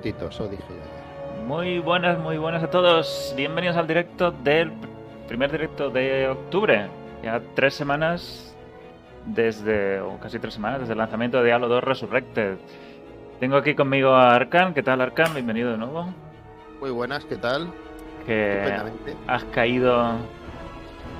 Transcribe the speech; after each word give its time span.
Cortito, 0.00 0.28
eso 0.28 0.48
dije 0.48 0.62
yo 0.66 0.76
ayer. 0.76 1.44
Muy 1.46 1.78
buenas, 1.78 2.18
muy 2.18 2.38
buenas 2.38 2.62
a 2.62 2.70
todos. 2.70 3.34
Bienvenidos 3.36 3.76
al 3.76 3.86
directo 3.86 4.30
del 4.30 4.72
primer 5.28 5.52
directo 5.52 5.90
de 5.90 6.26
octubre. 6.26 6.86
Ya 7.22 7.38
tres 7.54 7.74
semanas 7.74 8.56
desde, 9.26 10.00
o 10.00 10.16
casi 10.18 10.38
tres 10.38 10.54
semanas 10.54 10.80
desde 10.80 10.92
el 10.94 10.98
lanzamiento 10.98 11.36
de 11.38 11.44
Diablo 11.44 11.68
2 11.68 11.84
Resurrected. 11.84 12.56
Tengo 13.40 13.56
aquí 13.58 13.74
conmigo 13.74 14.14
a 14.14 14.34
Arkan. 14.34 14.72
¿Qué 14.72 14.82
tal, 14.82 15.02
Arkan? 15.02 15.34
Bienvenido 15.34 15.72
de 15.72 15.76
nuevo. 15.76 16.14
Muy 16.80 16.90
buenas, 16.90 17.26
¿qué 17.26 17.36
tal? 17.36 17.70
Que 18.24 18.74
has 19.26 19.44
caído. 19.44 20.14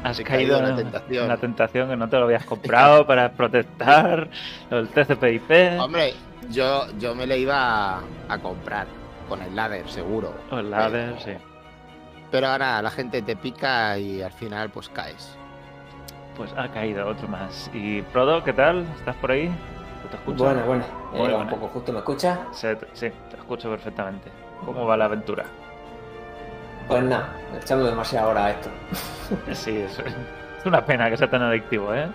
Has 0.03 0.19
He 0.19 0.25
caído 0.25 0.55
caído 0.55 0.59
en 0.59 0.63
la 0.63 0.71
en- 0.71 0.77
tentación. 0.91 1.23
en 1.25 1.29
la 1.29 1.37
tentación 1.37 1.89
que 1.91 1.97
no 1.97 2.09
te 2.09 2.17
lo 2.17 2.25
habías 2.25 2.47
comprado 2.47 3.07
para 3.07 3.33
protestar 3.33 4.29
el 4.71 4.89
TCP/IP 4.89 5.79
Hombre, 5.79 6.15
yo, 6.49 6.87
yo 6.99 7.15
me 7.15 7.27
le 7.27 7.39
iba 7.39 7.97
a, 7.99 8.01
a 8.29 8.39
comprar 8.39 8.87
con 9.29 9.43
el 9.43 9.55
ladder, 9.55 9.89
seguro. 9.89 10.35
el 10.51 10.71
ladder, 10.71 11.21
sí. 11.21 11.33
Pero 12.31 12.49
ahora 12.49 12.81
la 12.83 12.91
gente 12.91 13.23
te 13.23 13.37
pica 13.37 13.99
y 13.99 14.23
al 14.23 14.33
final 14.33 14.71
pues 14.71 14.89
caes. 14.89 15.37
Pues 16.37 16.53
ha 16.57 16.69
caído 16.69 17.07
otro 17.09 17.29
más. 17.29 17.71
Y 17.75 18.03
Prodo, 18.03 18.43
¿qué 18.45 18.53
tal? 18.53 18.87
¿Estás 18.97 19.17
por 19.17 19.33
ahí? 19.33 19.51
¿Te 20.11 20.17
escucho? 20.17 20.45
Buena. 20.45 20.65
Muy 21.13 21.29
Eh. 21.31 21.35
Un 21.35 21.49
poco 21.49 21.69
justo, 21.69 21.93
¿me 21.93 21.99
escuchas? 21.99 22.39
Sí, 22.53 22.69
te- 22.79 22.89
sí, 22.95 23.11
te 23.31 23.37
escucho 23.37 23.69
perfectamente. 23.71 24.31
¿Cómo 24.65 24.87
va 24.87 24.97
la 24.97 25.05
aventura? 25.07 25.45
Pues 26.89 27.03
nada, 27.05 27.33
echando 27.61 27.87
demasiada 27.87 28.27
hora 28.29 28.45
a 28.47 28.51
esto. 28.51 28.71
Sí, 29.53 29.77
es, 29.77 29.99
es 29.99 30.67
una 30.67 30.85
pena 30.85 31.09
que 31.11 31.17
sea 31.17 31.31
tan 31.31 31.43
adictivo, 31.43 31.95
¿eh? 31.95 32.09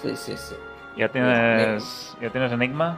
Sí, 0.00 0.16
sí, 0.16 0.36
sí. 0.36 0.54
¿Ya 0.98 1.08
tienes, 1.08 2.16
¿ya 2.20 2.28
tienes 2.30 2.50
Enigma? 2.52 2.96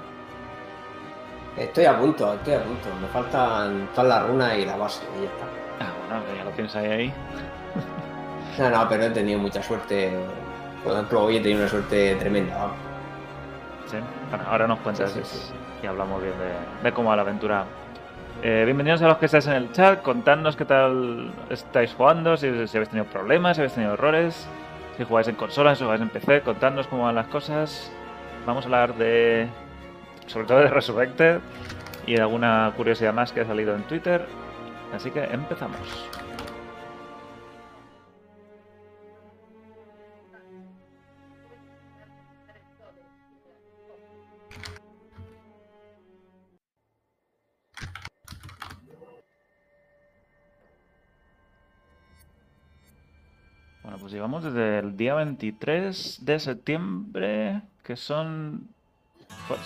Estoy 1.56 1.84
a 1.84 1.98
punto, 1.98 2.32
estoy 2.32 2.54
a 2.54 2.62
punto. 2.62 2.88
Me 3.00 3.06
faltan 3.08 3.88
todas 3.94 4.08
las 4.08 4.26
runas 4.26 4.56
y 4.56 4.64
la 4.64 4.76
base 4.76 5.02
y 5.18 5.24
ya 5.24 5.28
está. 5.28 5.44
Ah, 5.80 5.92
bueno, 6.08 6.22
ya 6.38 6.44
lo 6.44 6.50
tienes 6.52 6.74
ahí. 6.76 6.86
ahí. 6.90 7.12
No, 8.58 8.70
no, 8.70 8.88
pero 8.88 9.04
he 9.04 9.10
tenido 9.10 9.38
mucha 9.38 9.62
suerte. 9.62 10.10
Por 10.82 10.94
ejemplo, 10.94 11.24
hoy 11.24 11.36
he 11.36 11.40
tenido 11.40 11.60
una 11.60 11.68
suerte 11.68 12.14
tremenda. 12.16 12.68
Sí. 13.86 13.96
Bueno, 14.30 14.44
ahora 14.50 14.66
nos 14.66 14.78
cuentas 14.78 15.10
Sí, 15.12 15.20
sí, 15.22 15.38
sí. 15.48 15.52
y 15.82 15.86
hablamos 15.86 16.22
bien 16.22 16.34
de, 16.38 16.88
de 16.88 16.92
cómo 16.94 17.10
va 17.10 17.16
la 17.16 17.22
aventura. 17.22 17.64
Eh, 18.42 18.62
bienvenidos 18.64 19.02
a 19.02 19.08
los 19.08 19.18
que 19.18 19.26
estáis 19.26 19.46
en 19.46 19.52
el 19.54 19.72
chat. 19.72 20.00
Contadnos 20.00 20.56
qué 20.56 20.64
tal 20.64 21.30
estáis 21.50 21.92
jugando, 21.94 22.38
si, 22.38 22.66
si 22.66 22.76
habéis 22.78 22.88
tenido 22.88 23.04
problemas, 23.10 23.56
si 23.56 23.60
habéis 23.60 23.74
tenido 23.74 23.92
errores, 23.92 24.46
si 25.00 25.06
jugáis 25.06 25.28
en 25.28 25.34
consolas, 25.34 25.78
si 25.78 25.84
jugáis 25.84 26.02
en 26.02 26.10
PC. 26.10 26.42
Contadnos 26.42 26.86
cómo 26.86 27.04
van 27.04 27.14
las 27.14 27.26
cosas. 27.28 27.90
Vamos 28.44 28.64
a 28.64 28.66
hablar 28.66 28.94
de. 28.96 29.48
sobre 30.26 30.46
todo 30.46 30.58
de 30.58 30.68
Resurrected 30.68 31.40
y 32.06 32.16
de 32.16 32.20
alguna 32.20 32.70
curiosidad 32.76 33.14
más 33.14 33.32
que 33.32 33.40
ha 33.40 33.46
salido 33.46 33.74
en 33.74 33.82
Twitter. 33.84 34.26
Así 34.94 35.10
que 35.10 35.24
empezamos. 35.24 35.78
Pues 54.10 54.16
llevamos 54.16 54.42
desde 54.42 54.80
el 54.80 54.96
día 54.96 55.14
23 55.14 56.24
de 56.24 56.40
septiembre, 56.40 57.62
que 57.84 57.94
son... 57.94 58.66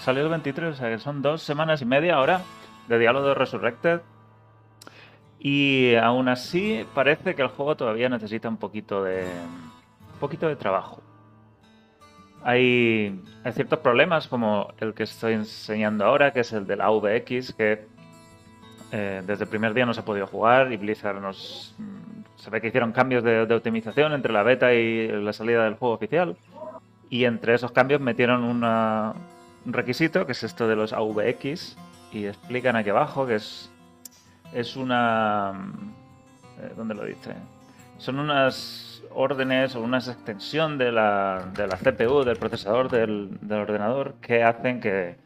Salió 0.00 0.22
el 0.22 0.28
23, 0.28 0.74
o 0.74 0.76
sea 0.76 0.90
que 0.90 0.98
son 0.98 1.22
dos 1.22 1.42
semanas 1.42 1.80
y 1.80 1.86
media 1.86 2.16
ahora 2.16 2.42
de 2.86 2.98
Diablo 2.98 3.22
2 3.22 3.38
Resurrected. 3.38 4.02
Y 5.38 5.94
aún 5.94 6.28
así 6.28 6.84
parece 6.94 7.34
que 7.34 7.40
el 7.40 7.48
juego 7.48 7.74
todavía 7.74 8.10
necesita 8.10 8.50
un 8.50 8.58
poquito 8.58 9.02
de... 9.02 9.22
un 9.22 10.20
poquito 10.20 10.46
de 10.46 10.56
trabajo. 10.56 11.00
Hay, 12.42 13.18
hay 13.44 13.52
ciertos 13.54 13.78
problemas 13.78 14.28
como 14.28 14.74
el 14.78 14.92
que 14.92 15.04
estoy 15.04 15.32
enseñando 15.32 16.04
ahora, 16.04 16.34
que 16.34 16.40
es 16.40 16.52
el 16.52 16.66
del 16.66 16.82
AVX, 16.82 17.54
que 17.54 17.86
eh, 18.92 19.22
desde 19.26 19.44
el 19.44 19.48
primer 19.48 19.72
día 19.72 19.86
no 19.86 19.94
se 19.94 20.00
ha 20.00 20.04
podido 20.04 20.26
jugar 20.26 20.70
y 20.70 20.76
Blizzard 20.76 21.18
nos... 21.18 21.74
Se 22.44 22.50
ve 22.50 22.60
que 22.60 22.66
hicieron 22.68 22.92
cambios 22.92 23.24
de, 23.24 23.40
optimización 23.54 24.12
entre 24.12 24.30
la 24.30 24.42
beta 24.42 24.74
y 24.74 25.08
la 25.08 25.32
salida 25.32 25.64
del 25.64 25.76
juego 25.76 25.94
oficial. 25.94 26.36
Y 27.08 27.24
entre 27.24 27.54
esos 27.54 27.72
cambios 27.72 28.02
metieron 28.02 28.44
una- 28.44 29.14
un 29.64 29.72
requisito, 29.72 30.26
que 30.26 30.32
es 30.32 30.42
esto 30.42 30.68
de 30.68 30.76
los 30.76 30.92
AVX, 30.92 31.78
y 32.12 32.26
explican 32.26 32.76
aquí 32.76 32.90
abajo 32.90 33.26
que 33.26 33.36
es, 33.36 33.72
es 34.52 34.76
una... 34.76 35.54
eh, 36.60 36.72
¿Dónde 36.76 36.94
lo 36.94 37.06
dice? 37.06 37.32
Son 37.96 38.18
unas 38.18 39.02
órdenes 39.14 39.74
o 39.74 39.80
una 39.80 39.96
extensión 39.96 40.76
de 40.76 40.92
la, 40.92 41.46
de 41.56 41.66
la 41.66 41.78
CPU, 41.78 42.24
del 42.24 42.36
procesador 42.36 42.90
del 42.90 43.38
ordenador, 43.50 44.16
que 44.20 44.42
hacen 44.42 44.80
que, 44.82 45.16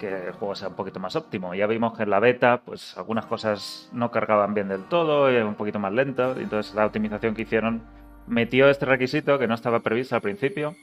que 0.00 0.28
el 0.28 0.32
juego 0.32 0.54
sea 0.54 0.68
un 0.68 0.74
poquito 0.74 0.98
más 0.98 1.14
óptimo. 1.14 1.54
Ya 1.54 1.66
vimos 1.66 1.96
que 1.96 2.04
en 2.04 2.10
la 2.10 2.20
beta, 2.20 2.62
pues 2.64 2.96
algunas 2.96 3.26
cosas 3.26 3.90
no 3.92 4.10
cargaban 4.10 4.54
bien 4.54 4.68
del 4.68 4.84
todo, 4.84 5.30
y 5.30 5.36
un 5.36 5.54
poquito 5.54 5.78
más 5.78 5.92
lento. 5.92 6.34
y 6.38 6.44
Entonces 6.44 6.74
la 6.74 6.86
optimización 6.86 7.34
que 7.34 7.42
hicieron 7.42 7.82
metió 8.26 8.70
este 8.70 8.86
requisito 8.86 9.38
que 9.38 9.46
no 9.46 9.54
estaba 9.54 9.80
previsto 9.80 10.16
al 10.16 10.22
principio. 10.22 10.74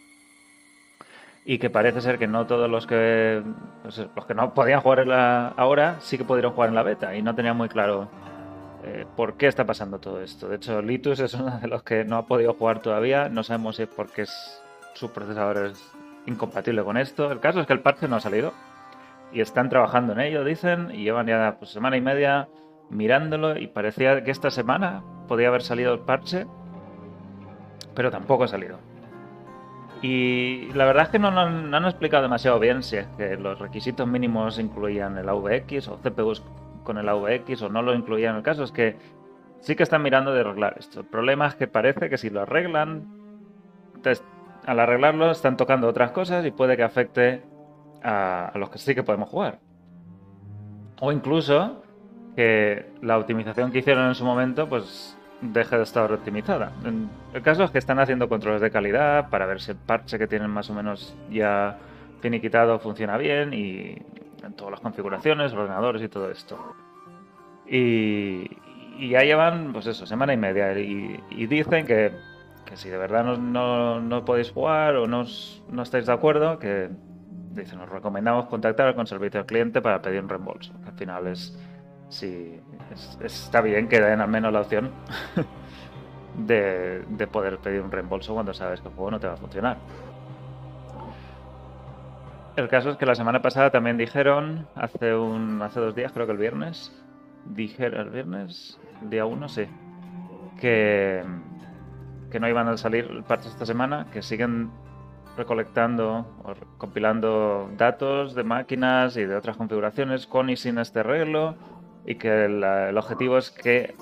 Y 1.43 1.57
que 1.59 1.69
parece 1.69 2.01
ser 2.01 2.19
que 2.19 2.27
no 2.27 2.45
todos 2.45 2.69
los 2.69 2.85
que 2.85 3.41
los 3.83 4.25
que 4.25 4.33
no 4.35 4.53
podían 4.53 4.81
jugar 4.81 4.99
en 4.99 5.09
la, 5.09 5.47
ahora 5.49 5.95
sí 6.01 6.17
que 6.17 6.25
pudieron 6.25 6.53
jugar 6.53 6.69
en 6.69 6.75
la 6.75 6.83
beta. 6.83 7.15
Y 7.15 7.21
no 7.21 7.33
tenían 7.33 7.57
muy 7.57 7.69
claro 7.69 8.09
eh, 8.83 9.05
por 9.15 9.37
qué 9.37 9.47
está 9.47 9.65
pasando 9.65 9.97
todo 9.99 10.21
esto. 10.21 10.47
De 10.47 10.57
hecho, 10.57 10.81
Litus 10.81 11.19
es 11.21 11.33
uno 11.33 11.57
de 11.59 11.67
los 11.67 11.83
que 11.83 12.05
no 12.05 12.17
ha 12.17 12.27
podido 12.27 12.53
jugar 12.53 12.81
todavía. 12.81 13.29
No 13.29 13.43
sabemos 13.43 13.77
si 13.77 13.83
es 13.83 13.89
porque 13.89 14.23
es, 14.23 14.61
su 14.93 15.09
procesador 15.11 15.57
es 15.67 15.91
incompatible 16.27 16.83
con 16.83 16.97
esto. 16.97 17.31
El 17.31 17.39
caso 17.39 17.61
es 17.61 17.67
que 17.67 17.73
el 17.73 17.79
parche 17.79 18.07
no 18.07 18.17
ha 18.17 18.21
salido 18.21 18.53
y 19.37 19.41
están 19.41 19.69
trabajando 19.69 20.13
en 20.13 20.19
ello, 20.19 20.43
dicen, 20.43 20.89
y 20.91 21.03
llevan 21.03 21.27
ya 21.27 21.57
pues, 21.59 21.69
semana 21.69 21.95
y 21.95 22.01
media 22.01 22.47
mirándolo 22.89 23.55
y 23.55 23.67
parecía 23.67 24.23
que 24.23 24.31
esta 24.31 24.49
semana 24.49 25.03
podía 25.27 25.49
haber 25.49 25.61
salido 25.61 25.93
el 25.93 25.99
parche, 25.99 26.47
pero 27.93 28.09
tampoco 28.09 28.45
ha 28.45 28.47
salido. 28.47 28.79
Y 30.01 30.71
la 30.73 30.85
verdad 30.85 31.03
es 31.03 31.09
que 31.09 31.19
no, 31.19 31.29
no- 31.29 31.77
han 31.77 31.85
explicado 31.85 32.23
demasiado 32.23 32.57
bien 32.59 32.81
si 32.81 32.97
es 32.97 33.05
que 33.15 33.35
los 33.37 33.59
requisitos 33.59 34.07
mínimos 34.07 34.57
incluían 34.57 35.19
el 35.19 35.29
AVX 35.29 35.87
o 35.89 35.97
CPUs 35.97 36.43
con 36.83 36.97
el 36.97 37.07
AVX 37.07 37.61
o 37.61 37.69
no 37.69 37.83
lo 37.83 37.93
incluían. 37.93 38.37
El 38.37 38.41
caso 38.43 38.63
es 38.63 38.71
que 38.71 38.97
sí 39.59 39.75
que 39.75 39.83
están 39.83 40.01
mirando 40.01 40.33
de 40.33 40.39
arreglar 40.39 40.77
esto. 40.79 41.01
El 41.01 41.05
problema 41.05 41.45
es 41.45 41.53
que 41.53 41.67
parece 41.67 42.09
que 42.09 42.17
si 42.17 42.31
lo 42.31 42.41
arreglan, 42.41 43.05
al 44.65 44.79
arreglarlo 44.79 45.29
están 45.29 45.57
tocando 45.57 45.87
otras 45.87 46.09
cosas 46.09 46.43
y 46.43 46.49
puede 46.51 46.75
que 46.75 46.83
afecte 46.83 47.43
a, 48.07 48.47
a 48.47 48.57
los 48.57 48.69
que 48.69 48.77
sí 48.77 48.95
que 48.95 49.03
podemos 49.03 49.29
jugar. 49.29 49.59
O 50.99 51.11
incluso 51.11 51.83
que 52.35 52.91
la 53.01 53.17
optimización 53.17 53.71
que 53.71 53.79
hicieron 53.79 54.07
en 54.07 54.15
su 54.15 54.23
momento, 54.25 54.67
pues 54.69 55.17
deje 55.41 55.77
de 55.77 55.83
estar 55.83 56.11
optimizada. 56.11 56.71
El 57.33 57.41
caso 57.43 57.63
es 57.63 57.71
que 57.71 57.77
están 57.77 57.99
haciendo 57.99 58.27
controles 58.29 58.61
de 58.61 58.71
calidad 58.71 59.29
para 59.29 59.45
ver 59.45 59.61
si 59.61 59.71
el 59.71 59.77
parche 59.77 60.17
que 60.17 60.27
tienen 60.27 60.49
más 60.49 60.69
o 60.69 60.73
menos 60.73 61.15
ya 61.29 61.77
finiquitado 62.21 62.79
funciona 62.79 63.17
bien 63.17 63.53
y 63.53 63.95
en 64.43 64.53
todas 64.55 64.71
las 64.71 64.79
configuraciones, 64.79 65.53
ordenadores 65.53 66.01
y 66.01 66.07
todo 66.09 66.31
esto. 66.31 66.57
Y, 67.67 68.49
y 68.97 69.09
ya 69.09 69.21
llevan, 69.21 69.73
pues 69.73 69.85
eso, 69.87 70.05
semana 70.05 70.33
y 70.33 70.37
media. 70.37 70.77
Y, 70.79 71.19
y 71.29 71.45
dicen 71.47 71.85
que, 71.85 72.11
que 72.65 72.77
si 72.77 72.89
de 72.89 72.97
verdad 72.97 73.23
no, 73.23 73.37
no- 73.37 73.99
no 73.99 74.25
podéis 74.25 74.51
jugar 74.51 74.95
o 74.95 75.07
no, 75.07 75.25
no 75.71 75.81
estáis 75.83 76.05
de 76.05 76.13
acuerdo, 76.13 76.57
que 76.59 76.89
dicen, 77.61 77.79
nos 77.79 77.89
recomendamos 77.89 78.45
contactar 78.47 78.93
con 78.95 79.07
servicio 79.07 79.39
al 79.41 79.45
cliente 79.45 79.81
para 79.81 80.01
pedir 80.01 80.21
un 80.21 80.29
reembolso. 80.29 80.73
Al 80.85 80.93
final 80.93 81.27
es, 81.27 81.57
sí, 82.09 82.59
es- 82.93 83.17
está 83.21 83.61
bien 83.61 83.87
que 83.87 83.99
den 84.01 84.21
al 84.21 84.27
menos 84.29 84.51
la 84.53 84.61
opción 84.61 84.91
de, 86.37 87.03
de 87.07 87.27
poder 87.27 87.57
pedir 87.59 87.81
un 87.81 87.91
reembolso 87.91 88.33
cuando 88.33 88.53
sabes 88.53 88.81
que 88.81 88.87
el 88.89 88.93
juego 88.93 89.11
no 89.11 89.19
te 89.19 89.27
va 89.27 89.33
a 89.33 89.37
funcionar. 89.37 89.77
El 92.55 92.67
caso 92.69 92.89
es 92.89 92.97
que 92.97 93.05
la 93.05 93.13
semana 93.15 93.41
pasada 93.41 93.69
también 93.69 93.97
dijeron, 93.97 94.67
hace 94.75 95.13
un 95.15 95.61
hace 95.61 95.79
dos 95.79 95.93
días, 95.93 96.11
creo 96.11 96.25
que 96.25 96.31
el 96.31 96.39
viernes, 96.39 96.91
dijeron 97.45 98.01
el 98.01 98.09
viernes, 98.09 98.79
día 99.01 99.25
1, 99.25 99.47
sí, 99.47 99.65
que, 100.59 101.23
que 102.31 102.39
no 102.39 102.49
iban 102.49 102.67
a 102.67 102.75
salir 102.77 103.23
parches 103.27 103.51
esta 103.51 103.67
semana, 103.67 104.07
que 104.11 104.23
siguen 104.23 104.71
recolectando 105.37 106.25
o 106.43 106.53
compilando 106.77 107.69
datos 107.77 108.35
de 108.35 108.43
máquinas 108.43 109.15
y 109.15 109.25
de 109.25 109.35
otras 109.35 109.55
configuraciones 109.55 110.27
con 110.27 110.49
y 110.49 110.57
sin 110.57 110.77
este 110.79 110.99
arreglo 110.99 111.55
y 112.05 112.15
que 112.15 112.45
el 112.45 112.97
objetivo 112.97 113.37
es 113.37 113.51
que, 113.51 113.95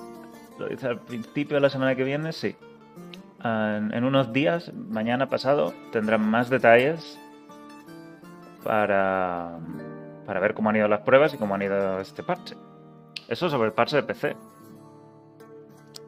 lo 0.58 0.68
dice 0.68 0.86
al 0.86 1.00
principio 1.00 1.56
de 1.56 1.60
la 1.60 1.70
semana 1.70 1.94
que 1.94 2.04
viene, 2.04 2.32
sí, 2.32 2.56
en, 3.44 3.92
en 3.92 4.04
unos 4.04 4.32
días, 4.32 4.72
mañana 4.74 5.28
pasado, 5.28 5.74
tendrán 5.92 6.28
más 6.28 6.48
detalles 6.48 7.18
para, 8.66 9.58
para 10.26 10.40
ver 10.40 10.54
cómo 10.54 10.70
han 10.70 10.76
ido 10.76 10.88
las 10.88 11.00
pruebas 11.00 11.32
y 11.34 11.36
cómo 11.36 11.54
han 11.54 11.62
ido 11.62 12.00
este 12.00 12.22
parche. 12.22 12.56
Eso 13.28 13.48
sobre 13.48 13.68
el 13.68 13.72
parche 13.72 13.96
de 13.96 14.02
PC. 14.02 14.36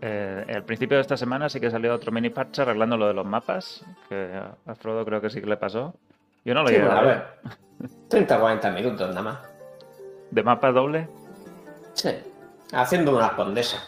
Eh, 0.00 0.44
al 0.54 0.64
principio 0.64 0.96
de 0.96 1.00
esta 1.02 1.16
semana 1.16 1.48
sí 1.48 1.58
que 1.60 1.70
salió 1.70 1.92
otro 1.94 2.12
mini 2.12 2.30
parche 2.30 2.62
arreglando 2.62 2.96
lo 2.96 3.08
de 3.08 3.14
los 3.14 3.26
mapas, 3.26 3.84
que 4.08 4.40
a 4.66 4.74
Frodo 4.76 5.04
creo 5.04 5.20
que 5.20 5.28
sí 5.30 5.40
que 5.40 5.46
le 5.48 5.56
pasó. 5.56 5.94
Yo 6.44 6.54
no 6.54 6.62
lo 6.62 6.68
Sí, 6.68 6.74
llegué 6.74 6.86
bueno, 6.86 7.00
a 7.00 7.04
ver. 7.04 7.24
ver. 7.80 7.90
30 8.08 8.38
40 8.40 8.70
minutos 8.70 9.08
nada 9.08 9.22
más. 9.22 9.38
¿De 10.30 10.42
mapa 10.42 10.70
doble? 10.72 11.08
Sí. 11.94 12.10
Haciendo 12.72 13.16
una 13.16 13.34
condesa. 13.34 13.78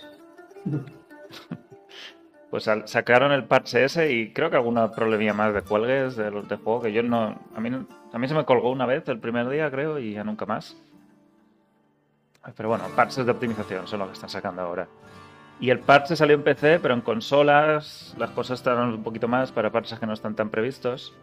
Pues 2.51 2.67
al- 2.67 2.89
sacaron 2.89 3.31
el 3.31 3.45
parche 3.45 3.85
ese 3.85 4.11
y 4.12 4.33
creo 4.33 4.51
que 4.51 4.57
alguna 4.57 4.91
problemilla 4.91 5.33
más 5.33 5.55
de 5.55 5.62
cuelgues 5.62 6.17
de 6.17 6.31
los 6.33 6.49
de 6.49 6.57
juego 6.57 6.83
que 6.83 6.93
yo 6.93 7.03
no. 7.05 7.39
A 7.55 7.61
mí, 7.61 7.71
no- 7.71 7.87
a 8.12 8.19
mí 8.19 8.27
se 8.27 8.35
me 8.35 8.45
colgó 8.45 8.71
una 8.73 8.87
vez 8.87 9.09
el 9.09 9.21
primer 9.21 9.49
día, 9.49 9.71
creo, 9.71 9.99
y 10.01 10.15
ya 10.15 10.25
nunca 10.25 10.47
más. 10.47 10.77
Pero 12.57 12.71
bueno, 12.71 12.85
parches 12.97 13.25
de 13.25 13.31
optimización 13.31 13.87
son 13.87 14.01
los 14.01 14.09
que 14.09 14.15
están 14.15 14.31
sacando 14.31 14.62
ahora. 14.62 14.89
Y 15.61 15.69
el 15.69 15.81
parche 15.81 16.17
salió 16.17 16.37
en 16.37 16.43
PC, 16.43 16.79
pero 16.81 16.95
en 16.95 17.03
consolas 17.03 18.15
las 18.19 18.31
cosas 18.31 18.59
estaban 18.61 18.89
un 18.95 19.03
poquito 19.03 19.29
más 19.29 19.53
para 19.53 19.71
parches 19.71 19.99
que 19.99 20.07
no 20.07 20.15
están 20.15 20.35
tan 20.35 20.49
previstos. 20.49 21.15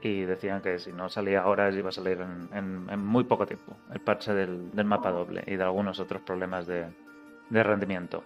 Y 0.00 0.22
decían 0.22 0.62
que 0.62 0.78
si 0.78 0.92
no 0.92 1.08
salía 1.08 1.42
ahora 1.42 1.70
iba 1.70 1.88
a 1.88 1.92
salir 1.92 2.20
en, 2.20 2.48
en- 2.56 2.86
en 2.88 3.04
muy 3.04 3.24
poco 3.24 3.46
tiempo. 3.46 3.76
El 3.92 4.00
parche 4.00 4.32
del, 4.32 4.70
mapa 4.84 5.10
doble 5.10 5.42
y 5.46 5.56
de 5.56 5.62
algunos 5.64 6.00
otros 6.00 6.22
problemas 6.22 6.66
de, 6.66 6.86
rendimiento. 7.50 8.22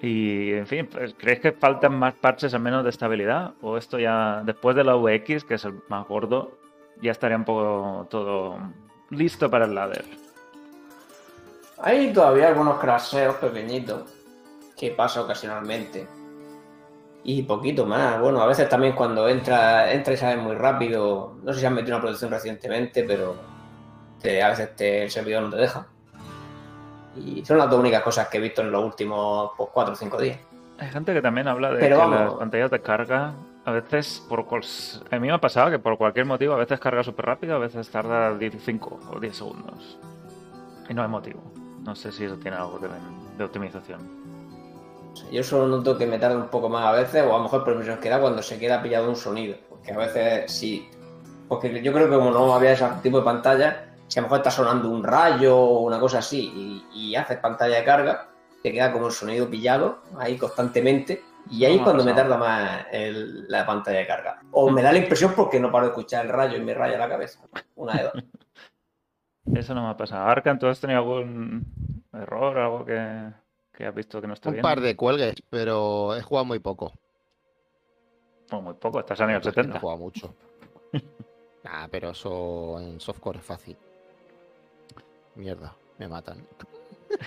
Y, 0.00 0.52
en 0.52 0.66
fin, 0.66 0.86
pues, 0.90 1.12
¿creéis 1.18 1.40
que 1.40 1.52
faltan 1.52 1.98
más 1.98 2.14
parches 2.14 2.54
al 2.54 2.60
menos 2.60 2.84
de 2.84 2.90
estabilidad? 2.90 3.54
¿O 3.60 3.76
esto 3.76 3.98
ya, 3.98 4.42
después 4.44 4.76
de 4.76 4.84
la 4.84 4.94
VX, 4.94 5.42
que 5.44 5.54
es 5.54 5.64
el 5.64 5.74
más 5.88 6.06
gordo, 6.06 6.56
ya 7.02 7.10
estaría 7.10 7.36
un 7.36 7.44
poco 7.44 8.06
todo 8.08 8.58
listo 9.10 9.50
para 9.50 9.64
el 9.64 9.74
ladder? 9.74 10.04
Hay 11.80 12.12
todavía 12.12 12.48
algunos 12.48 12.78
crasheos 12.78 13.36
pequeñitos 13.36 14.02
que 14.76 14.90
pasa 14.90 15.22
ocasionalmente. 15.22 16.06
Y 17.24 17.42
poquito 17.42 17.84
más. 17.84 18.20
Bueno, 18.20 18.40
a 18.40 18.46
veces 18.46 18.68
también 18.68 18.94
cuando 18.94 19.28
entra, 19.28 19.92
entra 19.92 20.14
y 20.14 20.16
sale 20.16 20.40
muy 20.40 20.54
rápido. 20.54 21.36
No 21.42 21.52
sé 21.52 21.60
si 21.60 21.66
han 21.66 21.74
metido 21.74 21.96
una 21.96 22.02
producción 22.02 22.30
recientemente, 22.30 23.04
pero 23.04 23.36
te- 24.20 24.42
a 24.42 24.48
veces 24.50 24.74
te- 24.76 25.02
el 25.04 25.10
servidor 25.10 25.42
no 25.44 25.50
te 25.50 25.56
deja. 25.56 25.86
Y 27.16 27.44
son 27.44 27.58
las 27.58 27.68
dos 27.68 27.80
únicas 27.80 28.02
cosas 28.02 28.28
que 28.28 28.38
he 28.38 28.40
visto 28.40 28.62
en 28.62 28.70
los 28.70 28.84
últimos 28.84 29.50
4 29.56 29.92
o 29.92 29.96
5 29.96 30.18
días. 30.20 30.38
Hay 30.78 30.88
gente 30.88 31.12
que 31.12 31.20
también 31.20 31.48
habla 31.48 31.70
de 31.72 31.78
Pero 31.80 31.96
que 31.96 32.00
vamos. 32.02 32.20
las 32.20 32.34
pantallas 32.34 32.70
de 32.70 32.80
carga, 32.80 33.32
a 33.64 33.72
veces, 33.72 34.24
por 34.28 34.46
a 35.10 35.18
mí 35.18 35.26
me 35.26 35.32
ha 35.32 35.38
pasado 35.40 35.70
que 35.70 35.78
por 35.80 35.98
cualquier 35.98 36.24
motivo, 36.24 36.54
a 36.54 36.58
veces 36.58 36.78
carga 36.78 37.02
súper 37.02 37.26
rápido, 37.26 37.56
a 37.56 37.58
veces 37.58 37.90
tarda 37.90 38.38
15 38.38 38.78
o 39.12 39.18
10 39.18 39.36
segundos. 39.36 39.98
Y 40.88 40.94
no 40.94 41.02
hay 41.02 41.08
motivo. 41.08 41.42
No 41.88 41.96
sé 41.96 42.12
si 42.12 42.24
eso 42.26 42.36
tiene 42.36 42.58
algo 42.58 42.78
de, 42.78 42.86
de 43.38 43.44
optimización. 43.44 43.98
Yo 45.32 45.42
solo 45.42 45.66
noto 45.68 45.96
que 45.96 46.06
me 46.06 46.18
tarda 46.18 46.36
un 46.36 46.48
poco 46.48 46.68
más 46.68 46.84
a 46.84 46.92
veces, 46.92 47.22
o 47.24 47.32
a 47.34 47.38
lo 47.38 47.44
mejor 47.44 47.64
por 47.64 47.72
impresión 47.72 47.98
que 47.98 48.10
da 48.10 48.20
cuando 48.20 48.42
se 48.42 48.58
queda 48.58 48.82
pillado 48.82 49.08
un 49.08 49.16
sonido. 49.16 49.56
Porque 49.70 49.92
a 49.92 49.96
veces 49.96 50.52
sí. 50.52 50.86
Porque 51.48 51.82
yo 51.82 51.90
creo 51.94 52.10
que 52.10 52.14
como 52.16 52.30
no 52.30 52.54
había 52.54 52.72
ese 52.72 52.86
tipo 53.02 53.20
de 53.20 53.24
pantalla, 53.24 53.94
si 54.06 54.18
a 54.18 54.20
lo 54.22 54.26
mejor 54.26 54.40
está 54.40 54.50
sonando 54.50 54.90
un 54.90 55.02
rayo 55.02 55.56
o 55.56 55.80
una 55.80 55.98
cosa 55.98 56.18
así 56.18 56.84
y, 56.92 57.10
y 57.10 57.16
haces 57.16 57.38
pantalla 57.38 57.76
de 57.76 57.84
carga, 57.84 58.28
te 58.62 58.70
queda 58.70 58.92
como 58.92 59.06
el 59.06 59.12
sonido 59.14 59.48
pillado 59.48 60.00
ahí 60.18 60.36
constantemente. 60.36 61.24
Y 61.50 61.64
ahí 61.64 61.76
es 61.76 61.80
cuando 61.82 62.04
me 62.04 62.12
tarda 62.12 62.36
más 62.36 62.86
el- 62.92 63.48
la 63.48 63.64
pantalla 63.64 64.00
de 64.00 64.06
carga. 64.06 64.42
O 64.50 64.68
me 64.68 64.82
da 64.82 64.92
la 64.92 64.98
impresión 64.98 65.32
porque 65.34 65.58
no 65.58 65.72
paro 65.72 65.86
de 65.86 65.92
escuchar 65.92 66.26
el 66.26 66.32
rayo 66.32 66.58
y 66.58 66.60
me 66.60 66.74
raya 66.74 66.98
la 66.98 67.08
cabeza. 67.08 67.40
Una 67.76 67.94
de 67.94 68.02
dos. 68.02 68.12
Eso 69.54 69.74
no 69.74 69.82
me 69.84 69.90
ha 69.90 69.96
pasado. 69.96 70.26
Arkan, 70.28 70.58
¿tú 70.58 70.66
has 70.66 70.80
tenido 70.80 70.98
algún 71.00 71.64
error, 72.12 72.58
algo 72.58 72.84
que, 72.84 73.30
que 73.72 73.86
has 73.86 73.94
visto 73.94 74.20
que 74.20 74.26
no 74.26 74.34
está 74.34 74.48
Un 74.50 74.54
bien? 74.54 74.62
par 74.62 74.80
de 74.80 74.96
cuelgues, 74.96 75.34
pero 75.50 76.14
he 76.16 76.22
jugado 76.22 76.44
muy 76.44 76.58
poco. 76.58 76.92
O 78.50 78.60
muy 78.60 78.74
poco, 78.74 79.00
estás 79.00 79.20
a 79.20 79.26
nivel 79.26 79.42
Es 79.46 79.54
que 79.54 79.60
No 79.60 79.60
he 79.60 79.64
70. 79.64 79.80
jugado 79.80 79.98
mucho. 79.98 80.34
Ah, 81.70 81.86
pero 81.90 82.10
eso 82.10 82.78
en 82.80 82.98
softcore 82.98 83.40
es 83.40 83.44
fácil. 83.44 83.76
Mierda, 85.34 85.74
me 85.98 86.08
matan. 86.08 86.46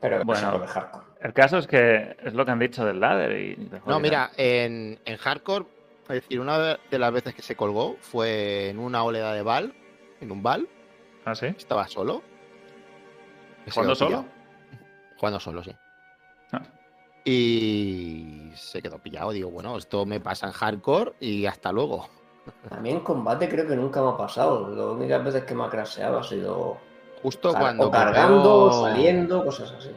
Pero 0.00 0.24
Bueno. 0.24 0.62
El 1.20 1.32
caso 1.32 1.58
es 1.58 1.66
que 1.66 2.14
es 2.22 2.34
lo 2.34 2.44
que 2.44 2.50
han 2.52 2.58
dicho 2.60 2.84
del 2.84 3.00
ladder 3.00 3.32
y 3.40 3.54
de 3.56 3.80
No, 3.86 3.98
mira, 3.98 4.30
en, 4.36 5.00
en 5.04 5.16
hardcore, 5.16 5.64
es 6.02 6.08
decir, 6.08 6.38
una 6.38 6.58
de- 6.58 6.78
de 6.90 6.98
las 7.00 7.10
veces 7.10 7.34
que 7.34 7.42
se 7.42 7.56
colgó 7.56 7.96
fue 8.00 8.68
en 8.68 8.78
una 8.78 9.02
oleada 9.02 9.32
de 9.34 9.42
Val, 9.42 9.74
en 10.20 10.30
un 10.32 10.42
Val, 10.42 10.68
¿Ah, 11.24 11.34
sí? 11.34 11.46
estaba 11.46 11.86
solo. 11.88 12.22
¿Jugando 13.70 13.94
solo? 13.94 14.08
pillado. 14.10 14.26
Jugando 15.18 15.40
solo, 15.40 15.62
sí. 15.64 15.72
Ah. 16.52 16.62
Y 17.24 18.50
se 18.54 18.80
quedó 18.80 18.98
pillado. 18.98 19.32
Digo, 19.32 19.50
bueno, 19.50 19.76
esto 19.76 20.06
me 20.06 20.20
pasa 20.20 20.46
en 20.46 20.52
hardcore 20.52 21.14
y 21.20 21.46
hasta 21.46 21.72
luego. 21.72 22.08
A 22.70 22.76
mí 22.76 22.90
en 22.90 23.00
combate 23.00 23.48
creo 23.48 23.66
que 23.66 23.74
nunca 23.74 24.00
me 24.02 24.10
ha 24.10 24.16
pasado. 24.16 24.68
Las 24.70 24.86
únicas 24.96 25.24
veces 25.24 25.44
que 25.44 25.54
me 25.54 25.64
ha 25.64 25.68
crasheado 25.68 26.18
ha 26.18 26.22
sido 26.22 26.78
Justo 27.22 27.52
car- 27.52 27.60
cuando 27.62 27.88
o 27.88 27.90
cargando, 27.90 28.72
saliendo, 28.84 29.44
cosas 29.44 29.72
así. 29.72 29.90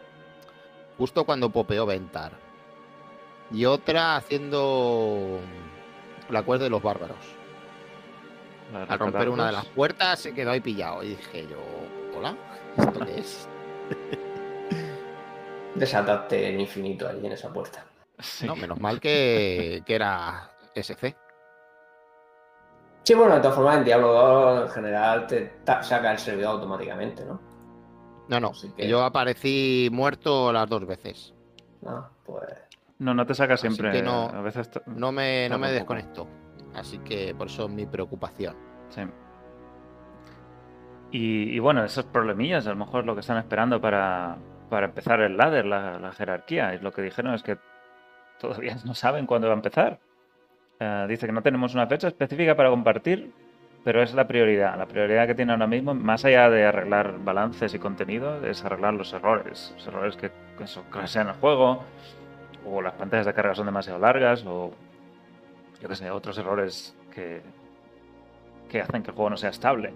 Justo 0.97 1.23
cuando 1.25 1.51
popeó 1.51 1.85
Ventar. 1.85 2.31
Y 3.51 3.65
otra 3.65 4.15
haciendo 4.15 5.39
la 6.29 6.41
cuerda 6.43 6.63
de 6.65 6.69
los 6.71 6.81
bárbaros. 6.81 7.17
Al 8.73 8.99
romper 8.99 9.29
una 9.29 9.47
de 9.47 9.51
las 9.53 9.65
puertas 9.65 10.19
se 10.19 10.33
quedó 10.33 10.51
ahí 10.51 10.61
pillado. 10.61 11.03
Y 11.03 11.09
dije 11.09 11.47
yo, 11.49 11.57
hola, 12.17 12.35
¿esto 12.77 12.99
qué 13.05 13.19
es? 13.19 13.49
Desataste 15.75 16.49
el 16.49 16.59
infinito 16.59 17.07
allí 17.07 17.25
en 17.25 17.31
esa 17.33 17.51
puerta. 17.51 17.85
Sí. 18.19 18.45
No, 18.45 18.55
menos 18.55 18.79
mal 18.79 18.99
que, 18.99 19.81
que 19.85 19.95
era 19.95 20.51
SC. 20.75 21.15
Sí, 23.03 23.13
bueno, 23.15 23.35
de 23.35 23.41
todas 23.41 23.55
formas, 23.55 23.77
en 23.77 23.85
Diablo 23.85 24.11
2 24.13 24.61
en 24.67 24.69
general 24.73 25.25
te 25.25 25.53
saca 25.81 26.11
el 26.11 26.19
servidor 26.19 26.51
automáticamente, 26.51 27.25
¿no? 27.25 27.39
No, 28.27 28.39
no, 28.39 28.51
que- 28.75 28.87
yo 28.87 29.03
aparecí 29.03 29.89
muerto 29.91 30.53
las 30.53 30.69
dos 30.69 30.85
veces. 30.85 31.33
Ah, 31.87 32.07
pues. 32.23 32.43
No, 32.99 33.13
no 33.13 33.25
te 33.25 33.33
saca 33.33 33.53
Así 33.55 33.61
siempre. 33.61 33.91
que 33.91 34.03
no- 34.03 34.29
A 34.29 34.41
veces. 34.41 34.69
No 34.85 35.11
me, 35.11 35.47
no 35.49 35.57
me 35.57 35.67
Tampoco. 35.79 36.27
Así 36.75 36.99
que 36.99 37.33
por 37.35 37.47
eso 37.47 37.67
mi 37.67 37.85
preocupación. 37.85 38.55
Sí. 38.89 39.01
Y, 41.11 41.57
bueno, 41.59 41.83
esos 41.83 42.05
problemillas 42.05 42.67
a 42.67 42.71
lo 42.71 42.75
mejor 42.75 43.05
lo 43.05 43.15
que 43.15 43.21
están 43.21 43.37
esperando 43.37 43.81
para, 43.81 44.37
para 44.69 44.85
empezar 44.85 45.19
el 45.21 45.37
ladder, 45.37 45.65
la, 45.65 46.11
jerarquía. 46.15 46.75
Y 46.75 46.79
lo 46.79 46.91
que 46.91 47.01
dijeron 47.01 47.33
es 47.33 47.41
que 47.41 47.57
todavía 48.39 48.77
no 48.85 48.93
saben 48.93 49.25
cuándo 49.25 49.47
va 49.47 49.53
a 49.53 49.57
empezar. 49.57 49.99
Eh, 50.79 51.05
dice 51.09 51.25
que 51.25 51.33
no 51.33 51.41
tenemos 51.41 51.73
una 51.73 51.87
fecha 51.87 52.07
específica 52.07 52.55
para 52.55 52.69
compartir, 52.69 53.31
pero 53.83 54.03
es 54.03 54.13
la 54.13 54.27
prioridad. 54.27 54.77
La 54.77 54.85
prioridad 54.85 55.25
que 55.25 55.33
tiene 55.33 55.51
ahora 55.51 55.65
mismo, 55.65 55.95
más 55.95 56.25
allá 56.25 56.49
de 56.49 56.65
arreglar 56.65 57.17
balances 57.23 57.73
y 57.73 57.79
contenido, 57.79 58.45
es 58.45 58.63
arreglar 58.63 58.93
los 58.93 59.11
errores. 59.11 59.73
Los 59.77 59.87
errores 59.87 60.15
que, 60.15 60.29
que 60.29 60.65
crashean 60.91 61.29
el 61.29 61.35
juego, 61.35 61.83
o 62.65 62.81
las 62.83 62.93
pantallas 62.93 63.25
de 63.25 63.33
carga 63.33 63.55
son 63.55 63.65
demasiado 63.65 63.97
largas, 63.97 64.45
o 64.45 64.73
yo 65.81 65.87
qué 65.89 65.95
sé, 65.95 66.09
otros 66.11 66.37
errores 66.37 66.95
que, 67.13 67.41
que 68.69 68.81
hacen 68.81 69.01
que 69.03 69.11
el 69.11 69.15
juego 69.15 69.29
no 69.31 69.37
sea 69.37 69.49
estable. 69.49 69.91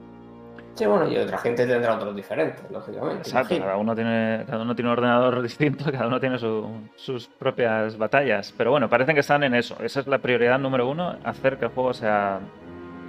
Sí, 0.75 0.87
bueno, 0.87 1.07
y 1.07 1.15
otra 1.17 1.37
gente 1.37 1.67
tendrá 1.67 1.93
otros 1.95 2.15
diferentes, 2.15 2.63
lógicamente. 2.71 3.17
Exacto, 3.19 3.59
cada 3.59 3.77
uno 3.77 3.93
tiene, 3.93 4.43
cada 4.47 4.63
uno 4.63 4.73
tiene 4.75 4.89
un 4.89 4.93
ordenador 4.97 5.41
distinto, 5.43 5.91
cada 5.91 6.07
uno 6.07 6.19
tiene 6.19 6.39
su- 6.39 6.67
sus 6.95 7.27
propias 7.27 7.95
batallas. 7.97 8.51
Pero 8.57 8.71
bueno, 8.71 8.89
parecen 8.89 9.13
que 9.13 9.19
están 9.21 9.43
en 9.43 9.53
eso. 9.53 9.77
Esa 9.83 9.99
es 9.99 10.07
la 10.07 10.17
prioridad 10.17 10.57
número 10.57 10.87
uno, 10.89 11.15
hacer 11.23 11.57
que 11.59 11.65
el 11.65 11.71
juego 11.71 11.93
sea 11.93 12.39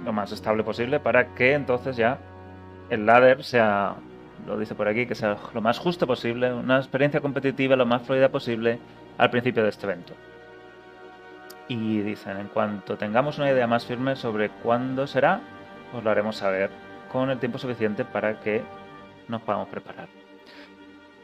lo 0.03 0.13
más 0.13 0.31
estable 0.31 0.63
posible 0.63 0.99
para 0.99 1.33
que 1.33 1.53
entonces 1.53 1.97
ya 1.97 2.19
el 2.91 3.07
ladder 3.07 3.43
sea, 3.43 3.95
lo 4.45 4.59
dice 4.59 4.75
por 4.75 4.87
aquí, 4.87 5.07
que 5.07 5.15
sea 5.15 5.35
lo 5.55 5.61
más 5.61 5.79
justo 5.79 6.05
posible, 6.05 6.53
una 6.53 6.77
experiencia 6.77 7.19
competitiva 7.19 7.75
lo 7.75 7.87
más 7.87 8.03
fluida 8.03 8.29
posible 8.29 8.77
al 9.17 9.31
principio 9.31 9.63
de 9.63 9.69
este 9.69 9.87
evento. 9.87 10.13
Y 11.67 12.01
dicen, 12.01 12.37
en 12.37 12.47
cuanto 12.47 12.97
tengamos 12.97 13.37
una 13.37 13.49
idea 13.49 13.65
más 13.65 13.85
firme 13.85 14.15
sobre 14.15 14.49
cuándo 14.49 15.07
será, 15.07 15.41
os 15.93 16.03
lo 16.03 16.11
haremos 16.11 16.35
saber 16.35 16.69
con 17.11 17.29
el 17.29 17.39
tiempo 17.39 17.57
suficiente 17.57 18.05
para 18.05 18.39
que 18.39 18.61
nos 19.27 19.41
podamos 19.41 19.69
preparar. 19.69 20.07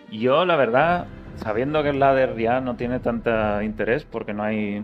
Yo, 0.09 0.45
la 0.45 0.55
verdad, 0.55 1.07
sabiendo 1.35 1.83
que 1.83 1.89
el 1.89 1.99
ladder 1.99 2.35
ya 2.37 2.59
no 2.59 2.75
tiene 2.75 2.99
tanta 2.99 3.63
interés 3.63 4.03
porque 4.03 4.33
no 4.33 4.43
hay 4.43 4.83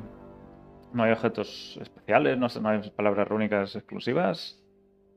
no 0.93 1.03
hay 1.03 1.11
objetos 1.11 1.77
especiales, 1.81 2.37
no, 2.37 2.47
no 2.61 2.69
hay 2.69 2.89
palabras 2.91 3.27
rúnicas 3.27 3.75
exclusivas, 3.75 4.63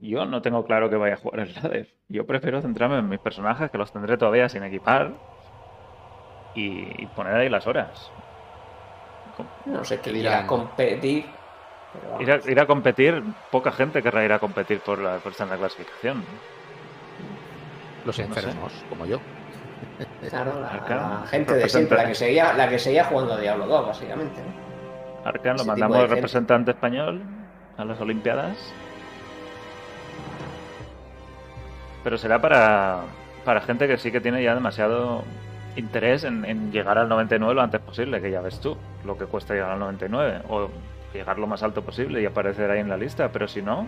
yo 0.01 0.27
no 0.27 0.43
tengo 0.43 0.65
claro 0.65 0.91
que 0.91 0.97
vaya 0.97 1.15
a 1.15 1.17
jugar 1.19 1.41
el 1.41 1.55
ladder. 1.55 1.89
Yo 2.09 2.27
prefiero 2.27 2.61
centrarme 2.61 2.99
en 2.99 3.09
mis 3.09 3.21
personajes, 3.21 3.71
que 3.71 3.79
los 3.79 3.93
tendré 3.93 4.17
todavía 4.17 4.49
sin 4.49 4.65
equipar, 4.65 5.13
y 6.55 7.07
poner 7.15 7.35
ahí 7.35 7.49
las 7.49 7.67
horas. 7.67 8.11
No 9.67 9.85
sé 9.85 10.01
qué 10.01 10.13
Dirán. 10.13 10.33
irá 10.33 10.45
a 10.45 10.47
competir. 10.47 11.27
pero. 11.93 12.21
Ir 12.23 12.31
a, 12.31 12.51
ir 12.51 12.61
a 12.61 12.67
competir, 12.67 13.23
poca 13.51 13.73
gente 13.73 14.03
querrá 14.03 14.25
ir 14.25 14.33
a 14.33 14.39
competir 14.39 14.81
por 14.81 14.99
la 14.99 15.19
por 15.19 15.33
estar 15.33 15.47
en 15.47 15.53
la 15.53 15.59
clasificación. 15.59 16.25
Los 18.05 18.07
No 18.07 18.13
sé. 18.13 18.23
enfermos, 18.23 18.73
como 18.89 19.07
yo. 19.07 19.19
Claro, 20.29 20.61
la, 20.61 21.27
gente 21.29 21.55
de 21.55 21.69
siempre, 21.69 21.97
la 21.99 22.07
que 22.07 22.15
seguía, 22.15 22.53
la 22.55 22.69
que 22.69 22.79
seguía 22.79 23.05
jugando 23.05 23.35
a 23.35 23.39
Diablo 23.41 23.67
2, 23.67 23.87
básicamente. 23.89 24.41
¿no? 24.41 25.29
Arcan 25.29 25.57
lo 25.59 25.65
mandamos 25.67 25.97
de 25.97 26.03
de 26.03 26.09
gente. 26.09 26.15
representante 26.17 26.71
español 26.71 27.23
a 27.77 27.85
las 27.85 28.01
Olimpiadas. 28.01 28.57
Pero 32.03 32.17
será 32.17 32.41
para, 32.41 33.01
para 33.45 33.61
gente 33.61 33.87
que 33.87 33.99
sí 33.99 34.11
que 34.11 34.21
tiene 34.21 34.43
ya 34.43 34.55
demasiado 34.55 35.23
interés 35.77 36.25
en, 36.25 36.45
en 36.45 36.73
llegar 36.73 36.99
al 36.99 37.09
99 37.09 37.55
lo 37.55 37.63
antes 37.63 37.81
posible, 37.81 38.21
que 38.21 38.31
ya 38.31 38.41
ves 38.41 38.61
tú 38.61 38.77
lo 39.05 39.17
que 39.17 39.27
cuesta 39.27 39.55
llegar 39.55 39.71
al 39.73 39.79
99. 39.79 40.43
O 40.49 40.69
llegar 41.15 41.39
lo 41.39 41.47
más 41.47 41.63
alto 41.63 41.83
posible 41.83 42.21
y 42.23 42.27
aparecer 42.27 42.71
ahí 42.71 42.81
en 42.81 42.89
la 42.89 42.97
lista. 42.97 43.29
Pero 43.33 43.49
si 43.49 43.63
no, 43.63 43.87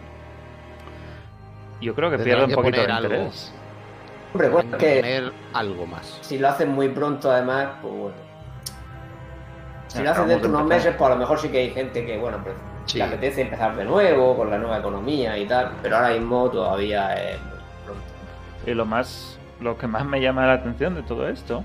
yo 1.80 1.94
creo 1.94 2.10
que 2.10 2.18
pierde 2.18 2.44
un 2.44 2.52
poquito 2.52 2.82
de 2.82 2.92
interés. 2.92 3.52
Hombre, 4.32 4.48
bueno, 4.48 4.76
Tienen 4.78 4.96
que 4.96 5.00
poner 5.20 5.32
algo 5.52 5.86
más. 5.86 6.18
si 6.22 6.38
lo 6.38 6.48
hacen 6.48 6.70
muy 6.70 6.88
pronto, 6.88 7.30
además, 7.30 7.68
pues 7.82 7.92
bueno. 7.94 8.14
Si 9.88 9.98
Ya, 9.98 10.04
lo 10.04 10.10
hacen 10.12 10.28
dentro 10.28 10.48
de 10.48 10.54
unos 10.56 10.66
meses, 10.68 10.94
pues 10.96 11.10
a 11.10 11.14
lo 11.14 11.20
mejor 11.20 11.38
sí 11.38 11.48
que 11.50 11.58
hay 11.58 11.70
gente 11.70 12.06
que, 12.06 12.16
bueno, 12.18 12.38
pues 12.42 12.54
Sí. 12.86 12.98
le 12.98 13.04
apetece 13.04 13.42
empezar 13.42 13.76
de 13.76 13.84
nuevo 13.84 14.36
con 14.36 14.50
la 14.50 14.58
nueva 14.58 14.78
economía 14.78 15.36
y 15.38 15.46
tal, 15.46 15.72
pero 15.82 15.96
ahora 15.96 16.08
mismo 16.14 16.48
todavía 16.50 17.14
es 17.14 17.38
muy 17.42 17.58
pronto. 17.84 18.02
Y 18.66 18.74
lo 18.74 18.84
más, 18.86 19.38
lo 19.62 19.78
que 19.78 19.86
más 19.86 20.04
me 20.04 20.20
llama 20.20 20.46
la 20.46 20.54
atención 20.54 20.94
de 20.94 21.02
todo 21.02 21.28
esto 21.28 21.64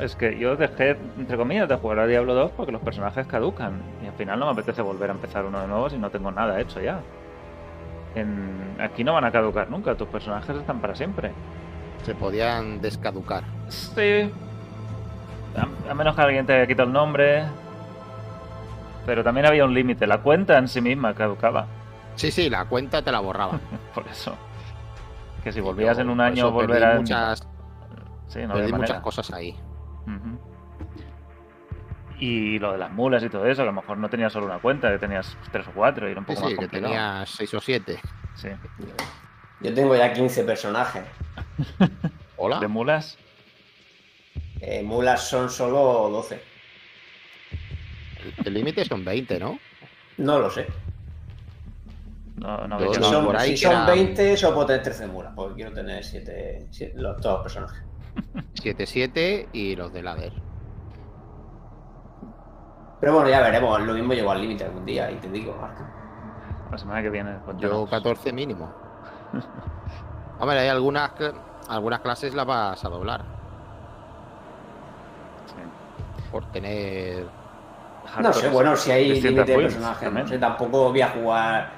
es 0.00 0.14
que 0.16 0.38
yo 0.38 0.56
dejé, 0.56 0.96
entre 1.18 1.36
comillas, 1.36 1.68
de 1.68 1.76
jugar 1.76 2.00
a 2.00 2.06
Diablo 2.06 2.34
2 2.34 2.50
porque 2.56 2.72
los 2.72 2.82
personajes 2.82 3.26
caducan. 3.26 3.80
Y 4.02 4.06
al 4.06 4.12
final 4.14 4.38
no 4.38 4.46
me 4.46 4.52
apetece 4.52 4.82
volver 4.82 5.08
a 5.10 5.14
empezar 5.14 5.44
uno 5.44 5.60
de 5.60 5.66
nuevo 5.68 5.88
si 5.88 5.96
no 5.98 6.10
tengo 6.10 6.30
nada 6.30 6.60
hecho 6.60 6.80
ya. 6.80 7.00
En- 8.14 8.76
aquí 8.80 9.04
no 9.04 9.14
van 9.14 9.24
a 9.24 9.32
caducar 9.32 9.70
nunca, 9.70 9.94
tus 9.94 10.08
personajes 10.08 10.54
están 10.56 10.80
para 10.80 10.94
siempre. 10.94 11.32
Se 12.02 12.14
podían 12.14 12.80
descaducar. 12.80 13.44
Sí. 13.68 14.30
A, 15.56 15.90
a 15.90 15.94
menos 15.94 16.14
que 16.14 16.20
alguien 16.22 16.44
te 16.46 16.52
haya 16.54 16.66
quitado 16.66 16.86
el 16.88 16.92
nombre. 16.92 17.44
Pero 19.06 19.22
también 19.24 19.46
había 19.46 19.64
un 19.64 19.72
límite. 19.72 20.06
La 20.06 20.18
cuenta 20.18 20.58
en 20.58 20.68
sí 20.68 20.80
misma 20.80 21.14
caducaba. 21.14 21.66
Sí, 22.16 22.30
sí, 22.30 22.50
la 22.50 22.64
cuenta 22.66 23.02
te 23.02 23.10
la 23.12 23.20
borraba. 23.20 23.58
Por 23.94 24.06
eso. 24.08 24.34
Que 25.46 25.52
si 25.52 25.60
volvías 25.60 25.96
Yo, 25.96 26.02
en 26.02 26.10
un 26.10 26.20
año 26.20 26.50
volver 26.50 26.80
perdí 26.80 26.92
a. 26.96 26.98
muchas, 26.98 27.48
Sí, 28.26 28.40
no 28.44 28.54
perdí 28.54 28.72
muchas 28.72 29.00
cosas 29.00 29.32
ahí. 29.32 29.56
Y 32.18 32.58
lo 32.58 32.72
de 32.72 32.78
las 32.78 32.90
mulas 32.90 33.22
y 33.22 33.28
todo 33.28 33.46
eso, 33.46 33.58
que 33.62 33.68
a 33.68 33.72
lo 33.72 33.80
mejor 33.80 33.96
no 33.96 34.10
tenías 34.10 34.32
solo 34.32 34.46
una 34.46 34.58
cuenta, 34.58 34.90
que 34.90 34.98
tenías 34.98 35.36
tres 35.52 35.68
o 35.68 35.70
cuatro 35.72 36.08
y 36.08 36.10
era 36.10 36.18
un 36.20 36.26
Sí, 36.26 36.34
poco 36.34 36.40
sí, 36.40 36.42
más 36.46 36.50
que 36.54 36.56
complicado. 36.56 36.92
tenía 36.92 37.24
seis 37.26 37.54
o 37.54 37.60
siete. 37.60 38.00
Sí. 38.34 38.48
Yo 39.60 39.72
tengo 39.72 39.94
ya 39.94 40.12
15 40.12 40.42
personajes. 40.42 41.04
Hola. 42.36 42.58
¿De 42.58 42.66
mulas? 42.66 43.16
Eh, 44.60 44.82
mulas 44.82 45.28
son 45.28 45.48
solo 45.48 46.08
12. 46.10 46.42
El 48.44 48.52
límite 48.52 48.84
son 48.84 49.04
20, 49.04 49.38
¿no? 49.38 49.60
No 50.16 50.40
lo 50.40 50.50
sé. 50.50 50.66
No, 52.36 52.68
no 52.68 52.78
Yo 52.80 52.94
Si 52.94 53.00
no, 53.00 53.06
son, 53.06 53.24
por 53.26 53.36
ahí 53.36 53.56
si 53.56 53.64
son 53.64 53.72
eran- 53.72 53.86
20, 53.86 54.36
solo 54.36 54.54
puedo 54.54 54.66
tener 54.66 54.82
13 54.82 55.06
mulas, 55.06 55.32
porque 55.34 55.54
quiero 55.54 55.72
tener 55.72 56.04
7, 56.04 56.68
los, 56.94 57.16
todos 57.20 57.36
los 57.36 57.42
personajes. 57.42 57.82
7-7 58.54 59.48
y 59.52 59.76
los 59.76 59.92
de 59.92 60.02
ladder. 60.02 60.32
Pero 63.00 63.14
bueno, 63.14 63.28
ya 63.28 63.40
veremos. 63.40 63.80
Lo 63.82 63.92
mismo 63.94 64.12
llego 64.14 64.30
al 64.30 64.40
límite 64.40 64.64
algún 64.64 64.84
día 64.84 65.10
y 65.10 65.16
te 65.16 65.28
digo, 65.28 65.54
Arca. 65.62 65.90
La 66.70 66.78
semana 66.78 67.02
que 67.02 67.10
viene. 67.10 67.32
Yo 67.32 67.44
cuéntanos. 67.44 67.90
14 67.90 68.32
mínimo. 68.32 68.72
Hombre, 70.38 70.58
hay 70.58 70.68
algunas, 70.68 71.10
algunas 71.68 72.00
clases 72.00 72.34
las 72.34 72.46
vas 72.46 72.84
a 72.84 72.88
doblar. 72.88 73.22
Sí. 75.46 76.30
Por 76.30 76.50
tener. 76.52 77.26
No 78.20 78.32
sé, 78.32 78.48
bueno, 78.48 78.76
si 78.76 78.90
hay 78.92 79.20
límite 79.20 79.44
de 79.44 79.56
personajes, 79.56 80.12
no 80.12 80.28
sé, 80.28 80.38
tampoco 80.38 80.90
voy 80.90 81.00
a 81.00 81.08
jugar 81.08 81.70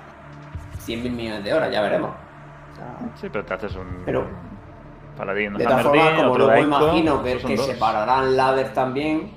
100.000 0.88 1.10
millones 1.10 1.44
de 1.44 1.52
horas, 1.54 1.70
ya 1.70 1.80
veremos. 1.82 2.10
O 2.72 2.76
sea, 2.76 3.10
Sí, 3.20 3.28
pero 3.30 3.44
te 3.44 3.54
haces 3.54 3.74
un. 3.76 4.02
Pero- 4.04 4.26
Paladín, 5.16 5.54
de 5.54 5.64
todas 5.64 5.82
formas, 5.82 6.12
como 6.12 6.38
luego 6.38 6.52
imagino 6.62 7.22
que, 7.24 7.38
que 7.38 7.56
separarán 7.58 8.36
ladder 8.36 8.72
también. 8.72 9.32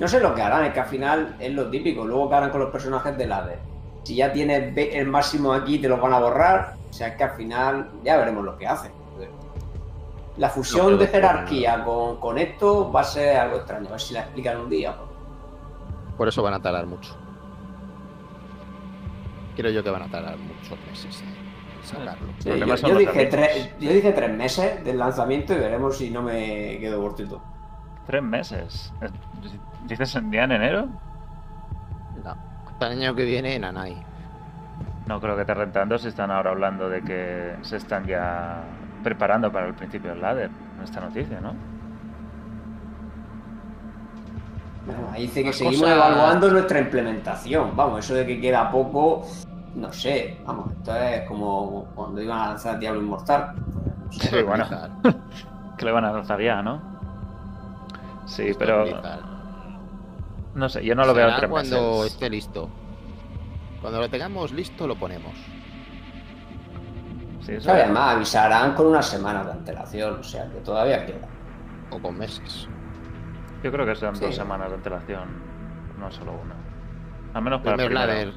No 0.00 0.08
sé 0.08 0.18
lo 0.18 0.34
que 0.34 0.42
harán, 0.42 0.64
es 0.64 0.72
que 0.72 0.80
al 0.80 0.86
final 0.86 1.36
es 1.38 1.52
lo 1.52 1.70
típico. 1.70 2.04
Luego 2.04 2.28
que 2.28 2.34
harán 2.34 2.50
con 2.50 2.60
los 2.60 2.70
personajes 2.70 3.16
de 3.16 3.26
ladder. 3.28 3.58
Si 4.02 4.16
ya 4.16 4.32
tienes 4.32 4.76
el 4.76 5.06
máximo 5.06 5.52
aquí, 5.52 5.78
te 5.78 5.88
los 5.88 6.00
van 6.00 6.12
a 6.12 6.18
borrar. 6.18 6.74
O 6.90 6.92
sea, 6.92 7.06
es 7.08 7.14
que 7.16 7.22
al 7.22 7.30
final 7.36 7.88
ya 8.02 8.16
veremos 8.16 8.44
lo 8.44 8.56
que 8.58 8.66
hacen. 8.66 8.90
La 10.38 10.48
fusión 10.48 10.98
de 10.98 11.06
jerarquía 11.06 11.84
con, 11.84 12.16
con 12.18 12.38
esto 12.38 12.90
va 12.90 13.02
a 13.02 13.04
ser 13.04 13.36
algo 13.36 13.58
extraño. 13.58 13.86
A 13.88 13.92
ver 13.92 14.00
si 14.00 14.14
la 14.14 14.20
explican 14.22 14.56
un 14.58 14.68
día. 14.70 14.96
Por 16.16 16.26
eso 16.26 16.42
van 16.42 16.54
a 16.54 16.60
tardar 16.60 16.86
mucho. 16.86 17.14
Creo 19.56 19.70
yo 19.70 19.82
que 19.82 19.90
van 19.90 20.02
a 20.02 20.08
tardar 20.08 20.36
muchos 20.38 20.78
meses 20.88 21.22
en 21.22 21.84
sacarlo. 21.84 22.32
Sí, 22.38 22.50
yo, 22.88 22.98
dije 22.98 23.26
tres, 23.26 23.74
yo 23.78 23.92
dije 23.92 24.12
tres 24.12 24.30
meses 24.30 24.84
del 24.84 24.98
lanzamiento 24.98 25.52
y 25.52 25.58
veremos 25.58 25.96
si 25.96 26.10
no 26.10 26.22
me 26.22 26.78
quedo 26.78 27.00
cortito. 27.00 27.42
Tres 28.06 28.22
meses. 28.22 28.92
¿Dices 29.86 30.14
en 30.16 30.30
día 30.30 30.44
en 30.44 30.52
enero? 30.52 30.88
No. 32.24 32.36
Hasta 32.66 32.86
el 32.86 32.98
año 33.00 33.14
que 33.14 33.24
viene, 33.24 33.58
Nanai. 33.58 33.96
No 35.06 35.20
creo 35.20 35.36
que 35.36 35.44
te 35.44 35.54
rentando 35.54 35.98
si 35.98 36.08
están 36.08 36.30
ahora 36.30 36.50
hablando 36.50 36.88
de 36.88 37.02
que 37.02 37.56
se 37.62 37.76
están 37.76 38.06
ya 38.06 38.62
preparando 39.02 39.50
para 39.50 39.66
el 39.66 39.74
principio 39.74 40.10
del 40.10 40.20
ladder. 40.20 40.50
En 40.76 40.84
esta 40.84 41.00
noticia, 41.00 41.40
¿no? 41.40 41.54
Bueno, 44.86 45.08
ahí 45.12 45.22
dice 45.22 45.44
que 45.44 45.52
seguimos 45.52 45.88
evaluando 45.88 46.50
nuestra 46.50 46.80
implementación. 46.80 47.76
Vamos, 47.76 48.04
eso 48.04 48.14
de 48.14 48.26
que 48.26 48.40
queda 48.40 48.70
poco, 48.70 49.26
no 49.74 49.92
sé. 49.92 50.38
Vamos, 50.44 50.72
esto 50.72 50.96
es 50.96 51.28
como 51.28 51.86
cuando 51.94 52.20
iban 52.20 52.38
a 52.38 52.46
lanzar 52.48 52.78
Diablo 52.78 53.00
Inmortal. 53.00 53.54
No 54.06 54.12
sé. 54.12 54.28
Sí, 54.28 54.42
bueno. 54.42 54.66
Que 55.78 55.86
le 55.86 55.92
van 55.92 56.04
a 56.04 56.12
lanzar 56.12 56.40
ya, 56.40 56.62
¿no? 56.62 56.80
Sí, 58.26 58.52
pero 58.56 58.84
no 60.54 60.68
sé, 60.68 60.84
yo 60.84 60.94
no 60.94 61.04
lo 61.04 61.14
veo 61.14 61.26
Será 61.26 61.38
tres 61.38 61.50
cuando 61.50 61.92
meses. 61.98 62.12
esté 62.12 62.30
listo. 62.30 62.68
Cuando 63.80 64.00
lo 64.00 64.08
tengamos 64.08 64.52
listo, 64.52 64.86
lo 64.86 64.94
ponemos. 64.94 65.32
Sí, 67.40 67.52
eso-. 67.54 67.70
Además, 67.70 68.16
avisarán 68.16 68.74
con 68.74 68.86
una 68.86 69.02
semana 69.02 69.42
de 69.44 69.52
antelación, 69.52 70.20
o 70.20 70.22
sea 70.22 70.48
que 70.50 70.58
todavía 70.58 71.04
queda. 71.04 71.26
O 71.90 71.98
con 71.98 72.16
meses. 72.16 72.68
Yo 73.62 73.70
creo 73.72 73.86
que 73.86 73.94
serán 73.94 74.16
Sí. 74.16 74.24
dos 74.24 74.34
semanas 74.34 74.68
de 74.70 74.74
antelación, 74.76 75.28
no 75.98 76.10
solo 76.10 76.32
una. 76.32 76.54
Al 77.34 77.42
menos 77.42 77.58
El 77.60 77.64
para 77.64 77.82
el 77.82 77.88
primer 77.88 77.92
ladder. 78.08 78.32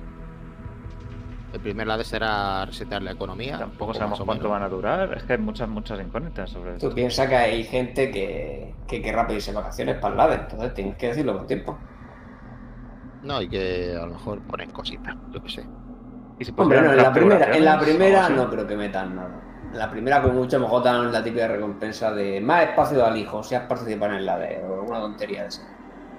El 1.53 1.59
primer 1.61 1.87
ladder 1.87 2.05
será 2.05 2.65
resetear 2.65 3.01
la 3.01 3.11
economía. 3.11 3.57
Tampoco 3.57 3.93
sabemos 3.93 4.19
cuánto 4.21 4.49
van 4.49 4.63
a 4.63 4.67
durar. 4.69 5.13
Es 5.15 5.23
que 5.23 5.33
hay 5.33 5.39
muchas, 5.39 5.69
muchas 5.69 5.99
incógnitas 6.01 6.49
sobre 6.49 6.71
Tú 6.71 6.87
esto. 6.87 6.95
piensas 6.95 7.27
que 7.29 7.35
hay 7.35 7.63
gente 7.63 8.11
que, 8.11 8.73
que 8.87 9.01
querrá 9.01 9.25
pedirse 9.25 9.53
vacaciones 9.53 9.95
para 9.97 10.11
el 10.13 10.17
LADER, 10.17 10.39
entonces 10.41 10.73
tienes 10.73 10.95
que 10.97 11.07
decirlo 11.07 11.37
con 11.37 11.47
tiempo. 11.47 11.77
No, 13.23 13.41
y 13.41 13.47
que 13.49 13.95
a 13.99 14.05
lo 14.05 14.13
mejor 14.13 14.41
ponen 14.41 14.69
cositas, 14.71 15.15
yo 15.31 15.41
qué 15.41 15.49
sé. 15.49 15.65
Y 16.37 16.45
si 16.45 16.53
Hombre, 16.57 16.81
no, 16.81 16.91
en 16.91 16.97
la 16.97 17.13
primera, 17.13 17.55
en 17.55 17.65
la 17.65 17.79
primera 17.79 18.29
no 18.29 18.49
creo 18.49 18.67
que 18.67 18.75
metan 18.75 19.15
nada. 19.15 19.41
La 19.75 19.89
primera, 19.91 20.21
con 20.21 20.35
mucho, 20.35 20.55
a 20.55 20.59
lo 20.59 20.65
mejor 20.65 20.83
dan 20.83 21.11
la 21.11 21.23
típica 21.23 21.47
recompensa 21.47 22.11
de 22.13 22.39
más 22.41 22.63
espacio 22.63 23.05
al 23.05 23.17
hijo, 23.17 23.43
si 23.43 23.55
has 23.55 23.63
participado 23.67 24.13
en 24.13 24.25
la 24.25 24.37
de 24.37 24.63
o 24.63 24.75
alguna 24.81 24.99
tontería 25.01 25.43
de 25.43 25.47
esa. 25.49 25.61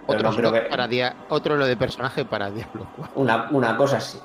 Pero 0.07 0.19
Otro, 0.19 0.31
no 0.31 0.37
creo 0.37 0.53
que. 0.53 0.61
para 0.69 0.87
dia- 0.87 1.15
otro 1.31 1.57
lo 1.57 1.67
de 1.67 1.77
personaje 1.77 2.25
para 2.25 2.51
Diablo 2.51 2.87
4. 2.97 3.13
Una, 3.21 3.49
una 3.51 3.77
cosa 3.77 3.97
así. 3.97 4.21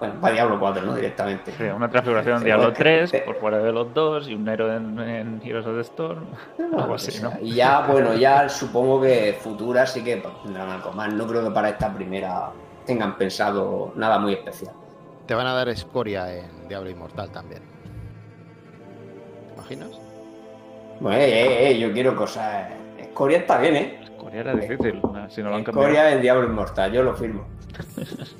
Bueno, 0.00 0.14
para 0.18 0.32
Diablo 0.32 0.58
4, 0.58 0.82
¿no? 0.82 0.94
Directamente. 0.94 1.52
Sí, 1.52 1.64
una 1.64 1.88
transfiguración 1.90 2.38
en 2.38 2.44
Diablo 2.44 2.64
bueno, 2.68 2.78
3 2.78 3.10
sí. 3.10 3.18
por 3.24 3.36
fuera 3.36 3.58
de 3.58 3.70
los 3.70 3.92
dos 3.92 4.26
y 4.28 4.34
un 4.34 4.48
héroe 4.48 4.74
en, 4.76 4.98
en 4.98 5.42
Heroes 5.44 5.66
of 5.66 5.74
the 5.74 5.82
Storm. 5.82 6.24
No, 6.58 6.78
Algo 6.80 6.94
así, 6.94 7.22
¿no? 7.22 7.32
Y 7.42 7.52
ya, 7.52 7.80
bueno, 7.86 8.14
ya 8.14 8.48
supongo 8.48 9.02
que 9.02 9.38
futuras 9.40 9.92
sí 9.92 10.02
que 10.02 10.16
pues, 10.16 10.32
tendrán 10.42 10.70
algo 10.70 10.90
más. 10.92 11.12
No 11.12 11.26
creo 11.26 11.44
que 11.44 11.50
para 11.50 11.68
esta 11.68 11.92
primera 11.92 12.48
tengan 12.86 13.16
pensado 13.18 13.92
nada 13.94 14.18
muy 14.18 14.32
especial. 14.32 14.72
Te 15.26 15.34
van 15.34 15.46
a 15.46 15.52
dar 15.52 15.68
escoria 15.68 16.34
en 16.34 16.66
Diablo 16.66 16.88
Inmortal 16.88 17.30
también. 17.30 17.62
Bueno, 21.00 21.16
eh, 21.18 21.30
eh, 21.30 21.70
eh, 21.70 21.78
yo 21.78 21.92
quiero 21.92 22.14
cosas. 22.16 22.68
Escoria 22.98 23.38
está 23.38 23.58
bien, 23.58 23.76
¿eh? 23.76 24.00
Corea 24.18 24.40
era 24.42 24.54
difícil, 24.54 25.00
si 25.28 25.42
no 25.42 25.50
lo 25.50 25.56
han 25.56 25.64
cambiado. 25.64 25.88
Escoria 25.88 26.12
en 26.12 26.20
Diablo 26.22 26.44
Inmortal, 26.46 26.92
yo 26.92 27.02
lo 27.02 27.14
firmo. 27.14 27.44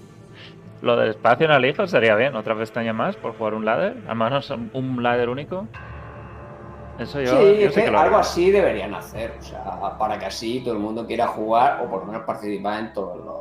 Lo 0.83 0.97
del 0.97 1.11
espacio 1.11 1.45
en 1.45 1.53
el 1.53 1.65
hijo 1.67 1.87
sería 1.87 2.15
bien, 2.17 2.35
otra 2.35 2.55
pestaña 2.57 2.95
más 2.95 3.15
por 3.15 3.37
jugar 3.37 3.53
un 3.53 3.67
ladder. 3.67 3.99
Al 4.09 4.17
menos 4.17 4.49
un- 4.51 5.03
ladder 5.03 5.29
único. 5.29 5.67
Eso 6.99 7.21
yo, 7.21 7.33
sí, 7.33 7.59
yo 7.61 7.67
es 7.69 7.75
que 7.75 7.85
algo 7.87 7.99
haría. 7.99 8.19
así 8.19 8.51
deberían 8.51 8.95
hacer. 8.95 9.35
O 9.39 9.43
sea, 9.43 9.99
para 9.99 10.19
que 10.19 10.25
así 10.25 10.61
todo 10.65 10.73
el 10.73 10.81
mundo 10.81 11.07
quiera 11.07 11.27
jugar 11.27 11.83
o 11.85 11.91
por 11.91 12.01
lo 12.01 12.07
menos 12.07 12.23
participar 12.23 12.81
en 12.81 12.93
todos 12.95 13.23
los. 13.23 13.41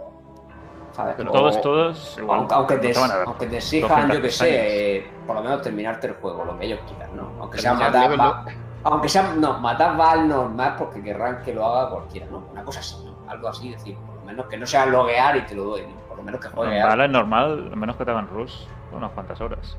¿Sabes? 0.99 1.15
Pero 1.17 1.29
O- 1.29 1.33
Todos, 1.33 1.61
todos, 1.61 2.17
igual. 2.17 2.39
Aunque, 2.39 2.53
aunque 2.55 2.77
dar 2.93 3.23
aunque 3.25 3.45
exijan, 3.57 3.89
200 3.89 4.15
yo 4.17 4.21
que 4.21 4.29
sé, 4.31 4.97
eh, 4.97 5.11
por 5.25 5.35
lo 5.37 5.41
menos 5.43 5.61
terminarte 5.61 6.07
el 6.07 6.13
juego, 6.15 6.43
lo 6.45 6.57
que 6.59 6.65
ellos 6.65 6.79
quieran, 6.87 7.15
¿no? 7.15 7.31
Aunque 7.39 7.57
sea 7.59 7.73
matar. 7.73 8.19
va- 8.19 8.45
aunque 8.83 9.09
sea. 9.09 9.33
No, 9.35 9.59
matar 9.59 9.99
va 9.99 10.11
al 10.11 10.27
normal 10.27 10.75
porque 10.77 11.01
querrán 11.01 11.41
que 11.43 11.53
lo 11.53 11.65
haga 11.65 11.89
cualquiera, 11.89 12.27
¿no? 12.31 12.45
Una 12.51 12.63
cosa 12.63 12.79
así, 12.81 12.95
¿no? 13.05 13.15
Algo 13.29 13.47
así, 13.49 13.69
decir, 13.71 13.95
por 13.97 14.15
lo 14.15 14.21
menos 14.23 14.45
que 14.47 14.57
no 14.57 14.65
sea 14.65 14.85
loguear 14.85 15.35
y 15.37 15.41
te 15.45 15.55
lo 15.55 15.63
doy, 15.65 15.81
¿no? 15.83 15.95
Por 16.07 16.17
lo 16.17 16.23
menos 16.23 16.41
que 16.41 16.47
juegue. 16.49 16.81
Vale, 16.83 17.05
es 17.05 17.11
normal, 17.11 17.69
a 17.71 17.75
menos 17.75 17.95
que 17.95 18.05
te 18.05 18.11
hagan 18.11 18.27
rush 18.27 18.53
unas 18.91 19.11
cuantas 19.11 19.39
horas. 19.41 19.77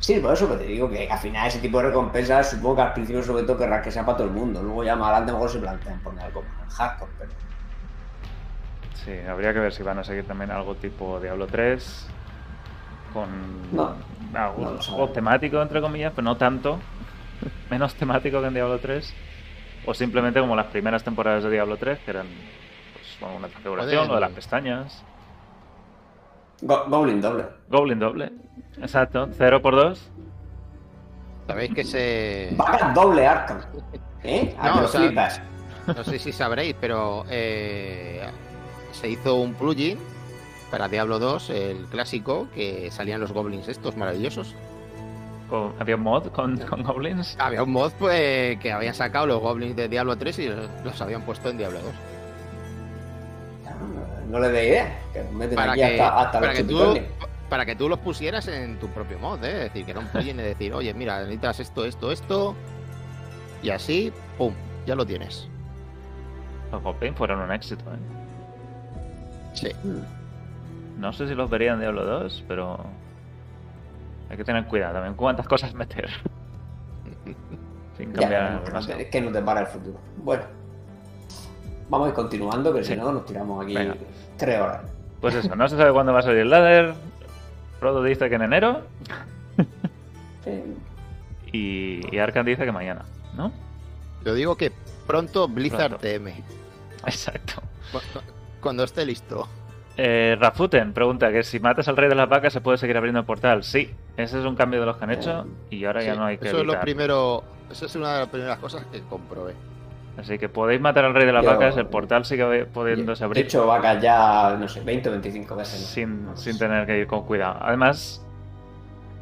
Sí, 0.00 0.20
por 0.20 0.32
eso 0.32 0.48
que 0.48 0.56
te 0.58 0.64
digo 0.64 0.88
que 0.88 1.08
al 1.10 1.18
final 1.18 1.48
ese 1.48 1.58
tipo 1.58 1.78
de 1.78 1.88
recompensas 1.88 2.50
supongo 2.50 2.76
que 2.76 2.82
al 2.82 2.92
principio 2.92 3.22
sobre 3.22 3.42
todo 3.42 3.56
querrás 3.58 3.82
que 3.82 3.90
sea 3.90 4.04
para 4.06 4.18
todo 4.18 4.28
el 4.28 4.32
mundo. 4.32 4.62
Luego 4.62 4.84
ya 4.84 4.94
más 4.94 5.08
adelante 5.08 5.32
mejor 5.32 5.50
se 5.50 5.58
plantean 5.58 6.00
poner 6.00 6.24
algo 6.24 6.42
más 6.58 6.72
hardcore, 6.74 7.10
pero. 7.18 7.30
Sí, 9.04 9.12
habría 9.28 9.52
que 9.52 9.60
ver 9.60 9.72
si 9.72 9.82
van 9.82 9.98
a 9.98 10.04
seguir 10.04 10.26
también 10.26 10.50
algo 10.50 10.74
tipo 10.74 11.18
Diablo 11.20 11.46
3 11.46 12.08
con 13.12 13.28
No, 13.72 13.94
algún 14.34 14.64
no 14.64 14.70
lo 14.72 14.78
juego 14.82 15.02
sabe. 15.06 15.12
temático 15.14 15.62
entre 15.62 15.80
comillas, 15.80 16.12
pero 16.14 16.24
no 16.24 16.36
tanto, 16.36 16.78
menos 17.70 17.94
temático 17.94 18.40
que 18.40 18.46
en 18.48 18.54
Diablo 18.54 18.78
3 18.78 19.14
o 19.86 19.94
simplemente 19.94 20.40
como 20.40 20.54
las 20.56 20.66
primeras 20.66 21.02
temporadas 21.04 21.44
de 21.44 21.50
Diablo 21.50 21.76
3 21.76 21.98
que 22.00 22.10
eran 22.10 22.26
pues 22.92 23.16
bueno, 23.20 23.36
una 23.36 23.48
configuración, 23.48 24.08
lo 24.08 24.14
de 24.16 24.20
las 24.20 24.30
pestañas, 24.32 25.04
Go- 26.60 26.84
Goblin 26.88 27.20
doble. 27.20 27.44
Goblin 27.68 27.98
doble, 28.00 28.32
exacto, 28.82 29.28
0 29.32 29.62
por 29.62 29.74
2 29.76 30.10
Sabéis 31.46 31.72
que 31.74 31.82
se. 31.82 32.54
Doble 32.94 33.26
Arkham. 33.26 33.60
¿Eh? 34.22 34.54
A 34.58 34.66
No, 34.66 34.74
que 34.74 34.80
lo 34.80 34.84
o 34.84 34.88
sea- 34.88 35.00
flipas. 35.00 35.40
No 35.86 36.04
sé 36.04 36.18
si 36.18 36.30
sabréis, 36.30 36.76
pero 36.78 37.24
eh, 37.30 38.20
se 38.98 39.08
hizo 39.08 39.36
un 39.36 39.54
plugin 39.54 39.98
para 40.70 40.88
Diablo 40.88 41.18
2, 41.18 41.50
el 41.50 41.86
clásico, 41.86 42.48
que 42.54 42.90
salían 42.90 43.20
los 43.20 43.32
goblins 43.32 43.68
estos 43.68 43.96
maravillosos. 43.96 44.54
con- 45.48 45.72
había 45.78 45.96
un 45.96 46.02
mod 46.02 46.26
con, 46.28 46.58
con 46.58 46.82
Goblins. 46.82 47.36
Había 47.38 47.62
un 47.62 47.70
mod 47.72 47.92
pues, 47.98 48.58
que 48.58 48.70
habían 48.72 48.94
sacado 48.94 49.26
los 49.26 49.40
goblins 49.40 49.74
de 49.76 49.88
Diablo 49.88 50.16
3 50.18 50.38
y 50.40 50.48
los, 50.48 50.68
los 50.84 51.00
habían 51.00 51.22
puesto 51.22 51.48
en 51.48 51.56
Diablo 51.58 51.78
2. 51.80 51.92
No 54.30 54.40
le 54.40 54.48
dé 54.50 54.68
idea. 54.68 54.98
Que 55.12 55.22
meten 55.32 55.56
Para 55.56 55.72
aquí 55.72 55.80
que, 55.80 55.86
hasta, 56.02 56.20
hasta 56.20 56.40
para, 56.40 56.52
los 56.52 56.56
que 56.58 56.64
tú, 56.64 56.98
para 57.48 57.64
que 57.64 57.76
tú 57.76 57.88
los 57.88 57.98
pusieras 58.00 58.46
en 58.48 58.78
tu 58.78 58.88
propio 58.88 59.18
mod, 59.18 59.42
¿eh? 59.42 59.52
es 59.52 59.72
decir, 59.72 59.84
que 59.86 59.92
era 59.92 60.00
un 60.00 60.08
plugin 60.08 60.36
de 60.36 60.42
decir, 60.42 60.74
oye, 60.74 60.92
mira, 60.92 61.20
necesitas 61.20 61.60
esto, 61.60 61.84
esto, 61.86 62.12
esto, 62.12 62.54
y 63.62 63.70
así, 63.70 64.12
¡pum! 64.36 64.52
Ya 64.86 64.94
lo 64.94 65.06
tienes. 65.06 65.48
Los 66.70 66.82
Goblins 66.82 67.16
fueron 67.16 67.40
un 67.40 67.50
éxito, 67.52 67.84
¿eh? 67.90 67.96
Sí. 69.54 69.70
No 70.98 71.12
sé 71.12 71.28
si 71.28 71.34
los 71.34 71.48
vería 71.50 71.72
en 71.74 71.80
Diablo 71.80 72.04
2, 72.04 72.44
pero 72.48 72.78
hay 74.30 74.36
que 74.36 74.44
tener 74.44 74.64
cuidado 74.66 74.94
también 74.94 75.14
cuántas 75.14 75.46
cosas 75.46 75.74
meter. 75.74 76.08
Sin 77.96 78.12
Ya, 78.14 78.20
cambiar 78.20 78.52
no, 78.52 78.58
no, 78.60 78.64
demasiado. 78.66 79.00
es 79.00 79.06
que 79.08 79.20
no 79.20 79.32
te 79.32 79.42
para 79.42 79.60
el 79.60 79.66
futuro. 79.66 79.98
Bueno. 80.18 80.42
Vamos 81.90 82.06
a 82.06 82.08
ir 82.10 82.14
continuando, 82.14 82.72
que 82.74 82.84
Sí. 82.84 82.92
si 82.94 82.98
no 83.00 83.10
nos 83.12 83.24
tiramos 83.24 83.64
aquí 83.64 83.74
Venga. 83.74 83.94
tres 84.36 84.60
horas. 84.60 84.82
Pues 85.20 85.34
eso, 85.34 85.56
no 85.56 85.68
se 85.68 85.76
sabe 85.76 85.92
cuándo 85.92 86.12
va 86.12 86.18
a 86.20 86.22
salir 86.22 86.40
el 86.40 86.50
ladder. 86.50 86.94
Frodo 87.80 88.02
dice 88.02 88.28
que 88.28 88.34
en 88.34 88.42
enero 88.42 88.82
Sí. 90.44 90.62
y, 91.52 92.14
y 92.14 92.18
Arkan 92.18 92.44
dice 92.44 92.64
que 92.64 92.72
mañana, 92.72 93.02
¿no? 93.36 93.52
Yo 94.24 94.34
digo 94.34 94.56
que 94.56 94.72
pronto 95.06 95.48
Blizzard 95.48 95.96
Pronto. 95.98 96.06
TM, 96.06 96.28
Exacto. 97.06 97.62
Cu- 98.58 98.60
cu- 98.60 98.62
cuando 98.62 98.84
esté 98.84 99.06
listo. 99.06 99.48
Eh, 99.96 100.36
Rafuten 100.38 100.92
pregunta 100.92 101.32
que 101.32 101.42
si 101.42 101.58
matas 101.58 101.88
al 101.88 101.96
rey 101.96 102.08
de 102.08 102.14
las 102.14 102.28
vacas 102.28 102.52
se 102.52 102.60
puede 102.60 102.78
seguir 102.78 102.96
abriendo 102.96 103.18
el 103.20 103.26
portal. 103.26 103.64
Sí, 103.64 103.90
ese 104.16 104.38
es 104.38 104.44
un 104.44 104.54
cambio 104.54 104.78
de 104.80 104.86
los 104.86 104.96
que 104.96 105.04
han 105.04 105.10
hecho 105.10 105.46
y 105.70 105.84
ahora 105.84 106.02
ya 106.04 106.14
no 106.14 106.24
hay 106.24 106.38
que 106.38 106.46
eso 106.48 106.58
es 106.58 106.62
lo 106.64 106.72
evitar. 106.74 106.82
primero, 106.84 107.42
eso 107.70 107.86
es 107.86 107.96
una 107.96 108.12
de 108.14 108.18
las 108.20 108.28
primeras 108.28 108.58
cosas 108.58 108.84
que 108.92 109.00
comprobé. 109.02 109.54
Así 110.16 110.38
que 110.38 110.48
podéis 110.48 110.80
matar 110.80 111.04
al 111.04 111.14
rey 111.14 111.26
de 111.26 111.32
las 111.32 111.44
Yo- 111.44 111.50
vacas, 111.50 111.76
el 111.76 111.86
portal 111.86 112.24
sigue 112.24 112.64
pudiéndose 112.66 113.22
He 113.22 113.26
abrir 113.26 113.44
hecho 113.44 113.66
vacas 113.66 114.00
ya, 114.02 114.56
no 114.58 114.68
sé, 114.68 114.80
20 114.82 115.08
o 115.08 115.12
25 115.12 115.56
veces. 115.56 115.80
¿no? 115.80 115.86
sin, 115.86 116.24
No 116.26 116.36
sin 116.36 116.58
tener 116.58 116.86
que 116.86 116.98
ir 116.98 117.06
con 117.08 117.24
cuidado. 117.24 117.56
Además, 117.60 118.24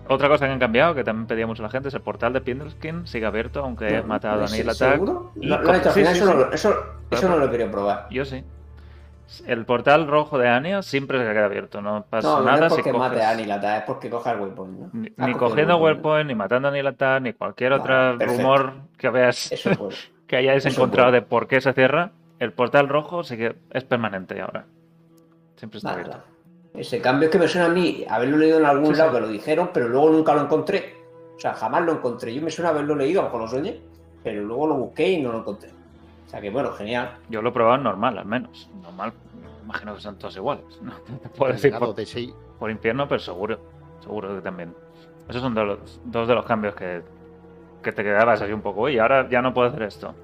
otra 0.09 0.29
cosa 0.29 0.46
que 0.46 0.53
han 0.53 0.59
cambiado, 0.59 0.94
que 0.94 1.05
también 1.05 1.27
pedía 1.27 1.46
mucho 1.46 1.62
la 1.62 1.68
gente, 1.70 1.88
es 1.88 1.94
el 1.94 2.01
portal 2.03 2.33
de 2.35 2.40
Pinderskin 2.42 3.07
sigue 3.07 3.27
abierto, 3.27 3.61
aunque 3.62 3.88
he 3.88 4.01
No, 4.03 4.07
matado 4.09 4.44
a 4.44 4.49
¿sí- 4.49 4.57
Neil 4.57 4.70
Attack. 4.70 4.92
¿Seguro? 4.92 5.33
y 5.40 5.46
Lo, 5.46 5.57
lo 5.59 5.64
con- 5.64 5.75
he 5.75 5.79
hecho, 5.79 5.88
al 5.88 5.94
sí, 5.94 6.01
final 6.01 6.14
sí, 6.14 6.20
eso, 6.20 6.31
sí. 6.31 6.35
No, 6.37 6.44
lo- 6.46 6.53
eso, 6.53 6.77
eso 7.11 7.29
no 7.31 7.37
lo 7.38 7.46
he 7.46 7.51
querido 7.51 7.70
probar. 7.70 8.07
Yo 8.11 8.25
sí. 8.25 8.44
El 9.46 9.64
portal 9.64 10.06
rojo 10.06 10.38
de 10.38 10.48
Anya 10.48 10.82
siempre 10.82 11.18
se 11.18 11.24
queda 11.32 11.46
abierto, 11.46 11.80
no 11.82 12.04
pasa 12.08 12.28
No, 12.28 12.38
no 12.38 12.44
nada 12.44 12.66
es 12.68 12.72
porque 12.74 12.92
si 12.92 12.96
mate 12.96 13.22
a 13.22 13.30
Anilata, 13.30 13.78
es 13.78 13.82
porque 13.84 14.08
coja 14.08 14.32
el 14.32 14.40
waypoint, 14.40 14.78
¿no? 14.78 14.90
Ni, 15.26 15.34
cogiendo 15.34 15.76
waypoint, 15.78 16.28
ni 16.28 16.34
matando 16.36 16.68
a 16.68 16.70
Neil 16.70 16.86
Attack, 16.86 17.22
ni 17.22 17.32
cualquier 17.32 17.72
Vale, 17.72 17.82
otro 17.82 18.18
perfecto. 18.18 18.42
rumor 18.42 18.72
que 18.96 19.10
veas 19.10 19.50
pues. 19.78 20.12
que 20.28 20.36
hayáis 20.36 20.64
eso 20.64 20.76
encontrado 20.76 21.10
de 21.10 21.22
por 21.22 21.48
qué 21.48 21.60
se 21.60 21.72
cierra. 21.72 22.12
El 22.38 22.52
portal 22.52 22.88
rojo 22.88 23.24
sí 23.24 23.36
que 23.36 23.56
es 23.70 23.84
permanente 23.84 24.40
ahora. 24.40 24.66
Siempre 25.56 25.78
está 25.78 25.90
Nada, 25.90 26.00
abierto. 26.02 26.18
nada. 26.18 26.30
Ese 26.80 27.00
cambio 27.00 27.26
es 27.28 27.32
que 27.32 27.38
me 27.38 27.48
suena 27.48 27.66
a 27.66 27.70
mí 27.70 28.04
haberlo 28.08 28.36
leído 28.36 28.58
en 28.58 28.66
algún 28.66 28.94
Sí, 28.94 28.98
lado 28.98 29.10
sí. 29.10 29.14
que 29.16 29.20
lo 29.22 29.28
dijeron, 29.28 29.70
pero 29.72 29.88
luego 29.88 30.10
nunca 30.10 30.34
lo 30.34 30.42
encontré. 30.42 30.94
O 31.36 31.40
sea, 31.40 31.54
jamás 31.54 31.82
lo 31.82 31.92
encontré. 31.92 32.32
Yo 32.34 32.42
me 32.42 32.50
suena 32.50 32.68
haberlo 32.70 32.94
leído, 32.94 33.20
a 33.20 33.24
lo 33.24 33.28
mejor 33.30 33.40
lo 33.42 33.48
soñé, 33.48 33.80
pero 34.22 34.42
luego 34.42 34.66
lo 34.68 34.74
busqué 34.76 35.08
y 35.12 35.22
no 35.22 35.32
lo 35.32 35.38
encontré. 35.38 35.70
O 36.26 36.28
sea 36.28 36.40
que 36.40 36.50
bueno, 36.50 36.72
genial. 36.72 37.16
Yo 37.28 37.40
lo 37.40 37.50
he 37.50 37.52
probado 37.52 37.76
en 37.76 37.84
normal, 37.84 38.18
al 38.18 38.26
menos. 38.26 38.68
Normal, 38.82 39.12
imagino 39.64 39.94
que 39.94 40.00
son 40.00 40.18
todos 40.18 40.36
iguales. 40.36 40.64
No 40.82 40.92
te 41.22 41.28
puedo 41.28 41.52
decir 41.52 41.74
por, 41.78 41.94
de 41.94 42.04
sí. 42.06 42.32
por 42.58 42.70
infierno, 42.70 43.06
pero 43.08 43.20
seguro. 43.20 43.58
Seguro 44.00 44.34
que 44.34 44.40
también. 44.42 44.74
Esos 45.28 45.42
son 45.42 45.54
dos, 45.54 45.66
los- 45.66 46.00
dos 46.04 46.28
de 46.28 46.34
los 46.34 46.44
cambios 46.44 46.74
que, 46.74 47.02
que 47.82 47.92
te 47.92 48.02
quedabas 48.02 48.42
así 48.42 48.52
un 48.52 48.60
poco. 48.62 48.88
Y 48.88 48.98
ahora 48.98 49.28
ya 49.28 49.40
no 49.42 49.54
puedo 49.54 49.68
hacer 49.68 49.82
esto. 49.82 50.14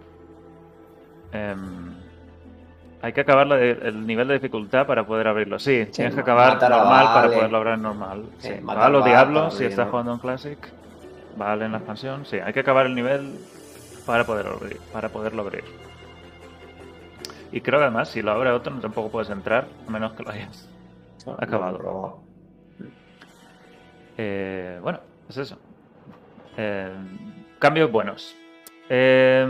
Em, 1.32 1.94
hay 3.00 3.12
que 3.12 3.20
acabar 3.22 3.46
la 3.46 3.56
de- 3.56 3.70
el 3.70 4.06
nivel 4.06 4.28
de 4.28 4.34
dificultad 4.34 4.86
para 4.86 5.04
poder 5.06 5.26
abrirlo. 5.28 5.58
Sí, 5.58 5.86
tienes 5.92 6.14
que 6.14 6.20
acabar 6.20 6.54
normal 6.60 7.04
para 7.06 7.20
Vale. 7.22 7.34
poderlo 7.36 7.58
abrir 7.58 7.78
normal. 7.78 8.24
Sí. 8.38 8.48
Sí, 8.54 8.60
matar 8.60 8.82
Vale 8.82 8.96
o 8.96 8.98
a 8.98 9.00
Vale 9.02 9.10
Diablo, 9.12 9.38
para 9.40 9.50
si 9.52 9.64
estás 9.64 9.88
jugando 9.88 10.12
en 10.12 10.18
Classic. 10.18 10.58
Vale 11.36 11.64
en 11.64 11.72
la 11.72 11.78
expansión. 11.78 12.26
Sí, 12.26 12.36
hay 12.38 12.52
que 12.52 12.60
acabar 12.60 12.86
el 12.86 12.94
nivel 12.94 13.38
para 14.06 14.24
poderlo 14.24 14.56
abrir. 14.56 14.78
Para 14.92 15.08
poderlo 15.08 15.42
abrir. 15.42 15.64
Y 17.52 17.60
creo 17.60 17.78
que 17.78 17.84
además, 17.84 18.08
si 18.08 18.22
lo 18.22 18.32
abre 18.32 18.50
otro, 18.50 18.74
tampoco 18.80 19.10
puedes 19.10 19.30
entrar, 19.30 19.66
a 19.86 19.90
menos 19.90 20.12
que 20.14 20.22
lo 20.22 20.30
hayas 20.30 20.68
Acabado. 21.38 21.72
No 21.72 21.76
he 21.76 21.80
probado. 21.80 22.22
Eh, 24.16 24.78
bueno, 24.82 25.00
es 25.28 25.36
eso. 25.36 25.58
Eh, 26.56 26.90
cambios 27.58 27.92
buenos. 27.92 28.34
Eh, 28.88 29.46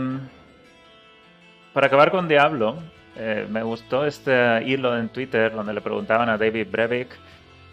para 1.73 1.87
acabar 1.87 2.11
con 2.11 2.27
Diablo, 2.27 2.77
eh, 3.15 3.47
me 3.49 3.63
gustó 3.63 4.05
este 4.05 4.63
hilo 4.63 4.97
en 4.97 5.09
Twitter 5.09 5.51
donde 5.51 5.73
le 5.73 5.81
preguntaban 5.81 6.29
a 6.29 6.37
David 6.37 6.67
Brevik 6.69 7.09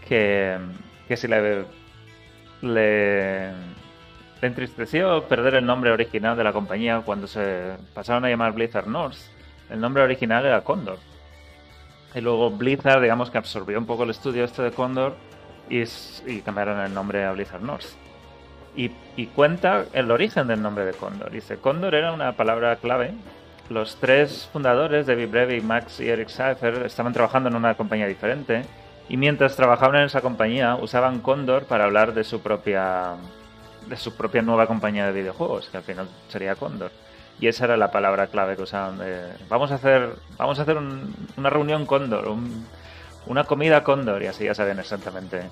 que, 0.09 0.59
que 1.07 1.17
si 1.17 1.29
le, 1.29 1.65
le, 2.63 3.53
le 3.53 3.53
entristeció 4.43 5.25
perder 5.29 5.57
el 5.57 5.67
nombre 5.67 5.91
original 5.91 6.37
de 6.37 6.45
la 6.45 6.53
compañía 6.53 7.03
cuando 7.05 7.27
se 7.27 7.77
pasaron 7.95 8.25
a 8.25 8.31
llamar 8.31 8.53
Blizzard 8.53 8.87
North. 8.87 9.19
El 9.71 9.81
nombre 9.81 10.03
original 10.03 10.45
era 10.45 10.63
Condor. 10.63 10.99
Y 12.15 12.21
luego 12.21 12.51
Blizzard, 12.51 13.03
digamos 13.03 13.31
que 13.31 13.39
absorbió 13.39 13.79
un 13.79 13.87
poco 13.87 14.03
el 14.03 14.11
estudio 14.11 14.45
este 14.45 14.63
de 14.63 14.73
Condor 14.73 15.15
y, 15.69 16.41
cambiaron 16.41 16.81
el 16.81 16.93
nombre 16.93 17.25
a 17.25 17.33
Blizzard 17.33 17.63
North. 17.63 17.87
Y, 18.77 18.91
cuenta 19.35 19.85
el 19.93 20.11
origen 20.11 20.47
del 20.47 20.63
nombre 20.63 20.85
de 20.85 20.93
Condor. 20.93 21.31
Dice, 21.31 21.59
Condor 21.59 21.95
era 21.95 22.13
una 22.13 22.33
palabra 22.33 22.77
clave. 22.77 23.13
Los 23.69 23.97
tres 23.97 24.49
fundadores, 24.53 25.07
David 25.07 25.29
Brevey, 25.29 25.61
Max 25.61 26.01
y 26.01 26.09
Eric 26.09 26.29
Seifer, 26.29 26.83
estaban 26.85 27.13
trabajando 27.13 27.49
en 27.49 27.55
una 27.55 27.75
compañía 27.75 28.07
diferente. 28.07 28.65
Y 29.09 29.17
mientras 29.17 29.55
trabajaban 29.55 29.97
en 29.97 30.07
esa 30.07 30.21
compañía, 30.21 30.77
usaban 30.77 31.21
Condor 31.21 31.65
para 31.65 31.85
hablar 31.85 32.15
de 32.15 32.25
su 32.25 32.41
propia 32.41 33.17
de 33.87 33.97
su 33.97 34.15
propia 34.17 34.43
nueva 34.43 34.67
compañía 34.67 35.07
de 35.07 35.13
videojuegos, 35.13 35.69
que 35.69 35.77
al 35.77 35.83
final 35.83 36.09
sería 36.29 36.55
Condor. 36.55 36.93
Y 37.41 37.49
esa 37.49 37.65
era 37.65 37.77
la 37.77 37.91
palabra 37.91 38.27
clave 38.27 38.61
usaban. 38.61 38.99
de, 38.99 39.33
vamos 39.49 39.73
a 39.73 39.77
hacer, 39.77 40.11
vamos 40.37 40.59
a 40.59 40.63
hacer 40.63 40.77
un- 40.77 41.15
una 41.39 41.49
reunión 41.51 41.87
Condor, 41.87 42.29
un- 42.29 42.67
una 43.27 43.45
comida 43.45 43.83
Condor, 43.83 44.23
y 44.23 44.27
así 44.27 44.45
ya 44.45 44.55
sabían 44.55 44.79
exactamente 44.79 45.43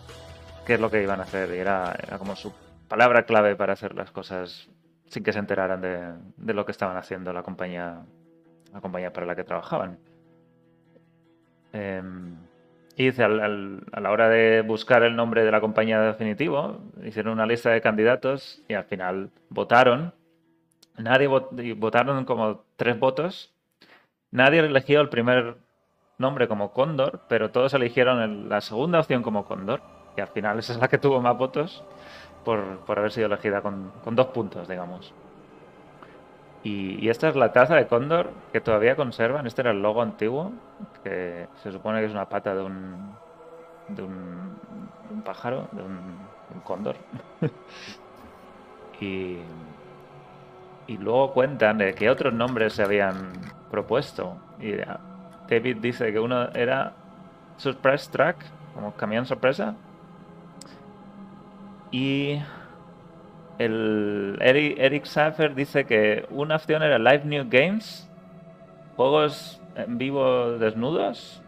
qué 0.66 0.74
es 0.74 0.80
lo 0.80 0.90
que 0.90 1.02
iban 1.02 1.20
a 1.20 1.22
hacer. 1.24 1.54
Y 1.54 1.58
era, 1.58 1.96
como 2.18 2.36
su 2.36 2.52
palabra 2.88 3.22
clave 3.24 3.56
para 3.56 3.72
hacer 3.72 3.94
las 3.94 4.10
cosas 4.10 4.68
sin 5.06 5.22
que 5.24 5.32
se 5.32 5.38
enteraran 5.38 5.80
de, 5.80 6.12
de 6.36 6.54
lo 6.54 6.66
que 6.66 6.72
estaban 6.72 6.96
haciendo 6.98 7.32
la 7.32 7.42
compañía, 7.42 8.02
la 8.74 8.80
compañía 8.82 9.10
para 9.12 9.24
la 9.26 9.34
que 9.34 9.44
trabajaban. 9.44 9.98
Em, 11.72 12.36
y 12.96 13.04
dice, 13.06 13.22
a 13.24 13.28
la 13.28 14.10
hora 14.10 14.28
de 14.28 14.62
buscar 14.62 15.02
el 15.04 15.14
nombre 15.16 15.44
de 15.44 15.50
la 15.52 15.60
compañía 15.60 16.00
definitivo, 16.00 16.80
hicieron 17.04 17.32
una 17.34 17.46
lista 17.46 17.70
de 17.70 17.80
candidatos 17.80 18.60
y 18.68 18.74
al 18.74 18.84
final 18.84 19.30
votaron. 19.50 20.12
Nadie 20.98 21.28
votaron 21.74 22.24
como 22.24 22.64
tres 22.76 22.98
votos. 22.98 23.54
Nadie 24.32 24.60
eligió 24.60 25.00
el 25.02 25.10
primer 25.10 25.58
nombre 26.18 26.48
como 26.48 26.72
Cóndor, 26.72 27.24
pero 27.28 27.52
todos 27.52 27.74
eligieron 27.74 28.20
el- 28.22 28.48
la 28.50 28.60
segunda 28.62 29.00
opción 29.00 29.22
como 29.22 29.46
Cóndor. 29.46 29.84
Y 30.16 30.20
al 30.22 30.28
final 30.28 30.58
esa 30.60 30.72
es 30.74 30.80
la 30.80 30.88
que 30.88 30.98
tuvo 30.98 31.20
más 31.22 31.36
votos 31.38 31.86
por, 32.44 32.84
por 32.84 32.98
haber 32.98 33.12
sido 33.12 33.26
elegida 33.28 33.62
con, 33.62 33.92
con 34.02 34.16
dos 34.16 34.28
puntos, 34.28 34.68
digamos. 34.68 35.16
Y, 36.62 37.04
y 37.04 37.08
esta 37.08 37.28
es 37.28 37.36
la 37.36 37.52
taza 37.52 37.76
de 37.76 37.86
cóndor 37.86 38.42
que 38.52 38.60
todavía 38.60 38.96
conservan. 38.96 39.46
Este 39.46 39.62
era 39.62 39.70
el 39.70 39.80
logo 39.82 40.02
antiguo, 40.02 40.60
que 41.02 41.50
se 41.54 41.70
supone 41.72 42.00
que 42.00 42.06
es 42.06 42.12
una 42.12 42.28
pata 42.28 42.54
de 42.54 42.62
un, 42.62 43.20
de 43.86 44.02
un, 44.02 44.60
un 45.10 45.22
pájaro, 45.24 45.68
de 45.72 45.82
un, 45.82 46.34
un 46.48 46.60
cóndor. 46.62 47.06
y, 49.00 49.77
y 50.88 50.96
luego 50.96 51.32
cuentan 51.32 51.78
de 51.78 51.94
qué 51.94 52.10
otros 52.10 52.32
nombres 52.32 52.72
se 52.72 52.82
habían 52.82 53.32
propuesto. 53.70 54.36
Y 54.58 54.72
ah, 54.80 54.98
David 55.48 55.76
dice 55.76 56.10
que 56.10 56.18
uno 56.18 56.48
era 56.54 56.94
Surprise 57.58 58.10
Track, 58.10 58.36
como 58.74 58.94
camión 58.94 59.26
sorpresa. 59.26 59.76
Y 61.90 62.40
el 63.58 64.38
Eric, 64.40 64.78
Eric 64.78 65.54
dice 65.54 65.84
que 65.84 66.26
una 66.30 66.56
opción 66.56 66.82
era 66.82 66.98
Live 66.98 67.24
New 67.24 67.46
Games, 67.48 68.08
juegos 68.96 69.60
en 69.76 69.98
vivo 69.98 70.52
desnudos, 70.52 71.42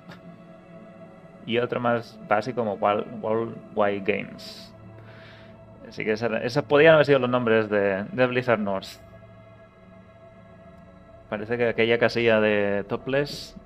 y 1.46 1.58
otro 1.58 1.80
más 1.80 2.18
básico 2.28 2.60
como 2.60 2.74
World, 2.74 3.06
Worldwide 3.22 4.00
Games. 4.00 4.74
Así 5.88 6.04
que 6.04 6.12
esos 6.12 6.64
podían 6.64 6.94
haber 6.94 7.06
sido 7.06 7.18
los 7.18 7.30
nombres 7.30 7.70
de, 7.70 8.04
de 8.12 8.26
Blizzard 8.26 8.60
North. 8.60 9.09
Parece 11.30 11.56
que 11.56 11.68
aquella 11.68 11.98
casilla 11.98 12.40
de 12.40 12.84
Topless 12.88 13.56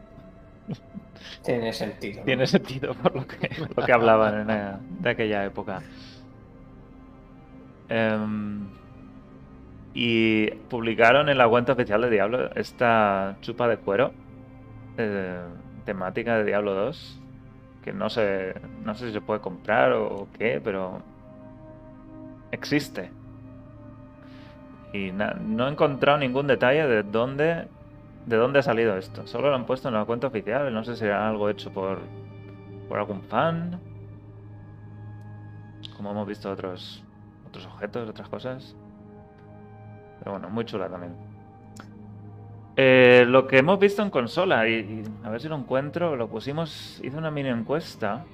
Tiene 1.42 1.72
sentido. 1.72 2.20
¿no? 2.20 2.24
tiene 2.24 2.46
sentido 2.46 2.94
por 2.94 3.14
lo 3.14 3.26
que, 3.26 3.48
por 3.48 3.78
lo 3.78 3.84
que 3.84 3.92
hablaban 3.92 4.42
en, 4.42 4.50
eh, 4.50 4.72
de 5.00 5.10
aquella 5.10 5.44
época. 5.44 5.82
Em, 7.88 8.66
y 9.94 10.50
publicaron 10.68 11.28
en 11.28 11.38
la 11.38 11.48
cuenta 11.48 11.72
oficial 11.72 12.00
de 12.02 12.10
Diablo 12.10 12.50
esta 12.54 13.36
chupa 13.40 13.68
de 13.68 13.76
cuero 13.76 14.12
eh, 14.96 15.40
temática 15.84 16.36
de 16.38 16.44
Diablo 16.44 16.74
2 16.74 17.20
que 17.84 17.92
no 17.92 18.08
sé, 18.08 18.54
no 18.82 18.94
sé 18.94 19.08
si 19.08 19.12
se 19.12 19.20
puede 19.20 19.40
comprar 19.40 19.92
o 19.92 20.26
qué, 20.38 20.58
pero 20.64 21.02
existe. 22.50 23.10
Y 24.94 25.10
no 25.10 25.66
he 25.66 25.70
encontrado 25.72 26.18
ningún 26.18 26.46
detalle 26.46 26.86
de 26.86 27.02
dónde, 27.02 27.66
de 28.26 28.36
dónde 28.36 28.60
ha 28.60 28.62
salido 28.62 28.96
esto. 28.96 29.26
Solo 29.26 29.50
lo 29.50 29.56
han 29.56 29.66
puesto 29.66 29.88
en 29.88 29.94
la 29.94 30.04
cuenta 30.04 30.28
oficial. 30.28 30.72
No 30.72 30.84
sé 30.84 30.94
si 30.94 31.04
era 31.04 31.28
algo 31.28 31.50
hecho 31.50 31.72
por, 31.72 31.98
por 32.88 33.00
algún 33.00 33.20
fan. 33.22 33.80
Como 35.96 36.12
hemos 36.12 36.28
visto 36.28 36.48
otros, 36.48 37.02
otros 37.48 37.66
objetos, 37.66 38.08
otras 38.08 38.28
cosas. 38.28 38.76
Pero 40.20 40.30
bueno, 40.30 40.48
muy 40.48 40.64
chula 40.64 40.88
también. 40.88 41.16
Eh, 42.76 43.24
lo 43.26 43.48
que 43.48 43.58
hemos 43.58 43.80
visto 43.80 44.00
en 44.00 44.10
consola, 44.10 44.68
y, 44.68 44.74
y 44.74 45.02
a 45.26 45.30
ver 45.30 45.40
si 45.40 45.48
lo 45.48 45.56
encuentro, 45.56 46.14
lo 46.14 46.28
pusimos, 46.28 47.00
hice 47.02 47.16
una 47.16 47.32
mini 47.32 47.48
encuesta 47.48 48.24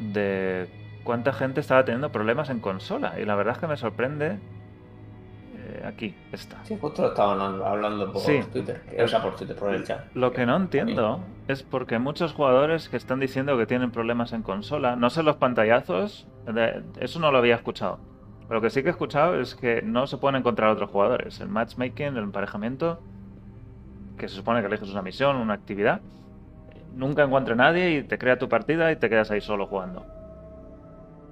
de 0.00 0.68
cuánta 1.04 1.32
gente 1.32 1.60
estaba 1.60 1.84
teniendo 1.84 2.10
problemas 2.10 2.50
en 2.50 2.58
consola. 2.58 3.20
Y 3.20 3.24
la 3.24 3.36
verdad 3.36 3.54
es 3.54 3.60
que 3.60 3.68
me 3.68 3.76
sorprende. 3.76 4.40
Aquí 5.86 6.14
está. 6.32 6.64
Sí, 6.64 6.76
justo 6.80 7.02
lo 7.02 7.08
estaban 7.08 7.40
hablando 7.62 8.12
por 8.12 8.20
Sí. 8.22 8.40
Twitter. 8.52 8.82
O 9.02 9.08
sea, 9.08 9.22
por 9.22 9.36
Twitter, 9.36 9.56
por 9.56 9.74
el 9.74 9.84
chat. 9.84 10.00
Lo 10.14 10.32
que 10.32 10.44
no 10.46 10.56
entiendo 10.56 11.20
es 11.48 11.62
porque 11.62 11.98
muchos 11.98 12.32
jugadores 12.32 12.88
que 12.88 12.96
están 12.96 13.20
diciendo 13.20 13.56
que 13.56 13.66
tienen 13.66 13.90
problemas 13.90 14.32
en 14.32 14.42
consola, 14.42 14.96
no 14.96 15.10
sé 15.10 15.22
los 15.22 15.36
pantallazos, 15.36 16.26
de- 16.46 16.82
eso 17.00 17.20
no 17.20 17.30
lo 17.32 17.38
había 17.38 17.54
escuchado. 17.54 17.98
Pero 18.48 18.60
lo 18.60 18.62
que 18.62 18.70
sí 18.70 18.82
que 18.82 18.88
he 18.88 18.92
escuchado 18.92 19.40
es 19.40 19.54
que 19.54 19.82
no 19.82 20.06
se 20.06 20.18
pueden 20.18 20.36
encontrar 20.36 20.70
otros 20.70 20.90
jugadores. 20.90 21.40
El 21.40 21.48
matchmaking, 21.48 22.16
el 22.16 22.24
emparejamiento, 22.24 23.00
que 24.18 24.28
se 24.28 24.36
supone 24.36 24.60
que 24.60 24.66
eliges 24.68 24.88
una 24.90 25.02
misión, 25.02 25.36
una 25.36 25.54
actividad, 25.54 26.00
nunca 26.94 27.24
encuentra 27.24 27.54
a 27.54 27.56
nadie 27.56 27.90
y 27.98 28.02
te 28.04 28.18
crea 28.18 28.38
tu 28.38 28.48
partida 28.48 28.90
y 28.92 28.96
te 28.96 29.08
quedas 29.10 29.30
ahí 29.30 29.40
solo 29.40 29.66
jugando. 29.66 30.06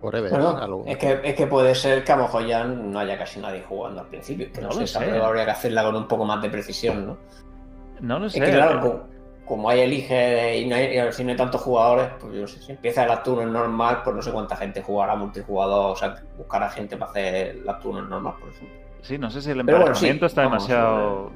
Forever, 0.04 0.30
Bueno, 0.30 0.56
algo. 0.58 0.84
es 0.86 0.98
que, 0.98 1.20
es 1.24 1.34
que 1.34 1.46
puede 1.46 1.74
ser 1.74 2.04
que 2.04 2.12
a 2.12 2.16
lo 2.16 2.22
mejor 2.24 2.46
ya 2.46 2.64
no 2.64 2.98
haya 2.98 3.16
casi 3.16 3.40
nadie 3.40 3.62
jugando 3.66 4.02
al 4.02 4.06
principio. 4.08 4.52
Que 4.52 4.60
no, 4.60 4.68
No 4.68 4.72
sé, 4.74 4.78
lo 4.80 4.84
esa 4.84 4.98
sé. 5.00 5.06
prueba 5.06 5.26
habría 5.28 5.44
que 5.46 5.50
hacerla 5.52 5.82
con 5.84 5.96
un 5.96 6.06
poco 6.08 6.24
más 6.26 6.42
de 6.42 6.50
precisión, 6.50 7.06
¿no? 7.06 7.16
No 8.00 8.18
lo 8.18 8.26
Es 8.26 8.32
sé. 8.34 8.40
que 8.40 8.50
claro, 8.50 8.80
como, 8.80 9.08
como 9.46 9.70
hay 9.70 9.80
elige 9.80 10.58
y 10.58 10.66
no 10.68 10.76
hay, 10.76 10.98
y 10.98 11.12
si 11.12 11.24
no 11.24 11.30
hay 11.30 11.36
tantos 11.36 11.62
jugadores, 11.62 12.08
pues 12.20 12.34
yo 12.34 12.40
no 12.42 12.46
sé, 12.48 12.60
si 12.60 12.72
empieza 12.72 13.04
el 13.04 13.22
turno 13.22 13.46
normal, 13.46 14.02
pues 14.04 14.14
no 14.16 14.20
sé 14.22 14.30
cuánta 14.32 14.56
gente 14.56 14.82
jugará 14.82 15.14
multijugador, 15.16 15.92
o 15.92 15.96
sea, 15.96 16.14
buscará 16.36 16.68
gente 16.70 16.96
para 16.98 17.10
hacer 17.10 17.56
las 17.64 17.80
turnos 17.80 18.08
normal, 18.08 18.34
por 18.40 18.50
ejemplo. 18.50 18.76
Sí, 19.00 19.16
no 19.18 19.30
sé 19.30 19.40
si 19.42 19.50
el 19.50 19.64
Pero 19.64 19.78
bueno, 19.78 19.86
emparejamiento 19.86 20.26
sí, 20.28 20.32
está 20.32 20.42
vamos, 20.42 20.66
demasiado 20.68 21.30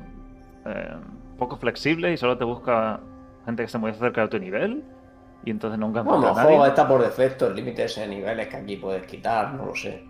eh, 0.66 0.94
poco 1.38 1.56
flexible 1.56 2.12
y 2.12 2.16
solo 2.16 2.36
te 2.36 2.44
busca 2.44 3.00
gente 3.46 3.62
que 3.62 3.66
esté 3.66 3.78
muy 3.78 3.92
cerca 3.94 4.22
de 4.22 4.28
tu 4.28 4.38
nivel 4.38 4.84
y 5.44 5.50
entonces 5.50 5.78
nunca 5.78 6.02
No, 6.02 6.14
a 6.14 6.18
lo 6.18 6.28
encuentra 6.28 6.42
a 6.42 6.44
nadie. 6.44 6.68
está 6.68 6.88
por 6.88 7.02
defecto 7.02 7.46
el 7.46 7.54
límite 7.54 7.86
de 7.86 8.08
niveles 8.08 8.48
que 8.48 8.56
aquí 8.56 8.76
puedes 8.76 9.06
quitar, 9.06 9.54
no 9.54 9.66
lo 9.66 9.74
sé. 9.74 10.04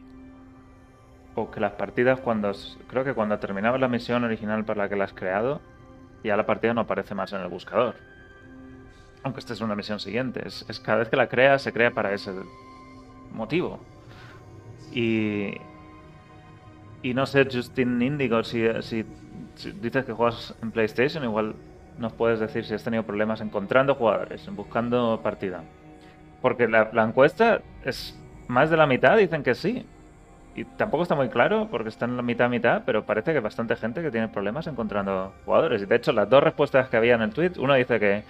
O 1.34 1.50
que 1.50 1.60
las 1.60 1.72
partidas 1.72 2.20
cuando... 2.20 2.52
Creo 2.88 3.04
que 3.04 3.14
cuando 3.14 3.38
terminabas 3.38 3.80
la 3.80 3.88
misión 3.88 4.24
original 4.24 4.64
para 4.64 4.84
la 4.84 4.88
que 4.88 4.96
la 4.96 5.04
has 5.04 5.12
creado, 5.12 5.60
ya 6.24 6.36
la 6.36 6.46
partida 6.46 6.74
no 6.74 6.80
aparece 6.82 7.14
más 7.14 7.32
en 7.32 7.40
el 7.40 7.48
buscador. 7.48 7.94
Aunque 9.22 9.40
estés 9.40 9.60
en 9.60 9.66
una 9.66 9.76
misión 9.76 10.00
siguiente. 10.00 10.46
Es, 10.46 10.64
es 10.68 10.80
cada 10.80 10.98
vez 10.98 11.08
que 11.08 11.16
la 11.16 11.28
creas, 11.28 11.62
se 11.62 11.72
crea 11.72 11.92
para 11.92 12.12
ese 12.12 12.32
motivo. 13.32 13.78
Y... 14.92 15.54
Y 17.00 17.14
no 17.14 17.26
sé, 17.26 17.46
Justin 17.50 18.02
Indigo, 18.02 18.42
si, 18.42 18.66
si, 18.82 19.06
si 19.54 19.70
dices 19.70 20.04
que 20.04 20.12
juegas 20.12 20.52
en 20.60 20.72
PlayStation, 20.72 21.22
igual 21.22 21.54
nos 21.98 22.12
puedes 22.12 22.40
decir 22.40 22.64
si 22.64 22.74
has 22.74 22.84
tenido 22.84 23.02
problemas 23.02 23.40
encontrando 23.40 23.94
jugadores, 23.94 24.48
buscando 24.54 25.20
partida. 25.22 25.62
Porque 26.40 26.68
la, 26.68 26.90
la 26.92 27.04
encuesta 27.04 27.60
es 27.84 28.18
más 28.46 28.70
de 28.70 28.76
la 28.76 28.86
mitad, 28.86 29.16
dicen 29.16 29.42
que 29.42 29.54
sí. 29.54 29.84
Y 30.54 30.64
tampoco 30.64 31.04
está 31.04 31.14
muy 31.14 31.28
claro 31.28 31.68
porque 31.70 31.88
está 31.88 32.06
en 32.06 32.16
la 32.16 32.22
mitad 32.22 32.48
mitad, 32.48 32.82
pero 32.84 33.04
parece 33.04 33.30
que 33.30 33.38
hay 33.38 33.42
bastante 33.42 33.76
gente 33.76 34.02
que 34.02 34.10
tiene 34.10 34.28
problemas 34.28 34.66
encontrando 34.66 35.32
jugadores. 35.44 35.82
Y 35.82 35.86
de 35.86 35.96
hecho, 35.96 36.12
las 36.12 36.28
dos 36.28 36.42
respuestas 36.42 36.88
que 36.88 36.96
había 36.96 37.14
en 37.14 37.22
el 37.22 37.30
tweet, 37.30 37.52
uno 37.58 37.74
dice 37.74 38.00
que, 38.00 38.22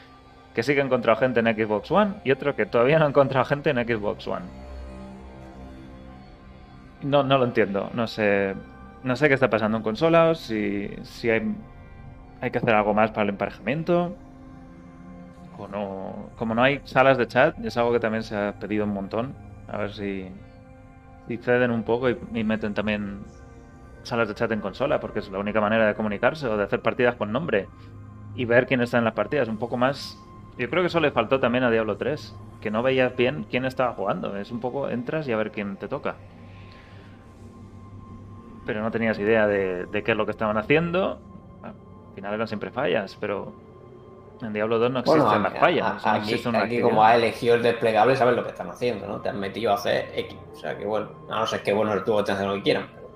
que 0.54 0.62
sí 0.62 0.74
que 0.74 0.82
ha 0.82 0.84
encontrado 0.84 1.18
gente 1.18 1.40
en 1.40 1.46
Xbox 1.46 1.90
One 1.90 2.14
y 2.24 2.30
otro 2.30 2.54
que 2.54 2.66
todavía 2.66 2.98
no 2.98 3.06
ha 3.06 3.08
encontrado 3.08 3.44
gente 3.46 3.70
en 3.70 3.76
Xbox 3.76 4.26
One. 4.26 4.44
No, 7.02 7.22
no 7.22 7.38
lo 7.38 7.44
entiendo. 7.44 7.90
No 7.94 8.06
sé. 8.06 8.54
No 9.04 9.14
sé 9.16 9.28
qué 9.28 9.34
está 9.34 9.48
pasando 9.48 9.78
en 9.78 9.84
consolas, 9.84 10.38
si, 10.40 10.90
si 11.02 11.30
hay, 11.30 11.54
hay 12.40 12.50
que 12.50 12.58
hacer 12.58 12.74
algo 12.74 12.94
más 12.94 13.10
para 13.10 13.24
el 13.24 13.30
emparejamiento. 13.30 14.16
O 15.58 15.66
no. 15.66 16.30
Como 16.36 16.54
no 16.54 16.62
hay 16.62 16.80
salas 16.84 17.18
de 17.18 17.26
chat, 17.26 17.58
es 17.64 17.76
algo 17.76 17.92
que 17.92 18.00
también 18.00 18.22
se 18.22 18.36
ha 18.36 18.52
pedido 18.58 18.84
un 18.84 18.92
montón. 18.92 19.34
A 19.66 19.78
ver 19.78 19.92
si, 19.92 20.28
ceden 21.42 21.70
un 21.70 21.82
poco 21.82 22.08
y, 22.08 22.44
meten 22.44 22.74
también 22.74 23.20
salas 24.02 24.28
de 24.28 24.34
chat 24.34 24.50
en 24.52 24.60
consola, 24.60 25.00
porque 25.00 25.18
es 25.18 25.30
la 25.30 25.38
única 25.38 25.60
manera 25.60 25.86
de 25.86 25.94
comunicarse 25.94 26.46
o 26.46 26.56
de 26.56 26.64
hacer 26.64 26.80
partidas 26.80 27.16
con 27.16 27.32
nombre 27.32 27.68
y 28.34 28.44
ver 28.44 28.66
quién 28.66 28.80
está 28.80 28.98
en 28.98 29.04
las 29.04 29.14
partidas. 29.14 29.48
Un 29.48 29.58
poco 29.58 29.76
más 29.76 30.16
Yo 30.56 30.70
creo 30.70 30.82
que 30.82 30.86
eso 30.86 31.00
le 31.00 31.10
faltó 31.10 31.40
también 31.40 31.64
a 31.64 31.70
Diablo 31.70 31.96
3, 31.96 32.34
que 32.60 32.70
no 32.70 32.82
veías 32.82 33.16
bien 33.16 33.44
quién 33.50 33.64
estaba 33.64 33.92
jugando. 33.94 34.36
Es 34.36 34.50
un 34.52 34.60
poco, 34.60 34.88
entras 34.88 35.26
y 35.28 35.32
a 35.32 35.36
ver 35.36 35.50
quién 35.50 35.76
te 35.76 35.88
toca. 35.88 36.14
Pero 38.64 38.82
no 38.82 38.90
tenías 38.90 39.18
idea 39.18 39.46
de, 39.46 39.86
de 39.86 40.02
qué 40.02 40.12
es 40.12 40.16
lo 40.16 40.24
que 40.24 40.32
estaban 40.32 40.56
haciendo. 40.56 41.20
Al 42.18 42.22
final 42.22 42.34
eran 42.34 42.48
siempre 42.48 42.70
fallas, 42.72 43.16
pero 43.20 43.52
en 44.42 44.52
Diablo 44.52 44.78
2 44.80 44.90
no 44.90 44.98
existen 45.00 45.22
Bueno, 45.24 45.38
las 45.40 45.58
fallas. 45.58 45.96
o 45.96 46.00
sea, 46.00 46.12
no 46.12 46.18
aquí, 46.18 46.28
existe 46.30 46.48
una 46.48 46.62
aquí 46.64 46.80
como 46.80 47.04
has 47.04 47.14
elegido 47.14 47.54
el 47.54 47.62
desplegable, 47.62 48.16
sabes 48.16 48.34
lo 48.34 48.42
que 48.42 48.50
están 48.50 48.68
haciendo, 48.70 49.06
¿no? 49.06 49.20
Te 49.20 49.28
han 49.28 49.38
metido 49.38 49.70
a 49.70 49.74
hacer 49.74 50.10
X. 50.14 50.36
O 50.52 50.56
sea 50.56 50.76
que 50.76 50.84
bueno, 50.84 51.08
a 51.30 51.38
no 51.40 51.46
ser 51.46 51.62
que 51.62 51.72
bueno 51.72 51.92
el 51.92 52.02
tubo 52.02 52.24
te 52.24 52.32
hacen 52.32 52.48
lo 52.48 52.54
que 52.54 52.62
quieran. 52.62 52.86
pero- 52.92 53.08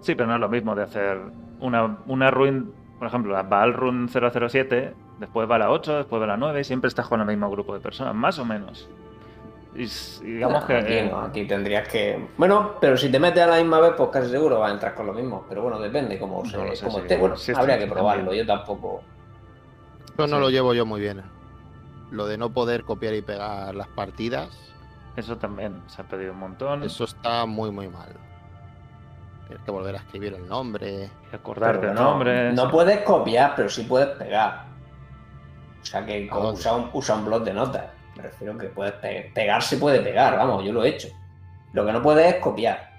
Sí, 0.00 0.14
pero 0.16 0.26
no 0.28 0.34
es 0.34 0.40
lo 0.40 0.48
mismo 0.48 0.74
de 0.74 0.82
hacer 0.82 1.20
una, 1.60 1.98
una 2.06 2.30
run, 2.32 2.72
por 2.98 3.06
ejemplo, 3.08 3.32
la- 3.32 3.42
va 3.42 3.62
al 3.62 3.74
run 3.74 4.08
007, 4.08 4.92
después 5.20 5.48
va 5.48 5.54
a 5.54 5.58
la 5.58 5.70
8, 5.70 5.98
después 5.98 6.20
va 6.20 6.24
a 6.24 6.28
la 6.28 6.36
9 6.36 6.60
y 6.60 6.64
siempre 6.64 6.88
estás 6.88 7.06
con 7.06 7.20
el 7.20 7.26
mismo 7.26 7.48
grupo 7.48 7.74
de 7.74 7.80
personas, 7.80 8.12
más 8.14 8.38
o 8.40 8.44
menos. 8.44 8.88
Digamos 9.74 10.64
que... 10.64 10.76
aquí, 10.76 10.92
eh, 10.94 11.08
no, 11.10 11.20
aquí 11.20 11.44
tendrías 11.46 11.86
que. 11.88 12.28
Bueno, 12.36 12.76
pero 12.80 12.96
si 12.96 13.10
te 13.10 13.20
metes 13.20 13.42
a 13.42 13.46
la 13.46 13.56
misma 13.58 13.80
vez, 13.80 13.92
pues 13.96 14.08
casi 14.10 14.30
seguro 14.30 14.58
vas 14.60 14.70
a 14.70 14.74
entrar 14.74 14.94
con 14.94 15.06
lo 15.06 15.12
mismo. 15.12 15.44
Pero 15.48 15.62
bueno, 15.62 15.78
depende 15.78 16.18
cómo, 16.18 16.42
No 16.42 16.48
se, 16.50 16.56
lo 16.56 16.74
sé, 16.74 16.84
cómo 16.84 16.96
sí, 16.96 17.02
esté. 17.02 17.16
Bueno, 17.16 17.36
sí, 17.36 17.52
habría 17.54 17.78
que 17.78 17.86
probarlo. 17.86 18.24
también. 18.24 18.46
Yo 18.46 18.52
tampoco. 18.54 19.02
Eso 20.14 20.26
no 20.26 20.36
Sí. 20.36 20.40
lo 20.42 20.50
llevo 20.50 20.74
yo 20.74 20.84
muy 20.86 21.00
bien. 21.00 21.22
Lo 22.10 22.26
de 22.26 22.38
no 22.38 22.50
poder 22.50 22.84
copiar 22.84 23.14
y 23.14 23.22
pegar 23.22 23.74
las 23.74 23.88
partidas, 23.88 24.48
Eso 25.16 25.36
también 25.36 25.82
se 25.88 26.00
ha 26.00 26.04
pedido 26.04 26.32
un 26.32 26.38
montón. 26.38 26.82
eso 26.82 27.04
está 27.04 27.44
muy, 27.44 27.70
muy 27.70 27.88
mal. 27.88 28.08
Tienes 29.46 29.64
que 29.64 29.70
volver 29.70 29.94
a 29.94 29.98
escribir 29.98 30.34
el 30.34 30.48
nombre. 30.48 31.10
y 31.32 31.34
acordarte 31.36 31.88
el 31.88 31.94
no, 31.94 32.02
nombre. 32.02 32.52
No 32.52 32.70
puedes 32.70 33.00
copiar, 33.02 33.52
pero 33.56 33.68
sí 33.68 33.82
puedes 33.84 34.08
pegar. 34.16 34.64
O 35.82 35.84
sea 35.86 36.04
que 36.04 36.26
¿A 36.26 36.30
como 36.30 36.46
dónde? 36.46 36.60
usa 36.60 36.76
un, 36.76 36.90
usa 36.92 37.14
un 37.16 37.24
blog 37.26 37.44
de 37.44 37.52
notas. 37.54 37.84
Me 38.18 38.24
refiero 38.24 38.58
que 38.58 38.66
puedes 38.66 38.92
pe- 38.94 39.30
pegar, 39.34 39.62
se 39.62 39.76
puede 39.76 40.00
pegar, 40.00 40.36
vamos, 40.36 40.64
yo 40.64 40.72
lo 40.72 40.82
he 40.84 40.88
hecho. 40.88 41.08
Lo 41.72 41.86
que 41.86 41.92
no 41.92 42.02
puedes 42.02 42.34
es 42.34 42.40
copiar. 42.40 42.90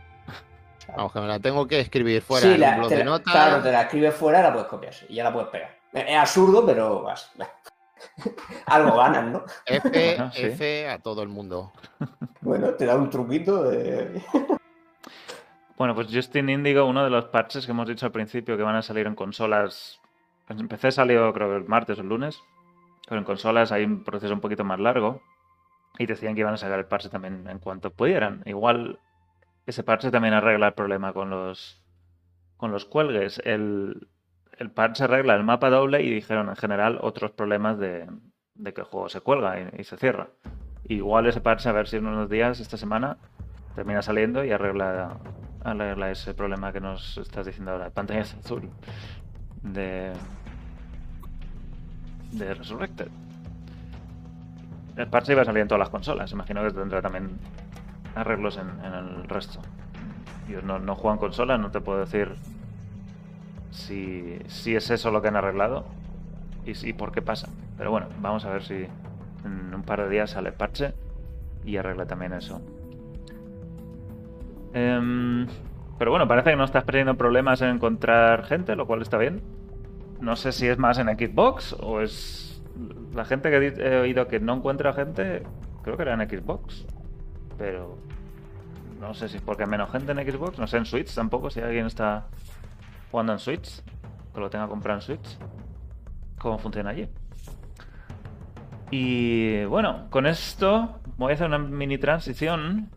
Vamos, 0.95 1.12
que 1.12 1.19
me 1.19 1.27
la 1.27 1.39
tengo 1.39 1.67
que 1.67 1.79
escribir 1.82 2.21
fuera 2.21 2.47
Sí, 2.47 2.53
en 2.53 2.62
la- 2.62 2.69
un 2.71 2.75
blog 2.77 2.88
te 2.89 2.95
de 2.95 3.03
la- 3.03 3.10
notas. 3.12 3.34
Claro, 3.34 3.62
te 3.62 3.71
la 3.71 3.82
escribes 3.82 4.15
fuera 4.15 4.41
la 4.41 4.53
puedes 4.53 4.67
copiar 4.69 4.93
sí, 4.93 5.05
y 5.10 5.15
ya 5.15 5.23
la 5.25 5.34
puedes 5.34 5.49
pegar. 5.49 5.75
Es 5.93 6.17
absurdo, 6.17 6.65
pero 6.65 7.03
vas. 7.03 7.32
algo 8.65 8.95
ganas, 8.97 9.25
¿no? 9.25 9.43
F, 9.65 10.15
Ajá, 10.19 10.32
sí. 10.32 10.41
F 10.45 10.89
a 10.89 10.99
todo 10.99 11.21
el 11.21 11.29
mundo. 11.29 11.71
Bueno, 12.41 12.69
te 12.75 12.86
da 12.86 12.95
un 12.95 13.10
truquito 13.10 13.63
de. 13.63 14.23
Bueno, 15.77 15.93
pues 15.93 16.08
Justin 16.10 16.49
Indigo, 16.49 16.86
uno 16.86 17.03
de 17.03 17.10
los 17.10 17.25
parches 17.25 17.65
que 17.65 17.71
hemos 17.73 17.88
dicho 17.88 18.05
al 18.05 18.13
principio 18.13 18.55
que 18.55 18.63
van 18.63 18.77
a 18.77 18.82
salir 18.82 19.05
en 19.08 19.15
consolas. 19.15 19.99
En 20.47 20.67
PC 20.69 20.91
salió 20.93 21.32
creo 21.34 21.49
que 21.49 21.55
el 21.58 21.65
martes 21.65 21.97
o 21.97 22.01
el 22.01 22.08
lunes. 22.08 22.39
Pero 23.09 23.19
en 23.19 23.25
consolas 23.25 23.71
hay 23.71 23.83
un 23.83 24.03
proceso 24.03 24.33
un 24.33 24.39
poquito 24.39 24.63
más 24.63 24.79
largo. 24.79 25.21
Y 25.97 26.05
decían 26.05 26.35
que 26.35 26.41
iban 26.41 26.53
a 26.53 26.57
sacar 26.57 26.79
el 26.79 26.85
parche 26.85 27.09
también 27.09 27.49
en 27.49 27.59
cuanto 27.59 27.91
pudieran. 27.91 28.43
Igual 28.45 28.99
ese 29.65 29.83
parche 29.83 30.11
también 30.11 30.33
arregla 30.33 30.67
el 30.67 30.73
problema 30.73 31.11
con 31.11 31.29
los 31.29 31.83
con 32.55 32.71
los 32.71 32.85
cuelgues. 32.85 33.41
El, 33.43 34.07
el 34.57 34.71
parche 34.71 35.05
arregla 35.05 35.35
el 35.35 35.43
mapa 35.43 35.69
doble 35.69 36.03
y 36.03 36.13
dijeron 36.13 36.49
en 36.49 36.55
general 36.55 36.99
otros 37.01 37.31
problemas 37.31 37.79
de, 37.79 38.07
de 38.59 38.73
que 38.73 38.81
el 38.81 38.87
juego 38.87 39.09
se 39.09 39.21
cuelga 39.21 39.55
y, 39.77 39.83
se 39.83 39.97
cierra. 39.97 40.27
Igual 40.83 41.27
ese 41.27 41.41
parche, 41.41 41.69
a 41.69 41.71
ver 41.71 41.87
si 41.87 41.97
en 41.97 42.05
unos 42.05 42.29
días, 42.29 42.59
esta 42.59 42.77
semana, 42.77 43.17
termina 43.75 44.01
saliendo 44.01 44.43
y 44.43 44.51
arregla, 44.51 45.17
arregla 45.63 46.11
ese 46.11 46.33
problema 46.33 46.73
que 46.73 46.81
nos 46.81 47.17
estás 47.17 47.45
diciendo 47.45 47.71
ahora, 47.71 47.89
pantalla 47.89 48.21
azul 48.21 48.69
de, 49.63 50.11
de 52.31 52.53
Resurrected. 52.53 53.07
El 54.95 55.07
parche 55.07 55.31
iba 55.31 55.43
a 55.43 55.45
salir 55.45 55.61
en 55.61 55.67
todas 55.67 55.79
las 55.79 55.89
consolas, 55.89 56.31
imagino 56.31 56.61
que 56.63 56.71
tendrá 56.71 57.01
también 57.01 57.29
arreglos 58.15 58.57
en, 58.57 58.69
el 58.93 59.23
resto. 59.25 59.59
Yo 60.49 60.61
no, 60.61 60.79
no 60.79 60.95
juego 60.95 61.13
en 61.13 61.19
consola, 61.19 61.57
no 61.57 61.71
te 61.71 61.79
puedo 61.79 61.99
decir 61.99 62.35
si, 63.71 64.39
si 64.47 64.75
es 64.75 64.89
eso 64.89 65.11
lo 65.11 65.21
que 65.21 65.29
han 65.29 65.35
arreglado 65.35 65.85
y, 66.65 66.75
si- 66.75 66.91
por 66.93 67.11
qué 67.11 67.21
pasa. 67.21 67.49
Pero 67.77 67.91
bueno, 67.91 68.07
vamos 68.19 68.45
a 68.45 68.49
ver 68.51 68.63
si 68.63 68.85
en 69.45 69.73
un 69.73 69.83
par 69.83 70.01
de 70.01 70.09
días 70.09 70.31
sale 70.31 70.51
parche 70.51 70.93
y 71.63 71.77
arregla 71.77 72.05
también 72.05 72.33
eso. 72.33 72.61
Em, 74.73 75.47
pero 75.97 76.11
bueno, 76.11 76.27
parece 76.27 76.51
que 76.51 76.55
no 76.55 76.63
estás 76.65 76.83
perdiendo 76.83 77.15
problemas 77.15 77.61
en 77.61 77.69
encontrar 77.69 78.43
gente, 78.45 78.75
lo 78.75 78.85
cual 78.85 79.01
está 79.01 79.17
bien. 79.17 79.41
No 80.19 80.36
sé 80.36 80.51
si 80.51 80.67
es 80.67 80.77
más 80.77 80.97
en 80.97 81.08
Xbox 81.08 81.75
o 81.79 82.01
es... 82.01 82.62
La 83.13 83.25
gente 83.25 83.49
que 83.49 83.73
he 83.77 83.97
oído 83.97 84.27
que 84.27 84.39
no 84.39 84.53
encuentra 84.53 84.93
gente, 84.93 85.43
creo 85.84 85.97
que 85.97 86.03
era 86.03 86.13
en 86.13 86.29
Xbox. 86.29 86.86
Pero 87.58 87.97
no 88.99 89.13
sé 89.13 89.29
si 89.29 89.38
es 89.38 89.41
porque 89.41 89.63
hay 89.63 89.69
menos 89.69 89.91
gente 89.91 90.12
en 90.12 90.32
Xbox, 90.32 90.60
no 90.60 90.67
sé 90.67 90.77
en 90.77 90.86
Switch 90.86 91.13
tampoco, 91.13 91.49
si 91.49 91.62
alguien 91.62 91.86
está 91.86 92.27
jugando 93.12 93.34
en 93.34 93.39
Switch, 93.39 93.82
que 94.34 94.39
lo 94.39 94.49
tenga 94.49 94.67
comprado 94.67 94.99
en 94.99 95.01
Switch. 95.01 95.38
¿Cómo 96.38 96.58
funciona 96.58 96.91
allí? 96.91 97.10
Y 98.91 99.63
bueno, 99.65 100.08
con 100.10 100.25
esto 100.25 100.99
voy 101.17 101.32
a 101.32 101.36
hacer 101.36 101.47
una 101.47 101.60
mini 101.60 101.97
transición 101.97 102.89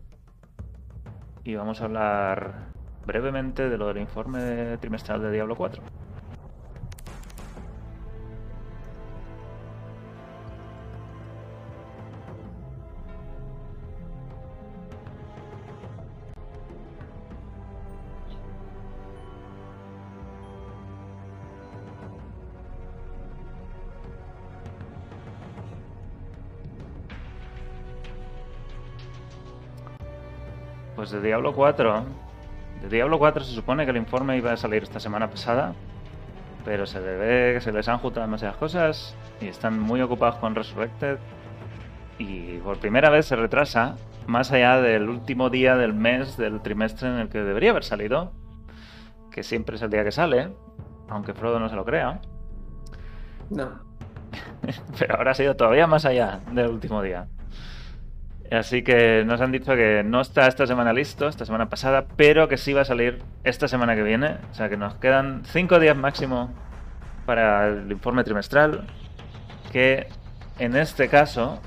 y 1.43 1.55
vamos 1.55 1.81
a 1.81 1.85
hablar 1.85 2.53
brevemente 3.05 3.69
de 3.69 3.77
lo 3.77 3.87
del 3.87 3.97
informe 3.97 4.77
trimestral 4.77 5.21
de 5.21 5.31
Diablo 5.31 5.55
4. 5.55 5.83
De 31.13 31.21
Diablo 31.21 31.53
4. 31.53 32.03
De 32.81 32.89
Diablo 32.89 33.19
4 33.19 33.43
se 33.43 33.53
supone 33.53 33.85
que 33.85 33.91
el 33.91 33.97
informe 33.97 34.35
iba 34.35 34.51
a 34.51 34.57
salir 34.57 34.83
esta 34.83 34.99
semana 34.99 35.29
pasada. 35.29 35.73
Pero 36.65 36.85
se 36.85 36.99
debe 36.99 37.53
que 37.53 37.61
se 37.61 37.71
les 37.71 37.87
han 37.87 37.99
juntado 37.99 38.25
demasiadas 38.25 38.57
cosas. 38.57 39.15
Y 39.39 39.47
están 39.47 39.79
muy 39.79 40.01
ocupados 40.01 40.35
con 40.35 40.55
Resurrected. 40.55 41.19
Y 42.17 42.57
por 42.57 42.77
primera 42.79 43.09
vez 43.09 43.27
se 43.27 43.35
retrasa. 43.35 43.95
Más 44.27 44.51
allá 44.51 44.81
del 44.81 45.09
último 45.09 45.49
día 45.49 45.75
del 45.75 45.93
mes 45.93 46.37
del 46.37 46.61
trimestre 46.61 47.09
en 47.09 47.15
el 47.15 47.29
que 47.29 47.39
debería 47.39 47.71
haber 47.71 47.83
salido. 47.83 48.31
Que 49.31 49.43
siempre 49.43 49.75
es 49.75 49.81
el 49.81 49.89
día 49.89 50.03
que 50.03 50.11
sale. 50.11 50.49
Aunque 51.09 51.33
Frodo 51.33 51.59
no 51.59 51.69
se 51.69 51.75
lo 51.75 51.85
crea. 51.85 52.21
No. 53.49 53.69
Pero 54.99 55.15
ahora 55.15 55.31
ha 55.31 55.35
sido 55.35 55.55
todavía 55.55 55.85
más 55.85 56.05
allá 56.05 56.39
del 56.51 56.69
último 56.69 57.01
día. 57.01 57.27
Así 58.53 58.83
que 58.83 59.23
nos 59.25 59.41
han 59.41 59.51
dicho 59.51 59.75
que 59.75 60.03
no 60.05 60.21
está 60.21 60.47
esta 60.47 60.67
semana 60.67 60.93
listo, 60.93 61.27
esta 61.27 61.43
semana 61.43 61.69
pasada, 61.69 62.05
pero 62.15 62.47
que 62.47 62.57
sí 62.57 62.71
va 62.71 62.81
a 62.81 62.85
salir 62.85 63.23
esta 63.43 63.67
semana 63.67 63.95
que 63.95 64.03
viene. 64.03 64.37
O 64.51 64.53
sea 64.53 64.69
que 64.69 64.77
nos 64.77 64.93
quedan 64.95 65.41
cinco 65.45 65.79
días 65.79 65.97
máximo 65.97 66.51
para 67.25 67.67
el 67.67 67.91
informe 67.91 68.23
trimestral, 68.23 68.85
que 69.71 70.07
en 70.59 70.75
este 70.75 71.09
caso 71.09 71.59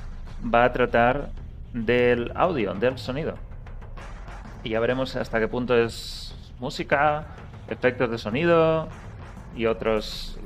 va 0.42 0.64
a 0.64 0.72
tratar 0.72 1.31
del 1.72 2.31
audio, 2.37 2.72
del 2.75 2.99
sonido. 2.99 3.35
Y 4.62 4.70
ya 4.70 4.81
veremos 4.81 5.16
hasta 5.16 5.40
qué 5.40 5.49
punto 5.49 5.77
es 5.77 6.37
música, 6.61 7.27
efectos 7.68 8.11
de 8.11 8.18
sonido 8.18 8.88
y 9.57 9.66
otros 9.66 10.38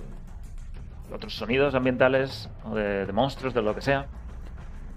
otros 1.13 1.35
sonidos 1.35 1.75
ambientales 1.75 2.49
o 2.65 2.75
de 2.77 3.13
monstruos, 3.13 3.53
de 3.53 3.61
lo 3.61 3.75
que 3.75 3.83
sea. 3.83 4.07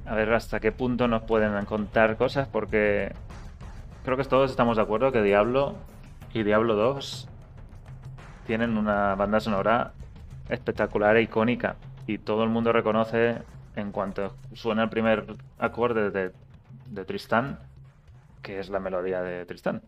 A 0.06 0.16
ver 0.16 0.34
hasta 0.34 0.60
qué 0.60 0.72
punto 0.72 1.08
nos 1.08 1.24
pueden 1.24 1.66
contar 1.66 2.18
cosas, 2.18 2.48
porque 2.48 3.14
creo 4.04 4.18
que 4.18 4.24
todos 4.26 4.52
estamos 4.52 4.76
de 4.78 4.84
acuerdo 4.84 5.12
que 5.12 5.22
Diablo 5.22 5.76
y 6.34 6.44
Diablo 6.44 6.76
2 6.76 7.30
tienen 8.46 8.78
una 8.78 9.16
banda 9.16 9.40
sonora 9.40 9.94
espectacular 10.50 11.16
e 11.16 11.22
icónica. 11.22 11.78
Y 12.06 12.18
todo 12.18 12.44
el 12.44 12.50
mundo 12.50 12.74
reconoce, 12.74 13.42
en 13.78 13.92
cuanto 13.94 14.36
suena 14.54 14.84
el 14.84 14.90
primer 14.90 15.36
acorde 15.58 16.12
de, 16.12 16.32
de 16.88 17.06
Tristán, 17.06 17.60
que 18.42 18.60
es 18.60 18.70
la 18.70 18.80
melodía 18.80 19.22
de 19.22 19.46
Tristán. 19.46 19.84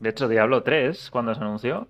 De 0.00 0.08
hecho, 0.08 0.28
Diablo 0.28 0.62
3, 0.62 1.10
cuando 1.10 1.34
se 1.34 1.40
anunció, 1.42 1.88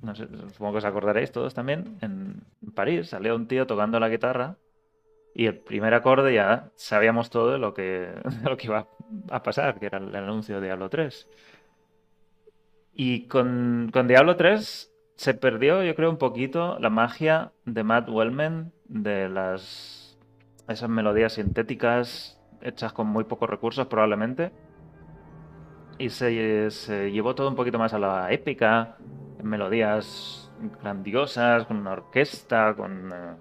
no 0.00 0.14
sé, 0.14 0.26
supongo 0.52 0.72
que 0.72 0.78
os 0.78 0.84
acordaréis 0.86 1.30
todos 1.30 1.52
también, 1.52 1.98
en 2.00 2.42
París 2.74 3.10
salió 3.10 3.36
un 3.36 3.46
tío 3.46 3.66
tocando 3.66 4.00
la 4.00 4.08
guitarra 4.08 4.56
y 5.34 5.46
el 5.46 5.58
primer 5.58 5.94
acorde 5.94 6.34
ya 6.34 6.70
sabíamos 6.74 7.30
todo 7.30 7.58
lo 7.58 7.74
que, 7.74 8.12
lo 8.44 8.56
que 8.56 8.66
iba 8.66 8.88
a 9.30 9.42
pasar, 9.42 9.78
que 9.78 9.86
era 9.86 9.98
el 9.98 10.14
anuncio 10.14 10.56
de 10.56 10.66
Diablo 10.66 10.88
3. 10.88 11.28
Y 12.94 13.26
con, 13.28 13.90
con 13.92 14.06
Diablo 14.06 14.36
3 14.36 14.92
se 15.16 15.34
perdió, 15.34 15.82
yo 15.82 15.94
creo, 15.94 16.10
un 16.10 16.18
poquito 16.18 16.78
la 16.78 16.90
magia 16.90 17.52
de 17.64 17.82
Matt 17.84 18.08
Wellman 18.08 18.72
de 18.86 19.28
las 19.28 20.18
esas 20.68 20.88
melodías 20.88 21.34
sintéticas 21.34 22.40
hechas 22.60 22.92
con 22.92 23.08
muy 23.08 23.24
pocos 23.24 23.48
recursos 23.48 23.86
probablemente. 23.86 24.52
Y 25.98 26.10
se, 26.10 26.70
se 26.70 27.10
llevó 27.10 27.34
todo 27.34 27.48
un 27.48 27.54
poquito 27.54 27.78
más 27.78 27.94
a 27.94 27.98
la 27.98 28.32
épica, 28.32 28.96
melodías 29.42 30.52
grandiosas, 30.82 31.66
con 31.66 31.78
una 31.78 31.92
orquesta, 31.92 32.74
con 32.74 33.10
eh, 33.12 33.34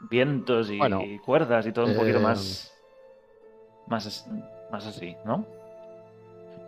vientos 0.00 0.70
y 0.70 0.78
Bueno, 0.78 1.00
cuerdas 1.24 1.66
y 1.66 1.72
todo 1.72 1.86
un 1.86 1.96
poquito 1.96 2.18
eh, 2.18 2.22
más, 2.22 2.72
más, 3.86 4.26
más 4.70 4.86
así, 4.86 5.16
¿no? 5.24 5.44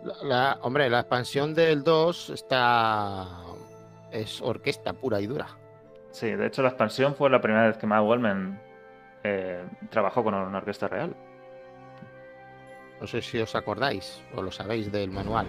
La, 0.03 0.15
la- 0.23 0.59
hombre, 0.61 0.89
la 0.89 1.01
expansión 1.01 1.53
del 1.53 1.83
2 1.83 2.29
está. 2.31 3.27
Es 4.11 4.41
orquesta 4.41 4.93
pura 4.93 5.19
y 5.21 5.27
dura. 5.27 5.47
Sí, 6.11 6.31
de 6.31 6.47
hecho 6.47 6.63
la 6.63 6.69
expansión 6.69 7.13
fue 7.15 7.29
la 7.29 7.39
primera 7.41 7.67
vez 7.67 7.77
que 7.77 7.85
Matt 7.85 8.03
Wellman 8.03 8.59
eh, 9.23 9.63
trabajó 9.91 10.23
con 10.23 10.33
una 10.33 10.57
orquesta 10.57 10.87
real. 10.87 11.15
No 12.99 13.05
sé 13.07 13.21
si 13.21 13.37
os 13.39 13.53
acordáis 13.55 14.21
o 14.35 14.41
lo 14.41 14.51
sabéis 14.51 14.91
del 14.91 15.11
manual. 15.11 15.45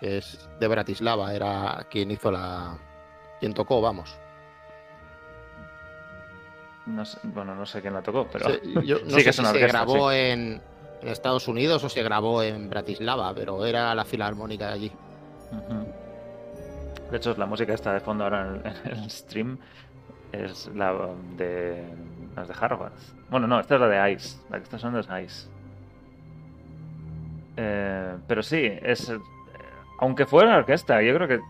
Es 0.00 0.48
de 0.58 0.66
Bratislava, 0.68 1.32
era 1.34 1.86
quien 1.90 2.10
hizo 2.10 2.30
la. 2.30 2.76
quien 3.38 3.52
tocó, 3.54 3.80
vamos. 3.80 4.18
No 6.86 7.04
sé- 7.04 7.18
bueno, 7.24 7.54
no 7.54 7.64
sé 7.66 7.80
quién 7.80 7.94
la 7.94 8.02
tocó, 8.02 8.26
pero 8.32 8.46
Sí, 8.50 8.60
yo 8.84 8.98
no 9.04 9.10
sí 9.10 9.16
que 9.16 9.22
sé 9.22 9.30
es 9.30 9.36
si 9.36 9.44
se 9.44 9.58
grabó 9.66 10.10
sí. 10.10 10.16
en, 10.18 10.60
en 11.02 11.08
Estados 11.08 11.46
Unidos 11.48 11.82
o 11.84 11.88
se 11.88 12.02
grabó 12.02 12.42
en 12.42 12.68
Bratislava, 12.68 13.32
pero 13.34 13.64
era 13.64 13.94
la 13.94 14.04
filarmónica 14.04 14.66
de 14.68 14.72
allí. 14.72 14.92
De 17.10 17.16
hecho, 17.18 17.34
la 17.36 17.46
música 17.46 17.74
está 17.74 17.92
de 17.92 18.00
fondo 18.00 18.24
ahora 18.24 18.48
en 18.48 18.54
el, 18.54 18.92
en 18.92 18.98
el 19.04 19.10
stream. 19.10 19.58
Es 20.32 20.66
la 20.74 20.94
de 21.36 21.84
las 22.34 22.48
de 22.48 22.54
Harvard. 22.58 22.92
Bueno, 23.28 23.46
no, 23.46 23.60
esta 23.60 23.74
es 23.74 23.80
la 23.82 23.88
de 23.88 24.12
Ice. 24.12 24.38
La 24.48 24.56
que 24.56 24.64
está 24.64 24.78
sonando 24.78 25.00
es 25.00 25.24
Ice. 25.24 25.48
Eh, 27.56 28.16
pero 28.26 28.42
sí, 28.42 28.62
es. 28.82 29.10
eh, 29.10 29.18
Aunque 30.00 30.24
fuera 30.24 30.56
orquesta, 30.56 31.02
yo 31.02 31.14
creo 31.14 31.28
que 31.28 31.40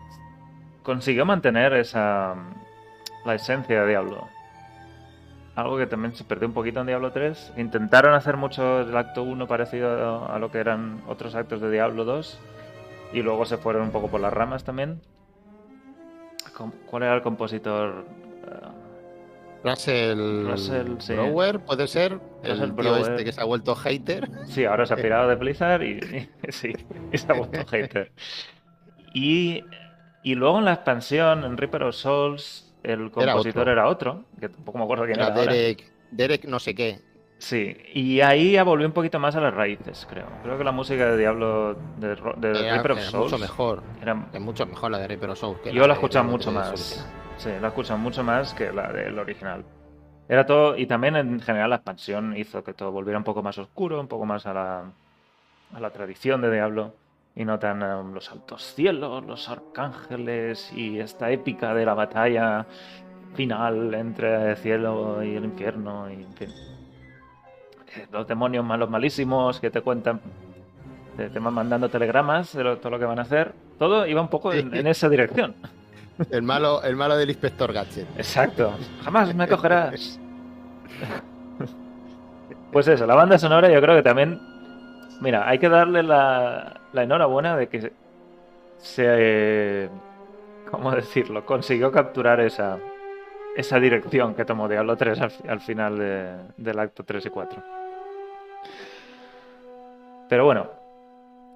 consiguió 0.83 1.25
mantener 1.25 1.73
esa. 1.73 2.35
la 3.25 3.35
esencia 3.35 3.81
de 3.83 3.87
Diablo. 3.89 4.27
Algo 5.55 5.77
que 5.77 5.85
también 5.85 6.15
se 6.15 6.23
perdió 6.23 6.47
un 6.47 6.53
poquito 6.53 6.79
en 6.81 6.87
Diablo 6.87 7.11
3. 7.11 7.53
Intentaron 7.57 8.13
hacer 8.15 8.37
mucho 8.37 8.81
el 8.81 8.95
acto 8.97 9.21
1 9.23 9.47
parecido 9.47 10.25
a 10.31 10.39
lo 10.39 10.49
que 10.51 10.57
eran 10.57 11.01
otros 11.07 11.35
actos 11.35 11.61
de 11.61 11.69
Diablo 11.69 12.05
2. 12.05 12.39
Y 13.13 13.21
luego 13.21 13.45
se 13.45 13.57
fueron 13.57 13.83
un 13.83 13.91
poco 13.91 14.09
por 14.09 14.19
las 14.19 14.33
ramas 14.33 14.63
también. 14.63 14.99
¿Cuál 16.87 17.03
era 17.03 17.15
el 17.15 17.21
compositor? 17.21 18.05
Eh, 18.47 18.67
Russell, 19.63 20.45
Russell, 20.49 20.95
sí. 20.99 21.13
Brower, 21.13 21.59
puede 21.59 21.87
ser. 21.87 22.19
Russell 22.43 22.63
el 22.63 22.75
tío 22.75 22.97
este 22.97 23.23
que 23.23 23.31
se 23.31 23.41
ha 23.41 23.45
vuelto 23.45 23.75
hater. 23.75 24.29
sí, 24.47 24.65
ahora 24.65 24.85
se 24.85 24.93
ha 24.93 24.97
pirado 24.97 25.29
de 25.29 25.35
Blizzard 25.35 25.83
y, 25.83 25.91
y- 25.99 26.29
sí, 26.51 26.73
y 27.11 27.17
se 27.17 27.31
ha 27.31 27.35
vuelto 27.35 27.65
hater. 27.67 28.11
Y, 29.13 29.63
y 30.23 30.35
luego 30.35 30.59
en 30.59 30.65
la 30.65 30.73
expansión, 30.73 31.43
en 31.45 31.57
Reaper 31.57 31.83
of 31.83 31.95
Souls, 31.95 32.62
el 32.83 33.11
compositor 33.11 33.63
otro. 33.63 33.71
era 33.71 33.87
otro, 33.87 34.25
que 34.39 34.49
tampoco 34.49 34.77
me 34.77 34.83
acuerdo 34.85 35.05
quién 35.05 35.19
Era 35.19 35.25
era. 35.27 35.35
ahora. 35.35 35.53
Derek, 35.53 35.91
Derek 36.11 36.45
no 36.45 36.59
sé 36.59 36.75
qué. 36.75 37.01
Sí, 37.37 37.75
y 37.93 38.21
ahí 38.21 38.53
ya 38.53 38.63
volvió 38.63 38.87
un 38.87 38.93
poquito 38.93 39.19
más 39.19 39.35
a 39.35 39.41
las 39.41 39.53
raíces, 39.53 40.05
creo. 40.09 40.27
Creo 40.41 40.57
que 40.57 40.63
la 40.63 40.71
música 40.71 41.07
de 41.11 41.17
Diablo 41.17 41.75
de, 41.97 42.15
de 42.37 42.53
Era, 42.53 42.69
Reaper 42.69 42.91
of 42.93 42.99
era 42.99 43.11
Souls 43.11 43.31
mucho 43.31 43.37
mejor. 43.37 43.83
era 44.01 44.29
Es 44.31 44.41
mucho 44.41 44.65
mejor 44.65 44.91
la 44.91 44.99
de 44.99 45.07
Reaper 45.07 45.31
of 45.31 45.39
Souls. 45.39 45.59
que 45.61 45.73
Yo 45.73 45.87
la 45.87 45.87
la 45.87 45.95
Diablo 45.95 46.23
mucho 46.23 46.51
3 46.51 46.53
más. 46.53 47.05
Sí, 47.35 47.49
la 47.59 47.67
he 47.67 47.69
escuchado 47.69 47.99
mucho 47.99 48.23
más 48.23 48.53
que 48.53 48.71
la 48.71 48.91
del 48.93 49.17
original. 49.19 49.65
Era 50.27 50.45
todo, 50.45 50.77
y 50.77 50.85
también 50.87 51.15
en 51.17 51.39
general 51.41 51.69
la 51.71 51.77
expansión 51.77 52.35
hizo 52.37 52.63
que 52.63 52.73
todo 52.73 52.91
volviera 52.91 53.17
un 53.17 53.23
poco 53.25 53.43
más 53.43 53.57
oscuro, 53.57 53.99
un 53.99 54.07
poco 54.07 54.25
más 54.25 54.45
a 54.45 54.53
la, 54.53 54.93
a 55.73 55.79
la 55.79 55.89
tradición 55.91 56.41
de 56.41 56.51
Diablo, 56.51 56.95
y 57.35 57.45
no 57.45 57.57
tan 57.59 57.81
eh, 57.81 58.03
los 58.13 58.31
altos 58.31 58.63
cielos, 58.75 59.25
los 59.25 59.49
arcángeles 59.49 60.71
y 60.75 60.99
esta 60.99 61.31
épica 61.31 61.73
de 61.73 61.85
la 61.85 61.93
batalla 61.93 62.65
final 63.35 63.93
entre 63.95 64.51
el 64.51 64.57
cielo 64.57 65.23
y 65.23 65.35
el 65.35 65.45
infierno, 65.45 66.09
y 66.09 66.23
en 66.23 66.33
fin. 66.33 66.49
Eh, 67.95 68.07
Los 68.11 68.27
demonios 68.27 68.63
malos 68.65 68.89
malísimos 68.89 69.59
que 69.59 69.71
te 69.71 69.81
cuentan, 69.81 70.21
te, 71.17 71.29
te 71.29 71.39
van 71.39 71.53
mandando 71.53 71.89
telegramas 71.89 72.53
de 72.53 72.63
lo- 72.63 72.77
todo 72.77 72.91
lo 72.91 72.99
que 72.99 73.05
van 73.05 73.17
a 73.19 73.23
hacer. 73.23 73.53
Todo 73.79 74.05
iba 74.05 74.21
un 74.21 74.27
poco 74.27 74.53
en- 74.53 74.73
en 74.75 74.85
esa 74.87 75.09
dirección. 75.09 75.55
El 76.29 76.43
malo, 76.43 76.83
el 76.83 76.95
malo 76.95 77.17
del 77.17 77.29
inspector 77.31 77.73
Gadget. 77.73 78.05
Exacto. 78.17 78.71
Jamás 79.03 79.33
me 79.33 79.47
cogerás. 79.47 80.19
Pues 82.71 82.87
eso, 82.87 83.05
la 83.05 83.15
banda 83.15 83.37
sonora 83.37 83.71
yo 83.71 83.81
creo 83.81 83.95
que 83.95 84.03
también... 84.03 84.39
Mira, 85.21 85.47
hay 85.47 85.57
que 85.59 85.69
darle 85.69 86.03
la, 86.03 86.79
la 86.93 87.03
enhorabuena 87.03 87.55
de 87.57 87.67
que 87.67 87.91
se... 88.77 89.89
¿Cómo 90.71 90.91
decirlo? 90.91 91.45
Consiguió 91.45 91.91
capturar 91.91 92.39
esa, 92.39 92.77
esa 93.55 93.79
dirección 93.79 94.33
que 94.33 94.45
tomó 94.45 94.67
Diablo 94.67 94.95
3 94.97 95.21
al, 95.21 95.31
al 95.49 95.61
final 95.61 95.97
de- 95.99 96.37
del 96.57 96.79
acto 96.79 97.03
3 97.03 97.25
y 97.25 97.29
4. 97.29 97.63
Pero 100.29 100.45
bueno, 100.45 100.67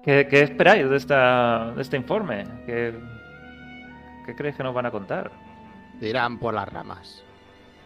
¿qué, 0.04 0.28
qué 0.30 0.42
esperáis 0.42 0.88
de, 0.88 0.96
esta, 0.96 1.72
de 1.74 1.82
este 1.82 1.96
informe? 1.96 2.44
¿Qué, 2.66 2.94
¿Qué 4.26 4.34
creéis 4.36 4.56
que 4.56 4.62
nos 4.62 4.74
van 4.74 4.86
a 4.86 4.90
contar? 4.90 5.30
Irán 6.00 6.38
por 6.38 6.54
las 6.54 6.68
ramas. 6.72 7.24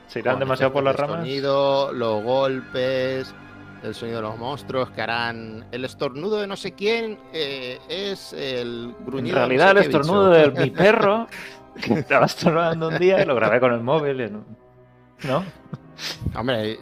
¿Se 0.09 0.19
irán 0.19 0.35
Con 0.35 0.41
demasiado 0.41 0.73
por 0.73 0.83
las 0.83 0.97
ramas? 0.97 1.21
Sonido, 1.21 1.93
los 1.93 2.23
golpes, 2.23 3.35
el 3.83 3.95
sonido 3.95 4.17
de 4.19 4.23
los 4.23 4.39
monstruos 4.39 4.91
que 4.91 5.03
harán. 5.03 5.67
El 5.73 5.85
estornudo 5.85 6.41
de 6.41 6.47
no 6.47 6.57
sé 6.57 6.73
quién 6.73 7.19
eh, 7.33 7.79
es 7.89 8.33
el 8.33 8.95
En 8.99 9.05
gruñido. 9.07 9.35
de 9.37 9.41
no 9.43 9.49
realidad, 9.49 9.67
sé 9.67 9.71
el 9.73 9.79
estornudo 9.79 10.31
de 10.31 10.51
mi 10.51 10.71
perro, 10.71 11.27
que 11.81 11.95
estaba 11.95 12.27
estornudando 12.27 12.89
un 12.89 12.99
día 12.99 13.23
y 13.23 13.27
lo 13.27 13.35
grabé 13.35 13.61
con 13.61 13.73
el 13.73 13.81
móvil. 13.83 14.21
y 14.21 14.31
no- 14.31 14.45
¿No? 15.25 15.45
Hombre, 16.39 16.79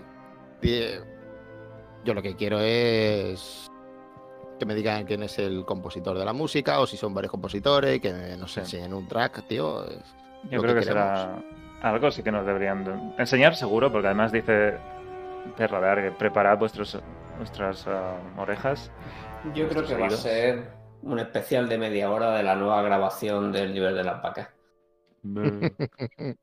eh, 0.63 1.01
yo 2.05 2.15
lo 2.15 2.23
que 2.23 2.35
quiero 2.37 2.59
es 2.61 3.67
que 4.59 4.67
me 4.67 4.75
digan 4.75 5.05
quién 5.05 5.23
es 5.23 5.39
el 5.39 5.65
compositor 5.65 6.19
de 6.19 6.25
la 6.25 6.33
música 6.35 6.81
o 6.81 6.87
si 6.87 6.97
son 6.97 7.15
varios 7.15 7.31
compositores, 7.31 8.01
que 8.01 8.13
nos 8.39 8.53
Sí. 8.53 8.61
enseñen 8.61 8.93
un 8.95 9.09
track, 9.09 9.47
tío. 9.47 9.85
Yo 10.51 10.61
creo 10.63 10.75
que 10.75 10.81
que 10.81 10.87
será 10.87 11.43
algo 11.83 12.11
sí 12.11 12.23
que 12.23 12.31
nos 12.33 12.45
deberían 12.45 12.85
de- 12.85 13.23
enseñar 13.23 13.57
seguro, 13.57 13.91
porque 13.91 14.09
además 14.09 14.33
dice 14.33 14.77
Terradar 15.57 16.03
que 16.03 16.11
preparad 16.13 16.59
vuestros, 16.59 16.99
vuestras 17.39 17.87
ah, 17.87 18.17
orejas. 18.37 18.91
Yo 19.55 19.69
creo 19.69 19.87
que 19.87 19.95
va 19.95 20.07
a 20.07 20.11
ser 20.11 20.71
un 21.03 21.19
especial 21.19 21.69
de 21.69 21.79
media 21.79 22.11
hora 22.11 22.33
de 22.33 22.43
la 22.43 22.57
nueva 22.57 22.83
grabación 22.83 23.53
del 23.53 23.73
nivel 23.73 23.95
de 23.95 24.05
las 24.05 24.23
vacas. 24.23 24.49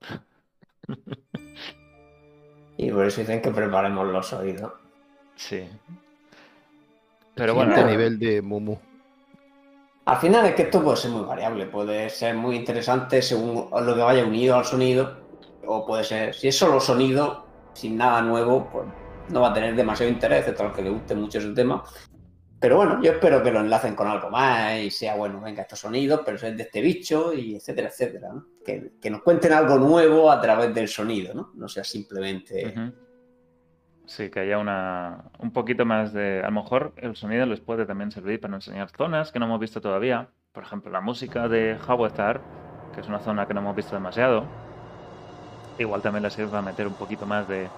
Y 2.78 2.92
por 2.92 3.08
eso 3.08 3.22
dicen 3.22 3.42
que 3.42 3.50
preparemos 3.50 4.08
los 4.08 4.32
oídos. 4.34 4.72
Sí. 5.36 5.68
Pero 7.34 7.56
bueno, 7.56 7.76
nivel 7.86 8.20
de 8.20 8.42
Mumu. 8.42 8.78
Al 10.06 10.18
final 10.18 10.46
es 10.46 10.56
que 10.56 10.62
esto 10.64 10.82
puede 10.82 10.96
ser 10.96 11.12
muy 11.12 11.26
variable, 11.26 11.66
puede 11.66 12.10
ser 12.10 12.36
muy 12.36 12.56
interesante 12.56 13.22
según 13.22 13.70
lo 13.70 13.96
que 13.96 14.02
vaya 14.02 14.24
unido 14.24 14.56
al 14.56 14.64
sonido, 14.64 15.18
o 15.66 15.86
puede 15.86 16.04
ser, 16.04 16.34
si 16.34 16.48
es 16.48 16.58
solo 16.58 16.80
sonido, 16.80 17.47
sin 17.78 17.98
nada 17.98 18.22
nuevo, 18.22 18.68
pues 18.72 18.88
no 19.30 19.42
va 19.42 19.50
a 19.50 19.54
tener 19.54 19.76
demasiado 19.76 20.12
interés, 20.12 20.40
excepto 20.40 20.64
a 20.64 20.66
los 20.68 20.76
que 20.76 20.82
le 20.82 20.90
guste 20.90 21.16
mucho 21.16 21.38
ese 21.38 21.54
tema. 21.54 21.84
Pero 22.60 22.78
bueno, 22.78 23.00
yo 23.04 23.12
espero 23.12 23.44
que 23.44 23.52
lo 23.52 23.60
enlacen 23.60 23.94
con 23.94 24.08
algo 24.08 24.32
más 24.32 24.80
y 24.80 24.90
sea, 24.90 25.16
bueno, 25.16 25.40
venga, 25.40 25.62
estos 25.62 25.80
sonidos, 25.80 26.22
pero 26.26 26.38
es 26.38 26.42
de 26.58 26.64
este 26.64 26.82
bicho 26.82 27.32
y 27.32 27.56
etcétera, 27.56 27.90
etcétera. 27.90 28.30
¿no? 28.34 28.46
Que, 28.66 28.94
que 29.00 29.12
nos 29.12 29.22
cuenten 29.22 29.54
algo 29.54 29.78
nuevo 29.78 30.32
a 30.32 30.42
través 30.42 30.74
del 30.74 30.88
sonido, 30.88 31.36
¿no? 31.36 31.52
No 31.54 31.68
sea 31.68 31.84
simplemente... 31.84 32.74
Sí, 34.08 34.30
que 34.30 34.40
haya 34.40 34.58
una, 34.58 35.26
un 35.40 35.52
poquito 35.52 35.86
más 35.86 36.14
de... 36.14 36.40
A 36.40 36.46
lo 36.46 36.64
mejor 36.64 36.94
el 36.96 37.16
sonido 37.16 37.46
les 37.46 37.60
puede 37.60 37.86
también 37.86 38.10
servir 38.10 38.40
para 38.40 38.56
enseñar 38.56 38.90
zonas 38.90 39.32
que 39.32 39.38
no 39.38 39.46
hemos 39.46 39.60
visto 39.60 39.82
todavía. 39.82 40.30
Por 40.54 40.64
ejemplo, 40.64 40.90
la 40.90 41.02
música 41.02 41.48
de 41.50 41.78
Hawethar, 41.86 42.42
que 42.96 43.02
es 43.02 43.08
una 43.08 43.20
zona 43.20 43.46
que 43.48 43.54
no 43.54 43.60
hemos 43.60 43.76
visto 43.76 43.94
demasiado. 43.94 44.48
Igual 45.78 46.02
también 46.02 46.24
les 46.24 46.34
sirve 46.34 46.50
para 46.50 46.62
meter 46.62 46.88
un 46.88 46.94
poquito 46.94 47.26
más 47.26 47.48
de... 47.48 47.70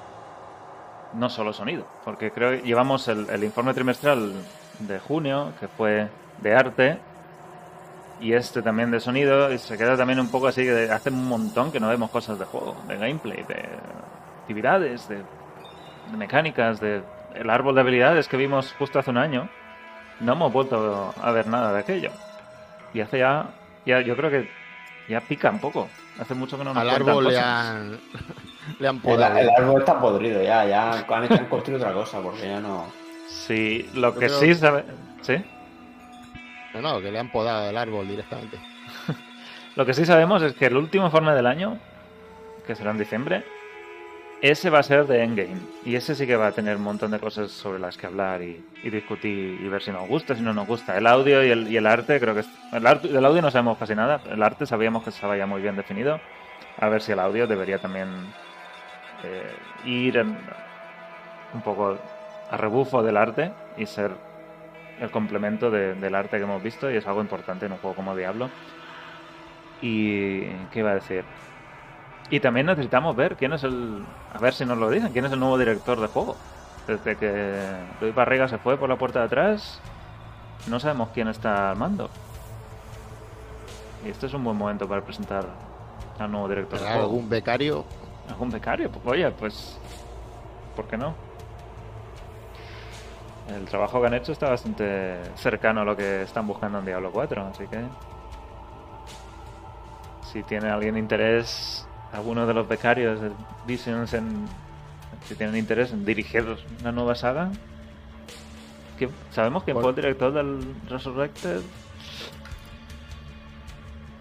No 1.13 1.29
solo 1.29 1.53
sonido, 1.53 1.85
porque 2.05 2.31
creo 2.31 2.51
que 2.51 2.67
llevamos 2.67 3.07
el, 3.07 3.27
el 3.31 3.43
informe 3.43 3.73
trimestral 3.73 4.31
de 4.79 4.99
junio, 4.99 5.53
que 5.59 5.67
fue 5.67 6.07
de 6.39 6.55
arte, 6.55 6.99
y 8.21 8.33
este 8.33 8.61
también 8.61 8.91
de 8.91 8.99
sonido, 8.99 9.51
y 9.51 9.57
se 9.57 9.75
queda 9.75 9.97
también 9.97 10.19
un 10.19 10.29
poco 10.29 10.47
así, 10.47 10.61
que 10.61 10.87
hace 10.91 11.09
un 11.09 11.27
montón 11.27 11.71
que 11.71 11.79
no 11.79 11.87
vemos 11.87 12.11
cosas 12.11 12.37
de 12.37 12.45
juego, 12.45 12.75
de 12.87 12.97
gameplay, 12.97 13.43
de 13.43 13.65
actividades, 14.43 15.09
de 15.09 15.23
de 16.11 16.17
mecánicas, 16.17 16.79
de 16.79 17.01
el 17.35 17.49
árbol 17.49 17.75
de 17.75 17.81
habilidades 17.81 18.27
que 18.27 18.37
vimos 18.37 18.73
justo 18.77 18.99
hace 18.99 19.11
un 19.11 19.17
año, 19.17 19.49
no 20.19 20.33
hemos 20.33 20.51
vuelto 20.51 21.13
a 21.21 21.31
ver 21.31 21.47
nada 21.47 21.71
de 21.73 21.79
aquello. 21.79 22.11
Y 22.93 23.01
hace 23.01 23.19
ya, 23.19 23.51
ya 23.85 24.01
yo 24.01 24.15
creo 24.15 24.31
que 24.31 24.49
ya 25.07 25.21
pica 25.21 25.49
un 25.51 25.59
poco. 25.59 25.87
Hace 26.19 26.33
mucho 26.35 26.57
que 26.57 26.63
no 26.63 26.73
nos 26.73 26.81
Al 26.81 26.89
árbol 26.89 27.27
le 27.27 27.39
han, 27.39 27.99
Le 28.79 28.87
han 28.87 28.95
El, 28.97 29.01
podado. 29.01 29.37
el 29.37 29.49
árbol 29.49 29.79
está 29.79 29.99
podrido 29.99 30.41
ya, 30.43 30.65
ya 30.65 30.91
han, 30.91 31.05
han 31.33 31.45
construido 31.45 31.81
otra 31.81 31.93
cosa, 31.93 32.21
porque 32.21 32.41
ya 32.47 32.59
no. 32.59 32.85
Sí, 33.27 33.89
lo 33.93 34.13
Yo 34.13 34.19
que 34.19 34.25
creo- 34.27 34.39
sí 34.39 34.55
sabe... 34.55 34.83
¿Sí? 35.21 35.35
No, 36.73 36.81
no, 36.81 37.01
que 37.01 37.11
le 37.11 37.19
han 37.19 37.31
podado 37.31 37.69
el 37.69 37.77
árbol 37.77 38.07
directamente. 38.07 38.57
Lo 39.75 39.85
que 39.85 39.93
sí 39.93 40.05
sabemos 40.05 40.41
es 40.43 40.53
que 40.53 40.65
el 40.67 40.75
último 40.77 41.05
informe 41.05 41.33
del 41.33 41.47
año, 41.47 41.77
que 42.67 42.75
será 42.75 42.91
en 42.91 42.97
diciembre, 42.97 43.43
ese 44.41 44.69
va 44.69 44.79
a 44.79 44.83
ser 44.83 45.05
de 45.07 45.23
Endgame. 45.23 45.57
Y 45.85 45.95
ese 45.95 46.15
sí 46.15 46.25
que 46.25 46.35
va 46.35 46.47
a 46.47 46.51
tener 46.51 46.77
un 46.77 46.83
montón 46.83 47.11
de 47.11 47.19
cosas 47.19 47.51
sobre 47.51 47.79
las 47.79 47.97
que 47.97 48.07
hablar 48.07 48.41
y, 48.41 48.63
discutir 48.83 49.59
y 49.61 49.67
ver 49.67 49.81
si 49.81 49.91
nos 49.91 50.07
gusta, 50.07 50.35
si 50.35 50.41
no 50.41 50.53
nos 50.53 50.67
gusta. 50.67 50.97
El 50.97 51.07
audio 51.07 51.43
y 51.43 51.49
el, 51.49 51.67
y 51.71 51.77
el 51.77 51.85
arte, 51.85 52.19
creo 52.19 52.33
que... 52.33 52.41
es- 52.41 52.49
el 52.71 52.85
arte, 52.87 53.07
del 53.09 53.25
audio 53.25 53.41
no 53.41 53.51
sabemos 53.51 53.77
casi 53.77 53.95
nada. 53.95 54.21
El 54.31 54.41
arte 54.41 54.65
sabíamos 54.65 55.03
que 55.03 55.09
estaba 55.09 55.35
ya 55.35 55.45
muy 55.45 55.61
bien 55.61 55.75
definido. 55.75 56.19
A 56.79 56.87
ver 56.89 57.01
si 57.01 57.11
el 57.11 57.19
audio 57.19 57.47
debería 57.47 57.79
también 57.79 58.07
eh, 59.23 59.51
ir 59.85 60.19
un 61.53 61.61
poco 61.61 61.97
a 62.49 62.57
rebufo 62.57 63.03
del 63.03 63.17
arte 63.17 63.51
y 63.77 63.85
ser 63.85 64.11
el 65.01 65.09
complemento 65.11 65.69
de- 65.71 65.95
del 65.95 66.15
arte 66.15 66.37
que 66.37 66.43
hemos 66.43 66.61
visto 66.63 66.89
y 66.91 66.95
es 66.97 67.07
algo 67.07 67.21
importante 67.21 67.65
en 67.65 67.73
un 67.73 67.77
juego 67.79 67.95
como 67.95 68.15
Diablo. 68.15 68.49
Y. 69.81 70.41
¿Qué 70.71 70.79
iba 70.79 70.91
a 70.91 70.95
decir? 70.95 71.23
Y 72.31 72.39
también 72.39 72.67
necesitamos 72.67 73.15
ver 73.15 73.35
quién 73.35 73.53
es 73.53 73.63
el. 73.63 74.05
A 74.33 74.37
ver 74.37 74.53
si 74.53 74.65
nos 74.65 74.77
lo 74.77 74.89
dicen, 74.89 75.11
quién 75.11 75.25
es 75.25 75.31
el 75.31 75.39
nuevo 75.39 75.57
director 75.57 75.99
de 75.99 76.07
juego. 76.07 76.35
Desde 76.85 77.15
que 77.15 77.55
Luis 78.01 78.13
Barriga 78.13 78.47
se 78.47 78.57
fue 78.57 78.77
por 78.77 78.89
la 78.89 78.97
puerta 78.97 79.19
de 79.19 79.25
atrás, 79.25 79.79
no 80.67 80.79
sabemos 80.79 81.09
quién 81.13 81.27
está 81.27 81.71
al 81.71 81.77
mando. 81.77 82.09
Y 84.05 84.09
este 84.09 84.27
es 84.27 84.33
un 84.33 84.43
buen 84.43 84.57
momento 84.57 84.87
para 84.87 85.01
presentar 85.01 85.45
al 86.19 86.31
nuevo 86.31 86.47
director 86.47 86.79
de 86.79 86.85
¿Habrá 86.85 86.99
juego. 86.99 87.09
algún 87.11 87.29
becario? 87.29 87.85
¿Algún 88.29 88.49
becario? 88.51 88.91
Pues, 88.91 89.05
oye, 89.05 89.31
pues. 89.31 89.79
¿Por 90.75 90.87
qué 90.87 90.97
no? 90.97 91.13
El 93.55 93.65
trabajo 93.65 93.99
que 93.99 94.07
han 94.07 94.13
hecho 94.13 94.31
está 94.31 94.49
bastante 94.49 95.17
cercano 95.35 95.81
a 95.81 95.83
lo 95.83 95.97
que 95.97 96.21
están 96.21 96.45
buscando 96.45 96.77
en 96.79 96.85
Diablo 96.85 97.11
4, 97.11 97.47
así 97.47 97.65
que. 97.67 97.81
Si 100.31 100.43
tiene 100.43 100.69
alguien 100.69 100.95
interés, 100.95 101.87
alguno 102.13 102.45
de 102.47 102.53
los 102.53 102.67
becarios 102.67 103.19
de 103.21 103.31
Visions 103.67 104.13
en. 104.13 104.47
Si 105.27 105.35
tienen 105.35 105.55
interés 105.57 105.91
en 105.91 106.05
dirigir 106.05 106.45
una 106.81 106.91
nueva 106.91 107.15
saga. 107.15 107.51
¿quién- 108.97 109.11
¿Sabemos 109.31 109.63
quién 109.63 109.77
fue 109.79 109.89
el 109.89 109.95
director 109.95 110.33
del 110.33 110.59
Resurrected? 110.89 111.61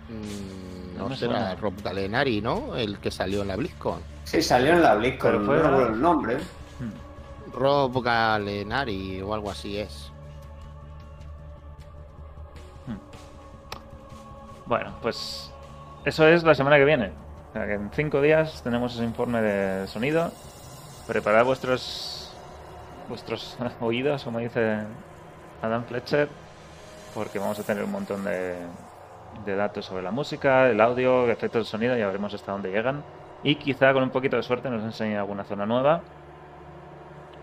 Mm, 0.08 0.96
No 0.98 1.08
no 1.08 1.16
será 1.16 1.32
suena. 1.32 1.54
Rob 1.56 1.74
Galenari, 1.82 2.40
¿no? 2.40 2.74
El 2.76 2.98
que 2.98 3.10
salió 3.10 3.42
en 3.42 3.48
la 3.48 3.56
BlizzCon. 3.56 4.00
Sí, 4.24 4.42
salió 4.42 4.72
en 4.72 4.82
la 4.82 4.94
BlizzCon, 4.94 5.30
Pero 5.32 5.44
fue- 5.44 5.56
no 5.56 5.62
recuerdo 5.62 5.86
el 5.94 6.00
nombre. 6.00 6.36
Hmm. 6.80 7.52
Rob 7.52 8.02
Galenari 8.02 9.20
o 9.22 9.34
algo 9.34 9.50
así 9.50 9.78
es. 9.78 10.10
Bueno, 14.66 14.92
pues 15.00 15.50
eso 16.04 16.26
es 16.28 16.42
la 16.44 16.54
semana 16.54 16.76
que 16.76 16.84
viene. 16.84 17.12
En 17.54 17.90
cinco 17.92 18.20
días 18.20 18.62
tenemos 18.62 18.94
ese 18.94 19.04
informe 19.04 19.40
de 19.40 19.86
sonido. 19.86 20.30
Preparad 21.06 21.46
vuestros 21.46 22.30
vuestros 23.08 23.56
oídos, 23.80 24.22
como 24.22 24.38
dice 24.38 24.80
Adam 25.62 25.84
Fletcher, 25.84 26.28
porque 27.14 27.38
vamos 27.38 27.58
a 27.58 27.62
tener 27.62 27.82
un 27.82 27.90
montón 27.90 28.22
de, 28.24 28.56
de 29.46 29.56
datos 29.56 29.86
sobre 29.86 30.02
la 30.02 30.10
música, 30.10 30.68
el 30.68 30.78
audio, 30.78 31.30
efectos 31.30 31.66
de 31.66 31.70
sonido, 31.70 31.96
ya 31.96 32.06
veremos 32.06 32.34
hasta 32.34 32.52
dónde 32.52 32.70
llegan. 32.70 33.02
Y 33.42 33.54
quizá 33.54 33.94
con 33.94 34.02
un 34.02 34.10
poquito 34.10 34.36
de 34.36 34.42
suerte 34.42 34.68
nos 34.68 34.84
enseñe 34.84 35.16
alguna 35.16 35.44
zona 35.44 35.64
nueva. 35.64 36.02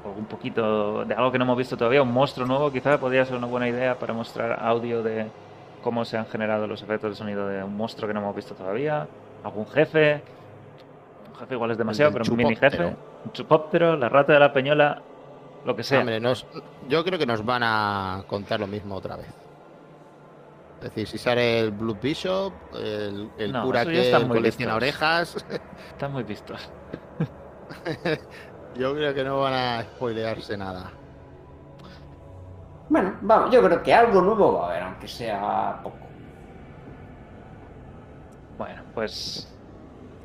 O 0.06 0.10
un 0.10 0.26
poquito 0.26 1.04
de 1.04 1.16
algo 1.16 1.32
que 1.32 1.40
no 1.40 1.46
hemos 1.46 1.58
visto 1.58 1.76
todavía, 1.78 2.04
un 2.04 2.14
monstruo 2.14 2.46
nuevo, 2.46 2.72
quizá 2.72 3.00
podría 3.00 3.26
ser 3.26 3.38
una 3.38 3.48
buena 3.48 3.68
idea 3.68 3.98
para 3.98 4.14
mostrar 4.14 4.60
audio 4.62 5.02
de 5.02 5.32
cómo 5.82 6.06
se 6.06 6.16
han 6.16 6.28
generado 6.28 6.68
los 6.68 6.84
efectos 6.84 7.10
de 7.12 7.16
sonido 7.16 7.48
de 7.48 7.64
un 7.64 7.76
monstruo 7.76 8.08
que 8.08 8.14
no 8.14 8.20
hemos 8.20 8.36
visto 8.36 8.54
todavía, 8.54 9.08
algún 9.46 9.68
jefe, 9.68 10.22
un 11.32 11.36
jefe 11.40 11.54
igual 11.54 11.72
es 11.72 11.78
demasiado, 11.78 12.12
pero 12.12 12.26
un 12.30 12.38
mini 12.38 12.56
jefe, 12.56 12.86
un 13.26 13.32
chupóptero, 13.32 13.96
la 13.96 14.10
rata 14.10 14.34
de 14.34 14.40
la 14.40 14.52
peñola, 14.52 15.02
lo 15.66 15.76
que 15.76 15.84
sea. 15.84 16.00
Hombre, 16.00 16.20
nos- 16.20 16.46
yo 16.88 17.04
creo 17.04 17.20
que 17.20 17.26
nos 17.26 17.46
van 17.46 17.62
a 17.64 18.24
contar 18.28 18.60
lo 18.60 18.68
mismo 18.68 18.96
otra 18.96 19.16
vez. 19.18 19.28
Es 20.78 20.90
decir, 20.90 21.08
si 21.08 21.18
sale 21.18 21.60
el 21.60 21.72
Blue 21.72 21.98
Bishop, 22.02 22.54
el, 22.76 23.30
el 23.38 23.52
No, 23.52 23.64
cura 23.64 23.86
que 23.86 24.20
muy 24.28 24.38
colecciona 24.38 24.76
orejas, 24.76 25.36
Están 25.90 26.12
muy 26.12 26.24
vistos. 26.24 26.70
yo 28.76 28.94
creo 28.94 29.14
que 29.14 29.24
no 29.24 29.40
van 29.42 29.54
a 29.54 29.82
spoilearse 29.84 30.58
nada. 30.58 30.92
Bueno, 32.90 33.16
vamos, 33.22 33.52
yo 33.52 33.64
creo 33.64 33.82
que 33.82 33.94
algo 33.94 34.22
nuevo 34.22 34.54
va 34.54 34.66
a 34.68 34.70
haber, 34.72 34.84
aunque 34.84 35.08
sea 35.08 35.80
poco. 35.82 35.98
Bueno, 38.58 38.82
pues 38.94 39.52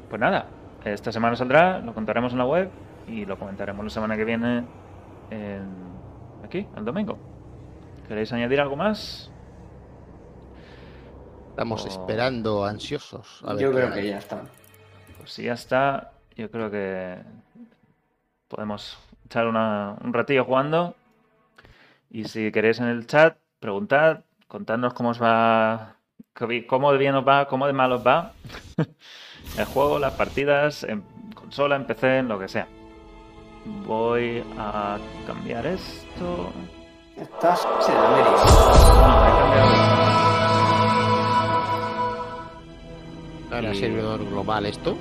pues 0.09 0.21
nada, 0.21 0.47
esta 0.85 1.13
semana 1.13 1.37
saldrá, 1.37 1.79
lo 1.79 1.95
contaremos 1.95 2.33
en 2.33 2.39
la 2.39 2.47
web 2.47 2.71
y 3.07 3.25
lo 3.27 3.39
comentaremos 3.39 3.85
la 3.85 3.91
semana 3.91 4.17
que 4.17 4.25
viene 4.25 4.65
en- 5.31 5.91
aquí, 6.45 6.67
el 6.77 6.85
domingo. 6.85 7.19
¿Queréis 8.09 8.33
añadir 8.33 8.61
algo 8.61 8.75
más? 8.77 9.31
Estamos 11.51 11.87
esperando 11.87 12.65
ansiosos. 12.65 13.43
a 13.47 13.53
ver 13.55 13.63
Yo 13.63 13.73
creo 13.73 13.93
que 13.93 14.07
ya 14.09 14.19
está. 14.19 14.43
Pues 15.19 15.33
si 15.33 15.45
ya 15.45 15.53
está, 15.53 16.13
yo 16.35 16.51
creo 16.51 16.71
que 16.71 17.19
podemos 18.49 18.99
echar 19.27 19.47
una- 19.47 19.97
un 20.03 20.13
ratillo 20.13 20.45
jugando. 20.45 20.95
Y 22.11 22.25
si 22.25 22.51
queréis 22.51 22.81
en 22.81 22.87
el 22.87 23.07
chat, 23.07 23.37
preguntad, 23.61 24.21
contadnos 24.49 24.95
cómo 24.95 25.11
os 25.11 25.23
va, 25.23 25.97
cómo 26.35 26.93
de 26.93 26.99
bien 26.99 27.15
os 27.15 27.27
va, 27.27 27.47
cómo 27.47 27.67
de 27.67 27.73
mal 27.73 27.93
os 27.93 28.07
va. 28.07 28.33
el 29.59 29.65
juego, 29.67 29.99
las 29.99 30.15
partidas, 30.15 30.85
en 30.85 31.03
consola, 31.35 31.77
en 31.77 31.87
PC, 31.87 32.19
en 32.19 32.29
lo 32.29 32.39
que 32.39 32.49
sea. 32.49 32.67
Voy 33.87 34.43
a 34.59 34.99
cambiar 35.27 35.67
esto. 35.67 36.51
Estás 37.17 37.67
en 37.89 37.97
América. 37.97 38.45
No, 39.03 39.27
he 39.27 39.31
cambiado. 39.39 39.71
¿Era 43.59 43.73
Y- 43.73 43.77
servidor 43.77 44.25
global 44.25 44.67
esto? 44.67 44.97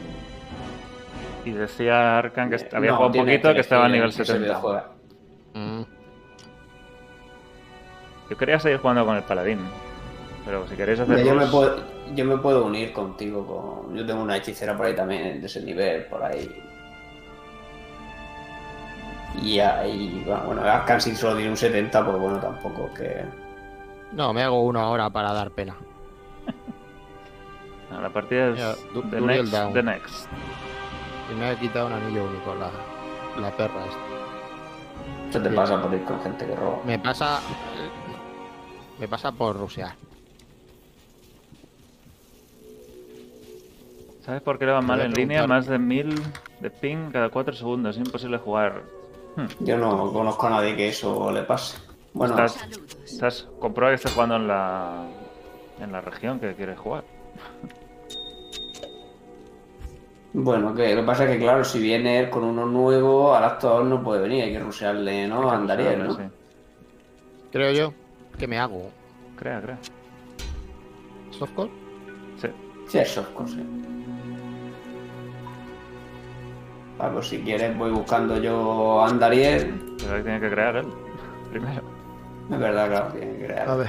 Y 1.46 1.52
decía 1.52 2.18
Arkan 2.18 2.50
que 2.50 2.56
est- 2.58 2.74
había 2.74 2.92
No, 2.92 2.98
jugado 2.98 3.20
un 3.20 3.26
poquito, 3.26 3.54
que 3.54 3.60
estaba 3.62 3.86
a 3.86 3.88
nivel 3.90 4.10
en 4.10 4.18
qué 4.18 4.26
70. 4.26 4.34
servidor 4.34 4.56
juega. 4.62 4.86
Mm, 5.54 5.84
Yo 8.30 8.38
quería 8.38 8.60
seguir 8.60 8.78
jugando 8.80 9.06
con 9.06 9.16
el 9.16 9.24
paladín. 9.24 9.60
Pero 10.50 10.68
si 10.68 10.76
queréis 10.76 11.00
hacer 11.00 11.24
yo, 11.24 11.36
me 11.36 11.46
puedo, 11.46 11.76
yo 12.16 12.26
me 12.26 12.36
puedo 12.38 12.66
unir 12.66 12.92
contigo. 12.92 13.46
Con... 13.46 13.96
Yo 13.96 14.04
tengo 14.04 14.24
una 14.24 14.36
hechicera 14.36 14.76
por 14.76 14.88
ahí 14.88 14.96
también, 14.96 15.40
de 15.40 15.46
ese 15.46 15.62
nivel, 15.62 16.06
por 16.06 16.24
ahí. 16.24 16.50
Y 19.44 19.60
ahí, 19.60 20.24
bueno, 20.26 20.64
Arkansas 20.64 21.20
solo 21.20 21.36
tiene 21.36 21.52
un 21.52 21.56
70, 21.56 22.04
pues 22.04 22.18
bueno, 22.18 22.40
tampoco 22.40 22.92
que. 22.96 23.24
No, 24.12 24.34
me 24.34 24.42
hago 24.42 24.64
uno 24.64 24.80
ahora 24.80 25.08
para 25.12 25.32
dar 25.34 25.52
pena. 25.52 25.76
No, 27.92 28.02
la 28.02 28.10
partida 28.12 28.50
es 28.50 28.78
the, 29.10 29.20
next, 29.20 29.52
Down. 29.52 29.74
the 29.74 29.82
next. 29.82 30.28
Y 31.32 31.36
me 31.40 31.50
ha 31.50 31.60
quitado 31.60 31.88
un 31.88 31.94
anillo 31.94 32.24
único 32.24 32.54
la, 32.54 32.70
la 33.42 33.50
perra 33.58 33.84
esta. 33.84 35.32
Se 35.32 35.40
te 35.40 35.50
pasa 35.50 35.82
por 35.82 35.92
ir 35.92 36.04
con 36.04 36.22
gente 36.22 36.46
que 36.46 36.56
roba. 36.56 36.78
Me 36.86 37.00
pasa. 37.00 37.40
Me 39.00 39.08
pasa 39.08 39.32
por 39.32 39.58
rusear. 39.58 40.09
¿Sabes 44.22 44.42
por 44.42 44.60
qué 44.60 44.66
le 44.66 44.74
va 44.74 44.82
mal 44.82 45.02
en 45.02 45.14
línea? 45.14 45.48
Más 45.48 45.66
de 45.66 45.80
1000 45.80 46.22
de 46.60 46.70
ping 46.70 47.12
cada 47.12 47.30
4 47.30 47.54
segundos. 47.54 47.96
Es 47.96 48.06
imposible 48.06 48.38
jugar. 48.38 48.84
Hmm. 49.36 49.64
Yo 49.64 49.78
no 49.78 50.12
conozco 50.12 50.48
a 50.48 50.50
nadie 50.50 50.76
que 50.76 50.90
eso 50.90 51.32
le 51.32 51.44
pase. 51.44 51.78
Bueno, 52.14 52.44
Estás, 52.44 52.68
estás, 53.06 53.48
comprueba 53.60 53.92
que 53.92 53.96
estás 53.96 54.14
jugando 54.14 54.36
en 54.36 54.48
la, 54.48 55.06
en 55.80 55.92
la 55.92 56.02
región 56.02 56.40
que 56.40 56.54
quieres 56.56 56.78
jugar. 56.78 57.04
bueno, 60.34 60.74
que 60.74 60.96
lo 60.96 61.02
que 61.02 61.08
pasa 61.08 61.26
es 61.26 61.32
que, 61.32 61.40
claro, 61.40 61.64
si 61.64 61.80
viene 61.80 62.20
él 62.20 62.30
con 62.30 62.44
uno 62.44 62.66
nuevo, 62.66 63.34
al 63.34 63.44
actor 63.44 63.86
no 63.86 64.04
puede 64.04 64.24
venir, 64.24 64.44
hay 64.44 64.54
que 64.54 64.60
rusearle, 64.60 65.28
¿no? 65.28 65.42
Que 65.42 65.56
Andaría, 65.56 65.96
¿no? 65.96 66.16
sí. 66.16 66.24
Creo 67.52 67.72
yo. 67.72 67.94
¿Qué 68.38 68.48
me 68.48 68.58
hago? 68.58 68.90
Crea, 69.36 69.62
crea. 69.62 69.78
¿Softcore? 71.32 71.72
Sí. 72.38 72.48
Sí, 72.88 72.98
es 72.98 73.20
cosa. 73.34 73.58
Pues 77.00 77.28
si 77.28 77.40
quieres 77.42 77.78
voy 77.78 77.92
buscando 77.92 78.38
yo 78.38 79.02
a 79.02 79.08
Andariel. 79.08 79.96
Pero 80.00 80.16
ahí 80.16 80.24
tiene 80.24 80.40
que 80.40 80.50
crear 80.50 80.76
él. 80.76 80.88
Primero. 81.50 81.82
Es 82.52 82.60
verdad, 82.60 82.88
claro, 82.90 83.08
tiene 83.14 83.38
que 83.38 83.46
crear. 83.46 83.70
A 83.70 83.76
ver. 83.76 83.88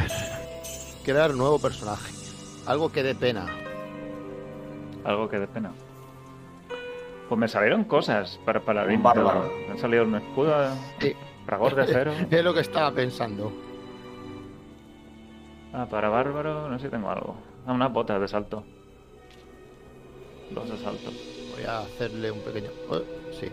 Crear 1.05 1.35
nuevo 1.35 1.59
personaje. 1.59 2.13
Algo 2.67 2.91
que 2.91 3.03
dé 3.03 3.15
pena. 3.15 3.47
Algo 5.05 5.29
que 5.29 5.39
dé 5.39 5.47
pena. 5.47 5.73
Pues 7.29 7.39
me 7.39 7.49
salieron 7.49 7.85
cosas 7.85 8.39
para 8.45 8.61
paladín. 8.61 8.97
Un 8.99 9.03
bárbaro. 9.03 9.51
Me 9.69 9.75
ha 9.75 9.79
salido 9.79 10.05
un 10.05 10.15
escudo, 10.17 10.55
Sí. 11.01 11.15
fragor 11.47 11.75
de 11.75 11.83
acero. 11.83 12.13
Es 12.31 12.45
lo 12.45 12.55
que 12.55 12.61
estaba 12.61 12.93
pensando. 12.93 13.53
Ah, 15.73 15.87
para 15.89 16.09
bárbaro, 16.09 16.69
no 16.69 16.79
sé 16.79 16.87
si 16.87 16.91
tengo 16.91 17.11
algo. 17.11 17.37
Ah, 17.67 17.73
unas 17.73 17.93
botas 17.93 18.21
de 18.21 18.29
salto. 18.29 18.65
Dos 20.51 20.69
de 20.69 20.77
salto. 20.79 21.11
Voy 21.61 21.69
a 21.69 21.81
hacerle 21.81 22.31
un 22.31 22.41
pequeño. 22.41 22.71
eh, 22.93 23.05
sí, 23.39 23.47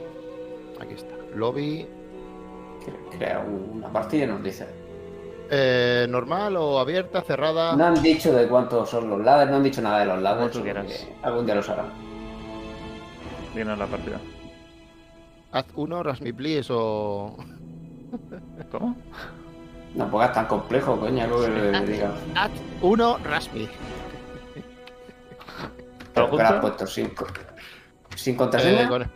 aquí 0.80 0.94
está. 0.94 1.14
Lobby. 1.36 1.86
Cre- 2.86 3.18
Crea 3.18 3.40
una 3.40 3.92
partida 3.92 4.24
y 4.24 4.28
nos 4.28 4.42
dice. 4.42 4.66
eh, 5.50 6.06
normal 6.10 6.56
o 6.56 6.80
abierta, 6.80 7.22
cerrada. 7.22 7.76
No 7.76 7.86
han 7.88 8.02
dicho 8.02 8.32
de 8.34 8.48
cuántos 8.48 8.90
son 8.90 9.10
los 9.10 9.20
ladders, 9.22 9.52
no 9.52 9.58
han 9.58 9.64
dicho 9.64 9.82
nada 9.82 10.00
de 10.00 10.06
los 10.06 10.22
ladders. 10.22 10.52
Como 10.52 10.52
tú 10.54 10.62
quieras. 10.64 11.08
Algún 11.22 11.46
día 11.46 11.56
los 11.56 11.68
harán. 11.70 11.88
Dinos 13.54 13.78
la 13.78 13.88
partida. 13.88 14.20
Haz 15.52 15.66
uno, 15.76 16.02
Rasmi 16.02 16.32
Please 16.32 16.72
o. 16.74 17.36
¿Cómo? 18.72 18.96
No 19.96 20.10
pongas 20.10 20.32
tan 20.32 20.46
complejo, 20.46 20.98
coño, 20.98 21.24
algo 21.26 21.42
que 21.42 21.50
le 21.50 21.82
diga. 21.86 22.12
Haz 22.36 22.52
uno, 22.82 23.18
Rasmi. 23.18 23.68
¿Todo 26.14 26.30
Pero 26.30 26.32
que 26.32 26.38
le 26.38 26.44
has 26.44 26.50
junto? 26.52 26.62
puesto 26.68 26.88
sin, 26.88 27.10
co- 27.10 27.26
sin 28.18 28.36
contraseña. 28.36 28.84
Eh, 28.84 28.88
con- 28.88 29.12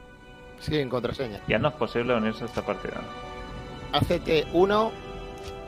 en 0.73 0.89
contraseña. 0.89 1.39
Ya 1.47 1.57
no 1.57 1.69
es 1.69 1.73
posible 1.75 2.15
unirse 2.15 2.43
a 2.43 2.47
esta 2.47 2.61
partida. 2.61 3.01
Hacete 3.93 4.45
uno. 4.53 4.91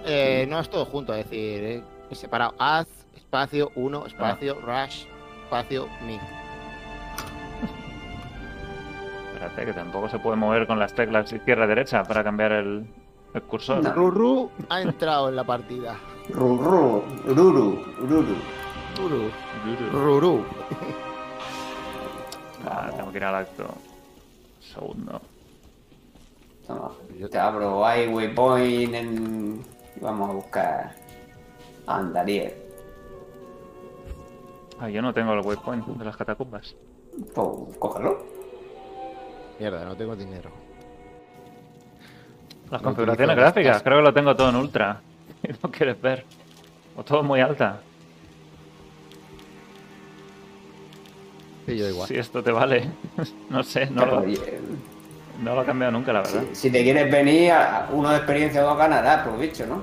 eh, 0.05 0.45
no 0.49 0.59
es 0.59 0.69
todo 0.69 0.85
junto, 0.85 1.13
es 1.13 1.23
decir, 1.29 1.63
eh, 1.63 1.83
separado. 2.11 2.53
Haz, 2.59 2.87
espacio, 3.15 3.71
uno, 3.75 4.05
espacio, 4.05 4.55
rush, 4.61 5.05
espacio, 5.45 5.87
mi. 6.05 6.19
Espérate, 9.33 9.65
que 9.65 9.73
tampoco 9.73 10.09
se 10.09 10.19
puede 10.19 10.35
mover 10.37 10.67
con 10.67 10.77
las 10.79 10.93
teclas 10.93 11.31
izquierda 11.31 11.65
y 11.65 11.67
derecha 11.69 12.03
para 12.03 12.23
cambiar 12.23 12.51
el, 12.51 12.85
el 13.33 13.41
cursor. 13.43 13.83
No. 13.83 13.93
Ruru 13.93 14.51
ha 14.69 14.81
entrado 14.81 15.29
en 15.29 15.35
la 15.35 15.43
partida. 15.43 15.95
Ru, 16.29 16.57
ru, 16.57 17.03
ruru, 17.25 17.83
ruru. 18.01 18.35
Ruru. 18.97 19.31
Ruru. 19.91 20.45
Ah, 22.65 22.89
tengo 22.95 23.11
que 23.11 23.17
ir 23.17 23.23
al 23.23 23.35
acto. 23.35 23.65
Segundo. 24.61 25.21
Toma, 26.65 26.91
te 27.29 27.37
abro 27.37 27.85
hay 27.85 28.07
waypoint 28.07 28.93
en... 28.93 29.61
y 29.95 29.99
Vamos 29.99 30.29
a 30.29 30.33
buscar 30.33 30.95
a 31.87 31.97
Andariel. 31.97 32.53
Ah, 34.79 34.89
yo 34.89 35.01
no 35.01 35.13
tengo 35.13 35.33
el 35.33 35.45
waypoint 35.45 35.85
de 35.85 36.05
las 36.05 36.15
catacumbas. 36.15 36.75
Pues 37.33 37.77
cógelo. 37.77 38.23
Mierda, 39.59 39.85
no 39.85 39.95
tengo 39.95 40.15
dinero. 40.15 40.49
Las 42.71 42.81
No 42.81 42.87
configuraciones 42.87 43.35
gráficas, 43.35 43.83
creo 43.83 43.97
que 43.97 44.03
lo 44.03 44.13
tengo 44.13 44.35
todo 44.35 44.49
en 44.49 44.55
ultra. 44.55 45.01
No 45.61 45.69
quieres 45.69 46.01
ver. 46.01 46.25
O 46.95 47.03
todo 47.03 47.21
muy 47.21 47.41
alta. 47.41 47.81
Sí, 51.65 51.77
yo 51.77 51.87
igual. 51.87 52.07
Si 52.07 52.17
esto 52.17 52.43
te 52.43 52.51
vale. 52.51 52.89
no 53.49 53.63
sé, 53.63 53.89
no 53.89 54.05
lo, 54.05 54.21
no 55.41 55.55
lo 55.55 55.61
he 55.61 55.65
cambiado 55.65 55.91
nunca, 55.91 56.13
la 56.13 56.21
verdad. 56.21 56.43
si, 56.51 56.55
si 56.55 56.71
te 56.71 56.83
quieres 56.83 57.11
venir, 57.11 57.51
a- 57.51 57.87
uno 57.91 58.09
de 58.09 58.17
experiencia 58.17 58.63
o 58.63 58.67
dos 58.69 58.77
ganarás, 58.77 59.25
por 59.25 59.37
bicho, 59.39 59.65
¿no? 59.65 59.81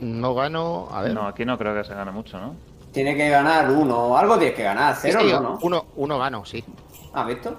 No 0.00 0.34
gano. 0.34 0.88
A 0.92 1.02
ver. 1.02 1.12
No, 1.12 1.26
aquí 1.26 1.44
no 1.44 1.58
creo 1.58 1.74
que 1.74 1.84
se 1.84 1.94
gane 1.94 2.12
mucho, 2.12 2.38
¿no? 2.38 2.54
Tiene 2.92 3.16
que 3.16 3.28
ganar 3.28 3.70
uno. 3.70 4.16
Algo 4.16 4.38
tienes 4.38 4.56
que 4.56 4.62
ganar. 4.62 4.94
Cero 4.96 5.20
sí, 5.22 5.30
no, 5.32 5.40
¿no? 5.40 5.58
Uno, 5.60 5.86
uno 5.96 6.18
gano, 6.18 6.44
sí. 6.44 6.64
¿Has 7.12 7.26
visto? 7.26 7.56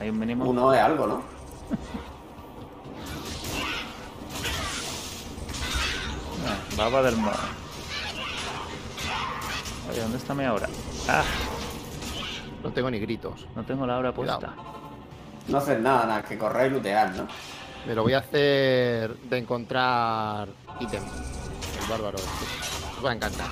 Hay 0.00 0.10
un 0.10 0.18
mínimo. 0.18 0.44
Uno 0.44 0.74
es 0.74 0.80
algo, 0.80 1.06
¿no? 1.06 1.22
Baba 6.76 7.02
del 7.02 7.16
mar. 7.16 7.36
Oye, 9.90 10.00
¿dónde 10.00 10.16
está 10.18 10.34
mi 10.34 10.44
aura? 10.44 10.68
Ah, 11.08 11.24
No 12.62 12.70
tengo 12.72 12.90
ni 12.90 12.98
gritos. 12.98 13.46
no 13.54 13.62
tengo 13.64 13.86
la 13.86 13.96
aura 13.96 14.12
puesta. 14.12 14.36
Cuidado. 14.38 14.54
No 15.48 15.58
haces 15.58 15.78
nada, 15.80 16.06
nada, 16.06 16.22
que 16.22 16.38
correr 16.38 16.68
y 16.68 16.74
lootear, 16.74 17.10
¿no? 17.14 17.28
Me 17.86 17.94
lo 17.94 18.02
voy 18.02 18.14
a 18.14 18.18
hacer 18.18 19.14
de 19.16 19.38
encontrar 19.38 20.48
ítem. 20.80 21.02
El 21.02 21.90
bárbaro. 21.90 22.16
este. 22.16 22.96
Os 22.98 23.04
va 23.04 23.10
a 23.10 23.14
encantar. 23.14 23.48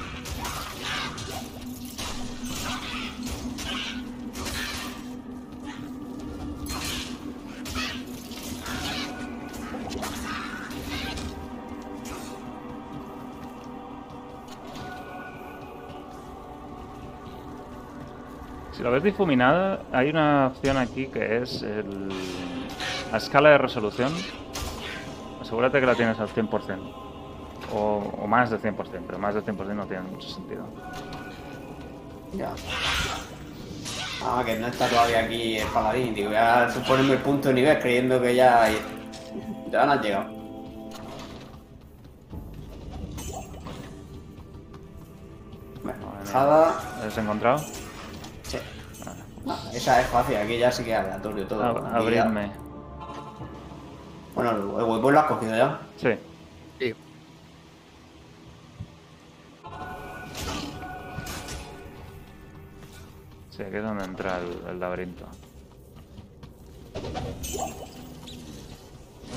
Si 18.83 18.85
lo 18.85 18.91
ves 18.91 19.05
difuminado, 19.05 19.78
hay 19.93 20.11
una 20.11 20.49
opción 20.49 20.76
aquí 20.76 21.07
que 21.07 21.41
es 21.41 21.62
el... 21.62 22.09
la 23.12 23.18
escala 23.18 23.51
de 23.51 23.59
resolución. 23.59 24.12
Asegúrate 25.41 25.78
que 25.78 25.87
la 25.87 25.95
tienes 25.95 26.18
al 26.18 26.28
100%. 26.28 26.80
O, 27.72 27.78
o 28.20 28.26
más 28.26 28.51
del 28.51 28.61
100%, 28.61 28.74
pero 29.07 29.20
más 29.20 29.37
del 29.37 29.45
100% 29.45 29.72
no 29.72 29.87
tiene 29.87 30.03
mucho 30.03 30.28
sentido. 30.28 30.64
Ya. 32.33 32.53
Ah, 34.20 34.43
que 34.45 34.59
no 34.59 34.66
está 34.66 34.89
todavía 34.89 35.20
aquí 35.20 35.59
el 35.59 35.68
paladín. 35.68 36.12
Digo, 36.12 36.30
voy 36.30 36.39
a 36.39 36.68
suponerme 36.68 37.12
el 37.12 37.20
punto 37.20 37.51
de 37.51 37.55
nivel 37.55 37.78
creyendo 37.78 38.20
que 38.20 38.35
ya, 38.35 38.68
ya 39.70 39.87
no 39.87 39.93
has 39.93 40.03
llegado. 40.03 40.24
Bueno, 45.85 46.01
Bueno. 46.01 46.33
Jada. 46.33 46.74
¿Lo 47.01 47.07
has 47.07 47.18
encontrado? 47.18 47.64
Esa 49.72 50.01
es 50.01 50.07
fácil, 50.09 50.36
aquí 50.36 50.59
ya 50.59 50.70
sí 50.70 50.84
que 50.84 50.93
es 50.93 50.99
aleatorio 50.99 51.47
todo. 51.47 51.62
Ab- 51.62 51.82
ya- 51.90 51.97
abrirme. 51.97 52.53
Bueno, 54.34 54.51
el 54.53 54.57
el 54.59 54.64
huevo 54.88 55.11
lo 55.11 55.20
has 55.20 55.26
cogido 55.26 55.57
ya. 55.57 55.78
Sí. 55.97 56.11
Sí. 56.78 56.95
Sí, 63.51 63.62
aquí 63.62 63.76
es 63.76 63.82
donde 63.82 64.05
entra 64.05 64.38
el, 64.38 64.70
el 64.70 64.80
laberinto. 64.80 65.26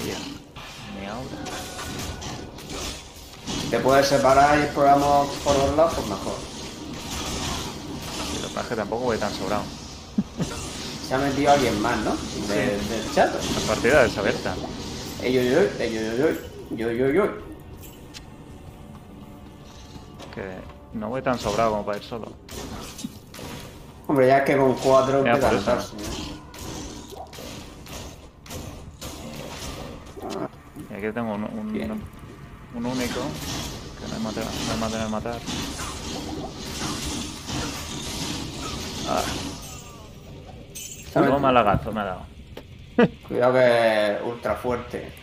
Bien. 0.03 1.09
Aura. 1.11 1.29
Si 3.61 3.67
te 3.69 3.79
puedes 3.79 4.07
separar 4.07 4.57
y 4.59 4.61
exploramos 4.63 5.27
por 5.43 5.55
los 5.57 5.75
lados, 5.75 5.93
pues 5.95 6.07
mejor. 6.07 6.33
Y 8.33 8.41
lo 8.41 8.47
que 8.47 8.53
pasa 8.53 8.61
es 8.61 8.67
que 8.69 8.75
tampoco 8.75 9.03
voy 9.03 9.17
tan 9.17 9.31
sobrado. 9.33 9.63
Se 11.07 11.13
ha 11.13 11.17
metido 11.19 11.51
alguien 11.51 11.79
más, 11.81 11.97
¿no? 11.99 12.15
De- 12.47 12.77
Del 12.77 13.11
chat. 13.13 13.33
La 13.33 13.67
partida 13.67 14.05
es 14.05 14.17
abierta. 14.17 14.55
Ey, 15.21 15.33
yo, 15.33 15.41
yo, 15.41 15.59
ey, 15.79 15.93
yo, 15.93 16.01
yo, 16.01 16.29
yo, 16.71 16.91
yo, 16.91 16.91
yo, 16.91 17.09
yo. 17.11 17.31
Que 20.33 20.57
no 20.93 21.09
voy 21.09 21.21
tan 21.21 21.39
sobrado 21.39 21.71
como 21.71 21.85
para 21.85 21.97
ir 21.99 22.03
solo. 22.03 22.31
Hombre, 24.07 24.27
ya 24.27 24.39
es 24.39 24.43
que 24.45 24.57
con 24.57 24.73
cuatro 24.75 25.23
Ya, 25.23 25.31
empieza 25.33 25.47
a 25.47 25.75
por 25.75 25.83
eso. 25.83 25.95
Y 30.89 30.93
aquí 30.93 31.13
tengo 31.13 31.33
un, 31.35 31.43
un, 31.43 31.73
Bien. 31.73 31.91
un 32.75 32.85
único. 32.85 33.21
Que 33.99 34.07
no 34.09 34.15
hay 34.15 34.21
manera, 34.23 34.45
no 34.67 34.73
hay 34.73 34.79
manera 34.79 35.03
de 35.05 35.09
matar. 35.09 35.39
Ah, 39.07 39.21
Toma 41.15 41.51
lagazo 41.51 41.93
me 41.93 42.01
ha 42.01 42.05
dado. 42.05 42.25
Cuidado 43.27 43.53
que 43.53 44.15
es 44.15 44.21
ultra 44.21 44.55
fuerte. 44.55 45.13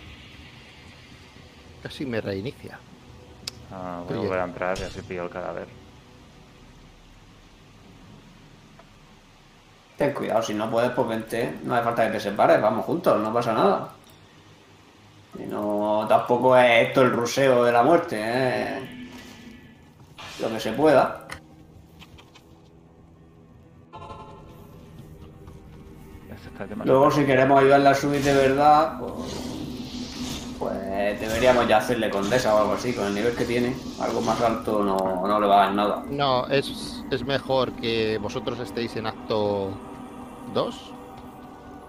Casi 1.83 2.07
me 2.07 2.21
reinicia. 2.21 2.79
Ah, 3.71 4.03
voy 4.07 4.17
a 4.17 4.21
volver 4.21 4.39
a 4.39 4.45
entrar 4.45 4.79
y 4.79 4.83
así 4.85 5.03
pillo 5.03 5.25
el 5.25 5.31
cadáver. 5.31 5.67
Ten 9.99 10.15
cuidado, 10.15 10.43
si 10.43 10.55
no 10.55 10.71
puedes, 10.71 10.91
pues 10.93 11.09
vente. 11.09 11.59
No 11.63 11.75
hace 11.75 11.85
falta 11.85 12.07
que 12.07 12.13
te 12.13 12.21
separes, 12.21 12.61
vamos 12.61 12.87
juntos, 12.87 13.21
no 13.21 13.33
pasa 13.33 13.53
nada. 13.53 13.89
Y 15.39 15.43
no, 15.43 16.07
tampoco 16.09 16.57
es 16.57 16.89
esto 16.89 17.03
el 17.03 17.11
ruseo 17.11 17.65
de 17.65 17.73
la 17.73 17.83
muerte, 17.83 18.19
¿eh? 18.19 19.09
Lo 20.41 20.49
que 20.49 20.61
se 20.61 20.73
pueda. 20.73 21.22
Luego, 26.85 27.11
si 27.11 27.25
queremos 27.25 27.61
ayudarle 27.61 27.89
a 27.89 27.95
subir 27.95 28.23
de 28.23 28.35
verdad, 28.35 28.99
pues, 29.01 29.13
pues 30.59 31.21
deberíamos 31.21 31.67
ya 31.67 31.79
hacerle 31.79 32.11
condesa 32.11 32.55
o 32.55 32.59
algo 32.59 32.73
así, 32.75 32.93
con 32.93 33.07
el 33.07 33.15
nivel 33.15 33.35
que 33.35 33.45
tiene. 33.45 33.75
Algo 34.01 34.21
más 34.21 34.41
alto 34.41 34.83
no, 34.85 35.27
no 35.27 35.41
le 35.41 35.47
va 35.47 35.63
a 35.63 35.67
dar 35.67 35.75
nada. 35.75 36.05
No, 36.09 36.47
es, 36.49 37.03
es 37.11 37.25
mejor 37.25 37.73
que 37.73 38.19
vosotros 38.19 38.61
estéis 38.61 38.95
en 38.97 39.07
acto 39.07 39.71
2 40.55 40.93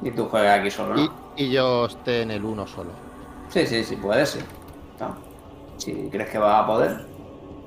Y 0.01 0.11
tú 0.11 0.25
juegas 0.25 0.59
aquí 0.59 0.71
solo, 0.71 0.95
¿no? 0.95 1.13
y, 1.35 1.43
y 1.43 1.51
yo 1.51 1.85
esté 1.85 2.21
en 2.23 2.31
el 2.31 2.43
1 2.43 2.67
solo. 2.67 2.89
Sí, 3.49 3.67
sí, 3.67 3.83
sí, 3.83 3.95
puede 3.97 4.25
ser. 4.25 4.43
No. 4.99 5.15
Si 5.77 6.09
crees 6.09 6.29
que 6.29 6.37
va 6.39 6.59
a 6.59 6.65
poder. 6.67 7.05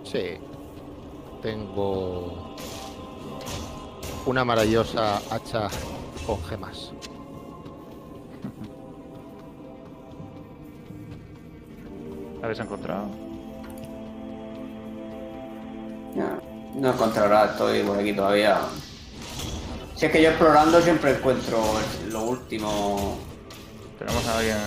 Sí. 0.04 0.38
Tengo 1.42 2.56
una 4.24 4.44
maravillosa 4.44 5.18
hacha 5.30 5.68
con 6.26 6.42
gemas. 6.44 6.92
¿Habéis 12.42 12.60
encontrado? 12.60 13.08
No 16.74 16.92
encontrará, 16.92 17.46
estoy 17.46 17.82
por 17.82 17.98
aquí 17.98 18.12
todavía. 18.12 18.58
Si 19.94 20.06
es 20.06 20.12
que 20.12 20.22
yo 20.22 20.28
explorando 20.28 20.80
siempre 20.80 21.12
encuentro 21.16 21.58
lo 22.10 22.22
último. 22.22 23.18
Tenemos 23.98 24.28
a 24.28 24.38
alguien 24.38 24.58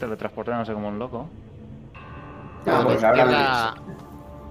teletransportándose 0.00 0.72
como 0.72 0.88
un 0.88 0.98
loco. 0.98 1.28
Ah, 2.66 2.70
lo, 2.70 2.78
de 2.78 2.84
pues 2.84 3.02
la 3.02 3.08
ahora 3.08 3.22
izquierda, 3.22 3.74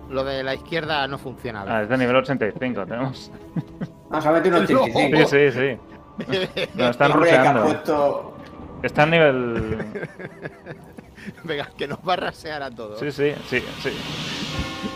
lo 0.10 0.24
de 0.24 0.44
la 0.44 0.54
izquierda 0.54 1.08
no 1.08 1.18
funciona. 1.18 1.66
Ah, 1.68 1.82
es 1.82 1.90
de 1.90 1.98
nivel 1.98 2.16
85, 2.16 2.86
tenemos. 2.86 3.32
Ah, 4.12 4.22
se 4.22 4.28
ha 4.28 4.32
metido 4.32 4.58
un 4.58 4.64
85. 4.64 5.28
Sí, 5.28 5.52
sí, 5.52 5.52
sí. 5.52 5.91
Nos 6.76 6.90
están 6.92 7.12
ha 7.12 7.16
ruseando. 7.16 7.64
puesto. 7.64 8.38
Está 8.84 9.04
en 9.04 9.10
nivel. 9.12 9.78
Venga, 11.44 11.70
que 11.78 11.88
nos 11.88 12.00
va 12.00 12.14
a 12.14 12.18
rasear 12.18 12.64
a 12.64 12.72
todos. 12.72 13.00
Sí, 13.00 13.12
sí, 13.12 13.32
sí, 13.50 13.64
sí. 13.84 13.90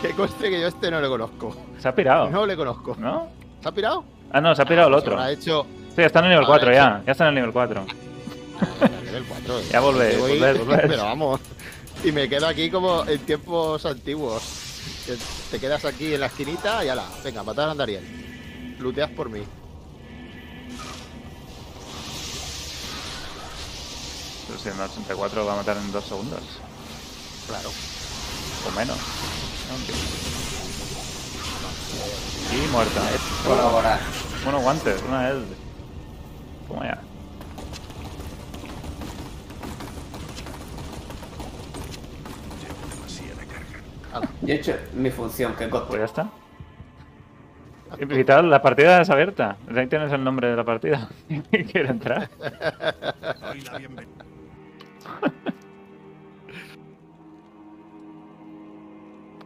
Que 0.02 0.10
conste 0.10 0.50
que 0.50 0.60
yo 0.60 0.66
este 0.66 0.90
no 0.90 1.00
le 1.00 1.08
conozco. 1.08 1.54
Se 1.78 1.88
ha 1.88 1.94
pirado. 1.94 2.28
No 2.30 2.44
le 2.46 2.56
conozco. 2.56 2.96
¿No? 2.98 3.28
¿Se 3.62 3.68
ha 3.68 3.72
pirado? 3.72 4.04
Ah, 4.32 4.40
no, 4.40 4.54
se 4.54 4.62
ha 4.62 4.64
pirado 4.64 4.88
el 4.88 4.94
Pues 4.94 5.02
otro. 5.04 5.14
habrá 5.14 5.30
hecho 5.30 5.66
Sí, 5.94 6.02
está 6.02 6.18
en 6.18 6.24
el 6.26 6.30
nivel 6.32 6.44
Habrá 6.44 6.58
4 6.58 6.72
ya. 6.72 7.02
Ya 7.06 7.12
está 7.12 7.24
en 7.24 7.28
el 7.28 7.34
nivel 7.36 7.52
4. 7.52 7.80
a 7.80 7.84
nivel 9.04 9.24
4. 9.28 9.60
Ya 9.70 9.80
voy- 9.80 9.92
volvéis, 9.94 10.18
volvéis. 10.58 10.82
Pero 10.88 11.04
vamos. 11.04 11.40
Y 12.04 12.12
me 12.12 12.28
quedo 12.28 12.46
aquí 12.48 12.70
como 12.70 13.04
en 13.06 13.18
tiempos 13.20 13.86
antiguos. 13.86 14.64
Te 15.50 15.60
quedas 15.60 15.84
aquí 15.84 16.14
en 16.14 16.20
la 16.20 16.26
esquinita 16.26 16.84
y 16.84 16.88
ala. 16.88 17.04
Venga, 17.24 17.42
matar 17.44 17.68
a 17.68 17.70
Andariel. 17.72 18.02
Luteas 18.80 19.10
por 19.10 19.30
mí. 19.30 19.42
Pero 24.46 24.58
si 24.58 24.68
en 24.68 24.74
el 24.76 24.80
84 24.82 25.40
lo 25.40 25.46
va 25.46 25.54
a 25.54 25.56
matar 25.56 25.76
en 25.76 25.90
2 25.92 26.04
segundos. 26.04 26.40
Claro. 27.48 27.70
O 28.66 28.70
menos. 28.76 28.98
Y 32.52 32.70
muerta. 32.72 33.00
Colaborar. 33.44 34.00
Bueno, 34.44 34.60
guantes, 34.60 35.02
una 35.02 35.28
Eld. 35.28 35.46
Toma 36.68 36.84
ya. 36.86 37.00
Yo 44.42 44.54
he 44.54 44.56
hecho 44.56 44.74
mi 44.94 45.10
función, 45.10 45.54
que 45.56 45.66
Pues 45.68 45.82
coste. 45.82 45.98
ya 45.98 46.04
está. 46.04 46.28
Y 48.00 48.24
tal, 48.24 48.50
la 48.50 48.60
partida 48.62 49.00
es 49.00 49.10
abierta. 49.10 49.56
Ahí 49.74 49.86
tienes 49.86 50.12
el 50.12 50.22
nombre 50.22 50.48
de 50.48 50.56
la 50.56 50.64
partida. 50.64 51.08
Quiere 51.50 51.88
entrar. 51.88 52.28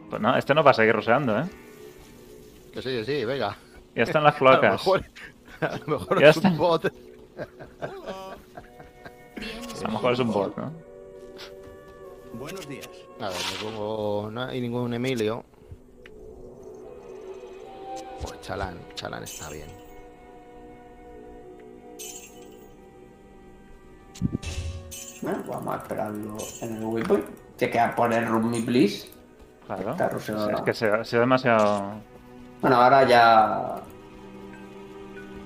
Pues 0.09 0.21
no, 0.21 0.35
este 0.37 0.53
no 0.53 0.61
va 0.63 0.71
a 0.71 0.73
seguir 0.73 0.93
roseando, 0.93 1.39
¿eh? 1.39 1.45
Que 2.73 2.81
sí, 2.81 2.89
que 2.89 3.05
sí, 3.05 3.23
venga. 3.25 3.55
Ya 3.95 4.03
están 4.03 4.23
las 4.25 4.33
A 4.35 4.39
lo 4.39 4.39
cloacas. 4.39 4.71
mejor, 4.73 5.05
a 5.61 5.77
lo 5.77 5.87
mejor 5.99 6.23
es 6.23 6.35
está. 6.35 6.49
un 6.49 6.57
bot. 6.57 6.85
A 9.81 9.87
lo 9.87 9.93
mejor 9.93 10.13
es 10.13 10.19
un 10.19 10.31
bot, 10.31 10.57
¿no? 10.57 10.71
Buenos 12.33 12.67
días. 12.67 12.87
A 13.19 13.29
ver, 13.29 13.37
me 13.53 13.63
pongo. 13.63 14.29
No 14.31 14.43
hay 14.43 14.61
ningún 14.61 14.93
Emilio. 14.93 15.43
Pues 18.21 18.41
Chalán, 18.41 18.77
Chalán 18.95 19.23
está 19.23 19.49
bien. 19.49 19.69
Bueno, 25.21 25.43
vamos 25.47 25.73
a 25.73 25.77
esperarlo 25.77 26.37
en 26.61 26.75
el 26.77 26.83
waypoint. 26.83 27.25
Te 27.57 27.69
queda 27.69 27.95
poner 27.95 28.27
Room 28.27 28.49
Me 28.49 28.61
Please. 28.61 29.07
Claro. 29.67 29.91
Está. 29.91 30.07
Es 30.07 30.61
que 30.65 30.73
se 30.73 30.87
ha 30.87 31.03
sido 31.03 31.21
demasiado. 31.21 31.93
Bueno, 32.61 32.77
ahora 32.77 33.07
ya. 33.07 33.81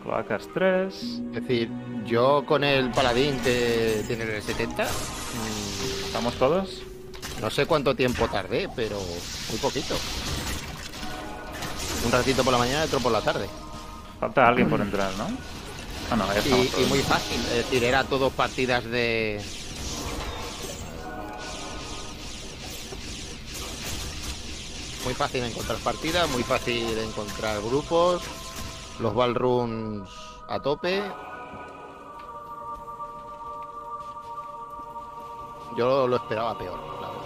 Cloacas 0.04 0.48
3. 0.54 0.94
Es 0.94 1.32
decir, 1.34 1.70
yo 2.06 2.46
con 2.46 2.64
el 2.64 2.92
paladín 2.92 3.38
que 3.40 4.04
tiene 4.08 4.24
el 4.24 4.42
70, 4.42 4.84
mm, 4.84 6.06
¿Estamos 6.08 6.34
todos? 6.36 6.82
no 7.42 7.50
sé 7.50 7.66
cuánto 7.66 7.94
tiempo 7.96 8.28
tardé, 8.28 8.70
pero 8.76 8.98
muy 9.50 9.60
poquito. 9.60 9.96
Un 12.06 12.12
ratito 12.12 12.44
por 12.44 12.54
la 12.54 12.60
mañana 12.60 12.84
y 12.84 12.88
otro 12.88 13.00
por 13.00 13.12
la 13.12 13.22
tarde. 13.22 13.48
Falta 14.20 14.48
alguien 14.48 14.70
por 14.70 14.80
entrar, 14.80 15.12
¿no? 15.18 15.28
Ah, 16.10 16.16
no, 16.16 16.26
ya 16.34 16.40
Y, 16.48 16.72
y 16.82 16.86
muy 16.86 17.00
fácil, 17.00 17.40
es 17.42 17.58
decir, 17.58 17.84
era 17.84 18.04
todo 18.04 18.30
partidas 18.30 18.84
de... 18.86 19.42
Muy 25.06 25.14
fácil 25.14 25.44
encontrar 25.44 25.78
partidas, 25.78 26.28
muy 26.32 26.42
fácil 26.42 26.98
encontrar 26.98 27.62
grupos, 27.62 28.24
los 29.00 29.14
ballrooms 29.14 30.10
a 30.50 30.60
tope. 30.60 31.04
Yo 35.78 36.08
lo 36.08 36.16
esperaba 36.16 36.58
peor, 36.58 36.80
la 37.02 37.10
verdad. 37.10 37.26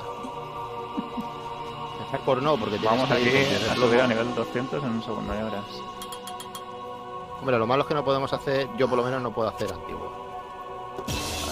Mejor 2.12 2.44
no, 2.44 2.58
porque 2.58 2.78
tienes 2.78 2.92
Vamos 2.92 3.12
aquí 3.12 3.30
a 3.30 3.76
subir 3.76 4.02
a 4.02 4.08
nivel 4.08 4.36
200 4.36 4.84
en 4.84 4.90
un 4.90 5.04
segundo, 5.04 5.34
ya 5.34 5.44
verás. 5.46 5.66
Hombre, 7.40 7.58
lo 7.58 7.66
malo 7.66 7.84
es 7.84 7.88
que 7.88 7.94
no 7.94 8.04
podemos 8.04 8.34
hacer, 8.34 8.68
yo 8.76 8.90
por 8.90 8.98
lo 8.98 9.06
menos 9.06 9.22
no 9.22 9.34
puedo 9.34 9.48
hacer 9.48 9.72
antiguo. 9.72 10.12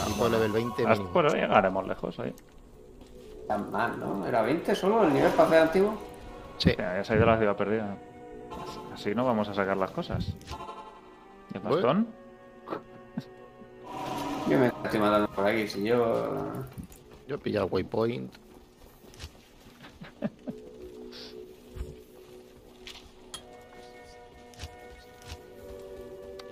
Antiguo 0.06 0.28
level 0.28 0.52
20 0.52 0.82
Hasta 0.82 0.94
mínimo. 0.96 1.14
por 1.14 1.26
hoy 1.28 1.40
llegaremos 1.40 1.88
lejos 1.88 2.20
hoy. 2.20 2.36
Tan 3.48 3.72
mal, 3.72 3.98
¿no? 3.98 4.26
¿Era 4.28 4.42
20 4.42 4.76
solo 4.76 5.04
el 5.04 5.14
nivel 5.14 5.32
para 5.32 5.48
hacer 5.48 5.62
antiguo? 5.62 6.17
Sí. 6.58 6.74
Ya, 6.78 6.96
ya 6.96 7.04
se 7.04 7.14
ha 7.14 7.16
ido 7.18 7.26
la 7.26 7.38
ciudad 7.38 7.56
perdida. 7.56 7.98
Así 8.94 9.14
no 9.14 9.26
vamos 9.26 9.48
a 9.50 9.54
sacar 9.54 9.78
las 9.78 9.92
cosas. 9.92 10.36
¿Y 11.54 11.58
el 11.58 11.64
bastón? 11.64 12.08
Yo 14.50 14.58
me 14.58 14.68
estoy 14.68 15.00
matando 15.00 15.28
por 15.30 15.46
aquí. 15.46 15.68
Si 15.68 15.84
yo. 15.84 16.64
Yo 17.28 17.36
he 17.36 17.38
pillado 17.38 17.68
el 17.68 17.74
waypoint. 17.74 18.34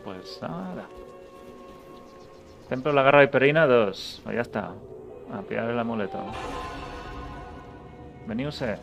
Pues 0.03 0.39
nada. 0.41 0.88
Templo 2.70 2.91
de 2.91 2.95
la 2.95 3.01
garra 3.01 3.22
viperina 3.22 3.66
2. 3.66 4.22
Pues 4.24 4.36
ya 4.36 4.41
está. 4.41 4.74
A 5.34 5.41
pillar 5.41 5.70
el 5.70 5.80
amuleto. 5.80 6.20
Venidse. 8.28 8.78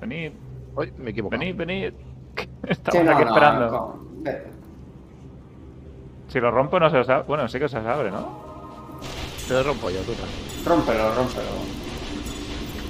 Venid, 0.00 0.32
Uy, 0.76 0.92
me 0.98 1.08
he 1.08 1.10
equivocado. 1.10 1.40
venid, 1.40 1.56
venid. 1.56 1.92
Sí, 2.36 2.46
Estamos 2.72 3.04
no, 3.04 3.10
aquí 3.12 3.24
no, 3.24 3.28
esperando. 3.30 3.78
con- 3.78 4.24
Si 6.28 6.38
lo 6.40 6.50
rompo 6.50 6.78
no 6.78 6.90
se 6.90 6.98
os 6.98 7.08
abre. 7.08 7.24
Bueno, 7.26 7.48
sí 7.48 7.58
que 7.58 7.68
se 7.68 7.78
os 7.78 7.86
abre, 7.86 8.10
¿no? 8.10 8.98
Te 9.48 9.54
lo 9.54 9.62
rompo 9.62 9.90
yo, 9.90 10.00
tú 10.02 10.12
tranquilo. 10.12 10.64
Rómpelo, 10.66 11.14
rómpelo. 11.14 11.48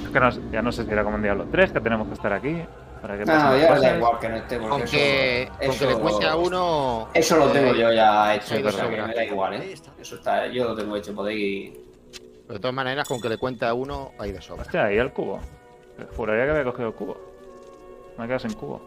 Es 0.05 0.09
que 0.11 0.19
no- 0.19 0.51
ya 0.51 0.61
no 0.61 0.71
sé 0.71 0.85
si 0.85 0.91
era 0.91 1.03
como 1.03 1.15
en 1.17 1.23
Diablo 1.23 1.45
3, 1.49 1.71
que 1.71 1.79
tenemos 1.79 2.07
que 2.07 2.13
estar 2.13 2.33
aquí. 2.33 2.61
Para 3.01 3.17
que 3.17 3.25
No, 3.25 3.57
ya 3.57 3.79
da 3.79 3.97
igual 3.97 4.19
que 4.19 4.29
no 4.29 4.35
esté, 4.35 4.59
Con 4.59 4.81
que, 4.83 5.41
eso, 5.43 5.51
con 5.53 5.59
que 5.59 5.65
eso- 5.67 5.89
le 5.89 5.95
cueste 5.95 6.25
a 6.27 6.35
uno. 6.35 7.07
Eso 7.15 7.37
lo 7.37 7.47
tengo 7.47 7.73
eh, 7.73 7.79
yo 7.79 7.91
ya 7.91 8.35
hecho, 8.35 8.45
sí, 8.47 8.53
o 8.53 8.57
sea 8.57 8.83
de 8.83 8.89
que 8.89 8.95
sobra. 8.95 9.07
me 9.07 9.13
da 9.15 9.23
igual, 9.25 9.53
¿eh? 9.55 9.73
Eso 9.99 10.15
está, 10.15 10.47
yo 10.47 10.65
lo 10.65 10.75
tengo 10.75 10.95
hecho, 10.97 11.15
podéis... 11.15 11.73
De 12.47 12.59
todas 12.59 12.75
maneras, 12.75 13.07
con 13.07 13.19
que 13.19 13.29
le 13.29 13.37
cuente 13.37 13.65
a 13.65 13.73
uno, 13.73 14.11
hay 14.19 14.31
de 14.33 14.41
sobra. 14.41 14.61
Hostia, 14.63 14.83
ahí 14.85 14.97
el 14.97 15.11
cubo. 15.13 15.39
Juraría 16.15 16.45
que 16.45 16.51
había 16.51 16.63
cogido 16.63 16.87
el 16.89 16.93
cubo. 16.93 17.17
Me 18.17 18.25
he 18.25 18.27
quedado 18.27 18.39
sin 18.39 18.53
cubo. 18.53 18.81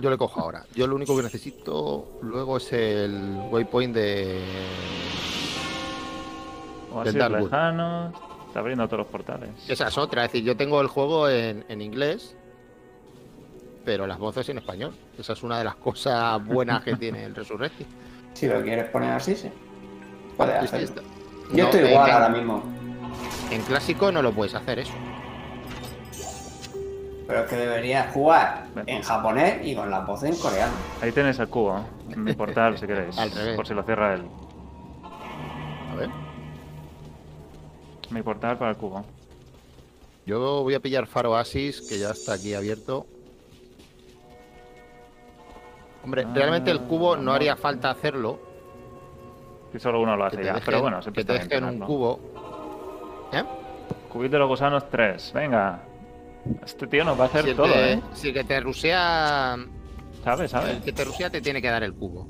Yo 0.00 0.10
le 0.10 0.16
cojo 0.18 0.40
ahora. 0.40 0.64
Yo 0.74 0.86
lo 0.86 0.96
único 0.96 1.16
que 1.16 1.22
necesito 1.22 2.18
luego 2.22 2.56
es 2.56 2.72
el 2.72 3.46
waypoint 3.50 3.94
de. 3.94 4.42
Oasis 6.92 7.14
Darkwood. 7.14 7.44
lejano. 7.44 8.12
Está 8.48 8.60
abriendo 8.60 8.86
todos 8.86 8.98
los 8.98 9.06
portales. 9.08 9.50
Esa 9.68 9.88
es 9.88 9.98
otra. 9.98 10.24
Es 10.24 10.32
decir, 10.32 10.44
yo 10.44 10.56
tengo 10.56 10.80
el 10.80 10.86
juego 10.86 11.28
en, 11.28 11.64
en 11.68 11.80
inglés, 11.80 12.36
pero 13.84 14.06
las 14.06 14.18
voces 14.18 14.48
en 14.48 14.58
español. 14.58 14.92
Esa 15.18 15.32
es 15.32 15.42
una 15.42 15.58
de 15.58 15.64
las 15.64 15.76
cosas 15.76 16.44
buenas 16.44 16.82
que 16.82 16.96
tiene 16.96 17.24
el 17.24 17.34
Resurrecti. 17.34 17.86
Si 18.34 18.48
lo 18.48 18.60
quieres 18.64 18.90
poner 18.90 19.12
así, 19.12 19.36
sí. 19.36 19.48
Puedes 20.36 20.56
hacerlo. 20.56 21.02
Yo 21.52 21.56
No, 21.56 21.70
estoy 21.70 21.88
igual 21.88 22.10
ahora 22.10 22.28
mismo. 22.30 22.64
En 23.52 23.62
clásico 23.62 24.10
no 24.10 24.22
lo 24.22 24.32
puedes 24.32 24.56
hacer 24.56 24.80
eso. 24.80 24.92
Pero 27.26 27.40
es 27.40 27.46
que 27.48 27.56
deberías 27.56 28.12
jugar 28.12 28.64
en 28.86 29.02
japonés 29.02 29.66
y 29.66 29.74
con 29.74 29.90
la 29.90 30.00
voz 30.00 30.22
en 30.24 30.36
coreano. 30.36 30.72
Ahí 31.00 31.10
tenéis 31.12 31.38
el 31.38 31.48
cubo, 31.48 31.82
en 32.10 32.22
mi 32.22 32.34
portal 32.34 32.76
si 32.78 32.86
queréis. 32.86 33.16
Por 33.56 33.66
si 33.66 33.72
lo 33.74 33.82
cierra 33.82 34.14
él. 34.14 34.22
A 35.90 35.94
ver. 35.94 36.10
Mi 38.10 38.22
portal 38.22 38.58
para 38.58 38.72
el 38.72 38.76
cubo. 38.76 39.04
Yo 40.26 40.62
voy 40.62 40.74
a 40.74 40.80
pillar 40.80 41.06
Faro 41.06 41.36
Asis, 41.36 41.80
que 41.88 41.98
ya 41.98 42.10
está 42.10 42.34
aquí 42.34 42.54
abierto. 42.54 43.06
Hombre, 46.02 46.24
Ah, 46.26 46.32
realmente 46.34 46.70
el 46.70 46.80
cubo 46.82 47.16
no 47.16 47.32
haría 47.32 47.56
falta 47.56 47.90
hacerlo. 47.90 48.38
Si 49.72 49.80
solo 49.80 50.00
uno 50.00 50.16
lo 50.16 50.28
Que 50.30 50.36
hace 50.36 50.44
ya. 50.44 50.52
dejen, 50.54 50.62
Pero 50.66 50.82
bueno, 50.82 51.02
siempre 51.02 51.24
que 51.24 51.32
te 51.32 51.38
dejen 51.38 51.64
un 51.64 51.78
cubo. 51.80 52.20
¿Eh? 53.32 53.42
Cubito 54.12 54.32
de 54.32 54.38
los 54.38 54.48
gusanos 54.48 54.88
3. 54.90 55.32
Venga. 55.34 55.80
Este 56.64 56.86
tío 56.86 57.04
nos 57.04 57.18
va 57.18 57.24
a 57.24 57.26
hacer 57.26 57.44
Si 57.44 57.50
el, 57.50 57.56
todo, 57.56 57.74
¿eh? 57.74 58.00
si 58.14 58.28
el 58.28 58.34
que 58.34 58.44
te 58.44 58.60
rusea. 58.60 59.56
¿Sabe, 60.22 60.48
sabe? 60.48 60.70
El 60.72 60.82
que 60.82 60.92
te 60.92 61.04
rusea 61.04 61.30
te 61.30 61.40
tiene 61.40 61.60
que 61.62 61.68
dar 61.68 61.82
el 61.82 61.94
cubo. 61.94 62.28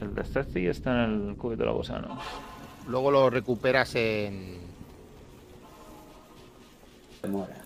El 0.00 0.14
de 0.14 0.24
Ceci 0.24 0.66
está 0.66 1.04
en 1.04 1.30
el 1.30 1.36
cubito 1.36 1.60
de 1.62 1.66
los 1.66 1.76
gusanos. 1.76 2.18
Luego 2.88 3.10
lo 3.10 3.28
recuperas 3.30 3.94
en. 3.96 4.60
Te 7.20 7.28
muera. 7.28 7.56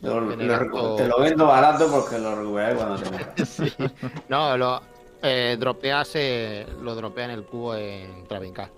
Yo 0.00 0.20
lo- 0.20 0.54
acto- 0.54 0.96
te 0.96 1.08
lo 1.08 1.18
vendo 1.20 1.46
barato 1.46 1.90
porque 1.90 2.18
lo 2.18 2.34
recuperaré 2.36 2.76
cuando 2.76 2.96
te 2.96 3.10
muera. 3.10 3.34
No, 4.28 4.56
lo 4.56 4.82
eh, 5.22 5.56
dropeas, 5.58 6.10
eh, 6.14 6.66
lo 6.82 6.94
dropea 6.94 7.24
en 7.24 7.30
el 7.32 7.44
cubo 7.44 7.74
en 7.74 8.26
Travincar. 8.28 8.70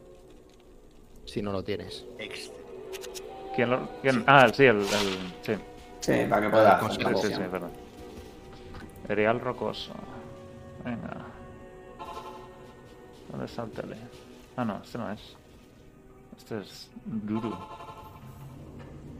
Si 1.25 1.43
no 1.43 1.53
lo 1.53 1.63
tienes. 1.65 2.07
Ex- 2.19 2.53
¿Quién 3.57 3.71
lo.? 3.71 3.89
quién? 4.03 4.23
Ah, 4.27 4.47
sí, 4.53 4.65
el. 4.65 4.77
el- 4.77 4.87
sí. 5.43 5.55
Sí, 6.01 6.13
para 6.29 6.43
que 6.43 6.51
Con- 6.51 6.61
hacer 6.91 7.17
Sí, 7.17 7.27
sí, 7.29 7.35
sí, 7.35 7.41
verdad. 7.51 7.71
Erial 9.09 9.41
rocoso. 9.41 9.93
Venga. 10.85 11.17
¿Dónde 13.31 13.47
está 13.47 13.63
el 13.65 13.71
tele? 13.71 13.97
Ah, 14.57 14.65
no, 14.65 14.81
este 14.85 14.99
no 14.99 15.11
es. 15.11 15.37
Este 16.37 16.61
es 16.61 16.91
Dudu. 17.05 17.55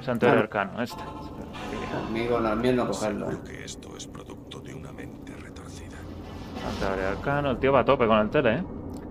Santuario 0.03 0.41
Ah. 0.41 0.43
arcano, 0.43 0.83
este. 0.83 1.03
Conmigo 1.91 2.39
no, 2.41 2.55
mío 2.57 2.73
no 2.75 2.87
cogerlo. 2.89 3.27
¿eh? 3.27 3.31
Seguro 3.33 3.45
que 3.45 3.65
esto 3.65 3.97
es 3.97 4.07
producto 4.07 4.61
de 4.61 4.75
una 4.75 4.93
mente 4.93 5.35
retorcida. 5.35 5.97
Santuario 6.63 7.09
arcano, 7.09 7.51
el 7.53 7.59
tío 7.59 7.73
va 7.73 7.81
a 7.81 7.85
tope 7.85 8.07
con 8.07 8.19
el 8.19 8.31
tele, 8.31 8.57
¿eh? 8.59 8.65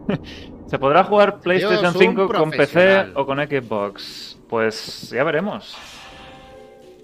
¿Se 0.68 0.78
podrá 0.80 1.04
jugar 1.04 1.40
PlayStation 1.40 1.86
es 1.86 1.96
un 1.96 2.00
5 2.02 2.28
con 2.28 2.52
PC 2.52 3.12
o 3.16 3.26
con 3.26 3.38
Xbox? 3.40 4.40
Pues 4.56 5.10
ya 5.10 5.22
veremos. 5.26 5.76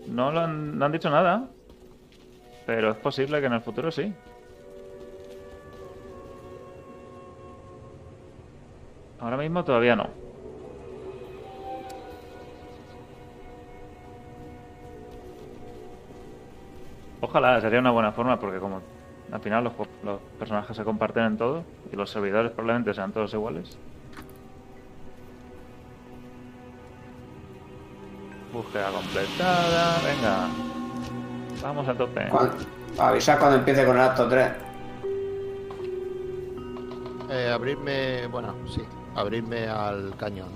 No, 0.07 0.31
lo 0.31 0.39
han, 0.39 0.91
dicho 0.93 1.09
nada. 1.09 1.49
Pero 2.65 2.91
es 2.91 2.95
posible 2.95 3.41
que 3.41 3.47
en 3.47 3.51
el 3.51 3.59
futuro 3.59 3.91
sí. 3.91 4.13
Ahora 9.19 9.35
mismo 9.35 9.65
todavía 9.65 9.97
no. 9.97 10.07
Ojalá, 17.19 17.59
sería 17.59 17.79
una 17.79 17.91
buena 17.91 18.13
forma 18.13 18.39
porque 18.39 18.59
como 18.59 18.81
al 19.29 19.41
final 19.41 19.65
los, 19.65 19.73
los 20.05 20.21
personajes 20.39 20.77
se 20.77 20.85
comparten 20.85 21.25
en 21.25 21.37
todo 21.37 21.65
y 21.91 21.97
los 21.97 22.09
servidores 22.09 22.53
probablemente 22.53 22.93
sean 22.93 23.11
todos 23.11 23.33
iguales. 23.33 23.77
Búsqueda 28.71 28.89
completada, 28.91 29.99
venga. 30.01 30.47
Vamos 31.61 31.87
a 31.89 31.93
tope. 31.93 32.25
Cuando- 32.29 32.55
avisa 32.97 33.37
cuando 33.37 33.57
empiece 33.57 33.85
con 33.85 33.97
el 33.97 34.01
acto 34.01 34.29
3. 34.29 34.51
Eh, 37.29 37.51
abrirme. 37.53 38.27
Bueno, 38.27 38.55
sí. 38.73 38.81
Abrirme 39.13 39.67
al 39.67 40.15
cañón. 40.15 40.47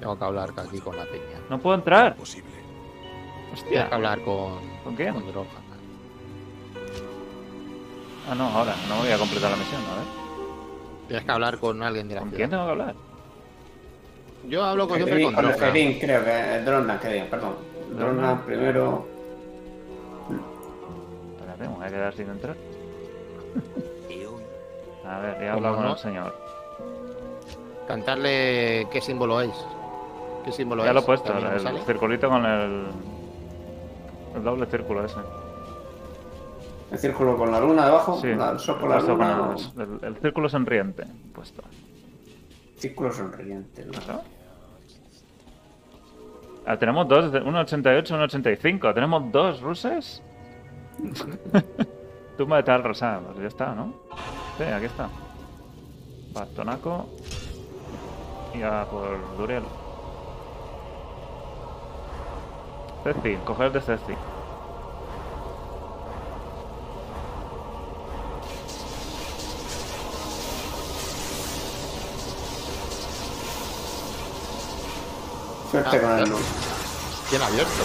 Tengo 0.00 0.18
que 0.18 0.24
hablar 0.24 0.50
aquí 0.56 0.78
con 0.78 0.96
la 0.96 1.04
peña. 1.04 1.38
No 1.50 1.58
puedo 1.58 1.76
entrar. 1.76 2.14
Posible. 2.16 2.50
Tengo 2.50 3.52
Hostia. 3.54 3.88
que 3.88 3.94
hablar 3.94 4.20
con. 4.22 4.58
¿Con 4.84 4.94
quién? 4.96 5.14
Con 5.14 5.26
Droga. 5.30 5.48
Ah, 8.30 8.34
no, 8.34 8.46
ahora. 8.48 8.74
No 8.88 8.96
voy 8.98 9.10
a 9.10 9.18
completar 9.18 9.50
la 9.50 9.56
misión, 9.56 9.80
a 9.80 9.94
ver. 9.98 10.27
Tienes 11.08 11.24
que 11.24 11.32
hablar 11.32 11.58
con 11.58 11.82
alguien 11.82 12.06
de 12.08 12.14
la 12.14 12.20
¿Con 12.20 12.28
ciudad. 12.30 12.38
quién 12.38 12.50
tengo 12.50 12.64
que 12.66 12.70
hablar? 12.70 12.94
Yo 14.48 14.64
hablo 14.64 14.86
con, 14.88 14.96
siempre 14.98 15.24
con 15.24 15.34
Con 15.34 15.44
el. 15.46 15.54
Ferín, 15.54 15.98
creo 15.98 16.24
que 16.24 16.56
es 16.58 16.64
Drona, 16.64 17.00
que 17.00 17.08
diga, 17.08 17.24
perdón. 17.30 17.54
Drona 17.96 18.12
Drona. 18.12 18.44
primero. 18.46 19.06
Espérate, 21.36 21.62
me 21.62 21.68
voy 21.76 21.84
a 21.84 21.88
quedar 21.88 22.14
sin 22.14 22.28
entrar. 22.30 22.56
A 25.08 25.20
ver, 25.20 25.42
he 25.42 25.46
¿Cómo 25.46 25.52
hablado 25.56 25.74
con 25.76 25.84
no? 25.86 25.92
el 25.92 25.98
señor. 25.98 26.34
Cantarle 27.86 28.86
qué 28.92 29.00
símbolo 29.00 29.40
es. 29.40 29.54
¿Qué 30.44 30.52
símbolo 30.52 30.82
Ya 30.84 30.90
es? 30.90 30.94
lo 30.94 31.00
he 31.00 31.04
puesto, 31.04 31.28
¿También 31.32 31.48
me 31.50 31.56
el 31.56 31.62
sale? 31.62 31.80
circulito 31.86 32.28
con 32.28 32.44
el. 32.44 32.86
El 34.36 34.44
doble 34.44 34.66
círculo 34.66 35.02
ese. 35.06 35.16
El 36.90 36.98
círculo 36.98 37.36
con 37.36 37.52
la 37.52 37.60
luna 37.60 37.84
debajo. 37.86 38.18
Sí, 38.20 38.28
la- 38.34 38.50
el 38.52 38.58
sol 38.58 38.78
con 38.80 38.88
la 38.88 38.96
puesto 38.96 39.12
luna. 39.14 39.36
con 39.36 39.48
o- 39.56 39.82
el, 39.82 39.98
el- 39.98 40.04
el 40.04 40.16
círculo 40.22 40.48
sonriente. 40.48 41.04
Puesto. 41.34 41.62
Círculo 42.76 43.12
sonriente. 43.12 43.84
¿no? 43.84 43.92
Claro. 43.92 44.22
Ah, 46.66 46.76
tenemos 46.78 47.06
dos, 47.08 47.32
de- 47.32 47.40
uno 47.40 47.60
88 47.60 48.12
y 48.12 48.16
uno 48.16 48.24
85. 48.24 48.94
¿Tenemos 48.94 49.30
dos 49.32 49.60
ruses? 49.60 50.22
Tumba 52.38 52.56
de 52.58 52.62
tal 52.62 52.82
rosa. 52.84 53.20
Pues 53.26 53.38
ya 53.40 53.46
está, 53.48 53.74
¿no? 53.74 53.92
Sí, 54.56 54.64
aquí 54.64 54.86
está. 54.86 55.08
Bastonaco. 56.32 57.06
Y 58.54 58.62
a 58.62 58.84
por 58.90 59.36
Duriel. 59.36 59.62
Ceci, 63.04 63.36
coger 63.44 63.72
de 63.72 63.80
Ceci. 63.80 64.14
Suerte 75.70 75.96
Ah, 75.96 76.00
con 76.00 76.10
el 76.10 76.16
claro. 76.16 76.30
luz. 76.30 76.46
Bien 77.30 77.42
abierto. 77.42 77.84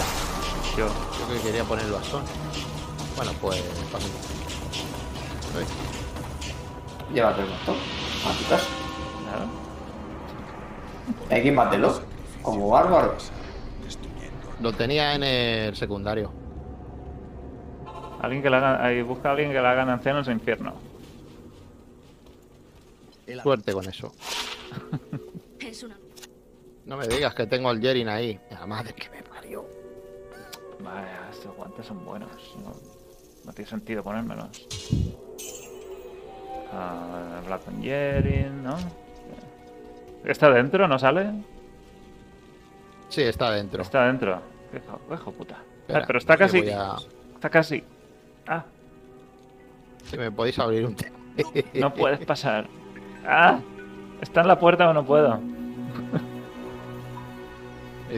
Yo. 0.76 0.86
Yo 0.86 1.34
que 1.34 1.40
quería 1.42 1.64
poner 1.64 1.84
el 1.84 1.92
bastón. 1.92 2.22
Bueno, 3.16 3.32
pues. 3.40 3.62
Uy, 5.56 7.14
Llévate 7.14 7.42
el 7.42 7.48
bastón 7.50 7.76
a 8.26 8.32
tu 8.38 8.44
casa. 8.48 8.66
Nada. 9.26 9.46
Hay 11.30 11.42
que 11.42 11.50
bátelo. 11.54 12.00
Como 12.42 12.68
bárbaro. 12.70 13.14
Lo 14.60 14.72
tenía 14.72 15.14
en 15.14 15.22
el 15.22 15.76
secundario. 15.76 16.32
Alguien 18.22 18.42
que 18.42 18.48
le 18.50 18.56
haga. 18.56 19.02
busca 19.04 19.28
a 19.28 19.32
alguien 19.32 19.52
que 19.52 19.60
le 19.60 19.66
haga 19.66 19.82
anciano 19.82 20.20
en 20.20 20.24
su 20.24 20.30
infierno. 20.30 20.72
Suerte 23.42 23.72
con 23.72 23.86
eso. 23.88 24.12
No 26.86 26.96
me 26.96 27.06
digas 27.08 27.34
que 27.34 27.46
tengo 27.46 27.68
al 27.70 27.80
Jerin 27.80 28.08
ahí. 28.08 28.38
La 28.50 28.66
madre 28.66 28.92
que 28.94 29.08
me 29.10 29.22
parió. 29.22 29.64
Vaya, 30.80 31.28
estos 31.30 31.54
guantes 31.56 31.86
son 31.86 32.04
buenos. 32.04 32.30
No, 32.62 32.72
no 33.44 33.52
tiene 33.52 33.70
sentido 33.70 34.02
ponérmelos. 34.02 34.66
Ah, 36.72 37.40
Black 37.46 37.62
Jerin, 37.80 38.62
¿no? 38.62 38.76
¿Está 40.24 40.50
dentro? 40.50 40.86
¿No 40.88 40.98
sale? 40.98 41.30
Sí, 43.08 43.22
está 43.22 43.50
dentro. 43.52 43.82
Está 43.82 44.06
dentro. 44.06 44.40
Qué 44.72 44.78
hijo, 45.14 45.32
puta. 45.32 45.56
Espera, 45.80 46.00
Ah, 46.00 46.04
pero 46.06 46.18
está 46.18 46.36
casi. 46.36 46.68
a- 46.70 46.96
Está 47.34 47.50
casi. 47.50 47.84
Ah, 48.46 48.64
Si 50.04 50.16
me 50.18 50.30
podéis 50.30 50.58
abrir 50.58 50.86
un. 50.86 50.96
no 51.74 51.94
puedes 51.94 52.24
pasar. 52.26 52.66
Ah, 53.26 53.58
está 54.20 54.40
en 54.42 54.48
la 54.48 54.58
puerta 54.58 54.88
o 54.88 54.92
no 54.92 55.04
puedo. 55.04 55.40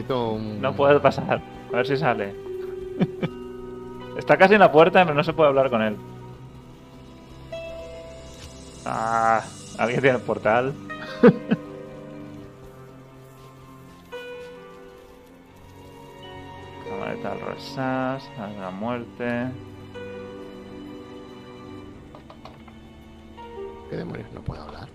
Un... 0.09 0.61
No 0.61 0.75
puedo 0.75 1.01
pasar. 1.01 1.41
A 1.71 1.75
ver 1.75 1.87
si 1.87 1.97
sale. 1.97 2.35
Está 4.17 4.37
casi 4.37 4.53
en 4.55 4.59
la 4.59 4.71
puerta, 4.71 5.03
pero 5.03 5.15
no 5.15 5.23
se 5.23 5.33
puede 5.33 5.49
hablar 5.49 5.69
con 5.69 5.81
él. 5.81 5.95
Ah, 8.85 9.43
alguien 9.77 10.01
tiene 10.01 10.17
el 10.17 10.23
portal. 10.23 10.73
Camareta 16.89 17.29
del 17.31 17.41
Resas, 17.41 18.29
la 18.59 18.71
muerte. 18.71 19.51
¿Qué 23.89 23.97
demonios 23.97 24.31
no 24.33 24.41
puedo 24.41 24.63
hablar? 24.63 24.87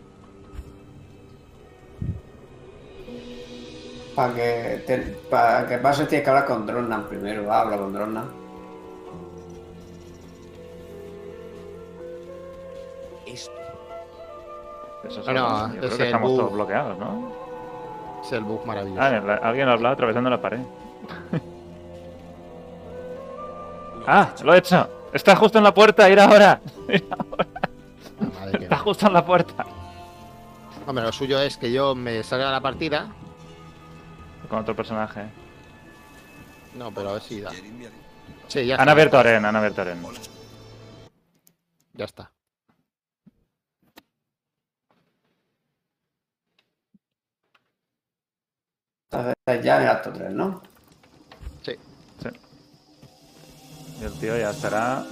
Para 4.15 4.35
que, 4.35 4.85
te, 4.87 4.99
para 5.31 5.67
que 5.67 5.79
pase 5.79 6.05
tienes 6.07 6.25
que 6.25 6.31
hablar 6.31 6.47
con 6.47 6.67
Dronnan 6.67 7.05
primero. 7.05 7.51
Habla 7.53 7.77
con 7.79 7.93
Dronnan. 7.93 8.29
Esto 13.27 13.53
Eso 15.09 15.21
es 15.21 15.29
algo- 15.29 15.69
yo 15.75 15.79
creo 15.81 15.89
es 15.91 15.97
que 15.97 16.05
estamos 16.05 16.31
bug. 16.31 16.39
todos 16.41 16.53
bloqueados, 16.53 16.99
¿no? 16.99 17.33
Es 18.23 18.33
el 18.33 18.45
bug 18.45 18.65
maravilloso. 18.67 19.01
Ah, 19.03 19.11
la- 19.11 19.35
alguien 19.37 19.69
ha 19.69 19.73
hablado 19.73 19.95
atravesando 19.95 20.31
la 20.31 20.41
pared. 20.41 20.61
¡Ah! 24.07 24.29
¡Lo 24.45 24.55
he 24.55 24.59
hecho! 24.59 24.89
¡Está 25.13 25.37
justo 25.37 25.59
en 25.59 25.65
la 25.65 25.75
puerta! 25.75 26.09
¡Ir 26.11 26.19
ahora! 26.21 26.61
Madre 28.41 28.59
que 28.59 28.65
¡Está 28.65 28.79
justo 28.79 29.07
en 29.07 29.13
la 29.13 29.25
puerta! 29.25 29.65
Hombre, 30.87 31.05
lo 31.05 31.13
suyo 31.13 31.41
es 31.41 31.57
que 31.57 31.71
yo 31.73 31.95
me 31.95 32.23
salga 32.25 32.47
de 32.47 32.53
la 32.53 32.61
partida. 32.61 33.07
Con 34.53 34.61
otro 34.61 34.77
personaje. 34.77 35.23
No, 36.75 36.93
pero 36.93 37.09
a 37.09 37.13
ver 37.15 37.23
si 37.23 37.41
da. 37.41 37.51
Sí, 38.49 38.67
ya 38.67 38.75
Han 38.75 38.81
está. 38.81 38.93
abierto 38.93 39.17
arena, 39.19 39.49
han 39.49 39.57
abierto 39.57 39.81
arena. 39.81 40.09
Ya 41.95 42.05
está. 42.05 42.31
Entonces 49.11 49.65
ya 49.65 49.77
en 49.79 49.83
el 49.85 49.89
acto 49.89 50.13
3, 50.13 50.35
¿no? 50.35 50.63
Sí. 51.63 51.73
Sí. 52.23 52.29
Y 54.03 54.05
el 54.05 54.13
tío 54.21 54.37
ya 54.37 54.51
estará. 54.51 55.03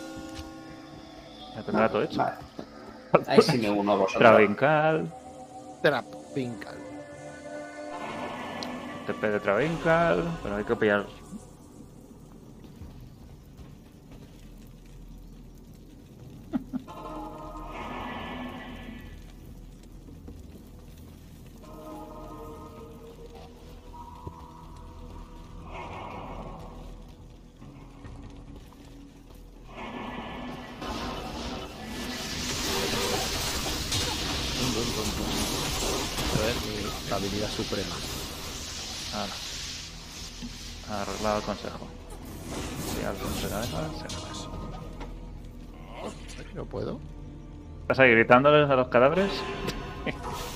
Ya 1.57 1.62
tendrá 1.62 1.88
todo 1.88 2.03
hecho. 2.03 2.18
Vale. 2.18 2.36
Ahí 3.26 3.41
sí 3.41 3.57
me 3.57 3.70
uno 3.70 3.93
a 3.93 3.97
vosotros. 3.97 4.18
Travincal. 4.18 5.11
Trap 5.82 6.05
Pinkal. 6.34 6.80
TP 9.13 9.29
de 9.29 9.41
Travincal. 9.41 10.39
Pero 10.43 10.57
hay 10.57 10.65
que 10.65 10.77
pillar. 10.77 11.20
¿Estás 47.91 48.05
ahí 48.05 48.12
gritándoles 48.12 48.70
a 48.70 48.76
los 48.76 48.86
cadáveres? 48.86 49.32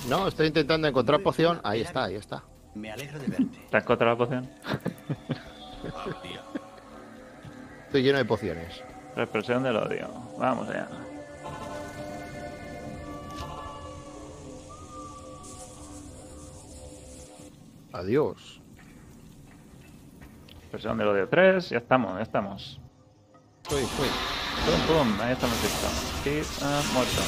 No, 0.09 0.29
estoy 0.29 0.47
intentando 0.47 0.87
encontrar 0.87 1.21
poción. 1.21 1.61
Ahí 1.65 1.81
está, 1.81 2.05
ahí 2.05 2.15
está. 2.15 2.45
me 2.77 2.93
alegra 2.93 3.19
de 3.19 3.27
verte. 3.27 3.59
¿Te 3.71 3.77
has 3.77 3.83
encontrado 3.83 4.13
la 4.13 4.19
poción? 4.19 4.49
Estoy 7.87 8.05
lleno 8.05 8.19
de 8.19 8.25
pociones. 8.25 8.85
Represión 9.17 9.65
del 9.65 9.75
odio. 9.75 10.09
Vamos 10.39 10.69
allá. 10.69 10.87
Adiós. 17.95 18.63
Represión 20.67 20.99
del 20.99 21.09
odio 21.09 21.29
3. 21.29 21.71
Ya 21.71 21.79
estamos, 21.79 22.15
ya 22.15 22.23
estamos. 22.23 22.81
Estoy, 23.65 23.83
estoy. 23.83 24.44
Pum, 24.63 24.81
pum. 24.87 25.21
Ahí 25.21 25.33
estamos 25.33 25.57
listos. 25.63 25.93
Y 26.25 26.65
ah, 26.65 26.83
muerto. 26.95 27.23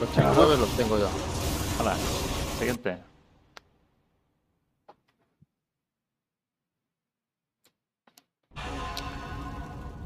Los 0.00 0.12
chingones 0.12 0.58
los 0.58 0.76
tengo 0.76 0.98
yo. 0.98 1.08
Hola. 1.80 1.96
Siguiente. 2.58 2.98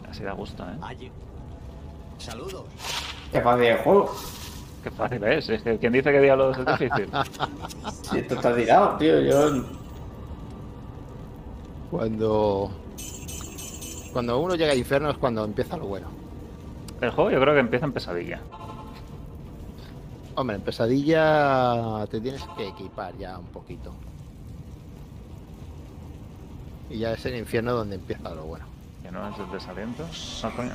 Así 0.09 0.22
da 0.22 0.33
gusto, 0.33 0.64
¿eh? 0.64 0.76
Allí. 0.83 1.11
Saludos. 2.18 2.64
Qué 3.33 3.41
fácil 3.41 3.64
el 3.64 3.78
juego. 3.78 4.14
Qué 4.83 4.91
fácil 4.91 5.24
es. 5.24 5.49
es 5.49 5.62
que 5.62 5.78
¿Quién 5.78 5.93
dice 5.93 6.11
que 6.11 6.20
diablos 6.20 6.59
es 6.59 6.66
difícil? 6.66 7.11
Si 8.03 8.18
esto 8.18 8.35
está 8.35 8.55
tirado, 8.55 8.97
tío. 8.97 9.20
Yo. 9.20 9.64
Cuando. 11.91 12.70
Cuando 14.12 14.40
uno 14.40 14.54
llega 14.56 14.72
a 14.72 14.76
infierno 14.76 15.11
es 15.11 15.18
cuando 15.18 15.44
empieza 15.44 15.76
lo 15.76 15.86
bueno. 15.86 16.08
El 17.00 17.11
juego 17.11 17.30
yo 17.30 17.40
creo 17.40 17.54
que 17.54 17.61
empieza 17.61 17.86
en 17.86 17.92
pesadilla. 17.92 18.40
Hombre, 20.34 20.56
en 20.56 20.62
pesadilla 20.62 22.06
te 22.11 22.20
tienes 22.20 22.42
que 22.56 22.68
equipar 22.68 23.16
ya 23.16 23.38
un 23.38 23.46
poquito. 23.46 23.92
Y 26.90 26.98
ya 26.98 27.12
es 27.12 27.24
el 27.26 27.36
infierno 27.36 27.72
donde 27.72 27.96
empieza 27.96 28.30
lo 28.30 28.44
bueno. 28.44 28.64
Que 29.02 29.11
no 29.11 29.28
es 29.28 29.38
el 29.38 29.50
desaliento. 29.50 30.04
No, 30.42 30.56
coño. 30.56 30.72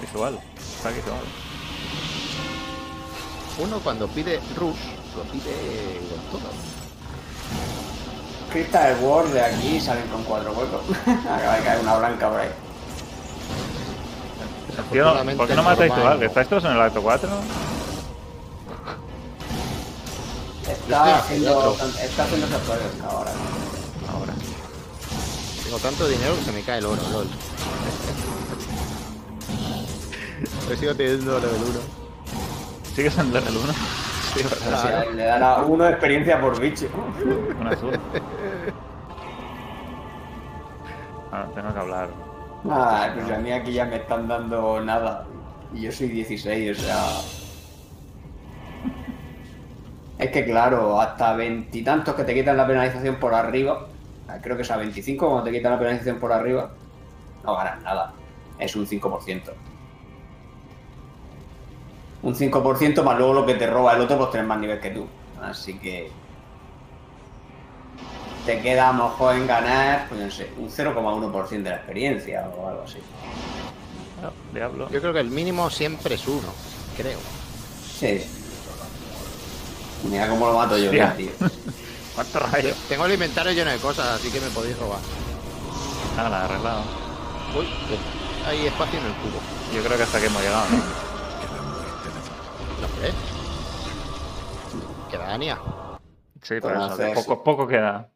Visual. 0.00 0.38
Está 0.56 0.90
visual. 0.90 1.20
Uno 3.58 3.78
cuando 3.80 4.06
pide 4.08 4.40
Rush, 4.56 4.76
lo 5.16 5.22
pide 5.32 6.00
con 6.10 6.40
todo. 6.40 6.50
Crystal 8.50 8.96
Wars 9.00 9.32
de 9.32 9.40
aquí 9.42 9.80
salen 9.80 10.06
con 10.08 10.22
cuatro 10.24 10.52
huecos. 10.52 10.82
Acaba 11.06 11.56
de 11.56 11.62
caer 11.62 11.80
una 11.80 11.96
blanca 11.96 12.28
por 12.28 12.40
ahí. 12.40 12.48
Tío, 14.92 15.14
¿por 15.36 15.48
qué 15.48 15.54
no 15.54 15.62
matáis 15.62 15.90
normal, 15.90 16.14
igual? 16.14 16.22
¿Estáis 16.22 16.48
todos 16.48 16.64
en 16.64 16.70
el 16.72 16.80
acto 16.80 17.02
4? 17.02 17.28
Yo 17.28 17.36
estoy 20.72 20.92
Está 20.94 21.18
haciendo, 21.18 21.76
está 22.02 22.24
haciendo 22.24 22.46
ahora. 23.10 23.30
Ahora. 24.10 24.32
Tengo 25.64 25.78
tanto 25.78 26.08
dinero 26.08 26.34
que 26.36 26.44
se 26.44 26.52
me 26.52 26.62
cae 26.62 26.78
el 26.78 26.86
oro, 26.86 27.02
lol. 27.12 27.26
Yo 30.70 30.76
sigo 30.76 30.94
teniendo 30.94 31.38
level 31.40 31.62
1. 31.62 31.80
¿Sigues 32.94 33.18
en 33.18 33.32
level 33.32 33.56
1? 33.56 33.72
Sí, 34.34 34.42
verdad. 34.64 34.74
O 34.74 34.82
sea, 34.82 35.04
le 35.12 35.24
dará 35.24 35.56
uno 35.62 35.88
experiencia 35.88 36.40
por 36.40 36.58
bicho. 36.60 36.86
Un 37.60 37.66
azul. 37.66 37.98
Ah, 41.30 41.46
tengo 41.54 41.70
que 41.72 41.78
hablar. 41.78 42.08
Ah, 42.70 43.10
pues 43.14 43.30
a 43.30 43.38
mí 43.38 43.52
aquí 43.52 43.72
ya 43.72 43.84
me 43.84 43.96
están 43.96 44.26
dando 44.26 44.80
nada. 44.80 45.26
Y 45.74 45.82
yo 45.82 45.92
soy 45.92 46.08
16, 46.08 46.78
o 46.78 46.80
sea. 46.80 46.96
Es 50.18 50.30
que 50.32 50.44
claro, 50.44 51.00
hasta 51.00 51.34
veintitantos 51.34 52.14
que 52.14 52.24
te 52.24 52.34
quitan 52.34 52.56
la 52.56 52.66
penalización 52.66 53.16
por 53.16 53.34
arriba. 53.34 53.86
Creo 54.42 54.56
que 54.56 54.62
es 54.62 54.70
a 54.70 54.76
25 54.76 55.26
cuando 55.28 55.44
te 55.44 55.52
quitan 55.52 55.72
la 55.72 55.78
penalización 55.78 56.18
por 56.18 56.32
arriba. 56.32 56.70
No 57.44 57.54
ganas 57.54 57.82
nada. 57.82 58.12
Es 58.58 58.74
un 58.74 58.86
5%. 58.86 59.52
Un 62.22 62.34
5% 62.34 63.02
más 63.02 63.18
luego 63.18 63.32
lo 63.32 63.46
que 63.46 63.54
te 63.54 63.66
roba 63.66 63.94
el 63.94 64.00
otro, 64.00 64.18
pues 64.18 64.30
tienes 64.30 64.48
más 64.48 64.58
nivel 64.58 64.80
que 64.80 64.90
tú. 64.90 65.06
Así 65.42 65.78
que. 65.78 66.10
Te 68.44 68.60
queda 68.60 68.88
a 68.88 68.92
lo 68.92 69.04
mejor 69.04 69.36
en 69.36 69.46
ganar, 69.46 70.06
pues 70.08 70.20
no 70.20 70.30
sé, 70.30 70.50
un 70.56 70.70
0,1% 70.70 71.48
de 71.48 71.70
la 71.70 71.76
experiencia 71.76 72.48
o 72.56 72.68
algo 72.68 72.82
así. 72.82 72.98
Diablo. 74.52 74.88
Yo 74.90 75.00
creo 75.00 75.12
que 75.12 75.20
el 75.20 75.30
mínimo 75.30 75.70
siempre 75.70 76.14
es 76.14 76.26
1, 76.26 76.40
creo. 76.96 77.18
Sí. 77.98 78.24
Mira 80.10 80.28
cómo 80.28 80.46
lo 80.46 80.54
mato 80.54 80.78
yo, 80.78 80.92
ya, 80.92 81.14
tío. 81.14 81.30
¿Cuánto 82.14 82.40
rayo? 82.40 82.74
Tengo 82.88 83.06
el 83.06 83.12
inventario 83.12 83.52
lleno 83.52 83.70
de 83.70 83.78
cosas, 83.78 84.06
así 84.06 84.30
que 84.30 84.40
me 84.40 84.48
podéis 84.48 84.78
robar. 84.78 84.98
He 86.16 86.20
arreglado. 86.20 86.82
Uy, 87.56 87.66
hay 88.46 88.66
espacio 88.66 88.98
en 88.98 89.06
el 89.06 89.12
cubo. 89.12 89.40
Yo 89.74 89.82
creo 89.84 89.96
que 89.96 90.02
hasta 90.02 90.18
aquí 90.18 90.26
hemos 90.26 90.42
llegado, 90.42 90.64
¿no? 90.70 91.07
No 92.80 92.88
sé. 92.88 93.12
Queda 95.10 95.34
Ania. 95.34 95.58
Sí, 96.42 96.60
por 96.60 96.72
eso. 96.72 96.96
Poco, 97.14 97.44
poco 97.44 97.66
queda. 97.66 98.08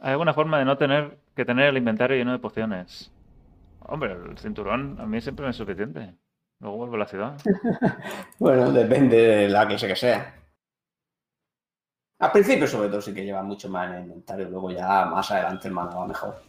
¿Hay 0.00 0.12
alguna 0.12 0.34
forma 0.34 0.58
de 0.58 0.64
no 0.64 0.76
tener 0.76 1.18
que 1.34 1.44
tener 1.44 1.66
el 1.68 1.76
inventario 1.76 2.16
lleno 2.16 2.32
de 2.32 2.38
pociones? 2.38 3.12
Hombre, 3.80 4.12
el 4.12 4.38
cinturón 4.38 4.96
a 5.00 5.06
mí 5.06 5.20
siempre 5.20 5.44
me 5.44 5.50
es 5.50 5.56
suficiente. 5.56 6.14
Luego 6.60 6.76
vuelvo 6.76 6.94
a 6.94 6.98
la 6.98 7.06
ciudad. 7.06 7.36
Bueno, 8.38 8.72
depende 8.72 9.16
de 9.16 9.48
la 9.48 9.66
que 9.68 9.78
sea 9.78 9.88
que 9.88 9.96
sea. 9.96 10.34
Al 12.18 12.32
principio, 12.32 12.66
sobre 12.66 12.88
todo, 12.88 13.00
sí 13.00 13.12
que 13.12 13.24
lleva 13.24 13.42
mucho 13.42 13.68
más 13.68 13.88
en 13.88 13.96
el 13.96 14.02
inventario. 14.04 14.48
Luego 14.48 14.70
ya 14.70 15.04
más 15.06 15.30
adelante 15.30 15.68
el 15.68 15.74
mana 15.74 15.94
va 15.94 16.06
mejor. 16.06 16.40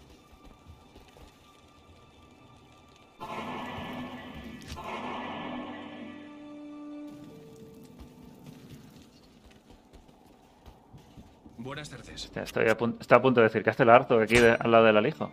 Buenas 11.64 11.89
tardes. 11.89 12.30
Estoy 12.36 12.66
a, 12.68 12.78
está 12.99 13.16
a 13.16 13.22
punto 13.22 13.39
de 13.39 13.47
decir 13.47 13.64
que 13.64 13.70
hace 13.70 13.84
el 13.84 13.89
harto 13.89 14.20
aquí 14.20 14.36
de- 14.38 14.57
al 14.59 14.72
lado 14.72 14.86
del 14.86 14.97
alijo. 14.97 15.32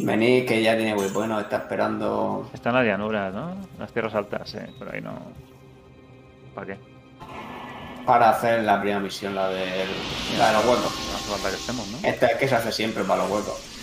Venid, 0.00 0.46
que 0.46 0.62
ya 0.62 0.76
tiene 0.76 0.94
waypoint, 0.94 1.30
nos 1.30 1.42
está 1.42 1.56
esperando. 1.58 2.50
Está 2.52 2.68
en 2.70 2.74
la 2.76 2.84
llanura, 2.84 3.30
¿no? 3.30 3.56
Las 3.78 3.92
tierras 3.92 4.14
altas, 4.14 4.50
sí, 4.50 4.58
pero 4.78 4.92
ahí 4.92 5.00
no. 5.00 5.14
¿Para 6.54 6.66
qué? 6.66 6.78
Para 8.04 8.30
hacer 8.30 8.62
la 8.64 8.78
primera 8.80 9.00
misión, 9.00 9.34
la, 9.34 9.48
del, 9.48 9.88
la 10.38 10.48
de 10.48 10.52
los 10.52 10.64
huecos. 10.66 10.92
No 11.10 11.16
hace 11.16 11.30
falta 11.32 11.48
que 11.50 11.56
estemos, 11.56 11.88
¿no? 11.88 11.98
Esta 12.08 12.26
es 12.26 12.36
que 12.36 12.48
se 12.48 12.54
hace 12.54 12.72
siempre 12.72 13.02
para 13.04 13.22
los 13.22 13.30
huecos. 13.32 13.73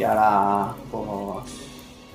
Y 0.00 0.02
ahora, 0.02 0.74
pues. 0.90 1.66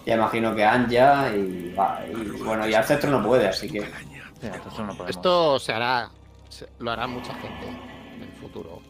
Ya 0.08 0.16
imagino 0.16 0.56
que 0.56 0.64
Anja 0.66 1.36
y, 1.36 1.72
va, 1.78 2.00
y 2.08 2.14
bueno, 2.44 2.68
y 2.68 2.74
al 2.74 2.84
centro 2.84 3.12
no 3.12 3.24
puede, 3.24 3.48
así 3.48 3.70
que. 3.70 3.82
Sí, 3.82 4.48
no. 4.80 5.06
Esto 5.08 5.60
se 5.60 5.72
hará, 5.72 6.10
se- 6.50 6.68
lo 6.80 6.90
hará 6.92 7.06
mucha 7.06 7.34
gente 7.36 7.68
en 8.16 8.24
el 8.24 8.32
futuro. 8.42 8.82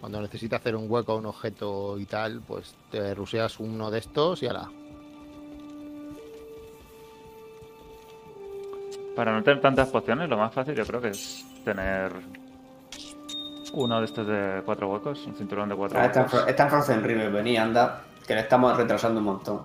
Cuando 0.00 0.20
necesite 0.20 0.54
hacer 0.54 0.76
un 0.76 0.88
hueco 0.88 1.12
a 1.12 1.16
un 1.16 1.26
objeto 1.26 1.98
y 1.98 2.06
tal, 2.06 2.40
pues 2.46 2.76
te 2.90 3.14
ruseas 3.16 3.58
uno 3.58 3.90
de 3.90 3.98
estos 3.98 4.44
y 4.44 4.46
ala. 4.46 4.70
Para 9.16 9.32
no 9.32 9.42
tener 9.42 9.60
tantas 9.60 9.88
pociones, 9.88 10.28
lo 10.28 10.36
más 10.36 10.52
fácil 10.54 10.74
yo 10.76 10.84
creo 10.86 11.00
que 11.00 11.08
es 11.08 11.44
tener 11.64 12.12
uno 13.76 13.98
de 14.00 14.06
estos 14.06 14.26
de 14.26 14.62
cuatro 14.64 14.88
huecos, 14.88 15.26
un 15.26 15.34
cinturón 15.34 15.68
de 15.68 15.74
cuatro 15.76 15.98
Ah, 16.00 16.10
huecos. 16.14 16.44
Está 16.48 16.64
en 16.64 16.70
Frozen 16.70 17.04
River, 17.04 17.30
vení, 17.30 17.56
anda, 17.58 18.00
que 18.26 18.34
le 18.34 18.40
estamos 18.40 18.74
retrasando 18.76 19.20
un 19.20 19.26
montón. 19.26 19.60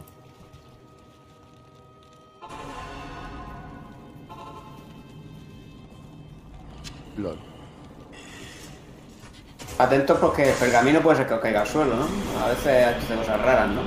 Lol. 7.18 7.38
Atentos 9.78 10.18
porque 10.20 10.50
el 10.52 10.56
pergamino 10.56 11.00
puede 11.02 11.18
ser 11.18 11.28
que 11.28 11.34
os 11.34 11.40
caiga 11.40 11.62
al 11.62 11.68
suelo, 11.68 11.96
¿no? 11.96 12.06
A 12.44 12.50
veces 12.50 12.88
hace 12.88 13.16
cosas 13.16 13.42
raras, 13.42 13.70
¿no? 13.70 13.82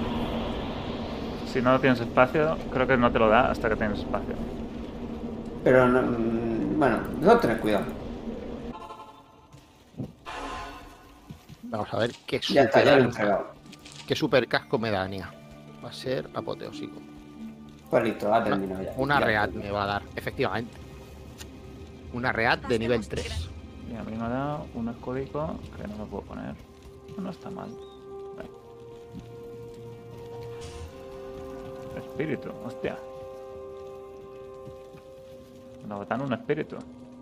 Si 1.52 1.60
no 1.62 1.78
tienes 1.78 2.00
espacio, 2.00 2.56
creo 2.72 2.86
que 2.86 2.96
no 2.96 3.12
te 3.12 3.18
lo 3.18 3.28
da 3.28 3.50
hasta 3.50 3.68
que 3.68 3.76
tienes 3.76 4.00
espacio. 4.00 4.34
Pero, 5.62 5.86
no, 5.86 6.02
mm, 6.02 6.78
bueno, 6.78 6.98
no 7.20 7.38
tener 7.38 7.60
cuidado. 7.60 7.84
Vamos 11.70 11.92
a 11.92 11.98
ver 11.98 12.12
qué 12.26 12.40
Ya 12.40 12.62
está, 12.64 12.80
super, 12.80 12.84
ya 12.86 12.96
lo 12.96 13.02
he 13.02 13.04
entregado. 13.06 13.46
qué 14.06 14.14
super 14.16 14.48
casco 14.48 14.78
me 14.78 14.90
da 14.90 15.06
Nia. 15.08 15.32
Va 15.84 15.88
a 15.88 15.92
ser 15.92 16.28
apoteósico. 16.34 17.00
Pues 17.90 18.04
listo, 18.04 18.32
ha 18.32 18.42
terminado 18.42 18.82
ya. 18.82 18.92
Una 18.96 19.20
Ya. 19.20 19.26
reat 19.26 19.50
me 19.52 19.70
va 19.70 19.84
a 19.84 19.86
dar, 19.86 20.02
efectivamente. 20.16 20.76
Una 22.12 22.32
reat 22.32 22.62
de 22.66 22.78
nivel 22.78 23.06
3. 23.06 23.50
Y 23.92 23.96
a 23.96 24.02
mí 24.02 24.16
me 24.16 24.24
ha 24.24 24.28
dado 24.28 24.66
un 24.74 24.88
escudico 24.88 25.58
que 25.76 25.86
no 25.88 25.98
lo 25.98 26.06
puedo 26.06 26.22
poner. 26.24 26.54
No 27.18 27.30
está 27.30 27.50
mal. 27.50 27.68
Vale. 28.36 28.48
Espíritu, 31.98 32.50
hostia. 32.64 32.96
Nos 35.86 35.98
botan 35.98 36.22
un 36.22 36.32
espíritu. 36.32 36.76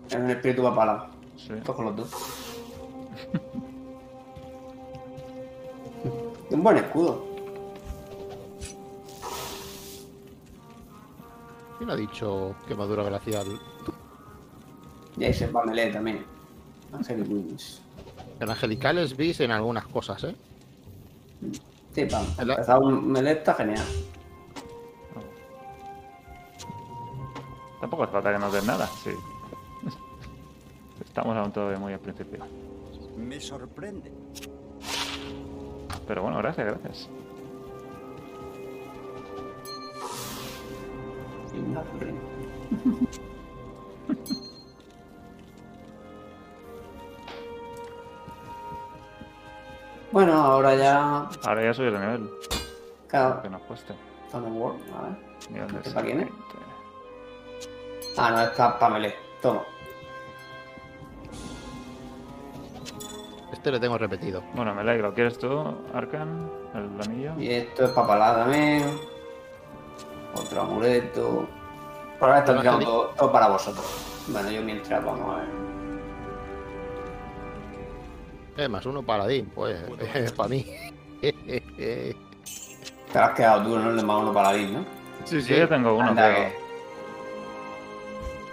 Es 0.07 0.15
un 0.15 0.29
espíritu 0.29 0.63
va 0.63 0.75
para 0.75 1.09
Sí. 1.35 1.53
Cojo 1.65 1.83
los 1.83 1.95
dos. 1.95 2.11
un 6.53 6.63
buen 6.63 6.77
escudo. 6.77 7.25
¿Quién 11.77 11.89
ha 11.89 11.95
dicho 11.95 12.55
quemadura 12.67 13.03
glacial? 13.03 13.59
Y 15.17 15.23
ahí 15.25 15.33
se 15.33 15.47
va 15.51 15.65
melee 15.65 15.91
también. 15.91 16.25
Angelic 16.93 17.27
Wings. 17.29 17.81
En 18.39 18.49
angelicales 18.49 19.17
bis 19.17 19.39
en 19.41 19.51
algunas 19.51 19.85
cosas, 19.87 20.23
¿eh? 20.23 20.35
Sí, 21.93 22.01
El- 22.01 22.49
empezar 22.51 22.79
un 22.79 23.11
melee 23.11 23.33
está 23.33 23.53
genial. 23.55 23.83
Tampoco 27.79 28.03
hace 28.03 28.13
falta 28.13 28.31
que 28.31 28.39
nos 28.39 28.53
den 28.53 28.65
nada, 28.65 28.87
sí. 29.03 29.09
Estamos 31.03 31.35
aún 31.35 31.51
todavía 31.51 31.77
muy 31.79 31.93
al 31.93 31.99
principio. 31.99 32.39
Me 33.17 33.39
sorprende. 33.39 34.11
Pero 36.07 36.21
bueno, 36.21 36.37
gracias, 36.39 36.67
gracias. 36.67 37.09
Bueno, 50.11 50.33
ahora 50.33 50.75
ya. 50.75 51.27
Ahora 51.43 51.63
ya 51.63 51.73
subí 51.73 51.87
el 51.87 51.99
nivel, 51.99 52.29
Claro, 53.07 53.41
que 53.41 53.49
nos 53.49 53.61
cueste. 53.63 53.93
Thunderworld, 54.31 54.79
a 54.93 55.01
ver. 55.01 55.71
De 55.71 55.77
¿Este 55.77 55.89
para 55.89 56.05
quién 56.05 56.19
es? 56.19 56.25
20. 56.29 56.43
Ah, 58.17 58.29
no, 58.31 58.41
está 58.43 58.77
para 58.77 58.93
melee. 58.93 59.15
Toma. 59.41 59.63
Este 63.53 63.71
lo 63.71 63.79
tengo 63.79 63.99
repetido. 63.99 64.43
Bueno, 64.55 64.73
me 64.73 64.81
alegro. 64.81 65.13
¿Quieres 65.13 65.37
tú, 65.37 65.47
Arcan? 65.93 66.49
El 66.73 66.89
anillo. 67.07 67.33
Y 67.39 67.49
esto 67.51 67.85
es 67.85 67.91
para 67.91 68.07
palada 68.07 68.43
también. 68.43 68.83
Otro 70.35 70.61
amuleto. 70.61 71.47
Por 72.19 72.29
ahora 72.29 72.39
está 72.39 72.51
Pero 72.53 72.61
tirando 72.61 72.85
todo, 72.85 73.05
todo 73.09 73.31
para 73.31 73.47
vosotros. 73.49 73.85
Bueno, 74.27 74.49
yo 74.49 74.63
mientras 74.63 75.05
vamos 75.05 75.35
a 75.35 75.39
ver. 75.39 75.47
Eh, 78.57 78.67
más 78.67 78.85
uno 78.87 79.03
paladín, 79.03 79.51
pues, 79.53 79.77
para 80.35 80.49
mí. 80.49 80.65
Te 81.21 82.15
has 83.13 83.31
quedado 83.35 83.63
tú, 83.63 83.77
¿no? 83.77 83.91
El 83.91 83.97
de 83.97 84.03
más 84.03 84.21
uno 84.21 84.33
paladín, 84.33 84.73
¿no? 84.73 84.85
sí, 85.25 85.41
Sí, 85.43 85.55
yo 85.55 85.69
tengo 85.69 85.93
uno, 85.93 86.09
Anda, 86.09 86.33
pero... 86.33 86.49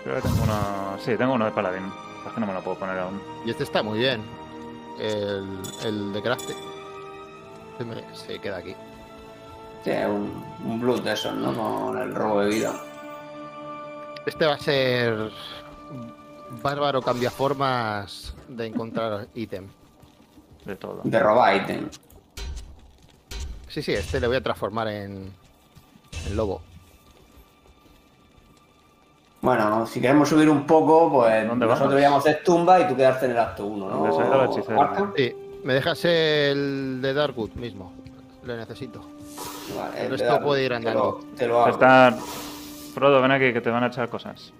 Creo 0.04 0.16
que 0.16 0.22
tengo 0.22 0.42
uno... 0.42 0.98
Sí, 0.98 1.16
tengo 1.16 1.32
uno 1.34 1.46
de 1.46 1.50
paladín. 1.52 1.90
Es 2.26 2.32
que 2.34 2.40
no 2.40 2.46
me 2.46 2.52
lo 2.52 2.60
puedo 2.60 2.78
poner 2.78 2.98
aún. 2.98 3.20
Y 3.46 3.50
este 3.50 3.64
está 3.64 3.82
muy 3.82 3.98
bien. 3.98 4.39
El, 5.00 5.58
el 5.84 6.12
de 6.12 6.22
craft. 6.22 6.50
Se, 7.78 7.84
me- 7.84 8.14
se 8.14 8.38
queda 8.38 8.58
aquí. 8.58 8.74
Sí, 9.82 9.90
es 9.90 10.06
un, 10.06 10.44
un 10.64 10.80
blood 10.80 11.00
de 11.02 11.12
esos, 11.14 11.34
¿no? 11.34 11.54
Con 11.54 11.98
el 11.98 12.14
robo 12.14 12.40
de 12.42 12.48
vida. 12.48 12.74
Este 14.26 14.44
va 14.46 14.54
a 14.54 14.58
ser 14.58 15.30
bárbaro 16.62 17.00
cambiaformas 17.00 18.34
de 18.48 18.66
encontrar 18.66 19.28
ítem. 19.34 19.68
De 20.66 20.76
todo. 20.76 21.00
De 21.04 21.18
robar 21.18 21.56
ítem. 21.56 21.88
Sí, 23.68 23.82
sí, 23.82 23.92
este 23.92 24.20
le 24.20 24.26
voy 24.26 24.36
a 24.36 24.42
transformar 24.42 24.88
en, 24.88 25.32
en 26.26 26.36
lobo. 26.36 26.60
Bueno, 29.42 29.86
si 29.86 30.00
queremos 30.00 30.28
subir 30.28 30.50
un 30.50 30.66
poco, 30.66 31.10
pues 31.10 31.46
¿Dónde 31.48 31.64
nosotros 31.64 31.88
vamos? 31.94 32.00
íbamos 32.02 32.26
a 32.26 32.30
hacer 32.30 32.44
tumba 32.44 32.80
y 32.80 32.88
tú 32.88 32.94
quedarte 32.96 33.24
en 33.26 33.32
el 33.32 33.38
acto 33.38 33.64
1, 33.66 33.88
¿no? 33.88 35.12
Sí, 35.16 35.34
me 35.64 35.74
dejas 35.74 36.04
el 36.04 36.98
de 37.00 37.14
Darkwood 37.14 37.52
mismo. 37.52 37.92
Lo 38.44 38.56
necesito. 38.56 39.00
Vale, 39.76 40.04
El 40.04 40.10
resto 40.10 40.32
de 40.32 40.40
puede 40.40 40.62
ir 40.64 40.68
te 40.70 40.74
andando. 40.76 41.20
lo- 41.22 41.36
Te 41.36 41.46
lo 41.46 41.60
hago. 41.60 41.70
Está... 41.70 42.16
Frodo, 42.94 43.22
ven 43.22 43.30
aquí 43.30 43.52
que 43.52 43.60
te 43.60 43.70
van 43.70 43.84
a 43.84 43.86
echar 43.86 44.08
cosas. 44.08 44.52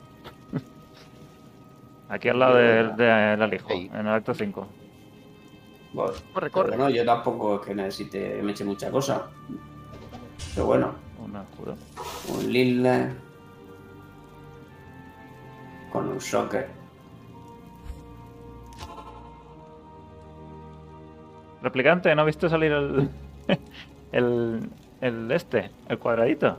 Aquí 2.09 2.28
al 2.28 2.39
lado 2.39 2.57
del 2.57 2.97
del 2.97 3.43
alijo, 3.43 3.70
Ey. 3.70 3.91
en 3.93 4.07
el 4.07 4.09
acto 4.14 4.33
5. 4.35 4.66
Bueno, 5.93 6.12
Corre, 6.33 6.51
corre. 6.51 6.68
bueno, 6.76 6.89
yo 6.91 7.05
tampoco 7.05 7.57
es 7.57 7.66
que 7.66 7.74
necesite 7.74 8.37
que 8.37 8.43
me 8.43 8.53
eche 8.53 8.64
mucha 8.64 8.91
cosa. 8.91 9.26
Pero 10.55 10.66
bueno, 10.66 10.93
Un 11.24 11.37
escudo. 11.37 11.74
un 12.33 12.53
Lille 12.53 13.11
con 15.93 16.09
un 16.09 16.20
socket. 16.20 16.68
Replicante, 21.62 22.14
¿no 22.14 22.24
viste 22.24 22.49
salir 22.49 22.72
el, 22.72 23.11
el, 24.12 24.70
el 25.01 25.30
este, 25.30 25.70
el 25.88 25.99
cuadradito? 25.99 26.57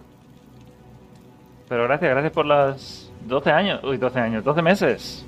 Pero 1.67 1.83
gracias, 1.83 2.11
gracias 2.11 2.33
por 2.33 2.45
las 2.45 3.11
12 3.27 3.49
años, 3.49 3.83
uy, 3.83 3.97
12 3.97 4.19
años, 4.19 4.43
12 4.43 4.61
meses. 4.61 5.25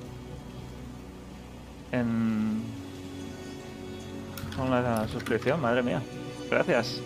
En... 1.90 2.62
Con 4.56 4.70
la 4.70 5.08
suscripción, 5.08 5.60
madre 5.60 5.82
mía. 5.82 6.00
Gracias. 6.50 7.00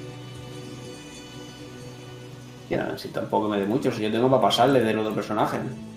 Ya, 2.68 2.98
si 2.98 3.08
tampoco 3.08 3.48
me 3.48 3.58
dé 3.58 3.64
mucho, 3.64 3.90
si 3.90 4.02
yo 4.02 4.12
tengo 4.12 4.28
para 4.28 4.42
pasarle 4.42 4.80
del 4.80 4.98
otro 4.98 5.14
personaje. 5.14 5.58
Con 5.58 5.87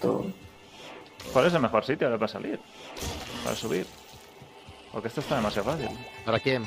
¿Cuál 0.00 1.46
es 1.46 1.54
el 1.54 1.60
mejor 1.60 1.84
sitio 1.84 2.06
ahora 2.06 2.18
para 2.18 2.28
salir? 2.32 2.60
para 3.44 3.56
subir. 3.56 3.86
Porque 4.92 5.08
esto 5.08 5.20
está 5.20 5.36
demasiado 5.36 5.70
fácil. 5.70 5.88
¿Para 6.24 6.40
quién? 6.40 6.62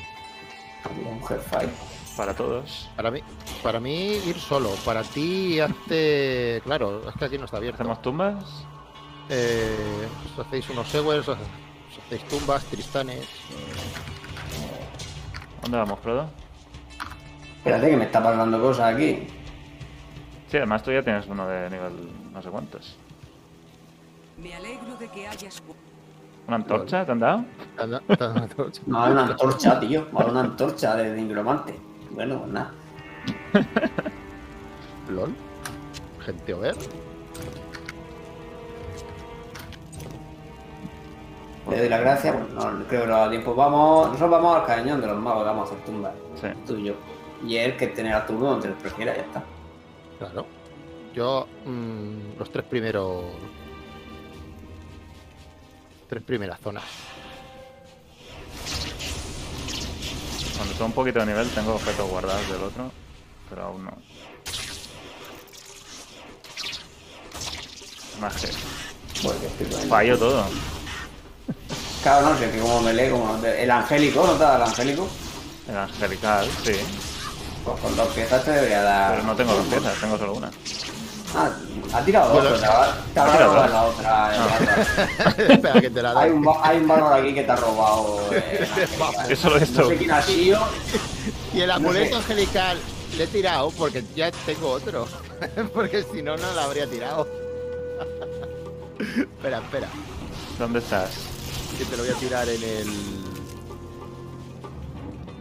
Un 1.05 1.19
Hellfire. 1.19 1.69
Para 2.15 2.35
todos. 2.35 2.89
Para 2.95 3.11
mí, 3.11 3.21
para 3.63 3.79
mí 3.79 4.13
ir 4.25 4.37
solo. 4.39 4.71
Para 4.85 5.03
ti 5.03 5.59
hazte... 5.59 6.61
Claro, 6.63 7.07
es 7.09 7.15
que 7.15 7.25
aquí 7.25 7.37
no 7.37 7.45
está 7.45 7.57
abierto. 7.57 7.81
¿Hacemos 7.81 8.01
tumbas? 8.01 8.65
Eh, 9.29 10.07
os 10.33 10.45
hacéis 10.45 10.69
unos 10.69 10.93
Ewers, 10.93 11.27
os 11.29 11.37
os 11.91 11.97
hacéis 12.05 12.23
tumbas, 12.27 12.63
tristanes. 12.65 13.27
¿Dónde 15.61 15.77
vamos, 15.77 15.99
Frodo? 15.99 16.29
Espérate 17.57 17.89
que 17.89 17.97
me 17.97 18.05
está 18.05 18.23
pasando 18.23 18.61
cosas 18.61 18.93
aquí. 18.93 19.27
Sí, 20.49 20.57
además 20.57 20.83
tú 20.83 20.91
ya 20.91 21.03
tienes 21.03 21.27
uno 21.27 21.47
de 21.47 21.69
nivel 21.69 21.93
no 22.31 22.41
sé 22.41 22.49
cuántos. 22.49 22.95
Me 24.41 24.55
alegro 24.55 24.95
de 24.97 25.07
que 25.09 25.27
hayas 25.27 25.61
¿Una 26.47 26.55
antorcha 26.55 27.05
te 27.05 27.11
han 27.11 27.19
dado? 27.19 27.45
Dar 27.77 28.01
una 28.87 29.23
antorcha, 29.23 29.79
tío. 29.79 30.07
Una 30.11 30.39
antorcha 30.39 30.95
de 30.95 31.13
nigromante. 31.13 31.79
Bueno, 32.09 32.39
pues 32.39 32.51
nada. 32.51 32.71
LOL. 35.09 35.33
Gente 36.25 36.53
over. 36.53 36.75
Le 41.69 41.77
doy 41.79 41.89
las 41.89 42.01
gracias. 42.01 42.35
Bueno, 42.35 42.71
no 42.71 42.85
creo 42.85 43.01
que 43.01 43.07
no 43.07 43.17
da 43.17 43.29
tiempo. 43.29 43.55
Vamos, 43.55 44.07
nosotros 44.07 44.31
vamos 44.31 44.57
al 44.57 44.65
cañón 44.65 45.01
de 45.01 45.07
los 45.07 45.17
magos, 45.19 45.45
vamos 45.45 45.69
a 45.69 45.73
hacer 45.73 45.85
tumbas. 45.85 46.13
Sí. 46.35 46.47
Tú 46.65 46.75
y 46.77 46.85
yo. 46.85 46.93
Y 47.45 47.57
él 47.57 47.77
que 47.77 47.87
tener 47.87 48.13
a 48.13 48.25
turno 48.25 48.51
donde 48.51 48.69
él 48.69 48.73
prefiera, 48.73 49.15
ya 49.15 49.21
está. 49.21 49.43
Claro. 50.17 50.45
Yo, 51.13 51.47
mm, 51.65 52.39
los 52.39 52.51
tres 52.51 52.65
primeros. 52.65 53.23
Tres 56.11 56.23
primeras 56.23 56.59
zonas. 56.59 56.83
Cuando 60.57 60.73
tengo 60.73 60.85
un 60.87 60.91
poquito 60.91 61.19
de 61.21 61.25
nivel 61.27 61.49
tengo 61.51 61.75
objetos 61.75 62.09
guardados 62.09 62.49
del 62.49 62.63
otro, 62.63 62.91
pero 63.49 63.63
aún 63.63 63.85
no. 63.85 63.93
Más 68.19 68.35
que 68.35 68.47
fallo 69.87 70.19
todo. 70.19 70.45
Claro, 72.03 72.31
no 72.31 72.37
sé, 72.39 72.51
que 72.51 72.59
como 72.59 72.81
me 72.81 72.93
lee, 72.93 73.09
como 73.11 73.45
el 73.45 73.71
angélico, 73.71 74.25
¿no 74.25 74.33
te 74.33 74.43
da 74.43 74.55
el 74.55 74.63
angélico? 74.63 75.07
El 75.69 75.77
angelical, 75.77 76.49
sí. 76.65 76.73
Pues 77.63 77.79
con 77.79 77.95
dos 77.95 78.09
piezas 78.09 78.43
te 78.43 78.51
debería 78.51 78.81
dar. 78.81 79.11
Pero 79.11 79.23
no 79.27 79.35
tengo 79.35 79.53
dos 79.53 79.67
piezas, 79.67 80.01
tengo 80.01 80.17
solo 80.17 80.33
una. 80.33 80.51
Ah, 81.35 81.49
ha 81.93 82.01
tirado 82.05 82.33
dos, 82.33 82.41
Bueno, 82.43 82.57
pero 82.59 82.71
te 83.13 83.19
tirado 83.31 83.53
robado 83.53 83.61
dos. 83.61 83.71
la 83.71 83.83
otra. 83.83 84.35
el 84.35 84.41
bárbaro. 85.47 85.53
Espera 85.53 85.81
que 85.81 85.89
te 85.89 86.01
la 86.01 86.19
Hay 86.19 86.29
un, 86.31 86.49
hay 86.61 86.77
un 86.77 86.87
bárbaro 86.87 87.15
aquí 87.15 87.33
que 87.33 87.43
te 87.43 87.51
ha 87.51 87.55
robado. 87.55 88.19
eh, 88.31 89.35
solo 89.35 89.57
he 89.57 89.59
visto. 89.59 89.81
no 89.81 89.87
sé 89.89 89.97
quién 89.97 90.11
ha 90.11 90.21
sido. 90.21 90.59
Y 91.53 91.61
el 91.61 91.67
no 91.67 91.73
amuleto 91.75 92.09
sé. 92.09 92.15
angelical 92.15 92.77
le 93.17 93.23
he 93.23 93.27
tirado 93.27 93.71
porque 93.71 94.03
ya 94.15 94.31
tengo 94.45 94.69
otro. 94.71 95.07
porque 95.73 96.03
si 96.11 96.21
no, 96.21 96.35
no 96.37 96.51
lo 96.53 96.61
habría 96.61 96.87
tirado. 96.87 97.27
espera, 98.99 99.59
espera. 99.59 99.87
¿Dónde 100.59 100.79
estás? 100.79 101.09
Que 101.77 101.85
te 101.85 101.97
lo 101.97 102.03
voy 102.03 102.11
a 102.11 102.15
tirar 102.15 102.47
en 102.49 102.63
el. 102.63 102.87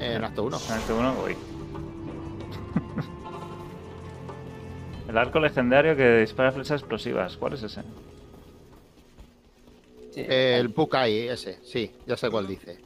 En 0.00 0.24
acto 0.24 0.44
1. 0.44 0.60
En 0.70 0.76
este 0.78 0.92
uno 0.92 1.14
voy. 1.14 1.36
El 5.10 5.18
arco 5.18 5.40
legendario 5.40 5.96
que 5.96 6.18
dispara 6.18 6.52
flechas 6.52 6.80
explosivas. 6.80 7.36
¿Cuál 7.36 7.54
es 7.54 7.64
ese? 7.64 7.82
Sí. 10.12 10.24
El 10.28 10.70
Pukai, 10.70 11.26
ese, 11.26 11.58
sí, 11.64 11.90
ya 12.06 12.16
sé 12.16 12.30
cuál 12.30 12.46
dice. 12.46 12.78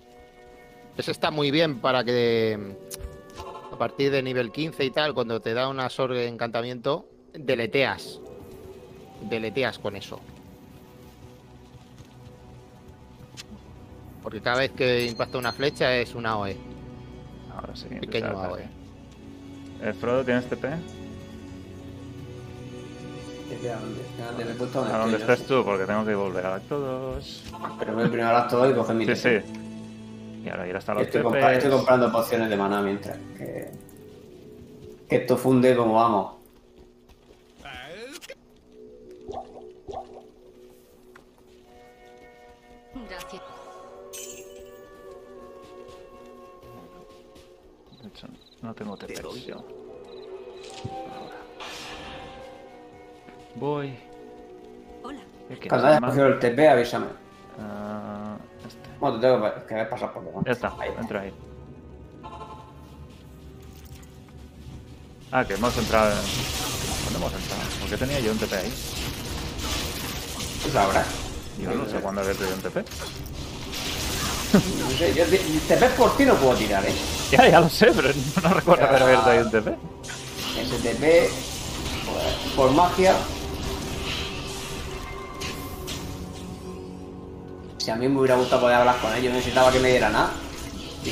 Ese 0.96 1.10
está 1.10 1.30
muy 1.30 1.50
bien 1.50 1.80
para 1.80 2.02
que 2.02 2.58
a 3.70 3.76
partir 3.76 4.10
de 4.10 4.22
nivel 4.22 4.52
15 4.52 4.86
y 4.86 4.90
tal, 4.90 5.12
cuando 5.12 5.40
te 5.40 5.52
da 5.52 5.68
una 5.68 5.90
sorgue 5.90 6.20
de 6.20 6.28
encantamiento, 6.28 7.06
deleteas. 7.34 8.20
Deleteas 9.28 9.78
con 9.78 9.94
eso. 9.94 10.18
Porque 14.22 14.40
cada 14.40 14.60
vez 14.60 14.70
que 14.70 15.04
impacta 15.04 15.36
una 15.36 15.52
flecha 15.52 15.94
es 15.94 16.14
una 16.14 16.38
OE. 16.38 16.56
Ahora 17.54 17.76
sí. 17.76 17.86
Pequeño 18.00 18.28
ataque. 18.28 18.64
Eh, 19.82 19.92
Frodo, 19.92 20.24
¿tienes 20.24 20.48
TP? 20.48 20.64
¿A 23.44 24.98
dónde 24.98 25.16
estoy 25.18 25.32
estás 25.32 25.46
tú? 25.46 25.62
Porque 25.64 25.84
tengo 25.84 26.04
que 26.04 26.14
volver 26.14 26.46
al 26.46 26.54
acto 26.54 26.78
2. 26.78 27.42
Pero 27.78 27.94
voy 27.94 28.08
primero 28.08 28.28
al 28.30 28.36
acto 28.36 28.56
2 28.58 28.70
y 28.70 28.74
coger 28.74 28.96
mi 28.96 29.06
Sí, 29.06 29.12
TP. 29.12 29.42
sí. 29.44 29.52
Y 30.44 30.48
ahora 30.48 30.66
ir 30.68 30.76
hasta 30.76 30.94
los 30.94 31.02
Estoy, 31.04 31.22
compra- 31.22 31.52
estoy 31.54 31.70
comprando 31.70 32.10
pociones 32.12 32.48
de 32.50 32.56
maná 32.56 32.80
mientras. 32.82 33.16
Que, 33.36 33.70
que 35.08 35.16
esto 35.16 35.36
funde 35.36 35.76
como 35.76 35.94
vamos. 35.94 36.32
Gracias. 43.08 43.42
De 48.02 48.08
hecho, 48.08 48.26
no 48.62 48.74
tengo 48.74 48.96
TPs 48.96 49.22
Voy. 53.56 53.94
Hola. 55.02 55.20
¿Qué 55.48 55.54
quieres, 55.54 55.68
Cuando 55.68 55.86
hayas 55.88 56.00
cogido 56.00 56.26
el 56.26 56.38
TP, 56.38 56.68
avísame. 56.68 57.06
Ah, 57.60 58.36
este. 58.66 58.88
Bueno, 59.00 59.16
te 59.20 59.26
tengo 59.26 59.66
que, 59.66 59.74
que 59.74 59.84
pasar 59.84 60.12
por 60.12 60.24
delante. 60.24 60.46
Ya 60.48 60.52
está, 60.52 60.72
Ahí. 60.78 60.90
entra 60.98 61.20
ahí. 61.20 61.32
Ah, 65.30 65.44
que 65.44 65.54
hemos 65.54 65.76
entrado 65.76 66.10
en... 66.12 66.16
¿Dónde 67.04 67.18
hemos 67.18 67.32
entrado? 67.32 67.62
¿Por 67.80 67.88
qué 67.90 67.96
tenía 67.96 68.20
yo 68.20 68.32
un 68.32 68.38
TP 68.38 68.52
ahí? 68.54 68.72
Tú 70.62 70.70
sabrás. 70.70 71.06
Yo 71.60 71.70
no 71.72 71.86
sé 71.86 71.96
cuándo 72.00 72.20
haber 72.20 72.36
tenido 72.36 72.56
un 72.56 72.62
TP. 72.62 72.76
No 74.54 74.90
sé, 74.96 75.14
yo 75.14 75.24
TP 75.24 75.96
por 75.96 76.16
ti 76.16 76.24
no 76.24 76.34
puedo 76.34 76.54
tirar, 76.54 76.84
eh. 76.86 76.94
Ya, 77.32 77.48
ya 77.48 77.60
lo 77.60 77.68
sé, 77.68 77.90
pero 77.94 78.10
no 78.42 78.54
recuerdo 78.54 78.86
haber 78.86 79.02
abierto 79.02 79.30
ahí 79.30 79.38
un 79.38 79.50
TP. 79.50 79.68
Ese 80.60 80.78
TP, 80.78 81.30
pues, 82.06 82.54
por 82.54 82.70
magia. 82.70 83.14
Si 87.84 87.90
a 87.90 87.96
mí 87.96 88.08
me 88.08 88.18
hubiera 88.18 88.34
gustado 88.36 88.62
poder 88.62 88.76
hablar 88.76 88.96
con 88.96 89.12
ellos, 89.12 89.28
no 89.30 89.36
necesitaba 89.36 89.70
que 89.70 89.78
me 89.78 89.90
diera 89.90 90.08
nada. 90.08 90.30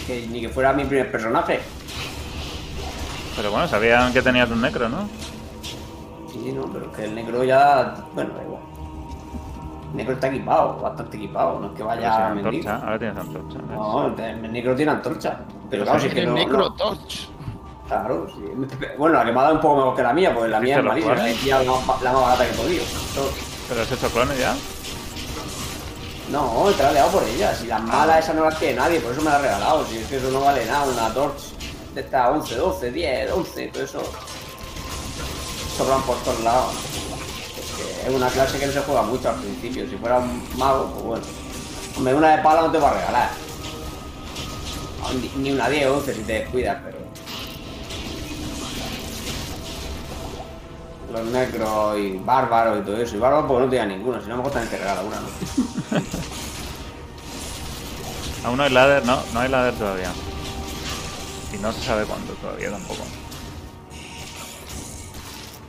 Que, 0.06 0.26
ni 0.26 0.40
que 0.40 0.48
fuera 0.48 0.72
mi 0.72 0.84
primer 0.86 1.12
personaje. 1.12 1.60
Pero 3.36 3.50
bueno, 3.50 3.68
sabían 3.68 4.10
que 4.10 4.22
tenías 4.22 4.48
un 4.50 4.62
necro, 4.62 4.88
¿no? 4.88 5.06
Sí, 6.32 6.50
no, 6.50 6.62
pero 6.72 6.86
es 6.86 6.96
que 6.96 7.04
el 7.04 7.14
negro 7.14 7.44
ya. 7.44 7.94
Bueno, 8.14 8.32
da 8.34 8.42
igual. 8.42 8.62
El 9.90 9.96
negro 9.98 10.14
está 10.14 10.28
equipado, 10.28 10.78
bastante 10.80 11.18
equipado, 11.18 11.60
no 11.60 11.66
es 11.66 11.72
que 11.76 11.82
vaya 11.82 12.28
a 12.28 12.34
mentir. 12.34 12.66
antorcha, 12.66 12.86
ahora 12.86 12.98
tienes 12.98 13.16
antorcha. 13.18 13.58
¿ves? 13.58 13.76
No, 13.76 14.06
el 14.16 14.52
negro 14.52 14.74
tiene 14.74 14.92
antorcha. 14.92 15.38
Pero 15.68 15.84
claro, 15.84 16.00
si 16.00 16.06
es 16.06 16.14
que 16.14 16.20
el 16.20 16.28
no, 16.30 16.34
Necro 16.36 16.58
no- 16.58 16.72
Torch. 16.72 17.28
Claro, 17.86 18.26
sí. 18.34 18.42
Bueno, 18.96 19.18
la 19.18 19.24
que 19.26 19.32
me 19.32 19.40
ha 19.40 19.42
dado 19.42 19.54
un 19.56 19.60
poco 19.60 19.76
mejor 19.76 19.96
que 19.96 20.02
la 20.04 20.12
mía, 20.14 20.32
porque 20.32 20.48
la 20.48 20.60
mía 20.60 20.78
es 20.78 20.84
malísima. 20.84 21.14
cuales? 21.16 21.36
He 21.36 21.42
pillado 21.42 21.64
la, 21.64 21.86
más- 21.86 22.00
la 22.02 22.12
más 22.12 22.22
barata 22.22 22.44
que 22.46 22.50
he 22.50 22.54
podido. 22.54 22.84
¿Pero 23.68 23.82
has 23.82 23.92
hecho 23.92 24.08
clones 24.08 24.38
ya? 24.38 24.54
No, 26.32 26.64
te 26.74 26.82
la 26.82 27.06
he 27.06 27.10
por 27.10 27.22
ella. 27.24 27.54
Si 27.54 27.66
las 27.66 27.82
malas 27.82 28.24
esas 28.24 28.34
no 28.34 28.44
las 28.46 28.58
tiene 28.58 28.76
nadie, 28.76 29.00
por 29.00 29.12
eso 29.12 29.20
me 29.20 29.30
la 29.30 29.38
he 29.38 29.42
regalado. 29.42 29.86
Si 29.86 29.98
es 29.98 30.06
que 30.06 30.16
eso 30.16 30.30
no 30.30 30.40
vale 30.40 30.64
nada, 30.64 30.84
una 30.90 31.12
torch 31.12 31.42
de 31.94 32.00
esta 32.00 32.30
11, 32.30 32.56
12, 32.56 32.90
10, 32.90 33.32
11, 33.32 33.66
todo 33.68 33.82
eso. 33.82 34.02
Sobran 35.76 36.00
por 36.04 36.16
todos 36.22 36.40
lados. 36.40 36.72
Es 37.58 37.70
que 37.76 38.08
es 38.08 38.14
una 38.14 38.28
clase 38.28 38.58
que 38.58 38.66
no 38.66 38.72
se 38.72 38.80
juega 38.80 39.02
mucho 39.02 39.28
al 39.28 39.36
principio. 39.36 39.86
Si 39.86 39.96
fuera 39.96 40.20
un 40.20 40.42
mago, 40.56 40.90
pues 40.94 41.04
bueno. 41.04 41.24
Hombre, 41.98 42.14
una 42.14 42.36
de 42.36 42.42
pala 42.42 42.62
no 42.62 42.72
te 42.72 42.78
va 42.78 42.90
a 42.90 42.94
regalar. 42.94 43.30
Ni, 45.20 45.42
ni 45.42 45.52
una 45.52 45.68
10 45.68 45.86
o 45.86 45.94
11 45.96 46.14
si 46.14 46.20
te 46.22 46.32
descuidas, 46.32 46.78
pero. 46.82 47.01
Los 51.12 51.26
necros 51.26 51.98
y 51.98 52.16
bárbaros 52.24 52.80
y 52.80 52.82
todo 52.82 52.96
eso. 52.96 53.16
Y 53.16 53.18
bárbaros 53.18 53.46
porque 53.46 53.64
no 53.64 53.70
tenía 53.70 53.86
ninguno, 53.86 54.20
si 54.20 54.28
no 54.28 54.34
a 54.34 54.36
lo 54.36 54.42
mejor 54.42 54.52
también 54.52 54.70
te 54.70 54.78
regala 54.78 55.02
una, 55.02 55.16
¿no? 55.16 55.26
Aún 58.44 58.56
no 58.56 58.64
hay 58.64 58.70
ladder, 58.70 59.04
no, 59.06 59.22
no 59.32 59.40
hay 59.40 59.48
ladder 59.48 59.74
todavía. 59.74 60.10
Y 61.52 61.58
no 61.58 61.70
se 61.72 61.80
sabe 61.82 62.04
cuándo 62.04 62.32
todavía 62.34 62.70
tampoco. 62.70 63.02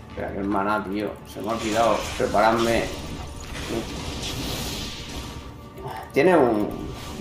Espera, 0.09 0.31
que 0.31 0.39
hermana, 0.39 0.83
tío. 0.89 1.11
Se 1.31 1.41
me 1.41 1.49
ha 1.49 1.53
olvidado 1.53 1.97
prepararme. 2.17 2.85
Tiene 6.13 6.37
un. 6.37 6.69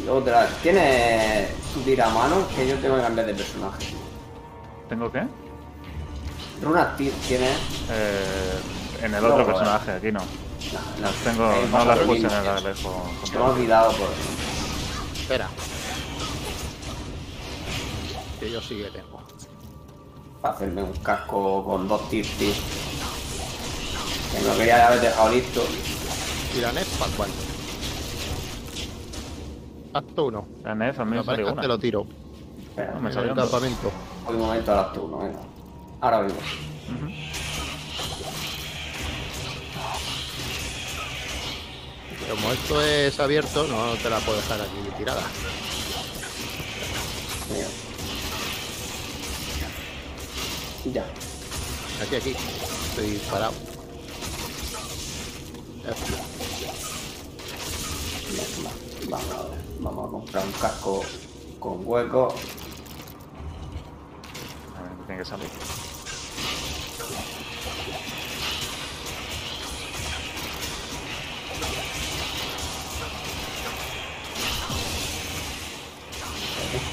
Otra. 0.08 0.48
Tiene 0.62 1.48
su 1.72 1.80
tiramano 1.80 2.46
que 2.54 2.68
yo 2.68 2.76
tengo 2.78 2.96
que 2.96 3.02
cambiar 3.02 3.26
de 3.26 3.34
personaje. 3.34 3.94
¿Tengo 4.88 5.10
qué? 5.10 5.22
Runas 6.62 6.96
ti- 6.96 7.12
tiene. 7.28 7.50
Eh, 7.90 8.60
en 9.02 9.14
el 9.14 9.22
No, 9.22 9.28
otro 9.34 9.46
personaje, 9.46 9.90
aquí 9.92 10.12
no. 10.12 10.20
No, 10.20 11.08
Tengo, 11.24 11.50
eh, 11.50 11.66
no 11.70 11.84
las 11.84 11.98
puse 12.00 12.20
en 12.20 12.26
el 12.26 12.32
Alejo. 12.48 13.02
Se 13.24 13.32
me 13.32 13.38
control. 13.38 13.50
olvidado 13.50 13.92
por 13.92 14.08
Espera. 15.20 15.48
Que 18.38 18.50
yo 18.50 18.60
sí 18.60 18.76
que 18.76 18.90
tengo. 18.90 19.20
para 20.40 20.54
hacerme 20.56 20.82
un 20.82 20.92
casco 20.94 21.64
con 21.64 21.86
dos 21.86 22.08
tirtis. 22.10 22.56
Que 24.32 24.42
lo 24.48 24.56
quería 24.56 24.86
haber 24.88 25.00
dejado 25.00 25.30
listo. 25.30 25.62
¿Y 26.56 26.60
la 26.60 26.72
NEF 26.72 26.98
para 26.98 27.12
cuándo? 27.12 27.36
Acto 29.94 30.24
1. 30.26 30.46
La 30.64 30.74
NEF 30.74 30.98
a 31.00 31.04
mí 31.04 31.16
Me 31.16 31.24
salió 31.24 31.52
una. 31.52 31.62
te 31.62 31.68
lo 31.68 31.78
tiro. 31.78 32.06
Espera, 32.70 32.94
No, 32.94 33.00
me 33.00 33.12
salió 33.12 33.32
el 33.32 33.38
un 33.38 33.44
campamento. 33.44 33.92
un 34.28 34.38
momento 34.38 34.70
ahora 34.72 34.92
tú, 34.92 35.08
no, 35.08 35.18
venga. 35.18 35.38
Ahora 36.02 36.20
mismo. 36.22 36.40
Ujú. 36.40 37.08
Como 42.30 42.52
esto 42.52 42.80
es 42.82 43.18
abierto, 43.20 43.66
no 43.66 43.94
te 43.96 44.08
la 44.08 44.18
puedo 44.20 44.38
dejar 44.38 44.60
aquí 44.60 44.70
tirada. 44.96 45.22
Ya. 50.92 51.04
Aquí, 52.02 52.16
aquí. 52.16 52.30
Estoy 52.90 53.20
parado. 53.30 53.52
Va- 59.12 59.18
Vamos 59.18 59.30
a 59.34 59.42
ver. 59.48 59.58
Vamos 59.80 60.08
a 60.08 60.10
comprar 60.10 60.44
un 60.46 60.52
casco 60.52 61.04
con 61.60 61.82
hueco. 61.86 62.34
A 64.76 64.82
ver, 64.82 65.06
tiene 65.06 65.22
que 65.22 65.24
salir. 65.28 65.48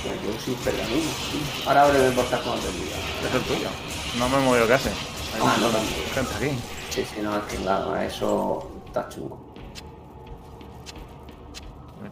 Pues 0.04 0.16
yo 0.24 0.42
sí 0.44 0.58
pergamino. 0.64 1.02
sí. 1.32 1.64
Ahora 1.66 1.84
abre 1.86 2.08
el 2.08 2.14
portal 2.14 2.42
cuando 2.44 2.62
te 2.64 2.72
diga. 2.74 2.96
Es 3.28 3.36
el 3.36 3.42
tuyo. 3.44 3.70
No 4.18 4.28
me 4.30 4.38
he 4.38 4.40
movido 4.42 4.68
casi. 4.68 4.90
Hay 4.90 5.42
Ah, 5.42 5.56
no, 5.62 5.70
gente 6.14 6.36
aquí. 6.36 6.60
Sí, 6.90 7.06
sí, 7.06 7.22
no, 7.22 7.38
es 7.38 7.44
que 7.44 7.56
claro, 7.58 7.96
eso 7.98 8.70
está 8.88 9.08
chungo. 9.10 9.40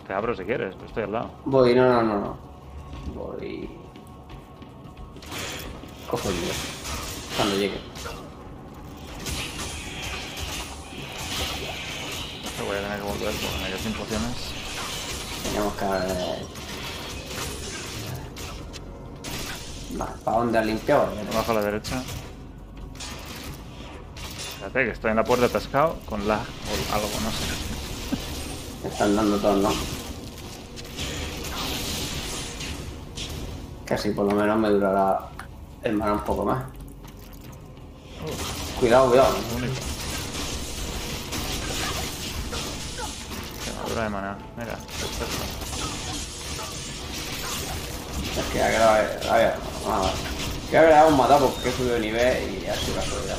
Te 0.05 0.13
abro 0.13 0.33
si 0.35 0.43
quieres, 0.43 0.73
pero 0.75 0.87
estoy 0.87 1.03
al 1.03 1.11
lado. 1.11 1.31
Voy, 1.45 1.75
no, 1.75 1.83
no, 1.85 2.03
no, 2.03 2.19
no. 2.19 2.37
Voy. 3.13 3.69
Cojo 6.09 6.29
el 6.29 6.35
mío. 6.35 6.53
Cuando 7.35 7.55
llegue. 7.57 7.79
Voy 12.65 12.75
a 12.77 12.81
tener 12.81 12.97
que 12.99 13.03
volver 13.05 13.33
porque 13.35 13.57
me 13.63 13.67
quedo 13.67 13.77
sin 13.79 13.93
pociones. 13.93 14.37
Tenemos 15.43 15.73
que. 15.73 16.66
¿Para 19.97 20.37
dónde 20.37 20.57
has 20.59 20.65
limpiado? 20.65 21.09
Abajo 21.33 21.51
a 21.51 21.55
la 21.55 21.61
derecha. 21.61 22.01
Espérate, 24.53 24.85
que 24.85 24.91
estoy 24.91 25.11
en 25.11 25.17
la 25.17 25.23
puerta 25.23 25.45
atascado 25.45 25.97
con 26.05 26.27
lag 26.27 26.41
o 26.41 26.95
algo, 26.95 27.07
no 27.23 27.31
sé. 27.31 27.45
Me 28.83 28.89
están 28.89 29.15
dando 29.15 29.37
todos, 29.37 29.57
¿no? 29.63 29.71
Casi 33.85 34.09
por 34.11 34.25
lo 34.25 34.35
menos 34.35 34.59
me 34.59 34.69
durará 34.69 35.29
el 35.83 35.93
mana 35.93 36.13
un 36.13 36.23
poco 36.23 36.43
más. 36.43 36.65
Cuidado, 38.79 39.09
cuidado. 39.09 39.35
Único. 39.55 39.73
Quemadura 43.63 44.03
de 44.03 44.09
maná. 44.09 44.37
Mira, 44.57 44.73
perfecto. 44.75 45.66
Es 48.39 48.45
que 48.53 48.61
ha 48.63 48.69
quedado. 48.69 48.91
A 49.31 49.37
ver, 49.37 49.53
vamos 49.85 50.07
a 50.07 50.09
ver. 50.11 50.19
Que 50.69 50.77
haber 50.77 50.89
dado 50.91 51.09
un 51.09 51.17
matado 51.17 51.49
porque 51.49 51.69
he 51.69 51.71
subido 51.71 51.93
de 51.95 51.99
nivel 52.01 52.63
y 52.63 52.67
ha 52.67 52.75
sido 52.75 52.95
casualidad. 52.95 53.37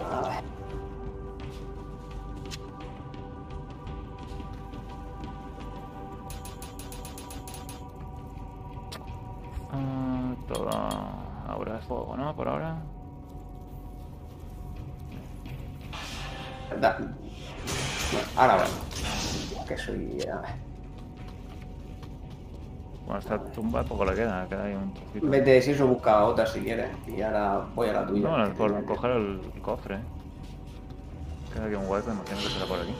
A 0.00 0.20
ver. 0.28 0.44
Ah, 9.72 10.34
todo 10.48 10.68
ahora 11.48 11.78
es 11.78 11.84
fuego, 11.84 12.16
¿no? 12.16 12.34
Por 12.34 12.48
ahora. 12.48 12.76
Da- 16.80 16.96
Bueno, 18.12 18.28
ahora 18.36 18.56
bueno. 18.56 19.66
Que 19.68 19.76
soy. 19.76 20.22
A 20.22 20.40
ver. 20.40 20.69
Bueno, 23.04 23.18
esta 23.18 23.38
tumba 23.38 23.82
poco 23.82 24.04
le 24.04 24.14
queda, 24.14 24.46
queda 24.48 24.64
ahí 24.64 24.74
un 24.74 24.92
trocito. 24.94 25.28
Vete, 25.28 25.62
si 25.62 25.72
eso 25.72 25.86
busca 25.86 26.24
otra 26.24 26.46
si 26.46 26.60
quieres. 26.60 26.90
Y 27.08 27.20
ahora 27.22 27.66
voy 27.74 27.88
a 27.88 27.92
la 27.92 28.06
tuya. 28.06 28.28
No, 28.28 28.44
que 28.44 28.54
por 28.54 28.84
coger 28.84 29.10
el 29.10 29.40
cofre. 29.62 29.98
Queda 31.52 31.66
aquí 31.66 31.74
un 31.74 31.88
hueco, 31.88 32.10
imagino 32.10 32.38
que 32.38 32.48
será 32.48 32.66
por 32.66 32.78
aquí. 32.78 32.94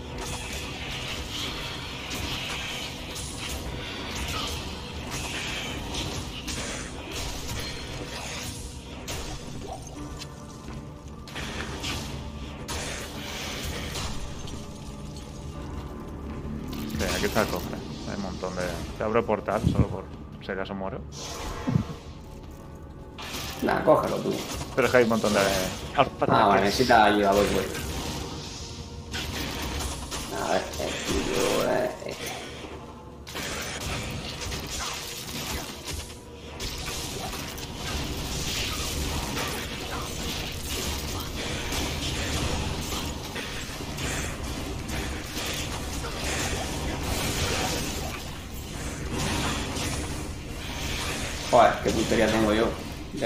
Portal 19.24 19.60
solo 19.70 19.86
por 19.88 20.04
si 20.44 20.52
acaso 20.52 20.74
muero. 20.74 21.00
Nada, 23.62 23.84
cógelo 23.84 24.16
tú. 24.16 24.32
Pero 24.74 24.86
es 24.86 24.90
que 24.90 24.96
hay 24.98 25.04
un 25.04 25.10
montón 25.10 25.32
de... 25.34 25.40
Ah, 25.96 26.06
vale, 26.46 26.62
necesita 26.62 27.04
ayuda, 27.04 27.32
voy, 27.32 27.46
voy. 27.54 27.89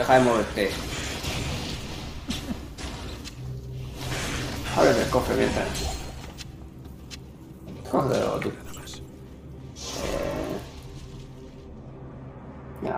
Deja 0.04 0.18
de 0.18 0.24
moverte. 0.24 0.70
Abre 4.76 4.90
el 4.90 5.08
cofre 5.08 5.34
mientras. 5.34 5.96
Cógelo 7.90 8.38
tú. 8.38 8.48
Eh... 8.50 8.52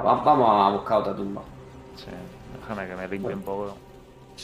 Vamos 0.02 0.48
a 0.50 0.70
buscar 0.76 0.98
otra 0.98 1.14
tumba. 1.14 1.42
Sí, 1.94 2.06
déjame 2.60 2.88
que 2.88 2.96
me 2.96 3.06
limpie 3.06 3.34
un 3.34 3.42
poco. 3.42 3.76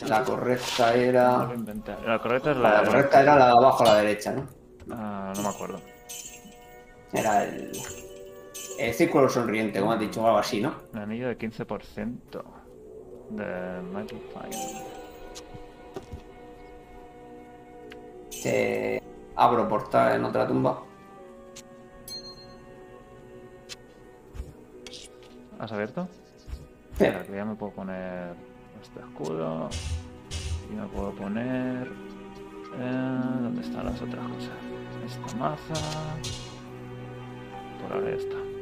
La 0.06 0.22
correcta 0.22 0.86
No 0.92 0.92
era. 0.92 1.38
lo 1.38 1.54
inventé. 1.54 1.96
La 2.06 2.20
correcta 2.20 2.52
es 2.52 2.56
La 2.58 2.74
la... 2.82 2.84
correcta 2.84 3.22
era 3.22 3.36
la 3.36 3.46
de 3.46 3.52
abajo 3.52 3.82
a 3.82 3.86
la 3.86 3.94
derecha, 3.96 4.32
¿no? 4.34 4.46
Ah, 4.92 5.32
no 5.34 5.42
me 5.42 5.48
acuerdo. 5.48 5.80
Era 7.12 7.42
el. 7.42 7.72
El 8.82 8.92
círculo 8.94 9.28
sonriente, 9.28 9.78
como 9.78 9.92
has 9.92 10.00
dicho, 10.00 10.20
o 10.20 10.26
algo 10.26 10.38
así, 10.38 10.60
¿no? 10.60 10.74
Un 10.92 10.98
anillo 10.98 11.28
de 11.28 11.38
15% 11.38 12.42
de 13.30 13.80
Mighty 13.92 14.20
Fire. 14.34 14.56
Te 18.42 19.00
abro 19.36 19.68
portal 19.68 20.16
en 20.16 20.24
otra 20.24 20.48
tumba. 20.48 20.82
¿Has 25.60 25.70
abierto? 25.70 26.08
Sí. 26.98 27.04
Que 27.04 27.36
ya 27.36 27.44
me 27.44 27.54
puedo 27.54 27.70
poner 27.74 28.34
este 28.82 28.98
escudo. 28.98 29.68
Y 30.72 30.74
me 30.74 30.88
puedo 30.88 31.12
poner... 31.12 31.86
eh, 32.80 33.20
¿Dónde 33.42 33.60
están 33.60 33.84
las 33.86 34.02
otras 34.02 34.26
cosas? 34.26 34.56
Esta 35.06 35.36
maza... 35.36 35.74
Por 37.80 37.92
ahora 37.92 38.10
ya 38.10 38.16
está. 38.16 38.61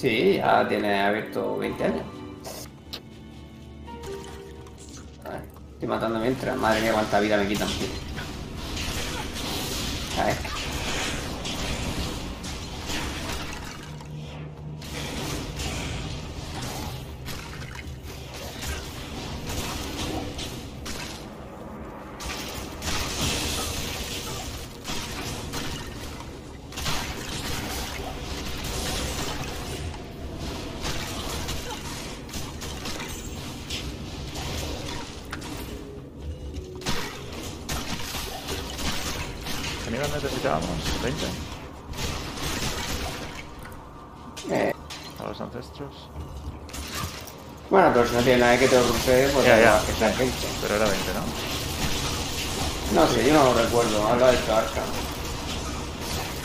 Sí, 0.00 0.34
ya 0.36 0.68
tiene 0.68 1.00
abierto 1.00 1.58
20 1.58 1.84
años. 1.84 2.02
Estoy 5.72 5.88
matando 5.88 6.20
mientras. 6.20 6.56
Madre 6.56 6.82
mía, 6.82 6.92
cuánta 6.92 7.18
vida 7.18 7.36
me 7.36 7.48
quitan. 7.48 7.66
A. 10.20 10.47
tiene 48.28 48.42
nada 48.42 48.58
que 48.58 48.68
te 48.68 48.78
rusee, 48.78 49.28
pues 49.32 49.46
Ya, 49.46 49.58
ya, 49.58 49.80
sí. 49.80 49.92
20. 50.18 50.34
Pero 50.60 50.74
era 50.76 50.84
20, 50.84 51.02
¿no? 51.14 53.00
No 53.00 53.08
sé, 53.08 53.26
yo 53.26 53.32
no 53.32 53.44
lo 53.44 53.54
recuerdo. 53.54 54.06
Algo 54.06 54.24
ha 54.26 54.34
hecho 54.34 54.54
Arca. 54.54 54.82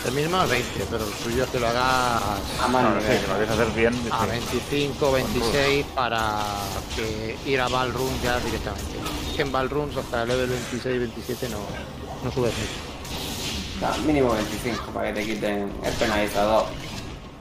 El 0.06 0.12
mismo 0.14 0.42
es 0.44 0.50
20, 0.50 0.86
pero 0.90 1.06
el 1.06 1.14
suyo 1.14 1.44
es 1.44 1.50
que 1.50 1.60
lo 1.60 1.68
hagas 1.68 2.22
A 2.62 2.68
más 2.70 2.84
No, 2.84 3.00
sí, 3.02 3.06
nivel. 3.08 3.22
que 3.22 3.28
lo 3.28 3.54
hacer 3.54 3.68
bien. 3.72 3.94
a 4.12 4.22
sí. 4.24 4.30
25, 4.30 5.12
26 5.12 5.86
para 5.94 6.40
que 6.96 7.36
ir 7.46 7.60
a 7.60 7.68
Balrun 7.68 8.12
ya 8.24 8.40
directamente. 8.40 8.98
Es 9.30 9.36
que 9.36 9.42
en 9.42 9.52
Balrun 9.52 9.90
hasta 9.98 10.24
el 10.24 10.30
level 10.30 10.50
26, 10.52 11.00
27 11.00 11.50
no, 11.50 11.58
no 12.24 12.32
subes 12.32 12.54
mucho. 12.54 13.92
No, 13.98 14.04
mínimo 14.06 14.32
25 14.32 14.86
para 14.94 15.08
que 15.14 15.20
te 15.22 15.26
quiten 15.34 15.70
el 15.84 15.94
penalizador. 15.94 16.66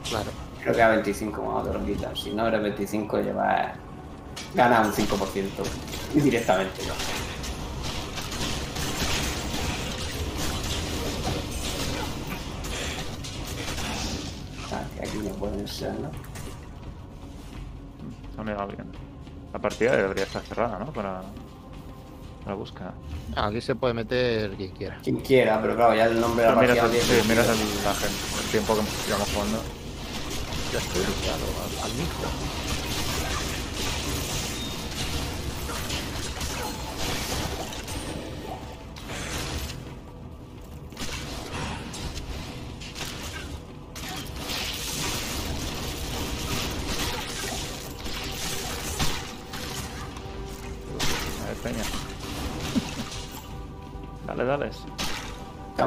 Claro. 0.08 0.30
Creo 0.62 0.74
que 0.74 0.82
a 0.82 0.88
25 0.88 1.40
cuando 1.40 1.70
te 1.70 1.78
lo 1.78 1.84
quitan. 1.84 2.16
Si 2.16 2.30
no 2.30 2.48
eres 2.48 2.60
25, 2.62 3.18
llevas. 3.20 3.72
Gana 4.54 4.80
un 4.82 4.92
5% 4.92 5.48
directamente. 6.14 6.82
¿no? 6.86 6.94
Ah, 14.72 14.82
que 14.94 15.08
aquí 15.08 15.18
no 15.18 15.30
pueden 15.34 15.66
ser, 15.68 15.92
¿no? 15.94 16.10
Se 18.34 18.40
ha 18.40 18.44
mirado 18.44 18.68
bien. 18.68 18.86
La 19.52 19.58
partida 19.58 19.96
debería 19.96 20.24
estar 20.24 20.42
cerrada, 20.42 20.78
¿no? 20.78 20.92
Para 20.92 21.22
la 22.46 22.54
búsqueda. 22.54 22.94
Aquí 23.36 23.60
se 23.60 23.74
puede 23.74 23.94
meter 23.94 24.52
quien 24.52 24.70
quiera. 24.72 24.98
Quien 25.02 25.16
quiera, 25.20 25.60
pero 25.60 25.76
claro, 25.76 25.94
ya 25.94 26.06
el 26.06 26.20
nombre 26.20 26.44
de 26.44 26.50
la 26.50 26.60
miras, 26.60 26.78
partida 26.78 26.98
el, 27.00 27.06
tiene 27.06 27.22
sí, 27.22 27.28
miras 27.28 27.48
el, 27.48 27.84
la 27.84 27.94
gente, 27.94 28.16
el 28.42 28.50
tiempo 28.50 28.74
que 28.74 28.82
llevamos 29.06 29.28
jugando. 29.32 29.62
Ya 30.72 30.78
estoy 30.78 31.02
al, 31.04 31.84
al 31.84 31.92
micro. 31.92 32.61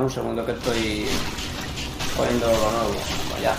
Un 0.06 0.12
segundo 0.12 0.46
que 0.46 0.52
estoy 0.52 1.08
poniendo 2.16 2.46
lo 2.46 2.72
nuevo. 2.72 2.96
Vaya. 3.34 3.56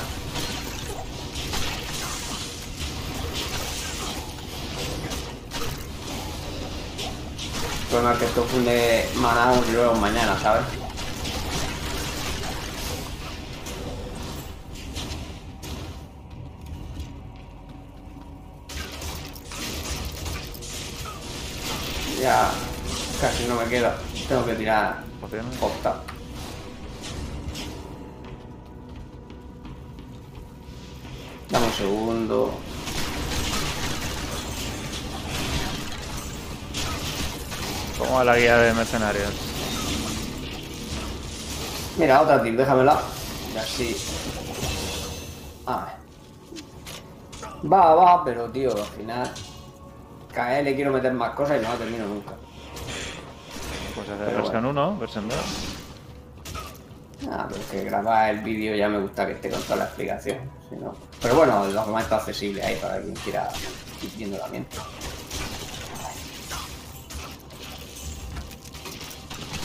El 7.81 7.87
problema 7.89 8.13
es 8.13 8.19
que 8.19 8.25
esto 8.27 8.45
funde 8.45 9.09
maná 9.17 9.55
y 9.69 9.73
luego 9.73 9.95
mañana, 9.95 10.39
¿sabes? 10.41 10.65
Ya 22.21 22.51
casi 23.21 23.49
no 23.49 23.57
me 23.57 23.65
queda. 23.65 23.97
Tengo 24.29 24.47
que 24.47 24.55
tirar 24.55 25.07
Pociones. 25.21 26.16
Segundo. 31.77 32.53
¿Cómo 37.99 38.15
va 38.17 38.25
la 38.25 38.37
guía 38.37 38.59
de 38.59 38.75
mercenarios? 38.75 39.33
Mira, 41.99 42.21
otra 42.21 42.43
tip, 42.43 42.55
déjamela. 42.57 43.01
Y 43.55 43.59
así. 43.59 43.97
A 45.65 45.87
ver. 45.87 47.73
Va, 47.73 47.95
va, 47.95 48.25
pero 48.25 48.51
tío, 48.51 48.71
al 48.73 48.85
final. 48.85 49.33
KL 50.33 50.63
le 50.65 50.75
quiero 50.75 50.93
meter 50.93 51.13
más 51.15 51.31
cosas 51.31 51.59
y 51.59 51.63
no 51.65 51.71
la 51.71 51.77
termino 51.77 52.07
nunca. 52.07 52.33
Pues 53.95 54.09
hacer 54.11 54.35
versión 54.37 54.67
1, 54.67 54.99
versión 54.99 55.29
2. 55.29 55.39
Ah, 57.31 57.47
pero 57.49 57.61
es 57.61 57.67
que 57.69 57.85
grabar 57.85 58.31
el 58.35 58.41
vídeo 58.41 58.77
ya 58.77 58.89
me 58.91 58.99
gusta 59.01 59.27
que 59.27 59.33
esté 59.33 59.49
con 59.51 59.63
toda 59.63 59.77
la 59.77 59.85
explicación. 59.87 60.39
si 60.69 60.77
no- 60.77 60.93
pero 61.27 61.39
bueno, 61.39 61.67
de 61.67 61.73
todas 61.73 61.87
formas 61.87 62.05
está 62.05 62.17
accesible 62.19 62.63
ahí 62.63 62.77
para 62.77 63.01
quien 63.01 63.15
quiera 63.17 63.51
ir 64.01 64.11
viendo 64.17 64.39
también. 64.39 64.65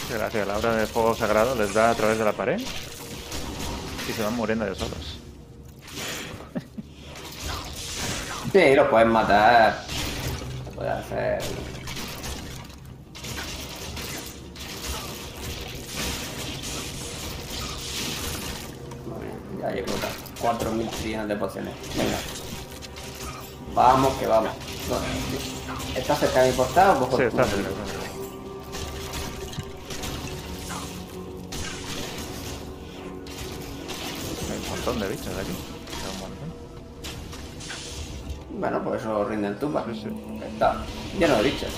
Gracias, 0.09 0.47
la 0.47 0.57
obra 0.57 0.75
del 0.75 0.88
fuego 0.88 1.13
sagrado 1.13 1.53
les 1.53 1.71
da 1.71 1.91
a 1.91 1.93
través 1.93 2.17
de 2.17 2.25
la 2.25 2.33
pared 2.33 2.59
y 2.59 4.11
se 4.11 4.23
van 4.23 4.35
muriendo 4.35 4.65
ellos 4.65 4.79
solos. 4.79 5.19
Sí, 8.51 8.73
los 8.73 8.88
pueden 8.88 9.09
matar. 9.09 9.85
Lo 10.65 10.71
pueden 10.71 10.93
hacer. 10.93 11.43
Ya 19.61 19.69
llegó 19.69 19.93
tarde. 19.93 20.20
4.600 20.41 21.27
de 21.27 21.35
pociones. 21.35 21.73
Venga. 21.95 22.18
Vamos 23.73 24.13
que 24.15 24.27
vamos. 24.27 24.51
No. 24.89 25.99
¿Estás 25.99 26.19
cerca 26.19 26.41
de 26.41 26.51
mi 26.51 26.57
portada 26.57 26.99
o 26.99 27.18
Sí, 27.18 27.23
está 27.23 27.43
cerca. 27.43 27.69
Hay 34.49 34.57
un 34.57 34.69
montón 34.69 34.99
de 34.99 35.07
bichos 35.07 35.38
aquí. 35.38 35.51
Bueno, 38.53 38.84
pues 38.84 39.01
eso 39.01 39.26
rinden 39.26 39.57
tumbas. 39.59 39.85
Sí, 39.85 40.01
sí. 40.03 40.09
Está 40.45 40.84
lleno 41.18 41.38
de 41.38 41.43
bichos. 41.43 41.69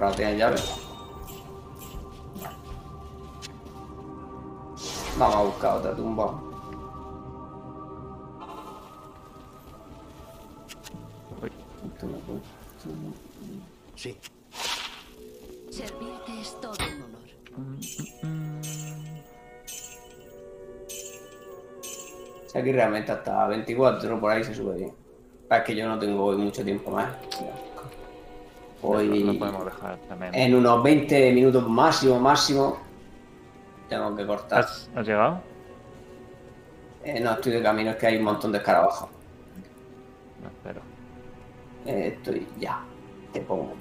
Cerrado, 0.00 0.14
tiene 0.14 0.38
llave. 0.38 0.56
Vamos 5.18 5.36
a 5.36 5.42
buscar 5.42 5.76
otra 5.76 5.94
tumba. 5.94 6.40
Sí. 13.96 14.16
Servirte 15.70 16.40
es 16.40 16.60
todo 16.60 16.72
un 16.72 17.02
honor. 17.02 17.20
Aquí 22.54 22.72
realmente 22.72 23.12
hasta 23.12 23.46
24 23.48 24.18
por 24.18 24.30
ahí 24.30 24.42
se 24.42 24.54
sube 24.54 24.76
bien. 24.76 24.94
Es 25.50 25.62
que 25.62 25.76
yo 25.76 25.86
no 25.86 25.98
tengo 25.98 26.24
hoy 26.24 26.38
mucho 26.38 26.64
tiempo 26.64 26.90
más. 26.90 27.14
Hoy 28.82 29.22
no 29.24 29.38
podemos 29.38 29.64
dejar 29.64 29.98
también. 30.08 30.34
en 30.34 30.54
unos 30.54 30.82
20 30.82 31.32
minutos 31.32 31.68
máximo, 31.68 32.18
máximo, 32.18 32.78
tengo 33.88 34.16
que 34.16 34.26
cortar. 34.26 34.60
¿Has, 34.60 34.88
has 34.94 35.06
llegado? 35.06 35.40
Eh, 37.04 37.20
no, 37.20 37.32
estoy 37.32 37.52
de 37.52 37.62
camino, 37.62 37.90
es 37.90 37.96
que 37.96 38.06
hay 38.06 38.16
un 38.16 38.24
montón 38.24 38.52
de 38.52 38.58
escarabajos. 38.58 39.08
No, 40.42 40.48
espero. 40.48 40.80
Eh, 41.86 42.14
estoy 42.16 42.46
ya, 42.58 42.82
te 43.32 43.40
pongo. 43.40 43.74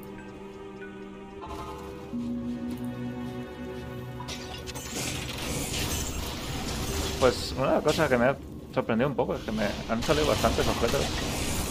Pues 7.19 7.53
una 7.57 7.81
cosa 7.81 8.07
que 8.07 8.17
me 8.17 8.25
ha 8.25 8.37
sorprendido 8.73 9.09
un 9.09 9.15
poco 9.15 9.35
es 9.35 9.41
que 9.41 9.51
me 9.51 9.65
han 9.89 10.01
salido 10.03 10.27
bastantes 10.27 10.65
objetos 10.67 11.05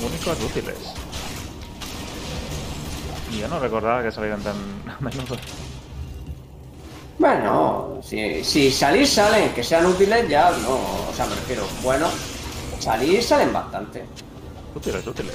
únicos 0.04 0.44
útiles. 0.44 1.07
Yo 3.36 3.48
no 3.48 3.58
recordaba 3.58 4.02
que 4.02 4.10
salieran 4.12 4.40
tan 4.40 4.54
a 4.88 5.00
menudo. 5.00 5.36
Bueno, 7.18 7.98
si, 8.02 8.44
si 8.44 8.70
salir 8.70 9.06
salen, 9.06 9.50
que 9.52 9.64
sean 9.64 9.84
útiles 9.86 10.28
ya 10.28 10.50
no, 10.50 10.74
o 10.74 11.12
sea, 11.14 11.26
me 11.26 11.34
refiero, 11.34 11.64
bueno, 11.82 12.08
salir 12.78 13.22
salen 13.22 13.52
bastante. 13.52 14.04
Útiles, 14.74 15.04
útiles. 15.06 15.34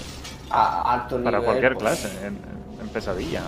A 0.49 0.93
alto 0.93 1.17
nivel. 1.17 1.33
Para 1.33 1.43
cualquier 1.43 1.73
pues, 1.73 1.83
clase, 1.83 2.25
en, 2.25 2.39
en 2.81 2.87
pesadilla. 2.89 3.41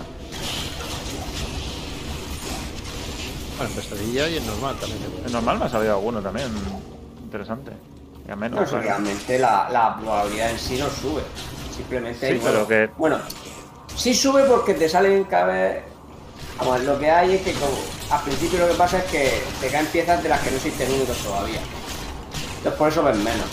Bueno, 3.58 3.72
en 3.74 3.76
pesadilla 3.82 4.28
y 4.30 4.38
en 4.38 4.46
normal 4.48 4.76
también. 4.82 5.00
puede. 5.04 5.26
En 5.28 5.32
normal 5.32 5.60
me 5.60 5.66
ha 5.66 5.70
salido 5.70 5.94
alguno 5.96 6.22
también 6.22 6.48
interesante. 7.24 7.72
Y 8.28 8.32
a 8.32 8.36
menos. 8.36 8.70
No, 8.72 8.80
realmente 8.82 9.40
la, 9.40 9.70
la 9.72 9.96
probabilidad 9.98 10.52
en 10.52 10.60
sí 10.60 10.78
no 10.78 10.90
sube. 10.90 11.22
Simplemente. 11.74 12.34
Sí, 12.34 12.42
pero 12.44 12.68
que- 12.68 12.90
Bueno, 12.98 13.18
sí 13.96 14.14
sube 14.14 14.44
porque 14.44 14.74
te 14.74 14.90
salen 14.90 15.24
cada 15.26 15.46
vez. 15.46 15.84
Vamos, 16.58 16.84
lo 16.84 16.98
que 16.98 17.10
hay 17.10 17.36
es 17.36 17.42
que 17.42 17.54
como, 17.54 17.78
al 18.10 18.22
principio 18.22 18.60
lo 18.60 18.68
que 18.70 18.76
pasa 18.76 19.00
es 19.00 19.04
que 19.06 19.44
te 19.60 19.68
caen 19.68 19.88
piezas 19.88 20.24
de 20.24 20.30
las 20.30 20.40
que 20.42 20.52
no 20.52 20.58
existen 20.58 20.92
únicos 20.92 21.18
todavía. 21.18 21.60
Entonces 22.58 22.80
por 22.80 22.90
eso 22.90 23.04
ves 23.04 23.18
menos. 23.18 23.46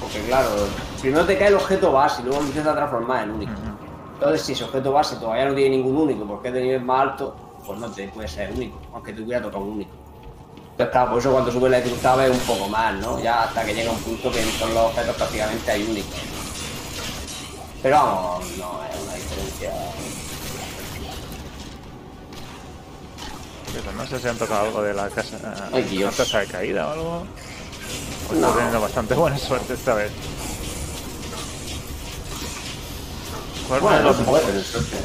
Porque 0.00 0.20
claro, 0.26 0.48
primero 1.00 1.24
te 1.24 1.38
cae 1.38 1.48
el 1.48 1.54
objeto 1.54 1.92
base 1.92 2.22
y 2.22 2.24
luego 2.24 2.40
lo 2.40 2.46
empiezas 2.46 2.72
a 2.72 2.76
transformar 2.76 3.24
en 3.24 3.30
único. 3.30 3.52
Entonces 4.14 4.42
si 4.42 4.52
ese 4.52 4.64
objeto 4.64 4.92
base 4.92 5.16
todavía 5.16 5.46
no 5.46 5.54
tiene 5.54 5.76
ningún 5.76 5.96
único 5.96 6.24
porque 6.24 6.48
es 6.48 6.54
de 6.54 6.62
nivel 6.62 6.82
más 6.82 7.02
alto, 7.02 7.34
pues 7.66 7.78
no 7.78 7.90
te 7.90 8.08
puede 8.08 8.28
ser 8.28 8.52
único, 8.52 8.78
aunque 8.92 9.12
te 9.12 9.22
hubiera 9.22 9.42
tocado 9.42 9.64
un 9.64 9.72
único. 9.72 9.90
Entonces 10.70 10.92
claro, 10.92 11.10
por 11.10 11.18
eso 11.18 11.32
cuando 11.32 11.52
sube 11.52 11.70
la 11.70 11.76
dificultad 11.78 12.16
ves 12.18 12.30
un 12.30 12.38
poco 12.40 12.68
más, 12.68 12.94
¿no? 12.94 13.20
Ya 13.20 13.44
hasta 13.44 13.64
que 13.64 13.74
llega 13.74 13.90
un 13.90 13.98
punto 13.98 14.30
que 14.30 14.40
en 14.40 14.50
todos 14.58 14.72
los 14.74 14.84
objetos 14.86 15.16
prácticamente 15.16 15.70
hay 15.70 15.82
únicos. 15.82 16.14
Pero 17.82 17.96
vamos, 17.96 18.44
no 18.58 18.80
es 18.84 19.02
una 19.02 19.13
no 23.96 24.06
sé 24.06 24.18
si 24.18 24.28
han 24.28 24.38
tocado 24.38 24.66
algo 24.66 24.82
de 24.82 24.94
la 24.94 25.08
casa. 25.08 25.68
Ay, 25.72 26.04
tasa 26.16 26.40
de 26.40 26.46
caída 26.46 26.88
o 26.88 26.92
algo. 26.92 27.26
No. 28.30 28.34
está 28.36 28.54
teniendo 28.54 28.80
bastante 28.80 29.14
buena 29.14 29.38
suerte 29.38 29.74
esta 29.74 29.94
vez. 29.94 30.10
¿Cuál 33.68 33.80
Bueno, 33.80 33.96
de 33.96 34.02
no 34.02 34.08
los- 34.10 34.16
se 34.18 34.24
puede 34.24 34.44
tener 34.46 34.62
suerte. 34.64 34.96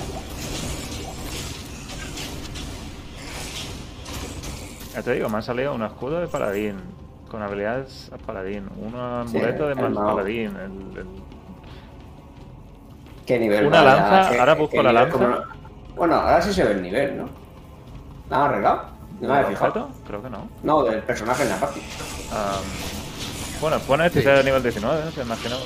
Ya 4.96 5.04
te 5.04 5.14
digo, 5.14 5.30
me 5.30 5.38
han 5.38 5.44
salido 5.44 5.74
un 5.74 5.84
escudo 5.84 6.20
de 6.20 6.28
paladín. 6.28 6.78
Con 7.30 7.44
habilidades 7.44 8.10
a 8.12 8.18
paladín. 8.18 8.68
Un 8.78 8.96
amuleto 8.96 9.68
de 9.68 9.76
mago. 9.76 10.16
paladín. 10.16 10.56
el- 10.56 10.98
el- 10.98 11.29
¿Qué 13.30 13.38
nivel? 13.38 13.68
Una 13.68 13.84
vaya? 13.84 13.96
lanza, 14.10 14.32
¿Qué- 14.32 14.40
ahora 14.40 14.56
busco 14.56 14.82
la 14.82 14.92
lanza. 14.92 15.12
¿Cómo 15.12 15.28
no? 15.28 15.44
Bueno, 15.96 16.16
ahora 16.16 16.42
sí 16.42 16.52
se 16.52 16.64
ve 16.64 16.72
el 16.72 16.82
nivel, 16.82 17.16
¿no? 17.16 17.30
¿La 18.28 18.38
han 18.38 18.42
arreglado? 18.50 18.82
No 19.20 19.20
me 19.20 19.26
¿el 19.28 19.32
había 19.46 19.50
fijado. 19.50 19.90
Creo 20.08 20.24
que 20.24 20.30
no. 20.32 20.48
No, 20.64 20.82
del 20.84 21.04
personaje 21.04 21.44
en 21.44 21.50
la 21.50 21.58
parte. 21.60 21.80
Am, 22.32 22.64
bueno, 23.62 23.78
pone 23.82 24.10
que 24.10 24.24
sea 24.24 24.34
de 24.38 24.44
nivel 24.46 24.64
19, 24.64 25.12
se 25.12 25.22
imaginaba. 25.22 25.62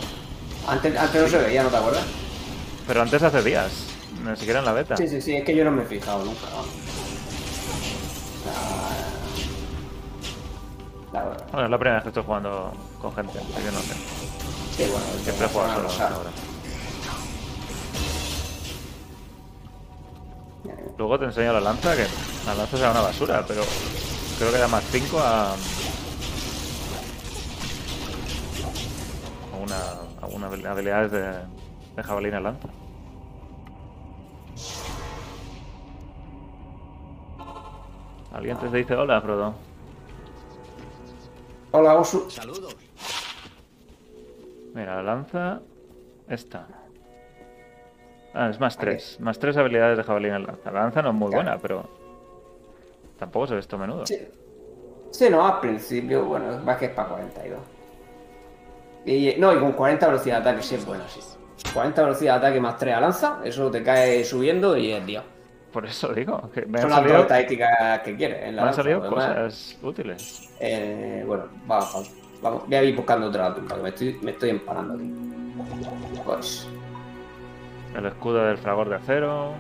Antes, 0.68 0.98
antes 1.00 1.22
no 1.22 1.28
se 1.30 1.38
veía, 1.38 1.64
¿no 1.64 1.70
te 1.70 1.78
acuerdas? 1.78 2.04
Pero 2.86 3.02
antes 3.02 3.24
hace 3.24 3.42
días. 3.42 3.88
Ni 4.26 4.36
siquiera 4.36 4.60
en 4.60 4.66
la 4.66 4.74
beta. 4.74 4.98
Sí, 4.98 5.08
sí, 5.08 5.22
sí, 5.22 5.38
es 5.38 5.46
que 5.46 5.56
yo 5.56 5.64
no 5.64 5.72
me 5.72 5.84
he 5.84 5.86
fijado 5.86 6.26
nunca. 6.26 6.42
vamos. 6.52 6.68
La. 11.14 11.24
Bueno, 11.50 11.64
es 11.66 11.72
la 11.72 11.78
primera 11.78 11.96
vez 11.96 12.04
que 12.04 12.10
estoy 12.10 12.24
jugando 12.26 12.74
con 13.02 13.16
gente, 13.16 13.40
así 13.40 13.54
que 13.64 13.72
no 13.72 13.80
sé. 13.80 13.94
Sí, 14.76 14.92
bueno, 14.92 15.06
Siempre 15.24 15.46
he 15.46 15.50
jugado 15.50 15.74
solo 15.76 15.88
hasta 15.88 16.08
ahora. 16.14 16.30
Luego 20.98 21.20
te 21.20 21.26
enseño 21.26 21.54
la 21.54 21.60
lanza, 21.60 21.96
que 21.96 22.06
la 22.46 22.56
lanza 22.56 22.78
será 22.78 22.92
una 22.92 23.02
basura, 23.02 23.44
pero 23.48 23.64
creo 24.38 24.52
que 24.52 24.58
da 24.58 24.68
más 24.68 24.84
5 24.92 25.20
a. 25.20 25.52
a 25.52 25.56
una, 29.62 29.78
a 30.22 30.26
una 30.28 30.48
habilidades 30.72 31.12
de, 31.12 31.32
de 31.96 32.04
jabalina 32.04 32.40
lanza. 32.40 32.68
¿Alguien 38.34 38.58
te 38.58 38.70
dice 38.70 38.96
hola, 38.96 39.22
Frodo? 39.22 39.54
Hola, 41.72 41.96
Osu. 41.96 42.30
Saludos. 42.30 42.76
Mira, 44.74 44.96
la 44.98 45.04
lanza. 45.04 45.62
Esta. 46.28 46.68
Ah, 48.34 48.50
es 48.50 48.60
más 48.60 48.78
3. 48.78 49.18
Más 49.20 49.38
3 49.40 49.56
habilidades 49.58 49.98
de 49.98 50.04
jabalina 50.04 50.38
en 50.38 50.44
lanza. 50.48 50.72
La 50.72 50.82
lanza 50.82 51.02
no 51.02 51.10
es 51.10 51.16
muy 51.16 51.30
Claro. 51.30 51.44
buena, 51.44 51.60
pero. 51.62 51.84
Tampoco 53.20 53.48
se 53.48 53.54
ve 53.54 53.60
esto 53.60 53.78
menudo. 53.78 54.06
Sí. 54.06 54.18
Sí, 55.12 55.30
no, 55.30 55.46
al 55.46 55.60
principio, 55.60 56.26
bueno, 56.26 56.58
más 56.66 56.78
que 56.78 56.86
es 56.86 56.92
para 56.92 57.10
42. 57.10 57.60
Y, 59.06 59.36
no, 59.38 59.54
y 59.54 59.60
con 59.60 59.74
40 59.74 60.08
velocidad 60.08 60.42
de 60.42 60.50
ataque 60.50 60.64
sí 60.64 60.76
es 60.76 60.86
bueno, 60.86 61.04
sí. 61.08 61.20
40 61.74 62.02
velocidad 62.04 62.34
de 62.42 62.48
ataque 62.48 62.60
más 62.60 62.78
3 62.78 62.96
a 62.96 63.00
lanza, 63.02 63.40
eso 63.44 63.70
te 63.70 63.84
cae 63.84 64.24
subiendo 64.24 64.76
y 64.76 64.92
es 64.92 65.06
día. 65.06 65.24
Por 65.72 65.86
eso 65.86 66.12
digo, 66.14 66.50
que 66.54 66.66
me 66.66 66.78
han 66.80 66.82
Son 66.84 66.90
las 66.92 67.00
dos 67.00 67.08
salido, 67.10 67.22
estadísticas 67.22 68.00
que 68.02 68.16
quieres. 68.16 68.38
En 68.44 68.46
me 68.48 68.52
la 68.54 68.62
han 68.62 68.66
lanza, 68.68 68.82
salido 68.84 69.02
demás, 69.02 69.26
cosas 69.28 69.78
útiles. 69.84 70.50
eh, 70.60 71.24
bueno, 71.28 71.46
vamos, 71.68 72.12
vamos, 72.42 72.64
voy 72.68 72.76
a 72.76 72.84
ir 72.84 72.96
buscando 72.96 73.28
otra 73.28 73.54
tumba, 73.54 73.76
que 73.76 73.82
me 73.84 73.90
estoy, 73.90 74.20
me 74.22 74.32
estoy 74.32 74.50
empanando 74.52 74.94
aquí. 74.96 75.14
Pues, 76.26 76.68
El 77.96 78.06
escudo 78.08 78.46
del 78.46 78.58
fragor 78.58 78.90
de 78.90 78.96
acero. 78.96 79.54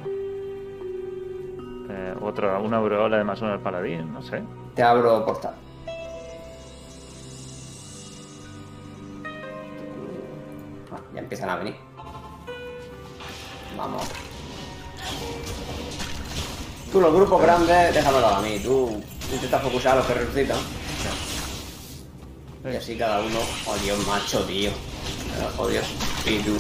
Eh, 1.89 2.15
otro, 2.22 2.61
una 2.61 2.77
aureola 2.77 3.18
de 3.18 3.23
más 3.23 3.41
uno 3.41 3.51
del 3.51 3.60
paladín, 3.60 4.11
no 4.14 4.22
sé. 4.22 4.41
te 4.76 4.81
abro 4.81 5.23
portal. 5.26 5.53
Ah, 10.91 10.99
ya 11.14 11.19
empiezan 11.19 11.49
a 11.49 11.55
venir. 11.57 11.76
Vamos. 13.77 14.03
Tú, 16.91 17.01
los 17.01 17.14
grupos 17.14 17.41
grandes, 17.41 17.93
déjamelo 17.93 18.27
a 18.27 18.41
mí. 18.41 18.60
Tú 18.60 19.01
intenta 19.31 19.60
focusar 19.60 19.93
a 19.93 19.95
los 19.97 20.05
que 20.05 20.14
resucitan. 20.14 20.57
Y 22.65 22.76
así 22.76 22.97
cada 22.97 23.19
uno. 23.19 23.39
Oh, 23.68 23.76
Dios, 23.84 24.07
macho, 24.07 24.41
tío. 24.45 24.72
Oh, 25.57 25.68
Dios. 25.68 25.85
Y 26.26 26.39
tú. 26.39 26.57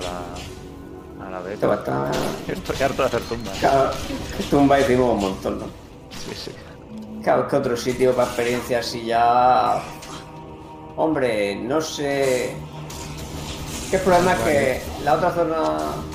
Recuerda 0.00 0.10
tanto 1.18 1.24
a 1.26 1.30
la, 1.30 1.38
a 1.38 1.40
la 1.42 1.52
Esto 1.52 1.68
va 1.68 1.76
beta. 1.76 2.02
a 2.02 2.10
estar. 2.10 2.56
Estoy 2.56 2.82
harto 2.82 3.02
de 3.02 3.08
hacer 3.08 3.20
tumbas. 3.22 3.58
Claro, 3.58 3.90
tumba 4.50 4.80
hicimos 4.80 5.14
un 5.14 5.20
montón, 5.20 5.58
¿no? 5.60 5.64
Sí, 6.10 6.32
sí. 6.34 6.50
Claro, 7.22 7.42
es 7.44 7.48
que 7.48 7.56
otro 7.56 7.76
sitio 7.76 8.14
para 8.14 8.28
experiencias 8.28 8.86
así 8.86 9.04
ya. 9.06 9.80
Hombre, 10.96 11.56
no 11.56 11.80
sé. 11.80 12.54
Que 13.90 13.96
el 13.96 14.02
problema 14.02 14.32
es 14.32 14.38
que 14.40 14.82
la 15.04 15.14
otra 15.14 15.30
zona 15.32 15.56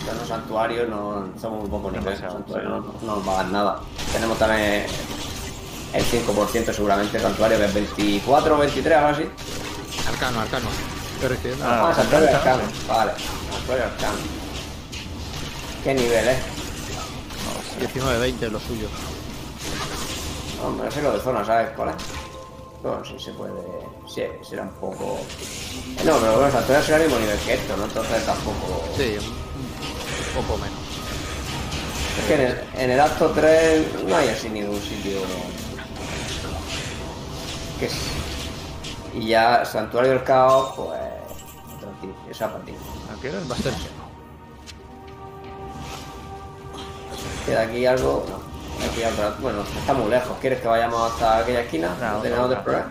de 0.06 0.14
los 0.20 0.28
santuarios 0.28 0.90
no 0.90 1.30
somos 1.40 1.64
un 1.64 1.70
poco 1.70 1.90
nivel. 1.91 2.06
Los 2.06 2.20
Demasiado, 2.20 2.34
santuarios 2.38 2.86
sí. 2.86 3.06
no, 3.06 3.08
no 3.08 3.16
nos 3.18 3.26
pagan 3.26 3.52
nada. 3.52 3.80
Tenemos 4.12 4.38
también 4.38 4.86
el 5.94 6.03
5% 6.03 6.74
seguramente 6.74 7.18
de 7.18 7.24
santuario, 7.24 7.58
que 7.58 7.66
es 7.66 7.74
24 7.74 8.56
o 8.56 8.58
23, 8.60 8.98
algo 8.98 9.10
así. 9.10 9.24
Arcano, 10.10 10.40
arcano. 10.41 10.68
Estoy 11.22 11.30
recibiendo. 11.35 11.65
Ah, 11.65 11.89
Ah, 11.89 11.93
santuario 11.95 12.30
arcano. 12.35 12.64
Vale, 12.88 13.11
santuario 13.53 13.85
arcano. 13.85 14.18
¿Qué 15.84 15.93
nivel 15.93 16.27
es? 16.30 16.38
19-20 17.95 18.49
lo 18.49 18.60
suyo. 18.60 18.88
Hombre, 20.64 20.85
no 20.85 20.91
sé 20.91 21.02
lo 21.02 21.11
de 21.14 21.19
zona, 21.19 21.45
¿sabes 21.45 21.69
cuál 21.76 21.89
es? 21.89 21.95
Bueno, 22.81 23.03
sí 23.06 23.15
se 23.19 23.31
puede. 23.34 23.53
Sí, 24.07 24.23
será 24.48 24.64
un 24.64 24.69
poco. 24.72 25.19
No, 26.03 26.18
pero 26.18 26.35
bueno, 26.38 26.52
Santuario 26.52 26.84
será 26.85 26.98
el 26.98 27.03
mismo 27.03 27.19
nivel 27.19 27.38
que 27.39 27.53
esto, 27.53 27.77
¿no? 27.77 27.84
Entonces 27.85 28.26
tampoco. 28.26 28.84
Sí, 28.98 29.18
un, 29.19 30.39
un 30.39 30.45
poco 30.48 30.57
menos. 30.57 30.80
Es 32.19 32.26
que 32.26 32.34
en 32.34 32.41
el, 32.41 32.61
en 32.77 32.91
el 32.91 32.99
acto 32.99 33.30
3 33.30 34.03
no 34.07 34.15
hay 34.18 34.30
así 34.30 34.49
ningún 34.49 34.81
sitio. 34.81 35.19
Que 37.80 37.85
es. 37.85 37.93
Y 39.14 39.27
ya 39.27 39.64
Santuario 39.65 40.11
del 40.14 40.23
Caos, 40.23 40.73
pues. 40.76 40.99
Tranquilo, 42.32 42.36
eso 42.36 42.45
a 42.45 42.49
partir. 42.49 42.76
Aquí 43.18 43.28
eres 43.28 43.48
Bastante. 43.48 43.80
Queda 47.45 47.62
aquí 47.62 47.86
algo. 47.86 48.24
Aquí 48.90 49.03
otra- 49.03 49.36
Bueno, 49.41 49.62
está 49.62 49.94
muy 49.94 50.10
lejos. 50.10 50.38
¿Quieres 50.40 50.62
que 50.62 50.68
vayamos 50.68 51.12
hasta 51.12 51.38
aquella 51.40 51.62
esquina? 51.62 51.95
No, 51.99 52.14
¿Lo 52.18 52.22
tenemos 52.22 52.49
de 52.49 52.56
explorar? 52.56 52.86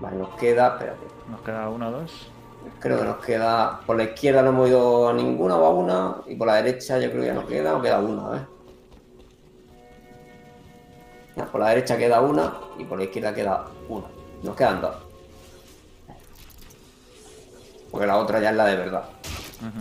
Vale, 0.00 0.16
nos 0.16 0.28
queda, 0.36 0.68
espérate. 0.68 1.06
Nos 1.30 1.40
queda 1.40 1.68
uno 1.68 1.88
o 1.88 1.90
dos. 1.90 2.30
Creo 2.80 2.98
que 2.98 3.04
nos 3.04 3.16
queda. 3.24 3.80
Por 3.86 3.96
la 3.96 4.04
izquierda 4.04 4.42
no 4.42 4.50
hemos 4.50 4.68
ido 4.68 5.08
a 5.08 5.12
ninguna 5.12 5.56
o 5.56 5.64
a 5.66 5.70
una. 5.70 6.16
Y 6.26 6.36
por 6.36 6.46
la 6.46 6.56
derecha 6.56 6.98
yo 6.98 7.10
creo 7.10 7.20
que 7.22 7.26
ya 7.28 7.34
nos 7.34 7.44
queda 7.44 7.76
o 7.76 7.82
queda 7.82 7.98
una, 8.00 8.22
a. 8.34 8.48
Ya, 11.36 11.44
por 11.46 11.60
la 11.60 11.68
derecha 11.68 11.96
queda 11.98 12.20
una 12.20 12.54
y 12.78 12.84
por 12.84 12.98
la 12.98 13.04
izquierda 13.04 13.34
queda 13.34 13.64
una. 13.88 14.06
Nos 14.42 14.56
quedan 14.56 14.80
dos. 14.80 14.94
Porque 17.90 18.06
la 18.06 18.16
otra 18.16 18.40
ya 18.40 18.50
es 18.50 18.56
la 18.56 18.64
de 18.66 18.76
verdad. 18.76 19.04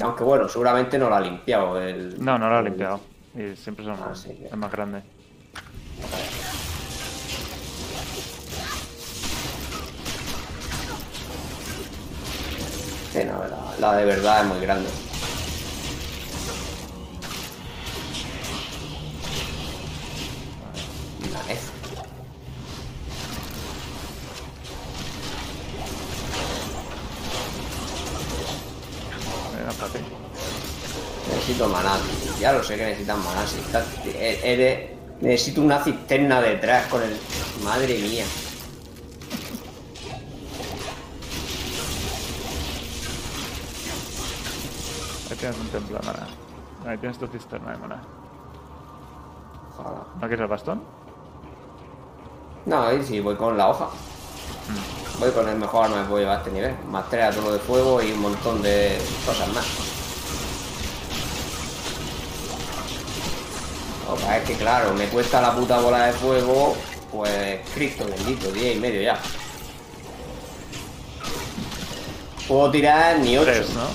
Aunque 0.01 0.23
bueno, 0.23 0.47
seguramente 0.47 0.97
no 0.97 1.09
la 1.09 1.17
ha 1.17 1.21
limpiado 1.21 1.79
el. 1.81 2.23
No, 2.23 2.37
no 2.37 2.49
lo 2.49 2.57
ha 2.57 2.61
limpiado. 2.61 2.99
Y 3.35 3.55
siempre 3.55 3.83
son 3.83 3.97
Ah, 4.01 4.15
sí, 4.15 4.47
más 4.55 4.71
grande. 4.71 5.01
Sí, 13.11 13.19
no, 13.23 13.39
la, 13.47 13.57
la 13.91 13.97
de 13.97 14.05
verdad 14.05 14.41
es 14.41 14.47
muy 14.47 14.59
grande. 14.59 14.89
Ya 32.45 32.51
lo 32.53 32.63
sé 32.63 32.77
que 32.77 32.85
necesitan 32.85 33.17
maná. 33.23 33.43
Eres- 34.13 34.91
necesito 35.19 35.61
una 35.61 35.83
cisterna 35.83 36.39
detrás 36.41 36.85
con 36.89 37.01
el. 37.01 37.17
Madre 37.63 37.97
mía. 37.97 38.23
Ahí 45.29 45.37
tienes 45.37 45.57
un 45.57 45.67
templo 45.69 45.97
de 45.99 46.05
maná. 46.05 46.27
Ahí 46.85 46.97
tienes 46.97 47.17
tu 47.17 47.27
cisterna 47.27 47.71
de 47.71 47.77
maná. 47.77 48.01
Ojalá. 49.77 50.03
¿No 50.15 50.19
quieres 50.27 50.39
el 50.41 50.47
bastón? 50.47 50.81
No, 52.65 52.81
ahí 52.83 53.03
sí, 53.03 53.19
voy 53.19 53.35
con 53.35 53.57
la 53.57 53.69
hoja. 53.69 53.89
Voy 55.19 55.31
con 55.31 55.47
el 55.49 55.55
mejor 55.57 55.85
arma 55.85 56.01
que 56.03 56.09
puedo 56.09 56.19
llevar 56.19 56.37
a 56.37 56.39
este 56.39 56.51
nivel. 56.51 56.75
Más 56.89 57.09
tres 57.09 57.23
a 57.25 57.31
todo 57.39 57.53
de 57.53 57.59
fuego 57.59 58.01
y 58.01 58.11
un 58.11 58.21
montón 58.21 58.61
de 58.61 58.97
cosas 59.25 59.47
más. 59.53 59.65
Opa, 64.09 64.37
es 64.37 64.43
que 64.47 64.53
claro, 64.55 64.93
me 64.93 65.07
cuesta 65.07 65.41
la 65.41 65.55
puta 65.55 65.79
bola 65.79 66.05
de 66.07 66.13
fuego, 66.13 66.75
pues 67.11 67.59
Cristo 67.73 68.05
bendito, 68.05 68.51
10 68.51 68.77
y 68.77 68.79
medio 68.79 69.01
ya. 69.01 69.19
Puedo 72.47 72.69
tirar 72.69 73.17
ni 73.19 73.37
8. 73.37 73.51
Tres, 73.51 73.69
¿no? 73.73 73.87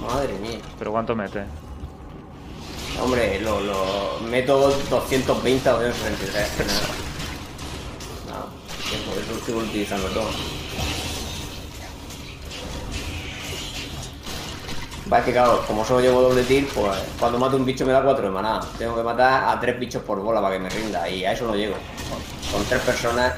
Madre 0.06 0.32
mía. 0.38 0.58
Pero 0.78 0.92
¿cuánto 0.92 1.14
mete? 1.14 1.44
Hombre, 3.02 3.40
lo, 3.40 3.60
lo 3.60 4.20
meto 4.28 4.58
220 4.88 5.70
o 5.70 5.72
263. 5.72 6.48
No, 8.28 8.34
no, 8.34 8.46
por 9.10 9.22
eso 9.22 9.32
estoy 9.38 9.54
utilizando 9.54 10.08
todo. 10.08 10.30
Va, 15.12 15.18
es 15.18 15.24
que 15.26 15.32
claro, 15.32 15.62
como 15.66 15.84
solo 15.84 16.00
llevo 16.00 16.22
doble 16.22 16.42
tir, 16.44 16.66
pues 16.74 16.96
cuando 17.20 17.38
mato 17.38 17.56
un 17.56 17.66
bicho 17.66 17.84
me 17.84 17.92
da 17.92 18.02
4 18.02 18.24
de 18.24 18.30
maná. 18.30 18.60
Tengo 18.78 18.96
que 18.96 19.02
matar 19.02 19.44
a 19.44 19.60
3 19.60 19.78
bichos 19.78 20.02
por 20.02 20.20
bola 20.20 20.40
para 20.40 20.54
que 20.54 20.60
me 20.60 20.70
rinda 20.70 21.06
y 21.08 21.24
a 21.24 21.32
eso 21.32 21.46
no 21.46 21.54
llego. 21.54 21.74
Con, 22.08 22.60
con 22.60 22.68
3 22.68 22.80
personas, 22.80 23.34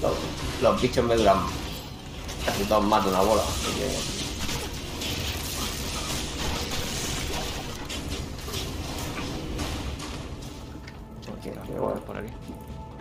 los, 0.00 0.12
los 0.60 0.82
bichos 0.82 1.04
me 1.04 1.14
duran 1.16 1.38
casi 2.44 2.64
todos 2.64 2.82
mato 2.84 3.08
una 3.10 3.20
bola. 3.20 3.42
así 3.42 3.78
que- 3.78 4.22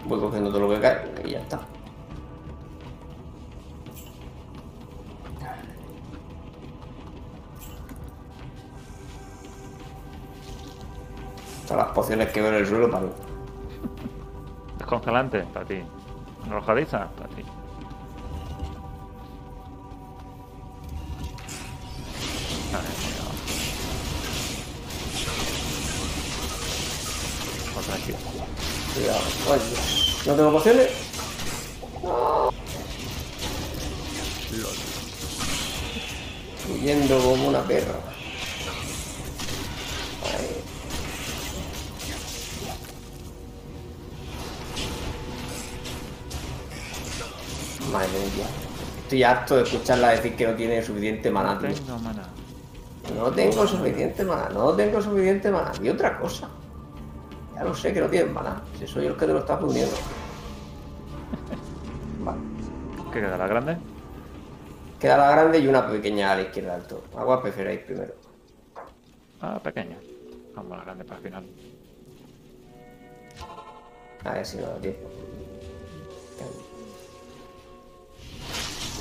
voy 0.05 0.19
cogiendo 0.19 0.49
todo 0.49 0.67
lo 0.67 0.69
que 0.75 0.81
cae 0.81 1.11
y 1.25 1.31
ya 1.31 1.39
está. 1.39 1.59
Todas 11.72 11.85
las 11.85 11.95
pociones 11.95 12.30
que 12.34 12.41
veo 12.41 12.49
en 12.52 12.57
el 12.57 12.68
suelo 12.68 12.91
para 12.91 13.03
mí. 13.03 13.11
Descongelante, 14.77 15.39
para 15.53 15.65
ti. 15.65 15.81
Arrojadiza, 16.45 17.07
para 17.11 17.30
ti. 17.30 17.45
Otra 27.80 27.95
aquí. 27.95 28.14
Cuidado. 28.93 29.22
Ay. 29.53 29.61
¿No 30.26 30.34
tengo 30.34 30.52
pociones? 30.52 30.89
Huyendo 36.69 37.18
como 37.22 37.48
una 37.48 37.61
perra. 37.61 38.10
Madre 47.91 48.07
mía. 48.35 48.45
Estoy 49.03 49.23
harto 49.23 49.57
de 49.57 49.63
escucharla 49.63 50.11
decir 50.11 50.35
que 50.35 50.47
no 50.47 50.53
tiene 50.53 50.81
suficiente 50.81 51.30
maná, 51.30 51.59
tío. 51.59 51.69
Tengo. 51.69 51.99
No 53.15 53.31
tengo 53.31 53.68
suficiente 53.68 54.23
maná, 54.23 54.49
no 54.49 54.72
tengo 54.73 55.01
suficiente 55.01 55.51
maná. 55.51 55.72
Y 55.81 55.89
otra 55.89 56.18
cosa. 56.18 56.47
Ya 57.55 57.63
lo 57.63 57.76
sé 57.76 57.93
que 57.93 57.99
no 57.99 58.07
tienen 58.07 58.34
maná. 58.34 58.61
Si 58.80 58.88
soy 58.88 59.07
el 59.07 59.13
que 59.13 59.26
te 59.26 59.34
lo 59.34 59.39
está 59.39 59.57
fundiendo. 59.57 59.93
Vale. 62.23 62.39
¿Qué 63.11 63.19
queda? 63.19 63.38
¿La 63.38 63.47
grande? 63.47 63.77
Queda 64.99 65.18
la 65.18 65.31
grande 65.31 65.59
y 65.59 65.68
una 65.68 65.89
pequeña 65.89 66.31
a 66.31 66.35
la 66.35 66.43
izquierda 66.43 66.77
del 66.77 66.84
todo. 66.84 67.03
Agua 67.18 67.41
preferáis 67.41 67.81
primero. 67.81 68.13
Ah, 69.41 69.59
pequeña. 69.61 69.97
Vamos 70.55 70.73
a 70.73 70.77
la 70.77 70.84
grande 70.84 71.03
para 71.03 71.18
el 71.18 71.23
final. 71.23 71.45
A 74.23 74.34
ver 74.34 74.45
si 74.45 74.57
no 74.57 74.68
da 74.68 74.76
tiempo. 74.76 75.09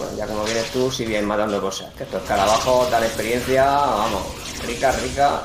Bueno, 0.01 0.17
ya 0.17 0.27
como 0.27 0.45
vienes 0.45 0.71
tú, 0.71 0.91
si 0.91 1.05
vienes 1.05 1.27
matando 1.27 1.61
cosas. 1.61 1.93
Que 1.93 2.05
estos 2.05 2.23
escarabajos 2.23 2.91
dan 2.91 3.05
experiencia, 3.05 3.65
vamos, 3.67 4.23
rica, 4.67 4.93
rica. 4.93 5.43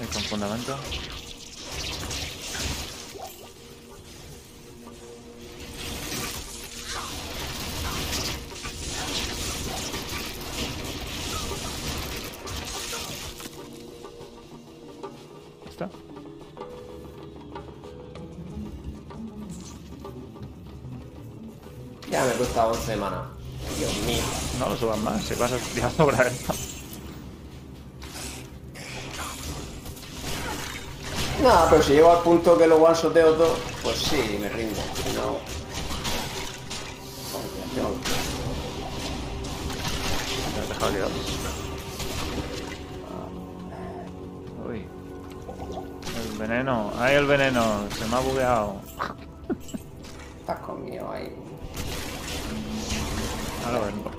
Y 0.00 0.06
con 0.06 0.22
fundamento. 0.22 0.76
¿Está? 15.68 15.90
Ya 22.08 22.24
me 22.26 22.32
cuesta 22.34 22.66
11 22.68 22.90
de 22.92 22.96
mana. 22.96 23.35
Dios 23.78 23.96
mío. 24.06 24.22
No 24.58 24.68
lo 24.70 24.76
subas 24.76 24.98
más, 24.98 25.22
si 25.22 25.34
vas 25.34 25.52
a 25.52 25.58
ya 25.74 25.90
sobra 25.90 26.26
esto. 26.26 26.54
No, 31.42 31.66
pero 31.68 31.82
si 31.82 31.92
llego 31.92 32.10
al 32.10 32.22
punto 32.22 32.56
que 32.56 32.66
lo 32.66 32.76
one-shoteo 32.76 33.34
todo, 33.34 33.56
pues 33.82 33.98
sí, 33.98 34.38
me 34.40 34.48
rindo. 34.48 34.80
Si 35.04 35.12
no... 35.14 35.36
Me 40.54 40.62
has 40.62 40.68
dejado. 40.68 40.92
Uy. 44.66 44.86
El 46.16 46.38
veneno. 46.38 46.90
¡Ay, 46.98 47.16
el 47.16 47.26
veneno! 47.26 47.84
Se 47.98 48.06
me 48.06 48.16
ha 48.16 48.20
bugueado. 48.20 48.76
Estás 50.40 50.58
conmigo 50.60 51.10
ahí. 51.12 51.45
Vengo. 53.72 54.10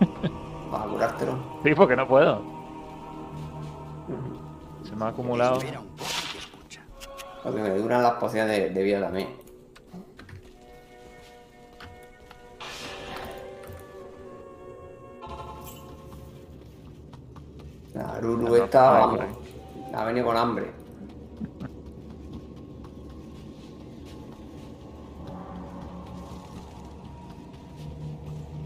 Vas 0.70 0.82
a 0.82 0.88
curártelo. 0.88 1.32
Sí, 1.62 1.74
porque 1.74 1.96
no 1.96 2.06
puedo. 2.06 2.42
Se 4.84 4.94
me 4.96 5.04
ha 5.04 5.08
acumulado. 5.08 5.58
Porque 7.42 7.60
me 7.60 7.70
duran 7.70 8.02
las 8.02 8.12
pociones 8.14 8.56
de, 8.56 8.70
de 8.70 8.82
vida 8.82 9.00
también. 9.00 9.28
La 17.94 18.20
Ruru 18.20 18.48
No, 18.48 18.56
esta, 18.56 19.06
no, 19.06 19.20
ahí. 19.20 19.28
ha 19.94 20.04
venido 20.04 20.26
con 20.26 20.36
hambre. 20.36 20.70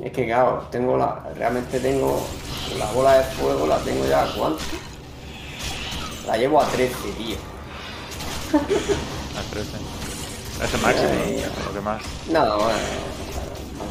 Es 0.02 0.12
que 0.12 0.26
claro, 0.26 0.66
tengo 0.70 0.96
la. 0.98 1.22
Realmente 1.36 1.78
tengo. 1.80 2.26
La 2.78 2.86
bola 2.92 3.18
de 3.18 3.24
fuego 3.24 3.66
la 3.66 3.78
tengo 3.78 4.06
ya 4.06 4.26
cuánto? 4.36 4.60
La 6.26 6.36
llevo 6.36 6.60
a 6.60 6.66
13, 6.66 6.94
tío. 7.18 7.36
A 9.38 9.42
13. 9.50 9.68
Es 10.64 10.74
el 10.74 10.80
máximo, 10.80 11.08
Ay, 11.24 11.44
lo 11.66 11.72
que 11.72 11.80
más. 11.80 12.02
No, 12.30 12.44
no, 12.46 12.70
eh, 12.70 12.74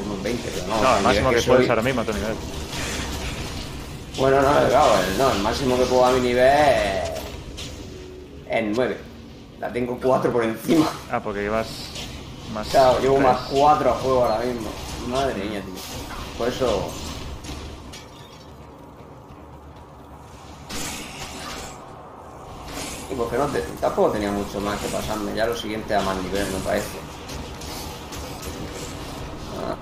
unos 0.06 0.24
20, 0.24 0.50
pero 0.54 0.68
no. 0.68 0.82
No, 0.82 0.98
el 0.98 1.04
máximo 1.04 1.30
nivel 1.30 1.36
que 1.36 1.42
soy- 1.46 1.56
puedes 1.56 1.70
ahora 1.70 1.82
mismo 1.82 2.02
a 2.02 2.06
tu 2.06 2.14
nivel. 2.14 2.36
Bueno, 4.18 4.42
no, 4.42 4.68
claro, 4.70 4.94
el, 5.04 5.18
no, 5.18 5.32
el 5.32 5.40
máximo 5.40 5.78
que 5.78 5.86
puedo 5.86 6.06
a 6.06 6.12
mi 6.12 6.20
nivel 6.22 6.46
es, 6.46 7.10
es 8.50 8.64
9. 8.76 8.98
La 9.60 9.72
tengo 9.74 9.98
4 10.02 10.32
por 10.32 10.44
encima. 10.44 10.90
Ah, 11.12 11.20
porque 11.22 11.42
llevas 11.42 11.68
más. 12.54 12.68
Claro, 12.70 13.00
llevo 13.00 13.16
tres. 13.16 13.28
más 13.28 13.40
4 13.52 13.90
a 13.90 13.94
juego 13.96 14.24
ahora 14.26 14.46
mismo. 14.46 14.70
Madre 15.08 15.34
mía, 15.44 15.62
tío. 15.62 15.74
Por 16.38 16.48
eso. 16.48 16.90
Y 23.12 23.16
porque 23.16 23.38
no 23.38 23.46
te- 23.48 23.62
tampoco 23.82 24.12
tenía 24.12 24.32
mucho 24.32 24.60
más 24.62 24.80
que 24.80 24.88
pasarme. 24.88 25.34
Ya 25.36 25.46
lo 25.46 25.56
siguiente 25.56 25.94
a 25.96 26.02
más 26.02 26.16
nivel, 26.24 26.46
me 26.52 26.60
parece. 26.60 26.98
Ah, 29.60 29.76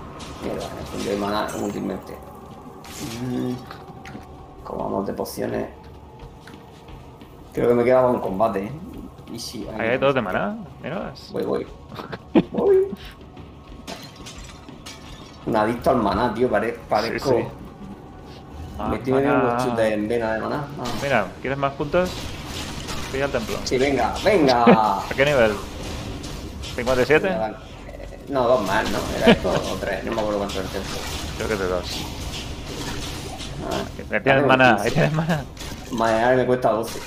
mierda, 0.43 0.67
me 0.75 0.81
fundí 0.87 1.15
maná 1.15 1.47
inútilmente. 1.55 2.17
Mm, 3.23 3.53
Como 4.63 4.83
vamos 4.83 5.07
de 5.07 5.13
pociones. 5.13 5.69
Creo 7.53 7.69
que 7.69 7.73
me 7.75 7.83
quedaba 7.83 8.09
un 8.11 8.19
combate, 8.19 8.65
¿eh? 8.65 8.71
Y 9.31 9.39
sí, 9.39 9.67
Ahí 9.77 9.89
hay 9.89 9.97
dos 9.97 10.13
de 10.15 10.21
maná. 10.21 10.57
Voy, 11.31 11.43
voy. 11.43 11.67
Voy. 12.51 12.87
Un 15.45 15.55
adicto 15.55 15.89
al 15.91 15.97
maná, 15.97 16.33
tío. 16.33 16.49
pare- 16.49 16.77
parezco. 16.87 17.29
Sí, 17.29 17.35
sí. 17.37 18.83
Me 18.89 18.95
estoy 18.97 19.13
metiendo 19.13 19.37
maná. 19.39 19.49
unos 19.53 19.63
chutes 19.65 19.93
en 19.93 20.07
vena 20.07 20.33
de 20.33 20.39
maná. 20.39 20.63
Vamos. 20.77 20.93
Mira, 21.01 21.25
¿quieres 21.41 21.57
más 21.57 21.73
puntos? 21.73 22.09
Pilla 23.11 23.25
el 23.25 23.31
templo. 23.31 23.55
Sí, 23.63 23.77
venga, 23.77 24.13
venga. 24.23 24.63
¿A 24.65 25.03
qué 25.15 25.25
nivel? 25.25 25.53
Ya 26.77 26.83
¿57? 26.83 27.39
van. 27.39 27.51
Eh, 27.87 28.19
No, 28.29 28.47
dos 28.47 28.61
más, 28.67 28.89
¿no? 28.91 28.99
Era 29.17 29.31
esto 29.31 29.49
o 29.49 29.75
tres. 29.77 30.03
No 30.05 30.11
me 30.13 30.21
acuerdo 30.21 30.37
cuánto 30.39 30.55
era 30.59 30.63
el 30.63 30.69
tiempo. 30.69 30.89
Creo 31.37 31.47
que 31.47 31.53
es 31.55 31.59
de 31.59 31.67
dos. 31.67 31.85
Ah, 33.71 34.13
Ahí 34.15 34.21
tienes 34.21 34.45
maná, 34.45 34.69
15. 34.75 34.83
ahí 34.87 34.91
tienes 34.93 35.13
maná. 35.13 35.43
Maná 35.91 36.35
me 36.35 36.45
cuesta 36.45 36.69
12. 36.69 36.99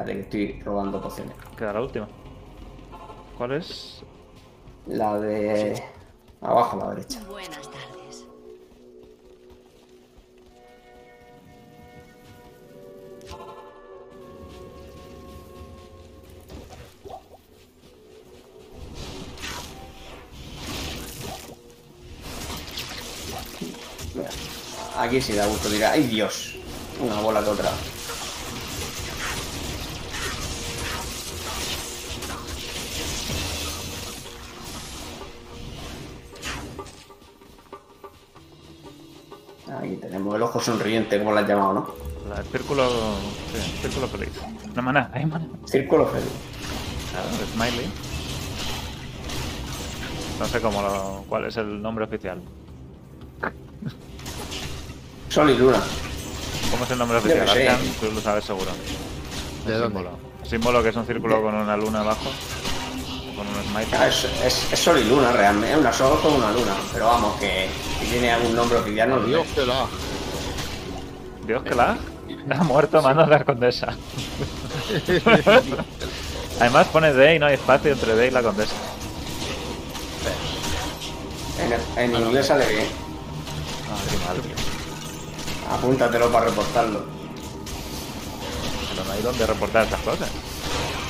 Espérate 0.00 0.14
que 0.14 0.20
estoy 0.20 0.62
robando 0.62 1.02
pociones. 1.02 1.34
Queda 1.58 1.74
la 1.74 1.82
última. 1.82 2.08
¿Cuál 3.36 3.52
es? 3.52 4.02
La 4.86 5.18
de. 5.18 5.82
Abajo 6.40 6.80
a 6.80 6.84
la 6.86 6.90
derecha. 6.94 7.20
Buenas 7.28 7.70
tardes. 7.70 8.24
Mira, 24.14 24.30
aquí 24.98 25.20
sí 25.20 25.34
da 25.34 25.46
gusto 25.46 25.68
tirar. 25.68 25.92
¡Ay, 25.92 26.04
Dios! 26.04 26.54
Una 27.02 27.20
bola 27.20 27.42
que 27.42 27.50
otra. 27.50 27.70
Ojo 40.60 40.64
sonriente, 40.72 41.18
como 41.18 41.32
lo 41.32 41.38
has 41.40 41.48
llamado, 41.48 41.72
¿no? 41.72 41.94
La- 42.28 42.40
el 42.40 42.46
círculo. 42.46 42.88
Sí, 43.54 43.78
círculo 43.82 44.08
feliz. 44.08 44.28
No 44.74 44.82
maná, 44.82 45.10
hay 45.12 45.24
maná. 45.26 45.46
Círculo 45.66 46.06
feliz. 46.06 46.28
Claro, 47.12 47.28
Smiley. 47.52 47.90
No 50.38 50.46
sé 50.46 50.60
cómo 50.60 50.80
lo, 50.82 51.24
cuál 51.28 51.46
es 51.46 51.56
el 51.56 51.80
nombre 51.82 52.04
oficial. 52.04 52.40
Sol 55.28 55.50
y 55.50 55.56
luna. 55.56 55.78
¿Cómo 56.70 56.84
es 56.84 56.90
el 56.90 56.98
nombre 56.98 57.18
oficial? 57.18 57.48
Arkan, 57.48 57.78
tú 58.00 58.10
lo 58.12 58.20
sabes 58.20 58.44
seguro. 58.44 58.70
¿De 59.66 59.74
El 59.74 59.80
dónde? 59.80 59.98
símbolo. 59.98 60.18
Símbolo 60.44 60.82
que 60.82 60.88
es 60.90 60.96
un 60.96 61.06
círculo 61.06 61.42
con 61.42 61.54
una 61.54 61.76
luna 61.76 62.00
abajo. 62.00 62.30
Con 63.36 63.46
un 63.46 63.54
smiley. 63.64 63.88
Ah, 63.98 64.08
Es, 64.08 64.24
es- 64.44 64.72
es 64.72 64.78
sol 64.78 64.98
y 64.98 65.04
luna, 65.04 65.30
realmente. 65.32 65.72
Es 65.72 65.78
una 65.78 65.92
sol 65.92 66.18
con 66.22 66.34
una 66.34 66.50
luna. 66.52 66.74
Pero 66.92 67.06
vamos, 67.06 67.38
que 67.38 67.68
si 68.00 68.06
tiene 68.06 68.30
algún 68.32 68.54
nombre 68.54 68.78
oficial, 68.78 69.08
no 69.10 69.16
lo 69.16 69.26
Dios, 69.26 69.46
que 69.54 69.64
la. 69.66 69.86
Dios 71.50 71.64
que 71.64 71.74
la 71.74 71.98
ha 72.50 72.62
muerto 72.64 73.02
mano 73.02 73.24
de 73.24 73.30
la 73.30 73.44
condesa. 73.44 73.88
Además 76.60 76.86
pone 76.92 77.12
D 77.12 77.34
y 77.34 77.38
no 77.40 77.46
hay 77.46 77.54
espacio 77.54 77.90
entre 77.90 78.14
D 78.14 78.28
y 78.28 78.30
la 78.30 78.40
condesa. 78.40 78.76
En, 81.58 82.04
en 82.04 82.14
inglés 82.22 82.46
sale 82.46 82.68
bien. 82.68 82.86
Ah, 83.90 83.96
qué 84.08 84.16
mal, 84.28 84.40
tío. 84.40 84.54
Apúntatelo 85.74 86.30
para 86.30 86.46
reportarlo. 86.46 87.04
Pero 88.90 89.04
no 89.04 89.12
hay 89.12 89.22
donde 89.22 89.44
reportar 89.44 89.82
estas 89.86 90.00
cosas. 90.02 90.30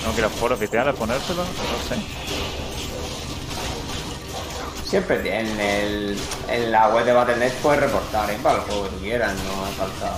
No 0.06 0.12
quiero 0.12 0.30
foro 0.30 0.54
oficial 0.54 0.88
a 0.88 0.94
ponérselo, 0.94 1.42
no 1.42 1.86
sé. 1.86 1.96
Siempre 4.90 5.38
en, 5.38 5.60
el, 5.60 6.20
en 6.48 6.72
la 6.72 6.88
web 6.88 7.04
de 7.04 7.12
Battle.net 7.12 7.52
puedes 7.62 7.80
reportar, 7.80 8.28
¿eh? 8.28 8.38
Para 8.42 8.56
el 8.56 8.62
juego 8.62 8.82
que 8.82 8.88
tú 8.88 8.98
quieras, 8.98 9.32
no 9.44 9.64
hace 9.64 9.74
falta. 9.74 10.12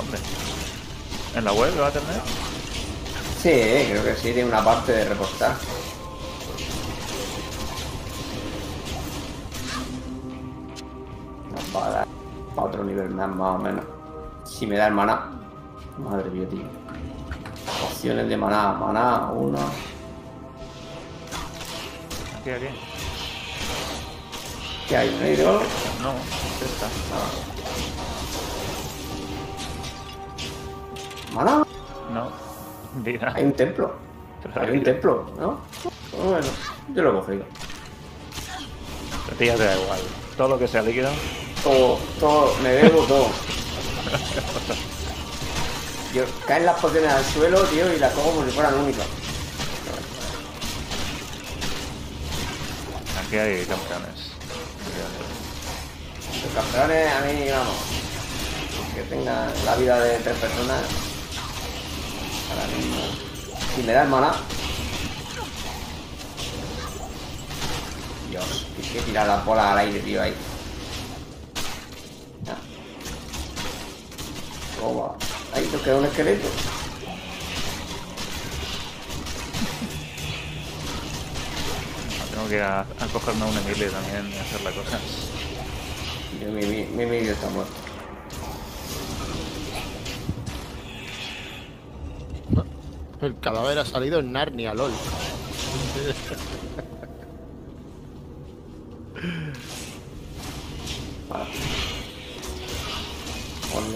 Hombre. 0.00 0.18
¿En 1.36 1.44
la 1.44 1.52
web 1.52 1.80
a 1.80 1.90
tener? 1.92 2.20
Sí, 3.40 3.86
creo 3.88 4.02
que 4.02 4.16
sí, 4.16 4.32
tiene 4.32 4.46
una 4.46 4.64
parte 4.64 4.90
de 4.90 5.04
reportar. 5.04 5.54
Nos 11.52 11.76
va 11.76 11.86
a 11.86 11.90
dar 11.90 12.06
a 12.56 12.60
otro 12.60 12.82
nivel 12.82 13.10
más, 13.10 13.28
más 13.28 13.54
o 13.54 13.58
menos. 13.58 13.84
Si 14.44 14.66
me 14.66 14.76
da 14.76 14.88
el 14.88 14.94
maná. 14.94 15.30
Madre 15.98 16.30
mía, 16.30 16.48
tío. 16.48 16.64
Opciones 17.84 18.28
de 18.28 18.36
maná. 18.36 18.72
Maná, 18.72 19.30
uno. 19.30 19.58
Aquí, 22.40 22.50
aquí. 22.50 22.87
¿Qué 24.88 24.96
hay? 24.96 25.08
¿Un? 25.10 25.44
No, 26.02 26.14
esta. 26.64 26.88
¿Maná? 31.34 31.62
No. 32.12 32.32
Vida. 33.02 33.32
Hay 33.34 33.44
un 33.44 33.52
templo. 33.52 33.94
Pero 34.42 34.60
Hay 34.62 34.70
un 34.78 34.82
templo, 34.82 35.26
¿no? 35.38 35.60
Bueno, 36.16 36.46
yo 36.94 37.02
lo 37.02 37.10
he 37.10 37.12
cogido. 37.20 37.44
A 39.30 39.34
ti 39.36 39.46
ya 39.46 39.56
te 39.56 39.64
da 39.64 39.76
igual. 39.76 40.00
Todo 40.38 40.48
lo 40.48 40.58
que 40.58 40.66
sea 40.66 40.80
líquido. 40.80 41.10
Todo, 41.62 41.98
todo, 42.18 42.54
me 42.62 42.72
bebo 42.76 43.02
todo. 43.02 43.28
Yo, 46.14 46.24
caen 46.46 46.64
las 46.64 46.80
pociones 46.80 47.12
al 47.12 47.24
suelo, 47.24 47.60
tío, 47.64 47.92
y 47.92 47.98
las 47.98 48.14
cojo 48.14 48.30
como 48.30 48.46
si 48.46 48.52
fueran 48.52 48.74
únicas. 48.74 49.06
Aquí 53.26 53.36
hay 53.36 53.66
campeones. 53.66 54.17
Campeones, 56.54 57.12
a 57.12 57.20
mí, 57.20 57.50
vamos, 57.50 57.76
que 58.94 59.02
tengan 59.02 59.52
la 59.64 59.76
vida 59.76 60.00
de 60.00 60.18
tres 60.18 60.36
personas. 60.38 60.82
Ahora 62.50 62.66
mismo. 62.76 63.00
Si 63.76 63.82
me 63.82 63.92
da 63.92 64.02
el 64.02 64.08
maná. 64.08 64.32
Dios, 68.30 68.66
hay 68.76 68.88
que 68.88 69.00
tirar 69.02 69.26
las 69.28 69.44
bolas 69.44 69.66
al 69.66 69.78
aire, 69.78 70.00
tío, 70.00 70.20
ahí. 70.20 70.34
Toma. 74.80 75.14
Ahí 75.54 75.68
nos 75.72 75.82
queda 75.82 75.96
un 75.96 76.04
esqueleto. 76.06 76.48
Tengo 82.30 82.48
que 82.48 82.54
ir 82.54 82.62
a, 82.62 82.80
a 82.80 83.06
cogerme 83.12 83.44
un 83.44 83.58
Emilio 83.58 83.90
también 83.90 84.32
y 84.32 84.38
hacerle 84.38 84.72
cosas. 84.72 85.00
Yo, 85.00 85.27
mi, 86.46 86.84
mi, 86.84 87.06
mi 87.06 87.16
está 87.16 87.48
muerto. 87.50 87.72
El 93.20 93.38
cadáver 93.40 93.78
ha 93.78 93.84
salido 93.84 94.20
en 94.20 94.30
Narnia, 94.32 94.74
lol. 94.74 94.92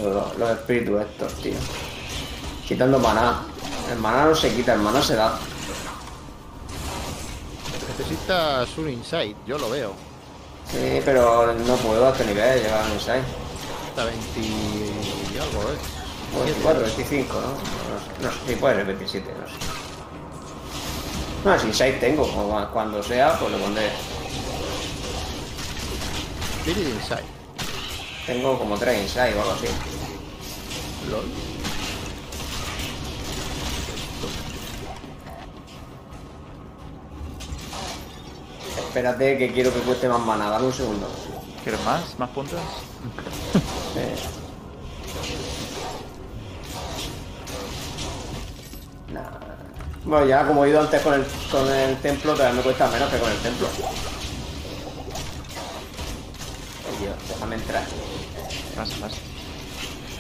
Los, 0.03 0.39
los 0.39 0.51
espíritus 0.51 1.03
estos, 1.03 1.33
tío. 1.35 1.55
Quitando 2.67 2.99
maná. 2.99 3.43
El 3.93 3.99
maná 3.99 4.27
no 4.27 4.35
se 4.35 4.53
quita, 4.53 4.75
el 4.75 4.81
maná 4.81 5.01
se 5.01 5.15
da. 5.15 5.39
Necesitas 7.89 8.77
un 8.79 8.89
insight, 8.89 9.37
yo 9.47 9.59
lo 9.59 9.71
veo. 9.71 10.12
Sí, 10.73 11.03
pero 11.05 11.53
no 11.53 11.77
puedo 11.77 12.07
a 12.07 12.11
este 12.11 12.25
nivel 12.25 12.63
llegar 12.63 12.83
a 12.83 12.87
un 12.87 12.93
insight. 12.93 13.25
Hasta 13.89 14.05
20 14.05 14.41
y 14.41 15.39
algo, 15.39 15.63
¿eh? 15.71 15.77
24, 16.45 16.83
25, 16.83 17.41
¿no? 17.41 17.49
No, 18.27 18.33
sí, 18.47 18.57
puede 18.57 18.77
ser 18.77 18.87
27, 18.87 19.31
no 19.39 19.47
sé. 19.47 19.53
No, 21.45 21.59
si 21.59 21.67
insight 21.67 22.01
tengo, 22.01 22.23
como 22.23 22.67
cuando 22.71 23.03
sea, 23.03 23.39
pues 23.39 23.53
lo 23.53 23.59
pondré. 23.59 23.91
Insight. 26.67 27.25
Tengo 28.25 28.59
como 28.59 28.79
3 28.79 29.03
insight 29.03 29.37
o 29.37 29.41
algo 29.41 29.53
así. 29.53 29.67
LOL. 31.11 31.52
Espérate 38.93 39.39
que 39.39 39.51
quiero 39.55 39.73
que 39.73 39.81
cueste 39.81 40.07
más 40.07 40.21
mana, 40.21 40.51
dame 40.51 40.67
un 40.67 40.73
segundo. 40.75 41.09
¿Quieres 41.63 41.83
más? 41.83 42.19
¿Más 42.19 42.29
puntos? 42.29 42.61
Eh. 43.97 44.15
Nah. 49.13 49.29
Bueno, 50.05 50.27
ya 50.27 50.47
como 50.47 50.65
he 50.65 50.71
ido 50.71 50.81
antes 50.81 51.01
con 51.03 51.15
el, 51.15 51.25
con 51.51 51.71
el 51.71 51.97
templo, 51.99 52.33
todavía 52.33 52.57
me 52.57 52.63
cuesta 52.63 52.89
menos 52.89 53.11
que 53.11 53.19
con 53.19 53.31
el 53.31 53.39
templo. 53.39 53.69
Ay, 56.91 56.97
Dios, 57.01 57.15
déjame 57.29 57.55
entrar. 57.57 57.85
Más, 58.77 59.01
más. 59.01 59.13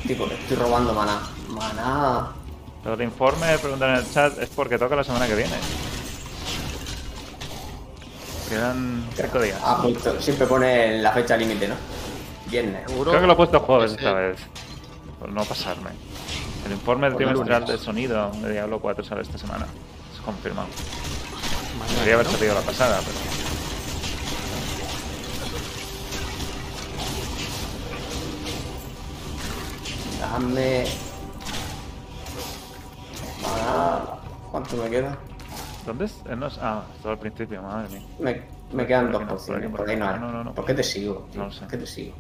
Tipo, 0.07 0.27
estoy 0.27 0.57
robando 0.57 0.93
maná. 0.93 1.23
Maná. 1.49 2.33
Lo 2.85 2.97
de 2.97 3.05
informe, 3.05 3.59
preguntan 3.59 3.91
en 3.91 3.97
el 3.97 4.13
chat, 4.13 4.39
es 4.39 4.51
porque 4.51 4.79
toca 4.79 4.97
la 4.97 5.05
semana 5.05 5.27
que 5.27 5.35
viene. 5.35 5.57
Quedan 8.53 9.03
5 9.17 9.41
días. 9.41 9.59
Ah, 9.65 9.79
justo. 9.83 10.21
Siempre 10.21 10.47
pone 10.47 10.99
la 10.99 11.11
fecha 11.13 11.39
límite, 11.39 11.69
¿no? 11.69 11.75
Viernes. 12.51 12.83
Seguro. 12.87 13.11
Creo 13.11 13.23
que 13.23 13.27
lo 13.27 13.33
he 13.33 13.37
puesto 13.37 13.61
jueves 13.61 13.93
esta 13.93 14.13
vez. 14.13 14.41
Por 15.19 15.31
no 15.31 15.43
pasarme. 15.43 15.89
El 16.67 16.73
informe 16.73 17.11
Pues 17.11 17.25
trimestral 17.25 17.65
de 17.65 17.79
sonido 17.79 18.31
de 18.43 18.53
Diablo 18.53 18.79
4 18.79 19.05
sale 19.05 19.23
esta 19.23 19.39
semana. 19.39 19.67
Es 20.15 20.21
confirmado. 20.21 20.69
Debería 21.95 22.13
haber 22.17 22.27
salido 22.27 22.53
la 22.53 22.61
pasada, 22.61 23.01
pero. 23.01 23.19
Déjame. 30.21 30.85
Maná. 33.41 34.03
¿Cuánto 34.51 34.77
me 34.77 34.91
queda? 34.91 35.17
¿Dónde 35.87 36.05
es? 36.05 36.13
Eh, 36.29 36.37
no 36.37 36.47
es- 36.47 36.59
Ah, 36.61 36.85
estaba 36.97 37.15
al 37.15 37.21
principio, 37.21 37.63
madre 37.63 37.89
mía. 37.89 38.03
Me, 38.21 38.43
me 38.73 38.87
quedan 38.87 39.11
Por 39.11 39.27
dos 39.27 39.43
por 39.47 39.71
Por 39.77 39.91
ahí 39.91 39.97
no 39.97 40.09
hay. 40.09 40.19
no, 40.21 40.45
no. 40.45 40.55
¿Por 40.55 40.65
qué 40.65 40.75
te 40.75 40.83
sigo? 40.83 41.27
tío? 41.33 41.41
No 41.41 41.47
lo 41.47 41.53
sé. 41.53 41.61
¿Por 41.61 41.69
qué 41.69 41.77
te 41.79 41.87
sigo? 41.87 42.15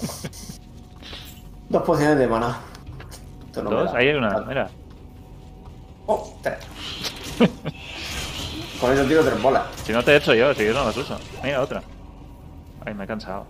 dos 1.68 1.82
pociones 1.82 2.18
de 2.18 2.26
maná. 2.26 2.58
Esto 3.46 3.62
no 3.62 3.70
me 3.70 3.76
¿Dos? 3.76 3.92
da. 3.92 3.98
Ahí 3.98 4.08
hay 4.08 4.14
una, 4.14 4.38
mira. 4.40 4.70
Oh, 6.06 6.34
tres. 6.42 6.58
Con 8.80 8.92
eso 8.92 9.04
tiro 9.06 9.24
tres 9.24 9.40
bolas. 9.42 9.64
Si 9.84 9.92
no 9.92 10.02
te 10.02 10.12
he 10.12 10.16
hecho 10.16 10.34
yo, 10.34 10.52
si 10.54 10.64
yo 10.66 10.74
no 10.74 10.84
las 10.84 10.96
uso. 10.96 11.18
Mira, 11.42 11.60
otra. 11.62 11.82
Ay, 12.84 12.94
me 12.94 13.04
he 13.04 13.06
cansado. 13.06 13.46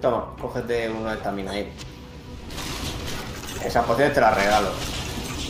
Toma, 0.00 0.26
cógete 0.40 0.72
de 0.88 1.12
estamina 1.12 1.52
ahí. 1.52 1.72
Esas 3.64 3.84
pociones 3.84 4.14
te 4.14 4.20
las 4.20 4.34
regalo. 4.36 4.68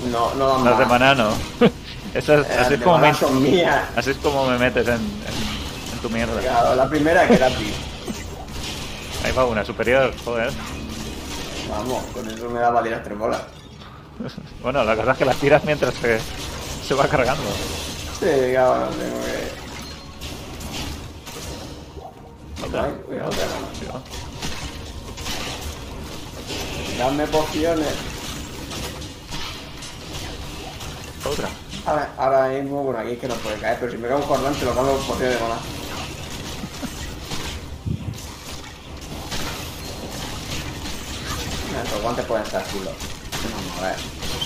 No, 0.06 0.34
no 0.34 0.48
dan 0.48 0.64
Las 0.64 0.78
de 0.78 0.86
maná. 0.86 1.14
no. 1.14 1.30
Esas, 2.14 2.46
Eh, 2.48 2.56
así, 2.58 2.74
es 2.74 2.80
como 2.82 2.98
me, 2.98 3.12
son 3.14 3.42
mías. 3.42 3.84
así 3.96 4.10
es 4.10 4.16
como 4.18 4.46
me 4.46 4.56
metes 4.58 4.86
en, 4.88 4.94
en, 4.94 5.00
en 5.92 5.98
tu 6.00 6.08
mierda. 6.08 6.40
Claro, 6.40 6.74
la 6.74 6.88
primera 6.88 7.26
que 7.28 7.36
gratis. 7.36 7.74
Ahí 9.24 9.32
va 9.32 9.44
una, 9.44 9.64
superior, 9.64 10.12
joder. 10.24 10.50
Vamos, 11.68 12.02
con 12.14 12.26
eso 12.30 12.48
me 12.48 12.60
da 12.60 12.72
para 12.72 12.82
tirar 12.84 13.02
tres 13.04 13.18
bolas. 13.18 13.40
Bueno, 14.62 14.82
la 14.84 14.96
cosa 14.96 15.12
es 15.12 15.18
que 15.18 15.24
las 15.24 15.36
tiras 15.36 15.62
mientras 15.64 15.94
se, 15.94 16.18
se 16.86 16.94
va 16.94 17.06
cargando. 17.06 17.42
Sí, 18.18 18.26
cabrón, 18.54 18.88
tengo 18.98 19.20
que. 19.24 19.48
Otra. 22.66 22.84
Ay, 22.86 22.92
cuidado, 23.06 23.28
otra. 23.28 23.44
Cuidado. 23.78 24.02
Dame 26.98 27.26
pociones. 27.28 27.94
Otra. 31.30 31.48
Ahora, 31.86 32.12
ahora 32.18 32.48
mismo, 32.48 32.82
bueno, 32.82 33.00
aquí 33.00 33.12
es 33.12 33.18
que 33.18 33.28
no 33.28 33.34
puede 33.36 33.56
caer, 33.58 33.78
pero 33.80 33.92
si 33.92 33.98
me 33.98 34.08
cae 34.08 34.16
un 34.16 34.22
cordón, 34.22 34.54
te 34.54 34.64
lo 34.64 34.74
cambio 34.74 34.96
por 34.98 35.18
de. 35.18 35.36
Mira, 41.68 41.82
Estos 41.82 42.02
guantes 42.02 42.24
pueden 42.26 42.44
estar 42.44 42.64
chulos. 42.70 42.94
Vamos 43.54 43.82
a 43.82 43.86
ver. 43.88 43.96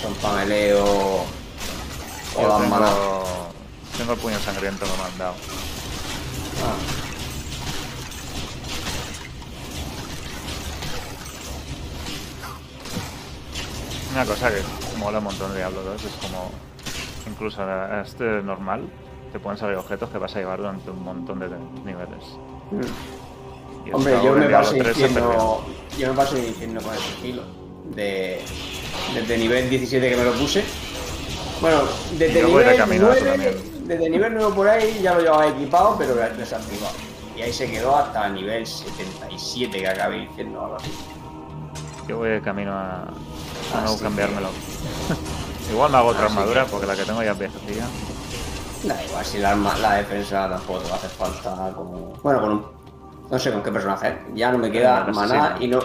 Son 0.01 0.13
pameleo. 0.15 0.83
O 2.35 2.41
Yo 2.41 2.59
maná. 2.59 2.85
tengo, 2.87 3.23
tengo 3.97 4.13
el 4.13 4.19
puño 4.19 4.39
sangriento 4.39 4.85
que 4.85 4.91
me 4.97 5.03
han 5.03 5.17
dado. 5.17 5.33
Ah. 6.63 6.75
Una 14.11 14.25
cosa 14.25 14.49
que 14.51 14.61
mola 14.97 15.17
un 15.17 15.23
montón 15.23 15.51
de 15.51 15.57
Diablo 15.57 15.81
2 15.83 16.03
es 16.03 16.11
como, 16.21 16.51
incluso 17.43 17.61
a 17.61 18.01
este 18.01 18.23
normal, 18.41 18.87
te 19.33 19.39
pueden 19.39 19.59
salir 19.59 19.75
objetos 19.75 20.09
que 20.09 20.17
vas 20.17 20.33
a 20.35 20.39
llevar 20.39 20.59
durante 20.59 20.89
un 20.89 21.03
montón 21.03 21.39
de 21.39 21.49
niveles. 21.83 22.23
Mm. 22.71 23.93
Hombre, 23.93 24.13
yo 24.23 24.33
me 24.33 24.47
paso 24.47 24.71
3 24.77 24.85
se 24.85 24.85
perdió. 24.85 25.07
diciendo. 25.07 25.65
Yo 25.97 26.07
me 26.09 26.13
paso 26.13 26.35
diciendo 26.35 26.81
con 26.81 26.93
el 26.93 26.99
sigilo. 26.99 27.43
De. 27.93 28.41
Desde 29.13 29.37
nivel 29.37 29.69
17 29.69 30.09
que 30.09 30.15
me 30.15 30.23
lo 30.23 30.31
puse. 30.33 30.63
Bueno, 31.59 31.81
desde 32.17 32.39
Yo 32.41 32.47
de 32.47 32.53
nivel 32.53 32.77
camino 32.77 33.09
a 33.09 33.15
eso 33.15 33.25
9. 33.25 33.43
también. 33.43 33.87
Desde 33.87 34.09
nivel 34.09 34.33
9 34.35 34.51
por 34.55 34.69
ahí 34.69 35.01
ya 35.03 35.15
lo 35.15 35.21
llevaba 35.21 35.47
equipado, 35.49 35.95
pero 35.97 36.15
desactivado. 36.15 36.93
Y 37.35 37.41
ahí 37.41 37.51
se 37.51 37.69
quedó 37.69 37.97
hasta 37.97 38.29
nivel 38.29 38.65
77 38.65 39.79
que 39.79 39.87
acabé 39.87 40.19
diciendo 40.29 40.61
algo 40.63 40.75
así. 40.77 40.91
Yo 42.07 42.19
voy 42.19 42.29
de 42.29 42.41
camino 42.41 42.71
a, 42.71 43.01
a 43.01 43.13
Ah, 43.73 43.81
no 43.83 43.89
sí, 43.89 44.03
cambiármelo. 44.03 44.47
Igual 45.71 45.91
me 45.91 45.97
hago 45.97 46.09
otra 46.09 46.23
Ah, 46.23 46.25
armadura 46.27 46.65
que- 46.65 46.71
porque 46.71 46.85
la 46.87 46.95
que 46.95 47.03
tengo 47.03 47.23
ya 47.23 47.31
es 47.31 47.39
viejecilla. 47.39 47.85
Da 48.83 49.03
igual, 49.03 49.25
si 49.25 49.37
la, 49.39 49.51
arma- 49.51 49.77
la 49.77 49.93
defensa 49.95 50.49
tampoco 50.49 50.79
te 50.79 50.89
va 50.89 50.95
a 50.95 50.97
hacer 50.97 51.09
falta 51.11 51.71
como. 51.75 52.13
Bueno, 52.21 52.41
con 52.41 52.51
un. 52.51 52.65
No 53.31 53.39
sé 53.39 53.51
con 53.51 53.63
qué 53.63 53.71
personaje. 53.71 54.17
Ya 54.35 54.51
no 54.51 54.57
me 54.57 54.69
queda 54.69 54.99
Con 55.05 55.09
el 55.09 55.15
maná 55.15 55.55
y 55.59 55.67
no. 55.67 55.79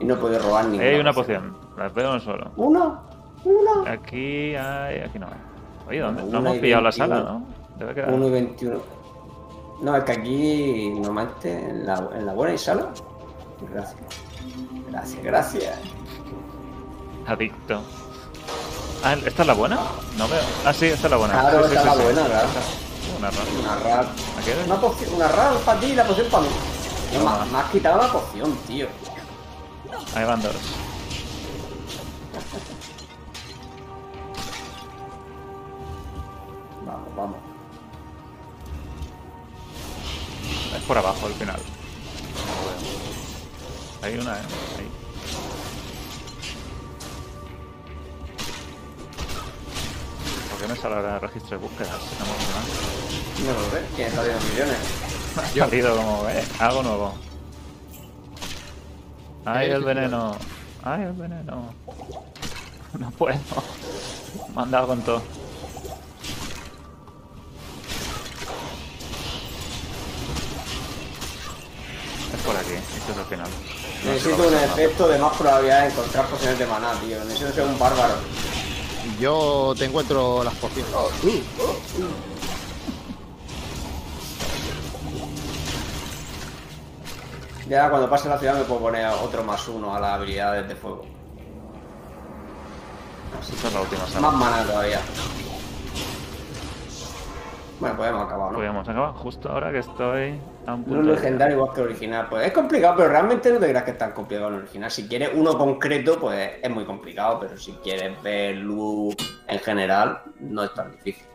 Y 0.00 0.04
no 0.04 0.16
puedo 0.16 0.38
robar 0.38 0.66
ninguna. 0.66 0.88
hay 0.88 1.00
una 1.00 1.12
poción, 1.12 1.56
las 1.76 1.92
veo 1.92 2.14
en 2.14 2.20
suelo. 2.20 2.50
¿Una? 2.56 3.00
¿Una? 3.44 3.90
Aquí 3.90 4.54
hay, 4.54 5.00
aquí 5.00 5.18
no 5.18 5.26
hay. 5.26 5.32
Oye, 5.88 5.98
¿dónde? 6.00 6.22
No 6.22 6.38
hemos 6.38 6.56
pillado 6.58 6.82
la 6.82 6.90
21. 6.90 7.16
sala, 7.16 7.30
¿no? 7.30 7.46
Debe 7.78 7.94
quedar. 7.94 8.12
1 8.12 8.26
y 8.26 8.30
21. 8.30 8.78
No, 9.82 9.96
es 9.96 10.04
que 10.04 10.12
aquí 10.12 10.90
normalmente 11.00 11.52
en 11.52 11.84
la, 11.86 12.08
en 12.14 12.26
la 12.26 12.32
buena 12.32 12.52
hay 12.52 12.58
sala. 12.58 12.88
Gracias. 13.72 13.96
Gracias, 14.90 15.22
gracias. 15.24 15.78
Adicto. 17.26 17.82
Ah, 19.04 19.14
¿esta 19.24 19.42
es 19.42 19.46
la 19.46 19.54
buena? 19.54 19.78
No 20.16 20.28
veo. 20.28 20.40
Ah, 20.64 20.72
sí, 20.72 20.86
esta 20.86 21.06
es 21.06 21.10
la 21.10 21.16
buena. 21.16 21.34
Claro, 21.40 21.62
Sí, 21.64 21.70
sí, 21.70 21.76
esta 21.76 21.82
sí, 21.82 21.88
es 21.88 21.96
la 21.96 22.04
buena, 22.04 22.24
claro. 22.26 22.48
Una 23.18 23.30
rara. 23.30 23.50
Una 23.60 23.76
rat. 23.76 24.06
¿Aquí 24.38 24.50
eres? 24.50 24.66
Una 24.66 24.80
poción, 24.80 25.14
una 25.14 25.28
rat 25.28 25.54
para 25.60 25.80
ti 25.80 25.86
y 25.86 25.94
la 25.94 26.04
poción 26.04 26.26
para 26.28 26.42
mí. 26.42 26.48
No, 27.14 27.46
me 27.46 27.58
has 27.58 27.70
quitado 27.70 28.02
la 28.02 28.12
poción, 28.12 28.56
tío. 28.66 28.86
Ahí 30.14 30.24
van 30.24 30.42
dos. 30.42 30.54
Vamos, 36.86 37.16
vamos. 37.16 37.36
Es 40.76 40.82
por 40.84 40.98
abajo 40.98 41.26
al 41.26 41.32
final. 41.34 41.60
Hay 44.02 44.18
una, 44.18 44.34
¿eh? 44.34 44.42
Ahí. 44.78 44.97
¿Por 50.58 50.66
qué 50.66 50.74
me 50.74 50.80
sale 50.80 50.96
ahora 50.96 51.20
registro 51.20 51.56
de 51.56 51.64
búsquedas? 51.68 52.00
No 52.18 53.46
me 53.46 53.52
No 53.52 53.60
lo. 53.60 53.94
¿Quién 53.94 54.08
está 54.08 54.22
haciendo 54.22 54.44
millones? 54.46 54.78
Ha 55.38 55.66
salido 55.68 55.96
como, 55.96 56.28
eh, 56.28 56.44
algo 56.58 56.82
nuevo. 56.82 57.14
Ay, 59.44 59.70
el 59.70 59.84
veneno. 59.84 60.36
Ay, 60.82 61.02
el 61.02 61.12
veneno. 61.12 61.72
No 62.98 63.10
puedo. 63.12 63.38
Me 64.56 64.62
han 64.62 64.70
dado 64.72 64.88
con 64.88 65.02
todo. 65.02 65.22
Es 72.34 72.42
por 72.44 72.56
aquí, 72.56 72.72
esto 72.72 73.12
es 73.12 73.18
el 73.18 73.24
final. 73.26 73.48
No 74.04 74.12
Necesito 74.12 74.48
un 74.48 74.54
efecto 74.54 75.06
de 75.06 75.18
más 75.18 75.36
probabilidad 75.36 75.82
de 75.82 75.88
encontrar 75.90 76.26
pociones 76.26 76.58
de 76.58 76.66
maná, 76.66 76.94
tío. 76.94 77.22
Necesito 77.24 77.52
ser 77.52 77.64
un 77.64 77.78
bárbaro. 77.78 78.14
Yo 79.20 79.74
te 79.76 79.84
encuentro 79.86 80.42
las 80.44 80.54
pociones. 80.54 80.92
Ya 87.68 87.90
cuando 87.90 88.08
pase 88.08 88.28
la 88.28 88.38
ciudad 88.38 88.54
me 88.58 88.64
puedo 88.64 88.80
poner 88.80 89.06
otro 89.08 89.44
más 89.44 89.66
uno 89.68 89.94
a 89.94 90.00
las 90.00 90.12
habilidades 90.14 90.66
de 90.68 90.74
fuego. 90.74 91.04
Así 93.40 93.52
Esta 93.54 93.68
es 93.68 93.74
la 93.74 93.80
última 93.82 94.00
Más 94.02 94.10
sala. 94.10 94.30
mana 94.30 94.62
todavía. 94.64 95.00
Bueno, 97.78 97.96
pues 97.96 98.08
hemos 98.08 98.22
acabado, 98.26 98.50
¿no? 98.50 98.54
Podríamos 98.56 98.88
acabar 98.88 99.12
justo 99.14 99.48
ahora 99.50 99.70
que 99.70 99.78
estoy 99.78 100.40
No 100.76 101.00
es 101.00 101.06
legendario 101.06 101.56
igual 101.56 101.74
que 101.74 101.80
el 101.80 101.86
original. 101.86 102.26
Pues 102.28 102.46
es 102.46 102.52
complicado, 102.52 102.96
pero 102.96 103.08
realmente 103.08 103.50
no 103.50 103.58
te 103.58 103.68
creas 103.68 103.84
que 103.84 103.92
es 103.92 103.98
tan 103.98 104.12
complicado 104.12 104.48
el 104.48 104.56
original. 104.56 104.90
Si 104.90 105.08
quieres 105.08 105.30
uno 105.34 105.56
concreto, 105.56 106.20
pues 106.20 106.52
es 106.62 106.70
muy 106.70 106.84
complicado, 106.84 107.40
pero 107.40 107.56
si 107.56 107.72
quieres 107.72 108.22
ver 108.22 108.56
luz 108.56 109.16
en 109.46 109.58
general, 109.60 110.22
no 110.40 110.64
es 110.64 110.74
tan 110.74 110.92
difícil. 110.92 111.26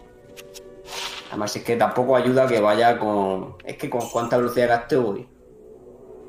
Además 1.29 1.55
es 1.55 1.63
que 1.63 1.75
tampoco 1.75 2.15
ayuda 2.15 2.47
que 2.47 2.61
vaya 2.61 2.99
con... 2.99 3.55
Es 3.63 3.77
que 3.77 3.89
con 3.89 4.07
cuánta 4.09 4.37
velocidad 4.37 4.65
de 4.65 4.69
gasto 4.69 5.01
voy. 5.01 5.27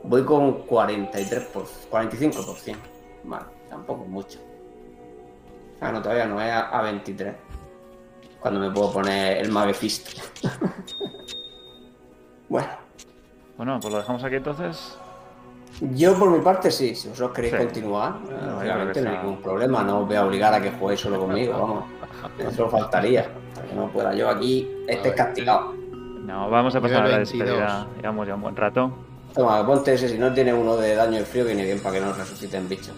Voy 0.05 0.25
con 0.25 0.67
43%, 0.67 1.67
45%. 1.91 2.77
Vale, 3.25 3.45
tampoco 3.69 4.05
es 4.05 4.09
mucho. 4.09 4.39
Ah, 5.81 5.93
no, 5.93 6.01
todavía 6.01 6.25
no, 6.25 6.41
es 6.41 6.51
a, 6.51 6.71
a 6.71 6.83
23. 6.83 7.35
Cuando 8.41 8.61
me 8.61 8.71
puedo 8.71 8.93
poner 8.93 9.39
el 9.39 9.51
Mavefist. 9.51 10.19
bueno. 12.49 12.84
Bueno, 13.57 13.79
pues 13.81 13.93
lo 13.93 13.99
dejamos 14.01 14.25
aquí 14.25 14.37
entonces. 14.37 14.99
Yo 15.95 16.17
por 16.19 16.31
mi 16.31 16.41
parte 16.41 16.71
sí, 16.71 16.95
si 16.95 17.09
vosotros 17.09 17.35
queréis 17.35 17.55
Sí. 17.55 17.59
continuar, 17.61 18.13
No, 18.21 18.63
eh, 18.63 18.91
creo 18.93 19.05
no 19.05 19.11
hay 19.11 19.17
ningún 19.19 19.43
problema, 19.43 19.83
no 19.83 20.01
os 20.01 20.07
voy 20.07 20.17
a 20.17 20.25
obligar 20.25 20.55
a 20.55 20.61
que 20.61 20.71
juguéis 20.71 21.01
solo 21.01 21.19
conmigo, 21.19 21.53
vamos. 21.53 21.85
Eso 22.39 22.69
faltaría, 22.69 23.29
para 23.55 23.67
que 23.67 23.75
no 23.75 23.89
pueda 23.89 24.15
yo 24.15 24.29
aquí, 24.31 24.71
esté 24.87 25.09
ver. 25.09 25.17
castigado. 25.17 25.75
No, 26.21 26.49
vamos 26.49 26.75
a 26.77 26.81
pasar 26.81 26.99
a 26.99 27.01
la 27.01 27.19
Nivel 27.19 27.25
22. 27.27 27.49
despedida. 27.49 27.87
Llevamos 27.97 28.27
ya 28.29 28.35
un 28.37 28.41
buen 28.43 28.57
rato. 28.57 28.93
Toma, 29.35 29.67
ponte 29.67 29.95
ese, 29.95 30.09
si 30.09 30.17
no 30.17 30.33
tiene 30.33 30.55
uno 30.55 30.77
de 30.77 30.95
daño 30.95 31.19
de 31.19 31.25
frío, 31.25 31.45
viene 31.45 31.65
bien 31.65 31.81
para 31.81 31.97
que 31.97 32.01
no 32.01 32.13
resuciten 32.13 32.69
bichos. 32.69 32.95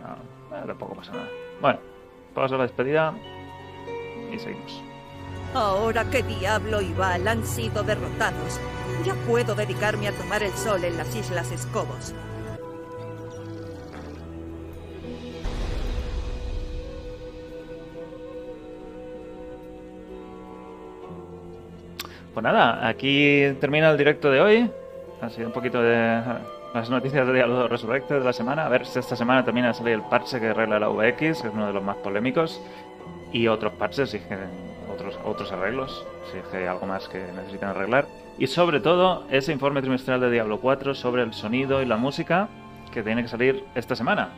No, 0.00 0.56
eh, 0.56 0.62
tampoco 0.66 0.94
pasa 0.94 1.12
nada. 1.12 1.28
Bueno, 1.60 1.78
vamos 2.34 2.52
a 2.52 2.56
la 2.56 2.62
despedida 2.62 3.12
y 4.32 4.38
seguimos. 4.38 4.82
Ahora 5.54 6.04
que 6.10 6.22
Diablo 6.22 6.80
y 6.80 6.92
Val 6.92 7.26
han 7.28 7.46
sido 7.46 7.82
derrotados, 7.82 8.60
ya 9.04 9.14
puedo 9.26 9.54
dedicarme 9.54 10.08
a 10.08 10.12
tomar 10.12 10.42
el 10.42 10.52
sol 10.52 10.84
en 10.84 10.96
las 10.96 11.14
Islas 11.14 11.50
Escobos. 11.50 12.14
Pues 22.36 22.44
nada, 22.44 22.86
aquí 22.86 23.56
termina 23.60 23.88
el 23.88 23.96
directo 23.96 24.30
de 24.30 24.42
hoy. 24.42 24.70
Ha 25.22 25.30
sido 25.30 25.46
un 25.46 25.54
poquito 25.54 25.80
de 25.80 25.94
eh, 25.94 26.22
las 26.74 26.90
noticias 26.90 27.26
de 27.26 27.32
Diablo 27.32 27.66
Resurrected 27.66 28.18
de 28.18 28.24
la 28.24 28.34
semana. 28.34 28.66
A 28.66 28.68
ver 28.68 28.84
si 28.84 28.98
esta 28.98 29.16
semana 29.16 29.42
termina 29.42 29.68
de 29.68 29.72
salir 29.74 29.94
el 29.94 30.02
parche 30.02 30.38
que 30.38 30.48
arregla 30.48 30.78
la 30.78 30.88
VX, 30.88 31.16
que 31.16 31.30
es 31.30 31.44
uno 31.54 31.66
de 31.66 31.72
los 31.72 31.82
más 31.82 31.96
polémicos. 31.96 32.60
Y 33.32 33.48
otros 33.48 33.72
parches, 33.72 34.10
si 34.10 34.18
es 34.18 34.24
que 34.24 34.36
otros, 34.96 35.18
otros 35.24 35.52
arreglos, 35.52 36.04
si 36.30 36.38
es 36.38 36.44
que 36.46 36.58
hay 36.58 36.64
algo 36.64 36.86
más 36.86 37.08
que 37.08 37.18
necesitan 37.34 37.70
arreglar. 37.70 38.06
Y 38.38 38.46
sobre 38.48 38.80
todo, 38.80 39.24
ese 39.30 39.52
informe 39.52 39.80
trimestral 39.80 40.20
de 40.20 40.30
Diablo 40.30 40.60
4 40.60 40.94
sobre 40.94 41.22
el 41.22 41.32
sonido 41.32 41.82
y 41.82 41.86
la 41.86 41.96
música 41.96 42.48
que 42.92 43.02
tiene 43.02 43.22
que 43.22 43.28
salir 43.28 43.64
esta 43.74 43.96
semana. 43.96 44.30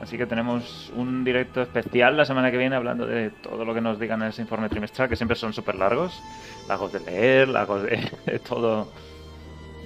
Así 0.00 0.16
que 0.16 0.26
tenemos 0.26 0.90
un 0.96 1.24
directo 1.24 1.60
especial 1.60 2.16
la 2.16 2.24
semana 2.24 2.50
que 2.50 2.56
viene 2.56 2.74
hablando 2.74 3.06
de 3.06 3.30
todo 3.30 3.64
lo 3.64 3.74
que 3.74 3.80
nos 3.80 3.98
digan 3.98 4.22
en 4.22 4.28
ese 4.28 4.40
informe 4.40 4.68
trimestral, 4.68 5.08
que 5.08 5.16
siempre 5.16 5.36
son 5.36 5.52
súper 5.52 5.74
largos. 5.74 6.22
Lagos 6.68 6.92
de 6.92 7.00
leer, 7.00 7.48
lagos 7.48 7.82
de, 7.82 8.10
de 8.26 8.38
todo. 8.38 8.88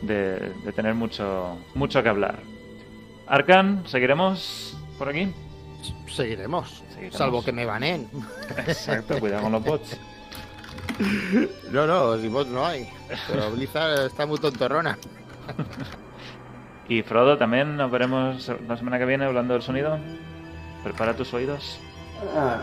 De, 0.03 0.39
de 0.65 0.73
tener 0.73 0.95
mucho, 0.95 1.59
mucho 1.75 2.03
que 2.03 2.09
hablar. 2.09 2.39
Arcan, 3.27 3.83
¿seguiremos 3.87 4.77
por 4.99 5.09
aquí? 5.09 5.33
Seguiremos. 6.07 6.83
Seguiremos. 6.91 7.17
Salvo 7.17 7.45
que 7.45 7.53
me 7.53 7.65
banen. 7.65 8.09
Exacto, 8.67 9.19
cuidado 9.19 9.43
con 9.43 9.53
los 9.53 9.65
bots. 9.65 9.99
No, 11.73 11.87
no, 11.87 12.17
si 12.19 12.29
vos 12.29 12.47
no 12.47 12.65
hay. 12.65 12.89
Pero 13.29 13.51
Blizzard 13.51 14.07
está 14.07 14.27
muy 14.27 14.39
tontorrona. 14.39 14.99
Y 16.89 17.03
Frodo, 17.03 17.39
también 17.39 17.77
nos 17.77 17.91
veremos 17.91 18.51
la 18.69 18.77
semana 18.77 18.99
que 18.99 19.07
viene 19.07 19.25
hablando 19.25 19.55
del 19.55 19.63
sonido. 19.63 19.99
Prepara 20.83 21.15
tus 21.15 21.33
oídos. 21.35 21.81
Ah, 22.37 22.61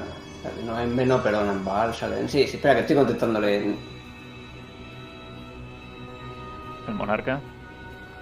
no 0.65 0.79
es 0.79 0.87
menos, 0.87 1.21
perdón, 1.21 1.49
en 1.49 1.65
Val 1.65 1.93
salen. 1.93 2.29
Sí, 2.29 2.47
sí, 2.47 2.57
espera, 2.57 2.75
que 2.75 2.81
estoy 2.81 2.95
contestándole. 2.95 3.75
El 6.87 6.93
monarca. 6.93 7.41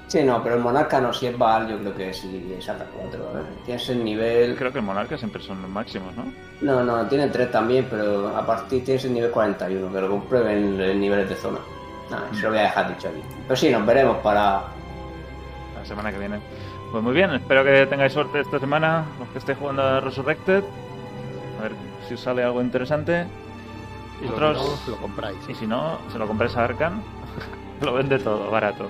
Sí, 0.10 0.24
no, 0.24 0.42
pero 0.42 0.56
el 0.56 0.62
Monarca 0.62 1.00
no, 1.00 1.14
si 1.14 1.28
es 1.28 1.38
Val, 1.38 1.70
yo 1.70 1.78
creo 1.78 1.96
que 1.96 2.12
sí, 2.12 2.58
salta 2.60 2.84
4. 3.00 3.20
Tienes 3.64 3.90
el 3.90 4.04
nivel. 4.04 4.56
Creo 4.56 4.72
que 4.72 4.80
el 4.80 4.84
monarca 4.84 5.16
siempre 5.20 5.40
son 5.40 5.62
los 5.62 5.70
máximos, 5.70 6.16
¿no? 6.16 6.34
No, 6.62 6.84
no, 6.84 7.08
tiene 7.08 7.28
3 7.28 7.52
también, 7.52 7.86
pero 7.88 8.36
a 8.36 8.44
partir 8.44 8.84
tienes 8.84 9.06
el 9.06 9.14
nivel 9.14 9.30
41, 9.30 9.94
que 9.94 10.02
lo 10.02 10.10
comprueben 10.10 10.82
en 10.82 11.00
niveles 11.00 11.30
de 11.30 11.36
zona. 11.36 11.60
Nada, 12.10 12.28
eso 12.32 12.42
lo 12.42 12.50
voy 12.50 12.58
a 12.58 12.64
dejar 12.64 12.90
dicho 12.90 13.08
aquí. 13.08 13.22
Pero 13.48 13.56
sí, 13.56 13.70
nos 13.70 13.86
veremos 13.86 14.18
para. 14.18 14.64
La 15.78 15.86
semana 15.86 16.12
que 16.12 16.18
viene. 16.18 16.40
Pues 16.92 17.04
muy 17.04 17.14
bien, 17.14 17.30
espero 17.30 17.64
que 17.64 17.86
tengáis 17.86 18.12
suerte 18.12 18.40
esta 18.40 18.58
semana, 18.58 19.06
los 19.20 19.30
que 19.30 19.38
estéis 19.38 19.60
jugando 19.60 19.84
a 19.84 20.00
Resurrected. 20.00 20.64
A 21.60 21.62
ver 21.62 21.74
si 22.08 22.16
os 22.16 22.20
sale 22.20 22.44
algo 22.44 22.64
interesante. 22.64 23.28
Y 24.24 24.26
no, 24.28 24.54
lo 24.54 24.98
compráis. 25.00 25.38
Y 25.48 25.54
si 25.54 25.68
no, 25.68 26.00
se 26.12 26.18
lo 26.18 26.26
compréis 26.26 26.58
a 26.58 26.64
Arcan. 26.64 27.04
lo 27.82 27.94
vende 27.94 28.18
todo, 28.18 28.50
barato. 28.50 28.90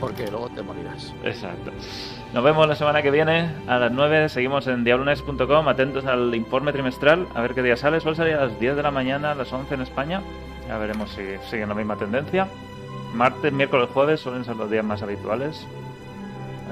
Porque 0.00 0.30
luego 0.30 0.48
te 0.48 0.62
morirás. 0.62 1.14
Exacto. 1.22 1.70
Nos 2.32 2.42
vemos 2.42 2.66
la 2.66 2.74
semana 2.74 3.02
que 3.02 3.10
viene 3.10 3.50
a 3.66 3.78
las 3.78 3.92
9. 3.92 4.30
Seguimos 4.30 4.66
en 4.66 4.82
diablonex.com. 4.82 5.68
Atentos 5.68 6.06
al 6.06 6.34
informe 6.34 6.72
trimestral. 6.72 7.28
A 7.34 7.42
ver 7.42 7.54
qué 7.54 7.62
día 7.62 7.76
sale. 7.76 8.00
Suele 8.00 8.16
salir 8.16 8.34
a 8.34 8.46
las 8.46 8.58
10 8.58 8.76
de 8.76 8.82
la 8.82 8.90
mañana, 8.90 9.32
a 9.32 9.34
las 9.34 9.52
11 9.52 9.74
en 9.74 9.80
España. 9.82 10.22
Ya 10.66 10.78
veremos 10.78 11.10
si 11.10 11.22
sigue 11.50 11.66
la 11.66 11.74
misma 11.74 11.96
tendencia. 11.96 12.48
Martes, 13.14 13.52
miércoles, 13.52 13.88
jueves 13.92 14.20
suelen 14.20 14.44
ser 14.44 14.56
los 14.56 14.70
días 14.70 14.84
más 14.84 15.02
habituales. 15.02 15.66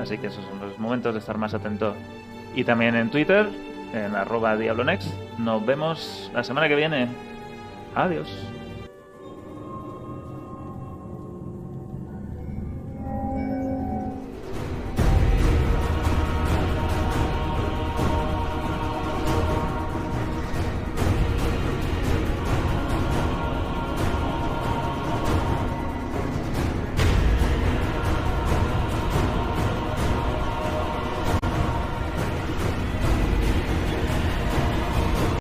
Así 0.01 0.17
que 0.19 0.29
esos 0.29 0.45
son 0.45 0.61
los 0.61 0.79
momentos 0.79 1.13
de 1.13 1.21
estar 1.21 1.37
más 1.37 1.53
atento. 1.53 1.95
Y 2.55 2.65
también 2.65 2.95
en 2.95 3.11
Twitter, 3.11 3.49
en 3.93 4.15
arroba 4.15 4.57
diablonex. 4.57 5.13
Nos 5.39 5.67
vemos 5.67 6.31
la 6.33 6.45
semana 6.45 6.69
que 6.69 6.77
viene. 6.77 7.09
Adiós. 7.95 8.29